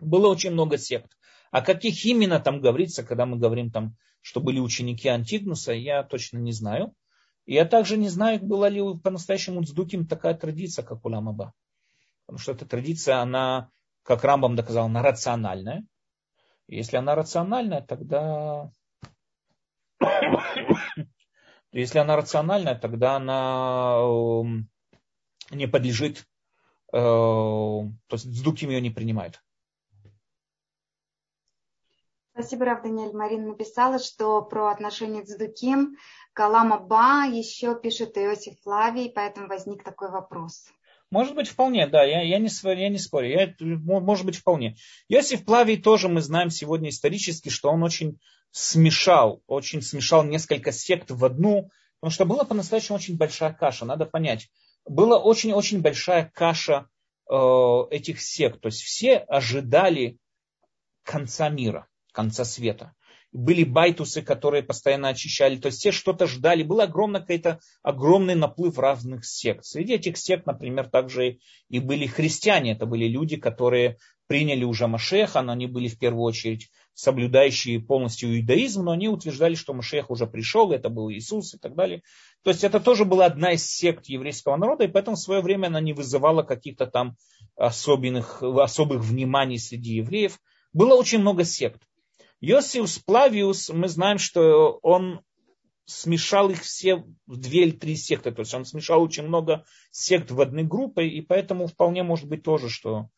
Было 0.00 0.28
очень 0.28 0.50
много 0.50 0.76
сект. 0.76 1.16
О 1.50 1.62
каких 1.62 2.04
именно 2.04 2.40
там 2.40 2.60
говорится, 2.60 3.02
когда 3.02 3.26
мы 3.26 3.38
говорим 3.38 3.70
там, 3.70 3.96
что 4.20 4.40
были 4.40 4.60
ученики 4.60 5.08
Антигнуса, 5.08 5.72
я 5.72 6.02
точно 6.02 6.38
не 6.38 6.52
знаю. 6.52 6.94
Я 7.46 7.64
также 7.64 7.96
не 7.96 8.08
знаю, 8.08 8.40
была 8.40 8.68
ли 8.68 8.80
по-настоящему 9.02 9.64
Цдуким 9.64 10.06
такая 10.06 10.34
традиция, 10.34 10.84
как 10.84 11.04
у 11.04 11.08
Ламаба. 11.08 11.52
Потому 12.26 12.38
что 12.38 12.52
эта 12.52 12.66
традиция, 12.66 13.16
она, 13.16 13.70
как 14.04 14.22
Рамбам 14.22 14.56
доказал, 14.56 14.86
она 14.86 15.02
рациональная. 15.02 15.84
Если 16.68 16.96
она 16.96 17.14
рациональная, 17.14 17.80
тогда... 17.80 18.70
Если 21.72 21.98
она 21.98 22.16
рациональная, 22.16 22.74
тогда 22.74 23.16
она 23.16 23.96
эм, 24.00 24.68
не 25.50 25.68
подлежит, 25.68 26.26
э, 26.92 26.96
то 26.96 27.88
есть 28.10 28.36
Цдуким 28.36 28.70
ее 28.70 28.80
не 28.80 28.90
принимает. 28.90 29.40
Спасибо, 32.32 32.64
Рав 32.64 32.82
Даниэль. 32.82 33.12
Марина 33.12 33.48
написала, 33.48 33.98
что 33.98 34.40
про 34.42 34.70
отношения 34.70 35.24
с 35.24 35.36
Дуким 35.36 35.96
Калама 36.32 36.78
Ба 36.78 37.24
еще 37.26 37.78
пишет 37.78 38.16
Иосиф 38.16 38.58
Флавий, 38.62 39.12
поэтому 39.14 39.46
возник 39.46 39.84
такой 39.84 40.10
вопрос. 40.10 40.72
Может 41.10 41.34
быть, 41.34 41.48
вполне, 41.48 41.86
да, 41.88 42.04
я, 42.04 42.22
я, 42.22 42.38
не, 42.38 42.48
я 42.80 42.88
не 42.88 42.98
спорю, 42.98 43.28
я, 43.28 43.54
может 43.58 44.24
быть, 44.24 44.36
вполне. 44.36 44.76
Иосиф 45.08 45.44
Плавий 45.44 45.76
тоже 45.76 46.08
мы 46.08 46.20
знаем 46.20 46.50
сегодня 46.50 46.90
исторически, 46.90 47.48
что 47.48 47.70
он 47.70 47.82
очень 47.82 48.20
смешал, 48.52 49.42
очень 49.46 49.82
смешал 49.82 50.22
несколько 50.22 50.70
сект 50.70 51.10
в 51.10 51.24
одну, 51.24 51.70
потому 52.00 52.12
что 52.12 52.24
была 52.24 52.44
по-настоящему 52.44 52.96
очень 52.96 53.16
большая 53.16 53.52
каша, 53.52 53.84
надо 53.84 54.06
понять. 54.06 54.48
Была 54.84 55.18
очень-очень 55.18 55.80
большая 55.80 56.30
каша 56.32 56.88
э, 57.28 57.34
этих 57.90 58.20
сект, 58.20 58.60
то 58.60 58.66
есть 58.66 58.82
все 58.82 59.16
ожидали 59.16 60.18
конца 61.02 61.48
мира 61.48 61.88
конца 62.12 62.44
света. 62.44 62.94
Были 63.32 63.62
байтусы, 63.62 64.22
которые 64.22 64.62
постоянно 64.62 65.08
очищали, 65.08 65.56
то 65.56 65.66
есть 65.66 65.78
все 65.78 65.92
что-то 65.92 66.26
ждали. 66.26 66.64
Был 66.64 66.80
огромный 66.80 67.20
какой-то 67.20 67.60
огромный 67.82 68.34
наплыв 68.34 68.78
разных 68.78 69.24
сект. 69.24 69.64
Среди 69.64 69.94
этих 69.94 70.16
сект, 70.16 70.46
например, 70.46 70.88
также 70.88 71.38
и 71.68 71.78
были 71.78 72.06
христиане. 72.06 72.72
Это 72.72 72.86
были 72.86 73.06
люди, 73.06 73.36
которые 73.36 73.98
приняли 74.26 74.64
уже 74.64 74.86
Машеха, 74.86 75.42
но 75.42 75.52
они 75.52 75.66
были 75.66 75.88
в 75.88 75.98
первую 75.98 76.22
очередь 76.22 76.70
соблюдающие 76.94 77.80
полностью 77.80 78.38
иудаизм, 78.38 78.84
но 78.84 78.92
они 78.92 79.08
утверждали, 79.08 79.54
что 79.54 79.74
Машех 79.74 80.10
уже 80.10 80.26
пришел, 80.26 80.70
это 80.70 80.88
был 80.88 81.10
Иисус 81.10 81.54
и 81.54 81.58
так 81.58 81.74
далее. 81.74 82.02
То 82.44 82.50
есть 82.50 82.62
это 82.62 82.78
тоже 82.78 83.04
была 83.04 83.26
одна 83.26 83.52
из 83.52 83.66
сект 83.66 84.06
еврейского 84.06 84.56
народа, 84.56 84.84
и 84.84 84.88
поэтому 84.88 85.16
в 85.16 85.20
свое 85.20 85.40
время 85.40 85.68
она 85.68 85.80
не 85.80 85.94
вызывала 85.94 86.42
каких-то 86.42 86.86
там 86.86 87.16
особенных, 87.56 88.42
особых 88.42 89.02
вниманий 89.02 89.58
среди 89.58 89.94
евреев. 89.94 90.38
Было 90.72 90.94
очень 90.94 91.18
много 91.18 91.44
сект. 91.44 91.82
Йосиф 92.40 92.88
Сплавиус, 92.88 93.68
мы 93.70 93.88
знаем, 93.88 94.18
что 94.18 94.78
он 94.82 95.20
смешал 95.84 96.50
их 96.50 96.62
все 96.62 97.04
в 97.26 97.36
две 97.36 97.64
или 97.64 97.72
три 97.72 97.96
секты. 97.96 98.30
То 98.30 98.40
есть 98.40 98.54
он 98.54 98.64
смешал 98.64 99.02
очень 99.02 99.24
много 99.24 99.64
сект 99.90 100.30
в 100.30 100.40
одной 100.40 100.64
группе, 100.64 101.06
и 101.06 101.20
поэтому 101.20 101.66
вполне 101.66 102.02
может 102.02 102.28
быть 102.28 102.42
тоже, 102.42 102.70
что, 102.70 103.08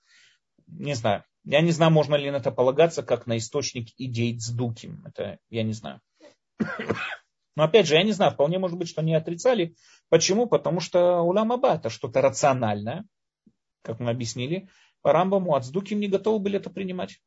не 0.66 0.94
знаю, 0.94 1.24
я 1.44 1.60
не 1.60 1.70
знаю, 1.70 1.92
можно 1.92 2.14
ли 2.14 2.30
на 2.30 2.36
это 2.36 2.50
полагаться, 2.50 3.02
как 3.02 3.26
на 3.26 3.36
источник 3.36 3.88
идей 3.98 4.38
Цдуки. 4.38 4.92
Это 5.04 5.38
я 5.50 5.62
не 5.62 5.72
знаю. 5.72 6.00
Но 7.56 7.64
опять 7.64 7.86
же, 7.86 7.94
я 7.94 8.02
не 8.02 8.12
знаю, 8.12 8.32
вполне 8.32 8.58
может 8.58 8.78
быть, 8.78 8.88
что 8.88 9.02
они 9.02 9.14
отрицали. 9.14 9.76
Почему? 10.08 10.46
Потому 10.46 10.80
что 10.80 11.20
улам 11.20 11.52
Аба 11.52 11.74
это 11.74 11.90
что-то 11.90 12.22
рациональное, 12.22 13.04
как 13.82 14.00
мы 14.00 14.10
объяснили. 14.10 14.68
По 15.02 15.12
Рамбаму 15.12 15.54
от 15.54 15.64
Цдуки 15.64 15.94
не 15.94 16.08
готовы 16.08 16.38
были 16.38 16.58
это 16.58 16.70
принимать. 16.70 17.20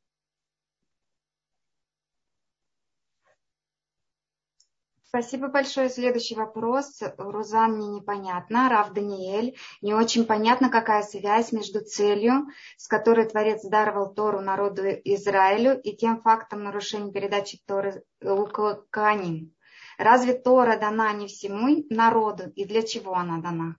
Спасибо 5.15 5.47
большое. 5.47 5.87
Следующий 5.87 6.35
вопрос. 6.35 7.01
Рузанне 7.17 7.87
непонятно. 7.87 8.67
Рав 8.67 8.91
Даниэль. 8.91 9.55
Не 9.81 9.93
очень 9.93 10.25
понятно, 10.25 10.69
какая 10.69 11.03
связь 11.03 11.53
между 11.53 11.79
целью, 11.79 12.47
с 12.75 12.89
которой 12.89 13.25
Творец 13.25 13.63
даровал 13.63 14.13
Тору 14.13 14.41
народу 14.41 14.81
Израилю, 15.05 15.79
и 15.79 15.95
тем 15.95 16.21
фактом 16.21 16.65
нарушения 16.65 17.13
передачи 17.13 17.61
Торы 17.65 18.03
Кааним. 18.89 19.53
Разве 19.97 20.33
Тора 20.33 20.77
дана 20.77 21.13
не 21.13 21.27
всему 21.27 21.85
народу, 21.89 22.51
и 22.53 22.65
для 22.65 22.81
чего 22.81 23.15
она 23.15 23.39
дана? 23.39 23.77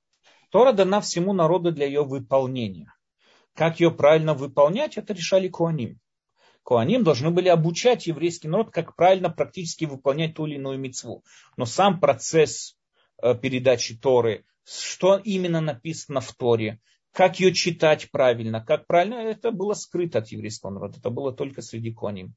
Тора 0.50 0.72
дана 0.72 1.02
всему 1.02 1.34
народу 1.34 1.70
для 1.70 1.84
ее 1.84 2.02
выполнения. 2.02 2.94
Как 3.54 3.78
ее 3.78 3.90
правильно 3.90 4.32
выполнять, 4.32 4.96
это 4.96 5.12
решали 5.12 5.48
Куаним. 5.48 6.00
Коаним 6.66 7.04
должны 7.04 7.30
были 7.30 7.48
обучать 7.48 8.08
еврейский 8.08 8.48
народ, 8.48 8.72
как 8.72 8.96
правильно 8.96 9.30
практически 9.30 9.84
выполнять 9.84 10.34
ту 10.34 10.46
или 10.46 10.56
иную 10.56 10.80
мецву. 10.80 11.22
Но 11.56 11.64
сам 11.64 12.00
процесс 12.00 12.76
э, 13.22 13.36
передачи 13.36 13.96
Торы, 13.96 14.44
что 14.64 15.16
именно 15.16 15.60
написано 15.60 16.20
в 16.20 16.34
Торе, 16.34 16.80
как 17.12 17.38
ее 17.38 17.54
читать 17.54 18.10
правильно, 18.10 18.60
как 18.64 18.88
правильно, 18.88 19.14
это 19.14 19.52
было 19.52 19.74
скрыто 19.74 20.18
от 20.18 20.26
еврейского 20.32 20.70
народа. 20.70 20.98
Это 20.98 21.08
было 21.08 21.32
только 21.32 21.62
среди 21.62 21.94
Коаним. 21.94 22.34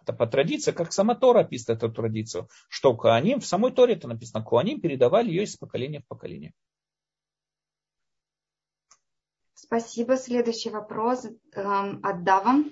Это 0.00 0.14
по 0.14 0.26
традиции, 0.26 0.72
как 0.72 0.90
сама 0.90 1.14
Тора 1.14 1.40
описывает 1.40 1.82
эту 1.82 1.92
традицию, 1.92 2.48
что 2.70 2.96
Коаним, 2.96 3.40
в 3.40 3.46
самой 3.46 3.72
Торе 3.72 3.96
это 3.96 4.08
написано, 4.08 4.42
Коаним 4.42 4.80
передавали 4.80 5.28
ее 5.28 5.42
из 5.42 5.58
поколения 5.58 6.00
в 6.00 6.06
поколение. 6.06 6.54
Спасибо. 9.52 10.16
Следующий 10.16 10.70
вопрос 10.70 11.26
эм, 11.54 12.00
от 12.02 12.24
Дава. 12.24 12.64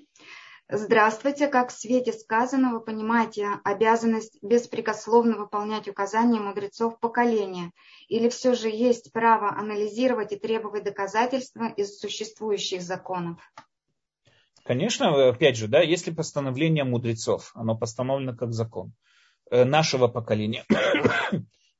Здравствуйте. 0.72 1.48
Как 1.48 1.70
в 1.70 1.72
свете 1.72 2.12
сказанного 2.12 2.78
понимаете 2.78 3.48
обязанность 3.64 4.38
беспрекословно 4.40 5.36
выполнять 5.36 5.88
указания 5.88 6.38
мудрецов 6.38 7.00
поколения? 7.00 7.72
Или 8.06 8.28
все 8.28 8.54
же 8.54 8.68
есть 8.68 9.12
право 9.12 9.50
анализировать 9.50 10.30
и 10.30 10.36
требовать 10.36 10.84
доказательства 10.84 11.66
из 11.76 11.98
существующих 11.98 12.82
законов? 12.82 13.38
Конечно, 14.62 15.30
опять 15.30 15.56
же, 15.56 15.66
да, 15.66 15.80
если 15.80 16.12
постановление 16.12 16.84
мудрецов, 16.84 17.50
оно 17.56 17.76
постановлено 17.76 18.36
как 18.36 18.52
закон 18.52 18.92
э, 19.50 19.64
нашего 19.64 20.06
поколения. 20.06 20.64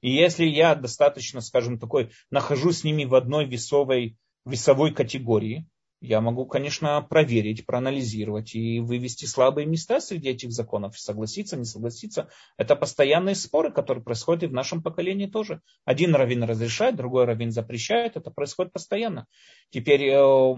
И 0.00 0.10
если 0.10 0.46
я 0.46 0.74
достаточно, 0.74 1.40
скажем, 1.42 1.78
такой, 1.78 2.10
нахожусь 2.30 2.78
с 2.78 2.84
ними 2.84 3.04
в 3.04 3.14
одной 3.14 3.44
весовой, 3.44 4.16
весовой 4.44 4.92
категории, 4.92 5.68
я 6.00 6.22
могу, 6.22 6.46
конечно, 6.46 7.02
проверить, 7.02 7.66
проанализировать 7.66 8.54
и 8.54 8.80
вывести 8.80 9.26
слабые 9.26 9.66
места 9.66 10.00
среди 10.00 10.30
этих 10.30 10.50
законов, 10.50 10.98
согласиться, 10.98 11.58
не 11.58 11.64
согласиться. 11.64 12.30
Это 12.56 12.74
постоянные 12.74 13.34
споры, 13.34 13.70
которые 13.70 14.02
происходят 14.02 14.44
и 14.44 14.46
в 14.46 14.52
нашем 14.52 14.82
поколении 14.82 15.26
тоже. 15.26 15.60
Один 15.84 16.14
раввин 16.14 16.44
разрешает, 16.44 16.96
другой 16.96 17.26
раввин 17.26 17.50
запрещает, 17.50 18.16
это 18.16 18.30
происходит 18.30 18.72
постоянно. 18.72 19.26
Теперь, 19.68 20.04
э, 20.04 20.54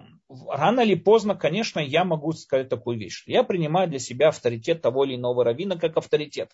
рано 0.49 0.81
или 0.81 0.95
поздно, 0.95 1.35
конечно, 1.35 1.81
я 1.81 2.05
могу 2.05 2.33
сказать 2.33 2.69
такую 2.69 2.99
вещь. 2.99 3.25
Я 3.27 3.43
принимаю 3.43 3.89
для 3.89 3.99
себя 3.99 4.29
авторитет 4.29 4.81
того 4.81 5.05
или 5.05 5.17
иного 5.17 5.45
раввина 5.45 5.77
как 5.77 5.97
авторитет. 5.97 6.51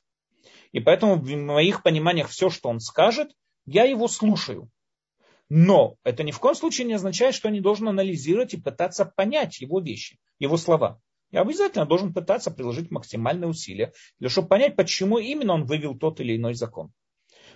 И 0.72 0.80
поэтому 0.80 1.16
в 1.16 1.30
моих 1.36 1.82
пониманиях 1.82 2.28
все, 2.28 2.48
что 2.48 2.70
он 2.70 2.80
скажет, 2.80 3.32
я 3.66 3.84
его 3.84 4.08
слушаю. 4.08 4.70
Но 5.48 5.96
это 6.04 6.22
ни 6.24 6.30
в 6.30 6.38
коем 6.38 6.54
случае 6.54 6.86
не 6.86 6.94
означает, 6.94 7.34
что 7.34 7.48
я 7.48 7.54
не 7.54 7.60
должен 7.60 7.88
анализировать 7.88 8.54
и 8.54 8.60
пытаться 8.60 9.06
понять 9.06 9.60
его 9.60 9.80
вещи, 9.80 10.18
его 10.38 10.56
слова. 10.56 11.00
Я 11.30 11.42
обязательно 11.42 11.86
должен 11.86 12.12
пытаться 12.12 12.50
приложить 12.50 12.90
максимальные 12.90 13.48
усилия, 13.48 13.92
для 14.18 14.28
чтобы 14.28 14.48
понять, 14.48 14.76
почему 14.76 15.18
именно 15.18 15.54
он 15.54 15.64
вывел 15.64 15.96
тот 15.96 16.20
или 16.20 16.36
иной 16.36 16.54
закон. 16.54 16.92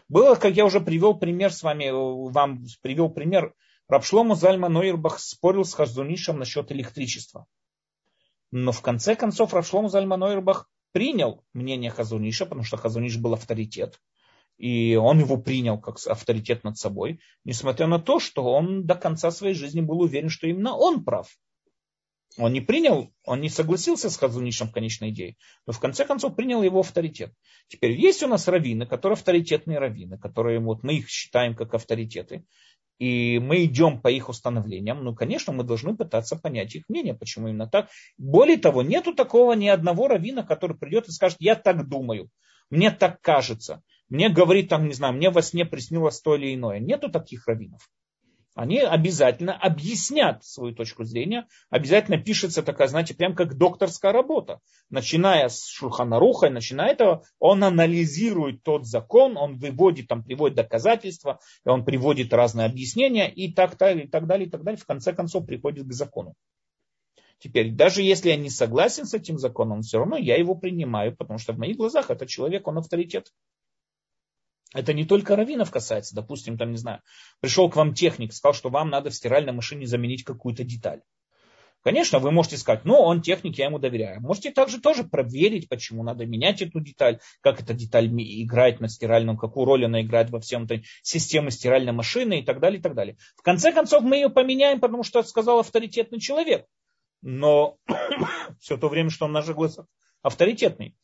Было, 0.09 0.35
как 0.35 0.55
я 0.55 0.65
уже 0.65 0.81
привел 0.81 1.15
пример 1.15 1.53
с 1.53 1.63
вами, 1.63 1.91
вам 2.31 2.65
привел 2.83 3.11
пример, 3.11 3.55
Рабшлому 3.89 4.35
Зальма 4.35 4.69
Нойербах 4.69 5.19
спорил 5.19 5.65
с 5.65 5.75
Хазунишем 5.75 6.39
насчет 6.39 6.73
электричества. 6.73 7.47
Но 8.51 8.73
в 8.73 8.81
конце 8.81 9.17
концов 9.17 9.55
Рабшлому 9.55 9.89
Зальма 9.89 10.17
Нойербах 10.17 10.69
принял 10.93 11.45
мнение 11.53 11.91
Хазуниша, 11.91 12.45
потому 12.45 12.65
что 12.65 12.77
Хазуниш 12.77 13.17
был 13.19 13.35
авторитет 13.35 14.01
и 14.63 14.95
он 14.95 15.19
его 15.19 15.39
принял 15.39 15.77
как 15.77 15.97
авторитет 16.07 16.63
над 16.63 16.79
собой, 16.79 17.19
несмотря 17.45 17.89
на 17.89 17.99
то, 17.99 18.21
что 18.21 18.45
он 18.45 18.87
до 18.87 18.95
конца 18.95 19.33
своей 19.33 19.55
жизни 19.55 19.81
был 19.81 20.01
уверен, 20.01 20.29
что 20.29 20.47
именно 20.47 20.77
он 20.77 21.03
прав. 21.05 21.27
Он 22.39 22.53
не 22.53 22.61
принял, 22.61 23.13
он 23.25 23.41
не 23.41 23.49
согласился 23.49 24.09
с 24.09 24.17
Хазунишем 24.17 24.69
в 24.69 24.73
конечной 24.73 25.11
идее, 25.11 25.37
но 25.67 25.73
в 25.73 25.81
конце 25.81 26.05
концов 26.05 26.37
принял 26.37 26.63
его 26.63 26.79
авторитет. 26.79 27.33
Теперь 27.67 27.99
есть 27.99 28.23
у 28.23 28.29
нас 28.29 28.47
раввины, 28.47 28.87
которые 28.87 29.15
авторитетные 29.15 29.81
раввины, 29.81 30.17
которые 30.17 30.61
вот 30.61 30.85
мы 30.85 30.95
их 30.95 31.09
считаем 31.09 31.57
как 31.57 31.75
авторитеты, 31.75 32.45
и 33.01 33.41
мы 33.41 33.65
идем 33.65 34.01
по 34.01 34.13
их 34.13 34.29
установлениям, 34.29 35.03
ну, 35.03 35.13
конечно, 35.13 35.53
мы 35.53 35.65
должны 35.65 35.97
пытаться 35.97 36.37
понять 36.37 36.77
их 36.77 36.89
мнение, 36.89 37.15
почему 37.15 37.49
именно 37.49 37.67
так. 37.67 37.89
Более 38.17 38.59
того, 38.59 38.83
нету 38.83 39.13
такого 39.13 39.55
ни 39.55 39.67
одного 39.67 40.07
раввина, 40.07 40.45
который 40.45 40.79
придет 40.79 41.09
и 41.09 41.11
скажет, 41.11 41.39
я 41.41 41.57
так 41.57 41.89
думаю, 41.89 42.31
мне 42.71 42.93
так 42.93 43.21
кажется. 43.21 43.83
Мне 44.13 44.29
говорит, 44.29 44.69
там, 44.69 44.89
не 44.89 44.93
знаю, 44.93 45.15
мне 45.15 45.31
во 45.31 45.41
сне 45.41 45.65
приснилось 45.65 46.21
то 46.21 46.37
или 46.37 46.55
иное. 46.55 46.79
Нету 46.81 47.11
таких 47.11 47.47
раввинов. 47.47 47.89
Они 48.55 48.79
обязательно 48.79 49.57
объяснят 49.57 50.45
свою 50.45 50.75
точку 50.75 51.05
зрения, 51.05 51.47
обязательно 51.71 52.19
пишется 52.19 52.63
такая, 52.63 52.89
знаете, 52.89 53.15
прям 53.15 53.35
как 53.35 53.57
докторская 53.57 54.13
работа. 54.13 54.61
Начиная 54.91 55.49
с 55.49 55.67
Шурханаруха, 55.67 56.51
начиная 56.51 56.91
этого, 56.91 57.25
он 57.39 57.65
анализирует 57.65 58.63
тот 58.63 58.87
закон, 58.87 59.39
он 59.39 59.57
выводит, 59.57 60.09
там, 60.09 60.23
приводит 60.23 60.57
доказательства, 60.57 61.41
он 61.65 61.83
приводит 61.83 62.35
разные 62.35 62.67
объяснения 62.67 63.33
и 63.33 63.51
так 63.51 63.79
далее, 63.79 64.05
и 64.05 64.09
так 64.09 64.27
далее, 64.27 64.47
и 64.47 64.51
так 64.51 64.63
далее. 64.63 64.79
В 64.79 64.85
конце 64.85 65.15
концов 65.15 65.47
приходит 65.47 65.89
к 65.89 65.93
закону. 65.95 66.35
Теперь, 67.39 67.73
даже 67.73 68.03
если 68.03 68.29
я 68.29 68.37
не 68.37 68.51
согласен 68.51 69.07
с 69.07 69.15
этим 69.15 69.39
законом, 69.39 69.81
все 69.81 70.01
равно 70.01 70.19
я 70.19 70.37
его 70.37 70.55
принимаю, 70.55 71.17
потому 71.17 71.39
что 71.39 71.55
в 71.55 71.59
моих 71.59 71.79
глазах 71.79 72.11
этот 72.11 72.29
человек, 72.29 72.69
он 72.69 72.77
авторитет. 72.77 73.33
Это 74.75 74.93
не 74.93 75.05
только 75.05 75.37
раввинов 75.37 75.71
касается. 75.71 76.15
Допустим, 76.15 76.57
там, 76.57 76.71
не 76.71 76.79
знаю, 76.79 77.01
пришел 77.41 77.69
к 77.69 77.77
вам 77.77 77.95
техник, 77.95 78.33
сказал, 78.33 78.55
что 78.55 78.71
вам 78.71 78.91
надо 78.91 79.11
в 79.11 79.15
стиральной 79.15 79.53
машине 79.53 79.87
заменить 79.87 80.25
какую-то 80.25 80.65
деталь. 80.65 81.01
Конечно, 81.83 82.21
вы 82.21 82.31
можете 82.31 82.57
сказать, 82.59 82.85
ну, 82.85 82.95
он 82.95 83.23
техник, 83.23 83.59
я 83.59 83.67
ему 83.67 83.81
доверяю. 83.81 84.21
Можете 84.21 84.53
также 84.53 84.81
тоже 84.81 85.03
проверить, 85.03 85.69
почему 85.69 86.05
надо 86.05 86.25
менять 86.27 86.63
эту 86.63 86.79
деталь, 86.81 87.19
как 87.41 87.61
эта 87.61 87.75
деталь 87.75 88.07
играет 88.07 88.81
на 88.81 88.89
стиральном, 88.89 89.37
какую 89.37 89.67
роль 89.67 89.85
она 89.85 90.01
играет 90.01 90.31
во 90.31 90.39
всем 90.39 90.65
этой 90.65 90.85
системе 91.03 91.51
стиральной 91.51 91.93
машины 91.93 92.39
и 92.39 92.45
так 92.45 92.61
далее, 92.61 92.79
и 92.79 92.83
так 92.83 92.95
далее. 92.95 93.17
В 93.37 93.43
конце 93.43 93.73
концов, 93.73 94.05
мы 94.05 94.17
ее 94.17 94.31
поменяем, 94.31 94.79
потому 94.79 95.03
что 95.03 95.23
сказал 95.25 95.59
авторитетный 95.59 96.21
человек. 96.21 96.67
Но 97.21 97.79
все 98.61 98.77
то 98.77 98.89
время, 98.89 99.11
что 99.11 99.25
он 99.25 99.33
в 99.33 99.35
наших 99.35 99.57
глазах 99.57 99.87
авторитетный. 100.23 100.95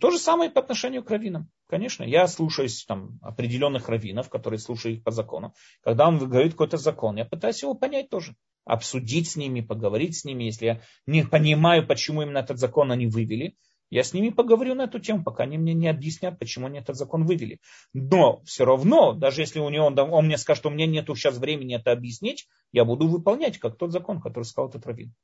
То 0.00 0.10
же 0.10 0.18
самое 0.18 0.50
по 0.50 0.60
отношению 0.60 1.04
к 1.04 1.10
раввинам. 1.10 1.50
Конечно, 1.68 2.02
я 2.02 2.26
слушаюсь 2.28 2.84
там, 2.86 3.18
определенных 3.20 3.90
раввинов, 3.90 4.30
которые 4.30 4.58
слушают 4.58 4.98
их 4.98 5.04
по 5.04 5.10
закону. 5.10 5.52
Когда 5.82 6.08
он 6.08 6.18
говорит 6.18 6.52
какой-то 6.52 6.78
закон, 6.78 7.16
я 7.16 7.26
пытаюсь 7.26 7.62
его 7.62 7.74
понять 7.74 8.08
тоже. 8.08 8.36
Обсудить 8.64 9.28
с 9.28 9.36
ними, 9.36 9.60
поговорить 9.60 10.16
с 10.16 10.24
ними. 10.24 10.44
Если 10.44 10.64
я 10.64 10.80
не 11.04 11.24
понимаю, 11.24 11.86
почему 11.86 12.22
именно 12.22 12.38
этот 12.38 12.58
закон 12.58 12.90
они 12.90 13.06
вывели, 13.06 13.54
я 13.90 14.02
с 14.02 14.14
ними 14.14 14.30
поговорю 14.30 14.74
на 14.74 14.84
эту 14.84 14.98
тему, 14.98 15.22
пока 15.22 15.44
они 15.44 15.58
мне 15.58 15.74
не 15.74 15.88
объяснят, 15.88 16.38
почему 16.38 16.66
они 16.66 16.78
этот 16.78 16.96
закон 16.96 17.26
вывели. 17.26 17.60
Но 17.92 18.40
все 18.44 18.64
равно, 18.64 19.12
даже 19.12 19.42
если 19.42 19.60
у 19.60 19.68
него, 19.68 19.86
он 19.86 20.24
мне 20.24 20.38
скажет, 20.38 20.62
что 20.62 20.70
у 20.70 20.72
меня 20.72 20.86
нет 20.86 21.06
сейчас 21.06 21.36
времени 21.36 21.76
это 21.76 21.92
объяснить, 21.92 22.48
я 22.72 22.84
буду 22.84 23.06
выполнять, 23.06 23.58
как 23.58 23.76
тот 23.76 23.92
закон, 23.92 24.20
который 24.22 24.44
сказал 24.44 24.70
этот 24.70 24.86
раввин. 24.86 25.14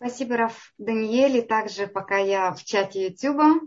Спасибо, 0.00 0.38
Раф 0.38 0.72
Даниэль. 0.78 1.36
И 1.36 1.42
также, 1.42 1.86
пока 1.86 2.16
я 2.16 2.54
в 2.54 2.64
чате 2.64 3.08
Ютуба. 3.08 3.60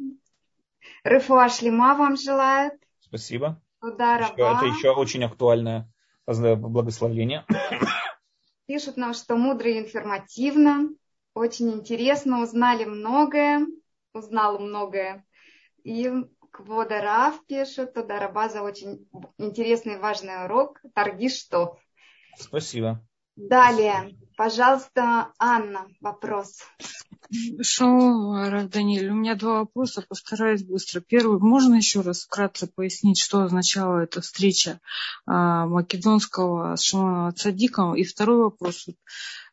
Рыфуа 1.04 1.48
Шлема 1.48 1.94
вам 1.94 2.18
желают. 2.18 2.74
Спасибо. 3.02 3.62
Туда 3.80 4.16
еще, 4.16 4.34
это 4.34 4.66
еще 4.66 4.90
очень 4.94 5.24
актуальное 5.24 5.88
благословение. 6.26 7.46
Пишут 8.66 8.98
нам, 8.98 9.14
что 9.14 9.36
мудро 9.36 9.70
и 9.70 9.78
информативно. 9.78 10.90
Очень 11.36 11.72
интересно. 11.72 12.42
Узнали 12.42 12.86
многое. 12.86 13.68
Узнал 14.14 14.58
многое. 14.58 15.24
И 15.84 16.12
Квода 16.50 17.00
Раф 17.00 17.46
пишет. 17.46 17.94
Туда 17.94 18.20
Раба 18.20 18.50
за 18.50 18.64
очень 18.64 19.08
интересный 19.38 19.96
и 19.96 20.00
важный 20.00 20.46
урок. 20.46 20.82
Торги 20.96 21.30
что? 21.30 21.78
Спасибо. 22.40 23.06
Далее, 23.36 24.18
пожалуйста, 24.36 25.32
Анна, 25.38 25.88
вопрос. 26.02 26.60
Шалом, 27.62 28.50
Рав 28.50 28.70
Даниэль. 28.70 29.10
У 29.10 29.16
меня 29.16 29.36
два 29.36 29.60
вопроса, 29.60 30.04
постараюсь 30.08 30.64
быстро. 30.64 31.02
Первый, 31.02 31.40
можно 31.40 31.76
еще 31.76 32.02
раз 32.02 32.24
вкратце 32.24 32.68
пояснить, 32.68 33.20
что 33.20 33.42
означала 33.42 34.00
эта 34.00 34.22
встреча 34.22 34.80
а, 35.26 35.66
Македонского 35.66 36.76
с 36.76 36.84
Шимоном 36.84 37.34
Цадиком? 37.34 37.96
И 37.96 38.04
второй 38.04 38.44
вопрос. 38.44 38.88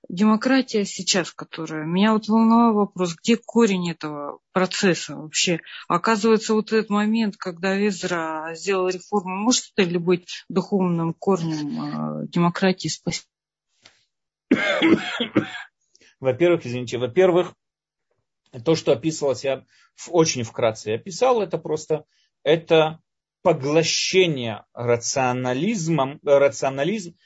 Демократия 0.08 0.84
сейчас, 0.84 1.30
которая... 1.30 1.84
Меня 1.84 2.12
вот 2.12 2.26
волновал 2.28 2.74
вопрос, 2.74 3.14
где 3.14 3.36
корень 3.36 3.90
этого 3.90 4.40
процесса 4.52 5.16
вообще? 5.16 5.60
Оказывается, 5.88 6.54
вот 6.54 6.72
этот 6.72 6.90
момент, 6.90 7.36
когда 7.36 7.74
Везра 7.74 8.54
сделал 8.54 8.88
реформу, 8.88 9.36
может 9.36 9.64
это 9.76 9.88
ли 9.88 9.98
быть 9.98 10.44
духовным 10.48 11.14
корнем 11.14 11.80
а, 11.80 12.26
демократии? 12.26 12.88
Спасибо. 12.88 13.26
Во-первых, 16.20 16.66
извините, 16.66 16.98
во-первых, 16.98 17.54
то, 18.64 18.74
что 18.74 18.92
описывалось, 18.92 19.44
я 19.44 19.64
очень 20.08 20.42
вкратце 20.42 20.94
описал, 20.94 21.40
это 21.40 21.58
просто 21.58 22.04
это 22.42 23.00
поглощение 23.42 24.64
рационализмом, 24.74 26.20
рационализм 26.22 27.16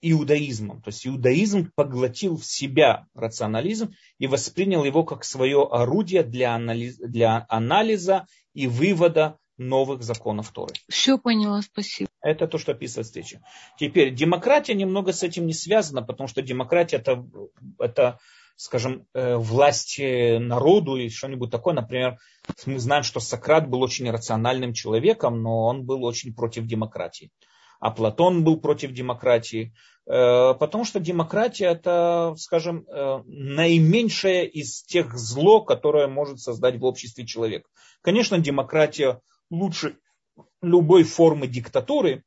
иудаизмом. 0.00 0.82
То 0.82 0.88
есть 0.88 1.06
иудаизм 1.06 1.72
поглотил 1.74 2.36
в 2.36 2.44
себя 2.44 3.06
рационализм 3.14 3.94
и 4.18 4.26
воспринял 4.26 4.84
его 4.84 5.04
как 5.04 5.24
свое 5.24 5.66
орудие 5.66 6.22
для 6.22 6.54
анализа, 6.54 7.08
для 7.08 7.46
анализа 7.48 8.26
и 8.52 8.66
вывода 8.66 9.38
новых 9.56 10.02
законов 10.02 10.50
Торы. 10.50 10.74
Все 10.88 11.18
поняла, 11.18 11.62
спасибо. 11.62 12.10
Это 12.20 12.46
то, 12.46 12.58
что 12.58 12.72
описывает 12.72 13.06
встреча. 13.06 13.42
Теперь, 13.78 14.14
демократия 14.14 14.74
немного 14.74 15.12
с 15.12 15.22
этим 15.22 15.46
не 15.46 15.54
связана, 15.54 16.02
потому 16.02 16.28
что 16.28 16.42
демократия 16.42 16.96
это, 16.96 17.24
это 17.78 18.18
скажем, 18.56 19.06
э, 19.14 19.36
власть 19.36 19.98
народу 19.98 20.96
и 20.96 21.08
что-нибудь 21.08 21.50
такое. 21.50 21.74
Например, 21.74 22.18
мы 22.66 22.78
знаем, 22.78 23.02
что 23.02 23.20
Сократ 23.20 23.68
был 23.68 23.82
очень 23.82 24.10
рациональным 24.10 24.72
человеком, 24.72 25.42
но 25.42 25.64
он 25.64 25.84
был 25.84 26.04
очень 26.04 26.34
против 26.34 26.66
демократии. 26.66 27.30
А 27.80 27.90
Платон 27.90 28.44
был 28.44 28.58
против 28.60 28.92
демократии, 28.92 29.74
э, 30.06 30.54
потому 30.54 30.84
что 30.84 31.00
демократия 31.00 31.66
это, 31.66 32.34
скажем, 32.38 32.86
э, 32.86 33.22
наименьшее 33.26 34.48
из 34.48 34.82
тех 34.84 35.14
зло, 35.18 35.60
которое 35.60 36.06
может 36.06 36.40
создать 36.40 36.78
в 36.78 36.84
обществе 36.84 37.26
человек. 37.26 37.66
Конечно, 38.00 38.38
демократия 38.38 39.20
лучше 39.54 39.98
любой 40.62 41.04
формы 41.04 41.46
диктатуры 41.46 42.24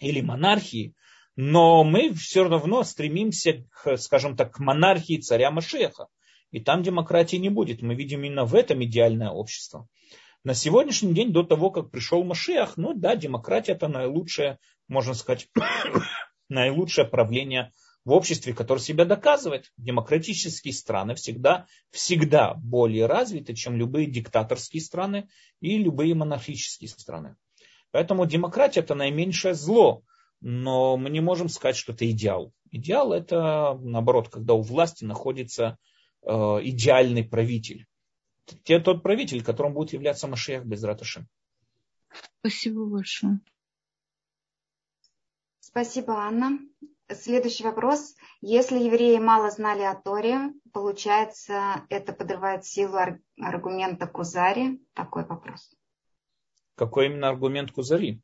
или 0.00 0.20
монархии, 0.20 0.94
но 1.36 1.84
мы 1.84 2.12
все 2.14 2.48
равно 2.48 2.82
стремимся, 2.84 3.64
к, 3.70 3.96
скажем 3.96 4.36
так, 4.36 4.52
к 4.54 4.58
монархии 4.60 5.20
царя 5.20 5.50
Машеха. 5.50 6.06
И 6.50 6.60
там 6.60 6.82
демократии 6.82 7.36
не 7.36 7.48
будет. 7.48 7.82
Мы 7.82 7.96
видим 7.96 8.22
именно 8.22 8.44
в 8.44 8.54
этом 8.54 8.84
идеальное 8.84 9.30
общество. 9.30 9.88
На 10.44 10.54
сегодняшний 10.54 11.12
день, 11.12 11.32
до 11.32 11.42
того, 11.42 11.70
как 11.70 11.90
пришел 11.90 12.22
Машех, 12.22 12.76
ну 12.76 12.94
да, 12.94 13.16
демократия 13.16 13.72
это 13.72 13.88
наилучшее, 13.88 14.58
можно 14.86 15.14
сказать, 15.14 15.48
наилучшее 16.48 17.06
правление 17.06 17.72
в 18.04 18.12
обществе, 18.12 18.52
которое 18.52 18.80
себя 18.80 19.04
доказывает. 19.04 19.72
Демократические 19.76 20.74
страны 20.74 21.14
всегда, 21.14 21.66
всегда 21.90 22.54
более 22.54 23.06
развиты, 23.06 23.54
чем 23.54 23.76
любые 23.76 24.06
диктаторские 24.06 24.82
страны 24.82 25.28
и 25.60 25.78
любые 25.78 26.14
монархические 26.14 26.88
страны. 26.88 27.36
Поэтому 27.90 28.26
демократия 28.26 28.80
это 28.80 28.94
наименьшее 28.94 29.54
зло, 29.54 30.02
но 30.40 30.96
мы 30.96 31.10
не 31.10 31.20
можем 31.20 31.48
сказать, 31.48 31.76
что 31.76 31.92
это 31.92 32.10
идеал. 32.10 32.52
Идеал 32.70 33.12
это, 33.12 33.78
наоборот, 33.80 34.28
когда 34.28 34.54
у 34.54 34.60
власти 34.60 35.04
находится 35.04 35.78
э, 36.22 36.30
идеальный 36.30 37.24
правитель. 37.24 37.86
Те, 38.64 38.78
тот 38.78 39.02
правитель, 39.02 39.42
которым 39.42 39.72
будет 39.72 39.92
являться 39.92 40.28
Машиях 40.28 40.64
без. 40.64 40.84
Спасибо 42.40 42.84
большое. 42.84 43.40
Спасибо, 45.60 46.14
Анна. 46.14 46.58
Следующий 47.12 47.64
вопрос. 47.64 48.14
Если 48.40 48.78
евреи 48.78 49.18
мало 49.18 49.50
знали 49.50 49.82
о 49.82 49.94
Торе, 49.94 50.52
получается, 50.72 51.82
это 51.90 52.14
подрывает 52.14 52.64
силу 52.64 52.96
аргумента 53.38 54.06
Кузари? 54.06 54.80
Такой 54.94 55.26
вопрос. 55.26 55.74
Какой 56.76 57.06
именно 57.06 57.28
аргумент 57.28 57.72
Кузари? 57.72 58.22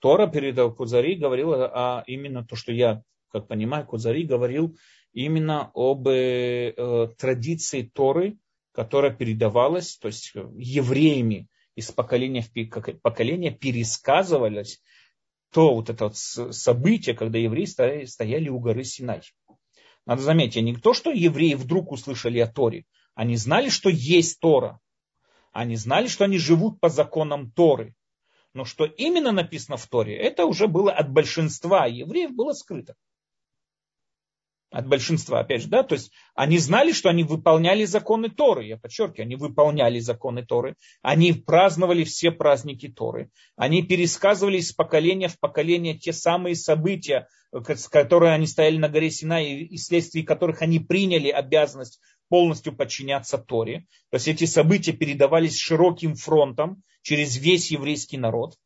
Тора 0.00 0.26
перед 0.26 0.56
Кузари 0.74 1.14
говорила 1.14 1.70
а 1.72 2.04
именно 2.06 2.44
то, 2.44 2.56
что 2.56 2.72
я, 2.72 3.02
как 3.30 3.46
понимаю, 3.46 3.86
Кузари 3.86 4.24
говорил 4.24 4.76
именно 5.12 5.70
об 5.74 6.08
э, 6.08 6.74
традиции 7.16 7.82
Торы, 7.82 8.36
которая 8.72 9.12
передавалась, 9.12 9.96
то 9.96 10.08
есть 10.08 10.32
евреями 10.34 11.48
из 11.76 11.92
поколения 11.92 12.42
в 12.42 13.00
поколение 13.00 13.52
пересказывалась 13.52 14.82
то 15.56 15.74
вот 15.74 15.88
это 15.88 16.08
вот 16.08 16.18
событие, 16.18 17.16
когда 17.16 17.38
евреи 17.38 18.04
стояли 18.04 18.50
у 18.50 18.58
горы 18.58 18.84
Синай. 18.84 19.22
Надо 20.04 20.20
заметить, 20.20 20.62
не 20.62 20.76
то, 20.76 20.92
что 20.92 21.10
евреи 21.10 21.54
вдруг 21.54 21.92
услышали 21.92 22.40
о 22.40 22.46
Торе, 22.46 22.84
они 23.14 23.36
знали, 23.36 23.70
что 23.70 23.88
есть 23.88 24.38
Тора, 24.38 24.80
они 25.52 25.76
знали, 25.76 26.08
что 26.08 26.24
они 26.24 26.36
живут 26.36 26.78
по 26.78 26.90
законам 26.90 27.50
Торы. 27.50 27.94
Но 28.52 28.66
что 28.66 28.84
именно 28.84 29.32
написано 29.32 29.78
в 29.78 29.86
Торе, 29.86 30.14
это 30.14 30.44
уже 30.44 30.68
было 30.68 30.92
от 30.92 31.10
большинства 31.10 31.86
евреев 31.86 32.32
было 32.32 32.52
скрыто 32.52 32.94
от 34.76 34.86
большинства, 34.86 35.40
опять 35.40 35.62
же, 35.62 35.68
да, 35.68 35.82
то 35.82 35.94
есть 35.94 36.12
они 36.34 36.58
знали, 36.58 36.92
что 36.92 37.08
они 37.08 37.24
выполняли 37.24 37.86
законы 37.86 38.28
Торы, 38.28 38.66
я 38.66 38.76
подчеркиваю, 38.76 39.24
они 39.24 39.34
выполняли 39.34 40.00
законы 40.00 40.44
Торы, 40.44 40.76
они 41.00 41.32
праздновали 41.32 42.04
все 42.04 42.30
праздники 42.30 42.86
Торы, 42.86 43.30
они 43.56 43.82
пересказывали 43.82 44.58
из 44.58 44.72
поколения 44.72 45.28
в 45.28 45.40
поколение 45.40 45.96
те 45.96 46.12
самые 46.12 46.56
события, 46.56 47.26
которые 47.90 48.34
они 48.34 48.46
стояли 48.46 48.76
на 48.76 48.90
горе 48.90 49.10
Синай, 49.10 49.46
и 49.46 49.78
вследствие 49.78 50.26
которых 50.26 50.60
они 50.60 50.78
приняли 50.78 51.30
обязанность 51.30 51.98
полностью 52.28 52.76
подчиняться 52.76 53.38
Торе. 53.38 53.86
То 54.10 54.16
есть 54.16 54.28
эти 54.28 54.44
события 54.44 54.92
передавались 54.92 55.58
широким 55.58 56.16
фронтом 56.16 56.82
через 57.00 57.38
весь 57.38 57.70
еврейский 57.70 58.18
народ. 58.18 58.58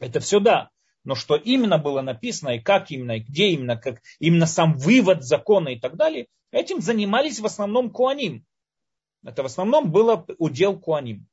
Это 0.00 0.20
все 0.20 0.38
да, 0.38 0.68
но 1.04 1.14
что 1.14 1.36
именно 1.36 1.78
было 1.78 2.00
написано, 2.00 2.50
и 2.50 2.60
как 2.60 2.90
именно, 2.90 3.16
и 3.16 3.20
где 3.20 3.48
именно, 3.48 3.76
как 3.76 4.00
именно 4.18 4.46
сам 4.46 4.76
вывод 4.76 5.24
закона 5.24 5.68
и 5.70 5.78
так 5.78 5.96
далее, 5.96 6.28
этим 6.50 6.80
занимались 6.80 7.40
в 7.40 7.46
основном 7.46 7.90
куаним. 7.90 8.44
Это 9.24 9.42
в 9.42 9.46
основном 9.46 9.90
было 9.90 10.24
удел 10.38 10.78
куаним. 10.78 11.26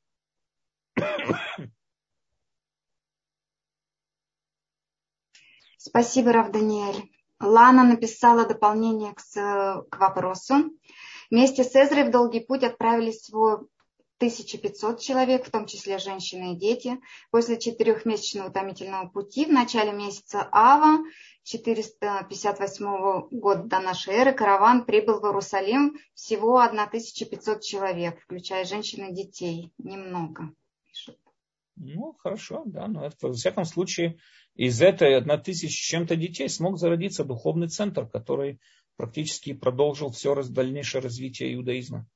Спасибо, 5.78 6.32
Рав 6.32 6.50
Даниэль. 6.50 7.10
Лана 7.38 7.84
написала 7.84 8.46
дополнение 8.46 9.12
к, 9.14 9.22
к 9.22 9.98
вопросу. 9.98 10.70
Вместе 11.30 11.64
с 11.64 11.74
Эзрой 11.74 12.08
в 12.08 12.10
долгий 12.10 12.40
путь 12.40 12.64
отправились 12.64 13.24
свой 13.24 13.68
1500 14.18 15.00
человек, 15.00 15.46
в 15.46 15.50
том 15.50 15.66
числе 15.66 15.98
женщины 15.98 16.54
и 16.54 16.56
дети. 16.56 16.98
После 17.30 17.58
четырехмесячного 17.58 18.48
утомительного 18.48 19.08
пути 19.08 19.44
в 19.44 19.52
начале 19.52 19.92
месяца 19.92 20.48
Ава 20.52 21.04
458 21.44 23.28
года 23.30 23.62
до 23.64 23.80
нашей 23.80 24.14
эры 24.14 24.32
караван 24.32 24.84
прибыл 24.84 25.20
в 25.20 25.26
Иерусалим 25.26 25.98
всего 26.14 26.60
1500 26.60 27.60
человек, 27.60 28.20
включая 28.22 28.64
женщин 28.64 29.06
и 29.06 29.14
детей. 29.14 29.72
Немного. 29.78 30.50
Ну, 31.76 32.16
хорошо, 32.18 32.62
да, 32.64 32.88
но 32.88 33.04
это, 33.04 33.28
во 33.28 33.34
всяком 33.34 33.66
случае 33.66 34.18
из 34.54 34.80
этой 34.80 35.16
1000 35.18 35.68
чем-то 35.68 36.16
детей 36.16 36.48
смог 36.48 36.78
зародиться 36.78 37.22
духовный 37.22 37.68
центр, 37.68 38.08
который 38.08 38.58
практически 38.96 39.52
продолжил 39.52 40.10
все 40.10 40.34
дальнейшее 40.42 41.02
развитие 41.02 41.54
иудаизма. 41.54 42.08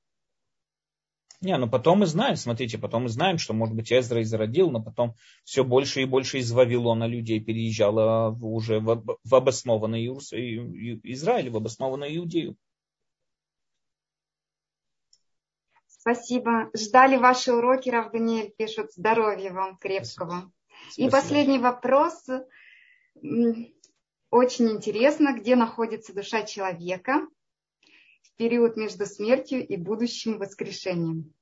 Не, 1.43 1.57
ну 1.57 1.71
потом 1.71 2.01
мы 2.01 2.07
знаем, 2.07 2.37
смотрите, 2.37 2.77
потом 2.77 3.05
мы 3.05 3.09
знаем, 3.09 3.39
что, 3.39 3.55
может 3.55 3.75
быть, 3.75 3.91
Эзра 3.91 4.21
и 4.21 4.25
зародил, 4.25 4.71
но 4.71 4.83
потом 4.83 5.15
все 5.45 5.65
больше 5.65 6.03
и 6.03 6.05
больше 6.05 6.39
из 6.39 6.53
Вавилона 6.53 7.07
людей 7.07 7.41
переезжало 7.41 8.31
в, 8.31 8.47
уже 8.47 8.79
в, 8.79 9.03
в 9.25 9.35
обоснованный 9.35 10.01
Иерус, 10.01 10.35
Израиль, 10.35 11.49
в 11.49 11.57
обоснованную 11.57 12.15
Иудею. 12.15 12.57
Спасибо. 15.87 16.71
Ждали 16.77 17.17
ваши 17.17 17.53
уроки, 17.53 17.89
Рав 17.89 18.13
Даниэль, 18.13 18.53
пишут. 18.57 18.93
Здоровья 18.93 19.53
вам 19.53 19.79
крепкого. 19.79 20.53
Спасибо. 20.91 21.09
И 21.09 21.11
последний 21.11 21.59
вопрос. 21.59 22.27
Очень 24.31 24.71
интересно, 24.71 25.39
где 25.39 25.57
находится 25.57 26.15
душа 26.15 26.43
человека 26.43 27.27
период 28.41 28.79
между 28.79 29.05
смертью 29.05 29.67
и 29.67 29.77
будущим 29.77 30.39
воскрешением. 30.39 31.35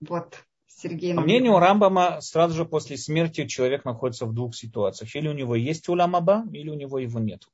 Вот, 0.00 0.44
Сергей. 0.66 1.14
По 1.14 1.20
мнению 1.20 1.60
Рамбама, 1.60 2.20
сразу 2.20 2.56
же 2.56 2.64
после 2.64 2.96
смерти 2.96 3.46
человек 3.46 3.84
находится 3.84 4.26
в 4.26 4.34
двух 4.34 4.56
ситуациях. 4.56 5.14
Или 5.14 5.28
у 5.28 5.32
него 5.32 5.54
есть 5.54 5.88
уламаба, 5.88 6.44
или 6.52 6.68
у 6.68 6.74
него 6.74 6.98
его 6.98 7.20
нет. 7.20 7.44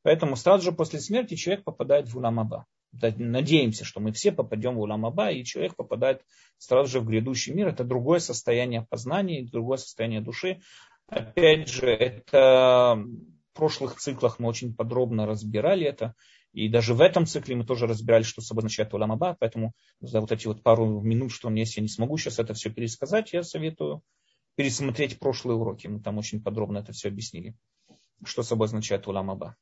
Поэтому 0.00 0.34
сразу 0.34 0.64
же 0.64 0.72
после 0.72 0.98
смерти 0.98 1.34
человек 1.34 1.62
попадает 1.62 2.08
в 2.08 2.16
уламаба. 2.16 2.64
Надеемся, 2.90 3.84
что 3.84 4.00
мы 4.00 4.12
все 4.12 4.32
попадем 4.32 4.76
в 4.76 4.80
уламаба, 4.80 5.30
и 5.30 5.44
человек 5.44 5.76
попадает 5.76 6.24
сразу 6.56 6.90
же 6.90 7.00
в 7.00 7.06
грядущий 7.06 7.52
мир. 7.52 7.68
Это 7.68 7.84
другое 7.84 8.18
состояние 8.18 8.86
познания, 8.88 9.44
другое 9.44 9.76
состояние 9.76 10.22
души. 10.22 10.62
Опять 11.06 11.68
же, 11.68 11.88
это 11.88 13.04
в 13.52 13.56
прошлых 13.58 13.96
циклах 13.96 14.38
мы 14.38 14.48
очень 14.48 14.74
подробно 14.74 15.26
разбирали 15.26 15.84
это. 15.86 16.14
И 16.52 16.68
даже 16.68 16.94
в 16.94 17.00
этом 17.00 17.26
цикле 17.26 17.56
мы 17.56 17.64
тоже 17.64 17.86
разбирали, 17.86 18.22
что 18.22 18.42
собой 18.42 18.60
означает 18.60 18.92
Улам 18.92 19.12
Аба, 19.12 19.36
поэтому 19.40 19.72
за 20.00 20.20
вот 20.20 20.32
эти 20.32 20.46
вот 20.46 20.62
пару 20.62 21.00
минут, 21.00 21.32
что 21.32 21.48
у 21.48 21.50
меня 21.50 21.62
есть, 21.62 21.76
я 21.76 21.82
не 21.82 21.88
смогу 21.88 22.18
сейчас 22.18 22.38
это 22.38 22.52
все 22.52 22.70
пересказать, 22.70 23.32
я 23.32 23.42
советую 23.42 24.02
пересмотреть 24.54 25.18
прошлые 25.18 25.56
уроки. 25.56 25.86
Мы 25.86 26.00
там 26.00 26.18
очень 26.18 26.42
подробно 26.42 26.78
это 26.78 26.92
все 26.92 27.08
объяснили, 27.08 27.56
что 28.24 28.42
собой 28.42 28.66
означает 28.66 29.06
Улам 29.08 29.30
Аба. 29.30 29.56